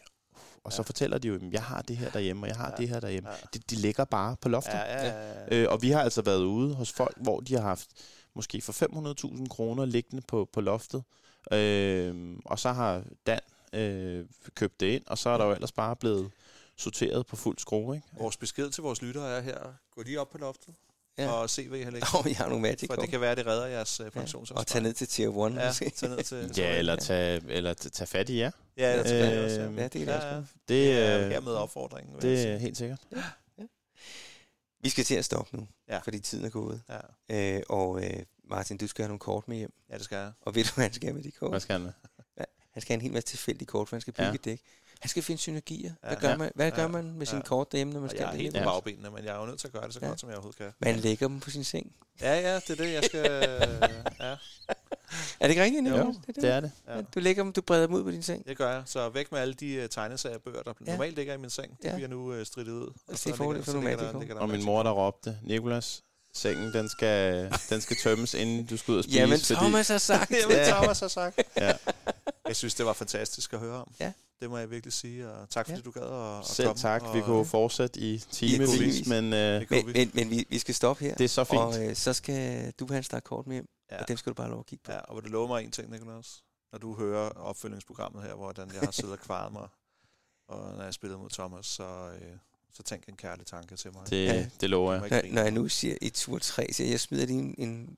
Og 0.64 0.74
så 0.74 0.82
Ja. 0.82 0.86
fortæller 0.86 1.18
de 1.18 1.28
jo, 1.28 1.34
"Jamen, 1.34 1.54
jeg 1.54 1.64
har 1.64 1.82
det 1.82 1.98
her 1.98 2.12
derhjemme, 2.12 2.44
og 2.44 2.48
jeg 2.48 2.58
har 2.58 2.70
Ja. 2.70 2.76
det 2.76 2.90
her 2.90 3.00
derhjemme. 3.00 3.30
Ja. 3.30 3.36
De, 3.54 3.60
de 3.60 3.76
ligger 3.76 4.06
bare 4.06 4.36
på 4.42 4.50
loftet. 4.50 4.74
Ja, 4.74 5.06
ja, 5.06 5.08
ja, 5.08 5.44
ja. 5.52 5.62
Øh, 5.64 5.72
og 5.72 5.82
vi 5.82 5.90
har 5.90 6.02
altså 6.02 6.22
været 6.22 6.44
ude 6.44 6.74
hos 6.76 6.92
folk, 6.92 7.18
hvor 7.18 7.40
de 7.40 7.54
har 7.54 7.62
haft 7.62 7.88
måske 8.34 8.62
for 8.62 8.74
500.000 8.74 9.50
kroner 9.50 9.86
liggende 9.86 10.22
på, 10.28 10.50
på 10.54 10.62
loftet. 10.62 11.04
Øh, 11.52 12.38
og 12.46 12.60
så 12.60 12.72
har 12.72 13.04
Dan 13.28 13.40
øh, 13.74 14.26
købt 14.56 14.80
det 14.80 14.86
ind, 14.88 15.04
og 15.08 15.18
så 15.18 15.30
er 15.30 15.38
der 15.38 15.46
jo 15.46 15.52
ellers 15.52 15.72
bare 15.72 15.96
blevet 15.96 16.32
sorteret 16.76 17.26
på 17.28 17.36
fuld 17.36 17.58
skrue. 17.60 17.96
Ikke? 17.96 18.08
Vores 18.18 18.38
besked 18.38 18.70
til 18.70 18.84
vores 18.84 19.02
lyttere 19.02 19.38
er 19.38 19.42
her. 19.42 19.74
Gå 19.96 20.02
lige 20.02 20.22
op 20.22 20.30
på 20.30 20.38
loftet 20.38 20.74
Ja. 21.18 21.24
ja. 21.24 21.32
og 21.32 21.50
se, 21.50 21.68
hvad 21.70 21.80
I 21.80 21.84
har 21.84 21.92
liggende. 21.92 22.18
Og 22.20 22.26
vi 22.26 22.32
har 22.32 22.48
nogle 22.48 22.62
Magic 22.62 22.88
For 22.88 22.96
det 22.96 23.10
kan 23.10 23.22
være, 23.22 23.32
at 23.32 23.38
det 23.38 23.46
redder 23.48 23.66
jeres 23.66 24.00
uh, 24.00 24.04
ja. 24.04 24.10
pensionsopsparing. 24.10 24.60
Og 24.60 24.68
tage 24.68 24.84
ned 24.84 24.94
til 24.94 25.08
Tier 25.08 25.46
1. 25.48 25.56
Ja, 25.56 25.68
måske. 25.68 25.90
tage 25.90 26.16
ned 26.16 26.24
til... 26.24 26.52
Ja, 26.58 26.78
eller 26.78 26.96
tage, 26.96 27.42
eller 27.50 27.74
tage 27.74 28.08
fat 28.08 28.30
i 28.30 28.40
jer. 28.40 28.52
Ja, 28.78 28.92
eller 28.92 29.04
tilbage 29.04 29.38
Øh, 29.40 29.44
også. 29.46 29.62
Ja. 29.62 29.70
Ja, 29.70 29.84
det 29.84 29.94
det 29.94 30.00
ja, 30.08 30.12
ja. 30.14 30.34
være. 30.34 30.46
Det, 30.68 30.94
er 31.00 31.20
øh, 31.26 31.30
hermed 31.32 31.54
opfordringen. 31.54 32.14
jeg 32.16 32.22
det 32.22 32.48
er 32.48 32.58
helt 32.58 32.78
sikkert. 32.78 33.00
Vi 34.82 34.90
skal 34.90 35.04
til 35.04 35.16
at 35.16 35.26
stoppe 35.26 35.58
nu, 35.58 35.68
Ja. 35.90 35.98
fordi 35.98 36.20
tiden 36.20 36.46
er 36.46 36.50
gået. 36.50 36.82
Ja. 37.30 37.56
Øh, 37.58 37.64
og 37.70 38.04
øh, 38.04 38.24
Martin, 38.50 38.78
du 38.78 38.88
skal 38.88 39.04
have 39.04 39.08
nogle 39.10 39.20
kort 39.20 39.48
med 39.48 39.58
hjem. 39.58 39.74
ja, 39.90 39.96
det 39.96 40.04
skal 40.06 40.16
jeg. 40.16 40.32
Og 40.42 40.56
ved 40.56 40.64
du, 40.64 40.70
hvad 40.76 40.84
han 40.86 40.94
skal 40.94 41.08
have 41.08 41.14
med 41.16 41.24
de 41.24 41.32
kort? 41.32 41.52
Hvad 41.52 41.60
skal 41.60 41.74
han 41.74 41.82
med? 41.82 41.92
Han 42.72 42.82
skal 42.82 42.94
have 42.94 42.96
en 42.98 43.02
hel 43.02 43.14
masse 43.14 43.28
tilfældige 43.30 43.66
kort, 43.68 43.90
for 43.90 43.96
han 43.96 44.02
skal 44.02 44.14
bygge 44.14 44.24
Ja. 44.24 44.30
ja. 44.30 44.34
et 44.36 44.46
dæk. 44.46 44.62
Han 45.04 45.10
skal 45.10 45.24
finde 45.24 45.42
synergier. 45.42 45.94
Hvad 46.08 46.18
gør 46.18 46.30
Ja. 46.30 46.38
man, 46.38 46.52
hvad 46.56 46.72
gør 46.72 46.82
Ja. 46.82 46.88
man 46.88 47.14
med 47.14 47.26
sine 47.26 47.38
Ja. 47.44 47.48
kort 47.48 47.72
derhjemme, 47.72 47.94
når 47.94 48.00
man 48.00 48.06
Og 48.06 48.10
skal 48.12 48.20
jeg 48.20 48.28
er 48.28 48.32
det 48.32 48.42
helt 48.42 48.54
på 48.58 48.64
bagbenene, 48.64 49.10
men 49.10 49.26
jeg 49.26 49.36
er 49.36 49.40
jo 49.40 49.46
nødt 49.46 49.60
til 49.60 49.68
at 49.68 49.74
gøre 49.74 49.86
det 49.86 49.94
så 49.94 50.00
Ja. 50.02 50.08
godt, 50.08 50.20
som 50.20 50.30
jeg 50.30 50.36
overhovedet 50.38 50.58
kan. 50.58 50.72
Man 50.80 50.96
lægger 50.96 51.28
dem 51.28 51.40
på 51.40 51.50
sin 51.50 51.64
seng. 51.64 51.92
Ja, 52.22 52.40
ja, 52.40 52.56
det 52.56 52.70
er 52.70 52.76
det, 52.76 52.94
jeg 52.94 53.04
skal... 53.04 53.22
ja, 54.20 54.36
Er 55.40 55.48
det 55.48 55.50
ikke 55.50 55.64
rigtigt? 55.64 55.88
Jo, 55.90 55.96
Nicolas? 55.96 56.16
Det 56.36 56.44
er 56.44 56.60
det. 56.60 56.72
ja. 56.88 57.02
Du 57.16 57.20
lægger 57.20 57.44
dem, 57.44 57.54
du 57.54 57.62
breder 57.62 57.88
dem 57.88 57.96
ud 57.96 58.04
på 58.04 58.12
din 58.12 58.24
seng. 58.24 58.48
Det 58.48 58.58
gør 58.58 58.72
jeg. 58.74 58.84
Så 58.86 59.10
væk 59.10 59.32
med 59.32 59.40
alle 59.40 59.54
de 59.54 59.80
uh, 59.84 59.90
tegneseriebøger, 59.90 60.62
der 60.64 60.74
Ja. 60.86 60.92
normalt 60.92 61.16
ligger 61.16 61.34
i 61.34 61.38
min 61.38 61.50
seng. 61.50 61.72
De 61.84 61.88
Ja. 61.90 61.96
bliver 61.96 62.08
nu 62.10 62.34
uh, 62.40 62.44
strittet 62.44 62.74
ud. 62.74 62.94
det 63.10 63.20
så 63.20 63.30
er 63.30 63.34
fordel 63.34 63.54
ligger- 63.56 64.12
for 64.12 64.20
der 64.20 64.36
Og 64.40 64.50
min 64.50 64.66
mor, 64.66 64.84
der 64.84 64.92
råbte, 64.92 65.38
Nikolas, 65.44 66.02
sengen, 66.34 66.74
den 66.74 66.90
skal, 66.90 67.50
den 67.70 67.82
skal 67.82 67.98
tømmes, 68.04 68.34
inden 68.34 68.66
du 68.66 68.78
skal 68.78 68.92
ud 68.92 68.98
og 68.98 69.04
spise. 69.04 69.20
Jamen, 69.20 69.40
fordi, 69.40 69.54
Thomas 69.60 69.88
har 69.88 69.98
sagt 69.98 70.32
Jamen, 70.42 70.58
det. 70.58 70.68
Thomas 70.68 71.00
har 71.00 71.08
sagt. 71.08 71.40
Ja. 71.58 71.72
Jeg 72.54 72.58
synes, 72.58 72.76
det 72.76 72.86
var 72.86 72.94
fantastisk 72.94 73.54
at 73.54 73.60
høre 73.60 73.76
om. 73.76 73.94
Ja. 74.00 74.14
Det 74.42 74.50
må 74.50 74.58
jeg 74.58 74.72
virkelig 74.72 74.94
sige. 74.94 75.30
Og 75.32 75.50
tak 75.50 75.66
fordi 75.66 75.78
Ja. 75.78 75.82
du 75.82 75.92
gad 75.92 76.02
at, 76.04 76.40
at 76.40 76.46
Selv 76.46 76.68
komme. 76.68 76.80
tak. 76.80 77.02
Og, 77.04 77.16
Vi 77.16 77.22
kunne 77.22 77.46
fortsætte 77.46 78.00
i 78.00 78.18
timevis, 78.18 79.08
men 79.08 79.34
øh, 79.34 79.66
kunne 79.68 79.84
Men, 79.84 79.88
vi. 79.88 79.94
men, 80.00 80.12
men 80.14 80.30
vi, 80.30 80.46
vi 80.50 80.60
skal 80.60 80.76
stoppe 80.76 81.06
her. 81.06 81.16
det 81.16 81.24
er 81.24 81.28
så 81.30 81.44
fint. 81.44 81.62
Og 81.62 81.86
øh, 81.86 81.96
så 81.96 82.14
skal 82.14 82.72
du 82.80 82.88
have 82.88 82.98
en 82.98 83.04
stak 83.04 83.24
kort 83.24 83.48
med 83.48 83.56
hjem, 83.56 83.68
Ja. 83.92 84.02
og 84.02 84.08
dem 84.08 84.18
skal 84.18 84.30
du 84.30 84.34
bare 84.34 84.50
lov 84.50 84.60
at 84.60 84.66
kigge 84.66 84.84
på. 84.86 84.92
Ja, 84.92 85.00
og 85.00 85.16
vil 85.16 85.24
du 85.24 85.30
love 85.30 85.48
mig 85.48 85.64
en 85.64 85.72
ting, 85.72 85.92
Nicolas? 85.92 86.44
Når 86.72 86.80
du 86.80 86.96
hører 86.96 87.30
opfølgningsprogrammet 87.30 88.24
her, 88.24 88.34
hvordan 88.36 88.68
jeg 88.74 88.82
har 88.82 88.92
siddet 88.92 89.12
og 89.14 89.20
kvaret 89.20 89.54
mig, 89.54 89.68
og 90.48 90.76
når 90.78 90.84
jeg 90.84 90.94
spillede 90.94 91.20
mod 91.20 91.30
Thomas, 91.30 91.66
så, 91.66 91.84
øh, 92.22 92.38
så 92.74 92.84
tænk 92.84 93.06
en 93.10 93.16
kærlig 93.16 93.46
tanke 93.46 93.76
til 93.76 93.92
mig. 93.94 94.10
Det, 94.10 94.26
Ja. 94.26 94.46
det 94.62 94.70
lover 94.70 94.94
jeg. 94.94 95.02
Når, 95.10 95.34
når 95.34 95.42
jeg 95.42 95.52
nu 95.52 95.68
siger 95.68 95.96
et 96.02 96.14
tur 96.14 96.40
3, 96.40 96.74
så 96.74 96.84
jeg 96.84 97.00
smider 97.00 97.26
lige 97.26 97.40
en, 97.40 97.56
en 97.58 97.98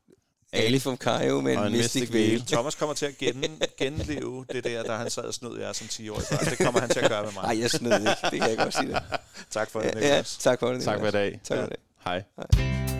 Ali 0.55 0.79
from 0.79 0.97
Cairo 0.97 1.41
med 1.41 1.57
Og 1.57 1.67
en 1.67 1.71
Mystic 1.71 2.01
Mystic 2.01 2.13
Veil. 2.13 2.29
Veil. 2.29 2.41
Thomas 2.45 2.75
kommer 2.75 2.95
til 2.95 3.05
at 3.05 3.17
gen, 3.17 3.43
genleve 3.77 4.45
det 4.51 4.63
der, 4.63 4.83
der 4.83 4.97
han 4.97 5.09
sad 5.09 5.23
og 5.23 5.33
snød 5.33 5.59
jer 5.59 5.73
som 5.73 5.87
10-årig 5.91 6.25
børn. 6.31 6.45
Det 6.45 6.57
kommer 6.57 6.79
han 6.79 6.89
til 6.89 6.99
at 6.99 7.09
gøre 7.09 7.23
med 7.23 7.31
mig. 7.33 7.43
Nej, 7.43 7.61
jeg 7.61 7.69
snød 7.71 7.91
ikke. 7.99 8.11
Det 8.31 8.41
kan 8.41 8.49
jeg 8.49 8.57
godt 8.57 8.73
sige 8.73 8.87
dig. 8.91 9.03
Tak 9.51 9.71
for 9.71 9.79
det, 9.79 9.95
Ja, 9.95 10.15
ja, 10.15 10.23
tak 10.39 10.59
for 10.59 10.67
det. 10.67 10.83
Tak 10.83 10.99
for 10.99 11.07
i 11.07 11.11
dag. 11.11 11.39
Tak 11.43 11.57
for 11.57 11.65
det. 11.65 11.77
Hej. 12.05 12.23
Hej. 12.37 12.94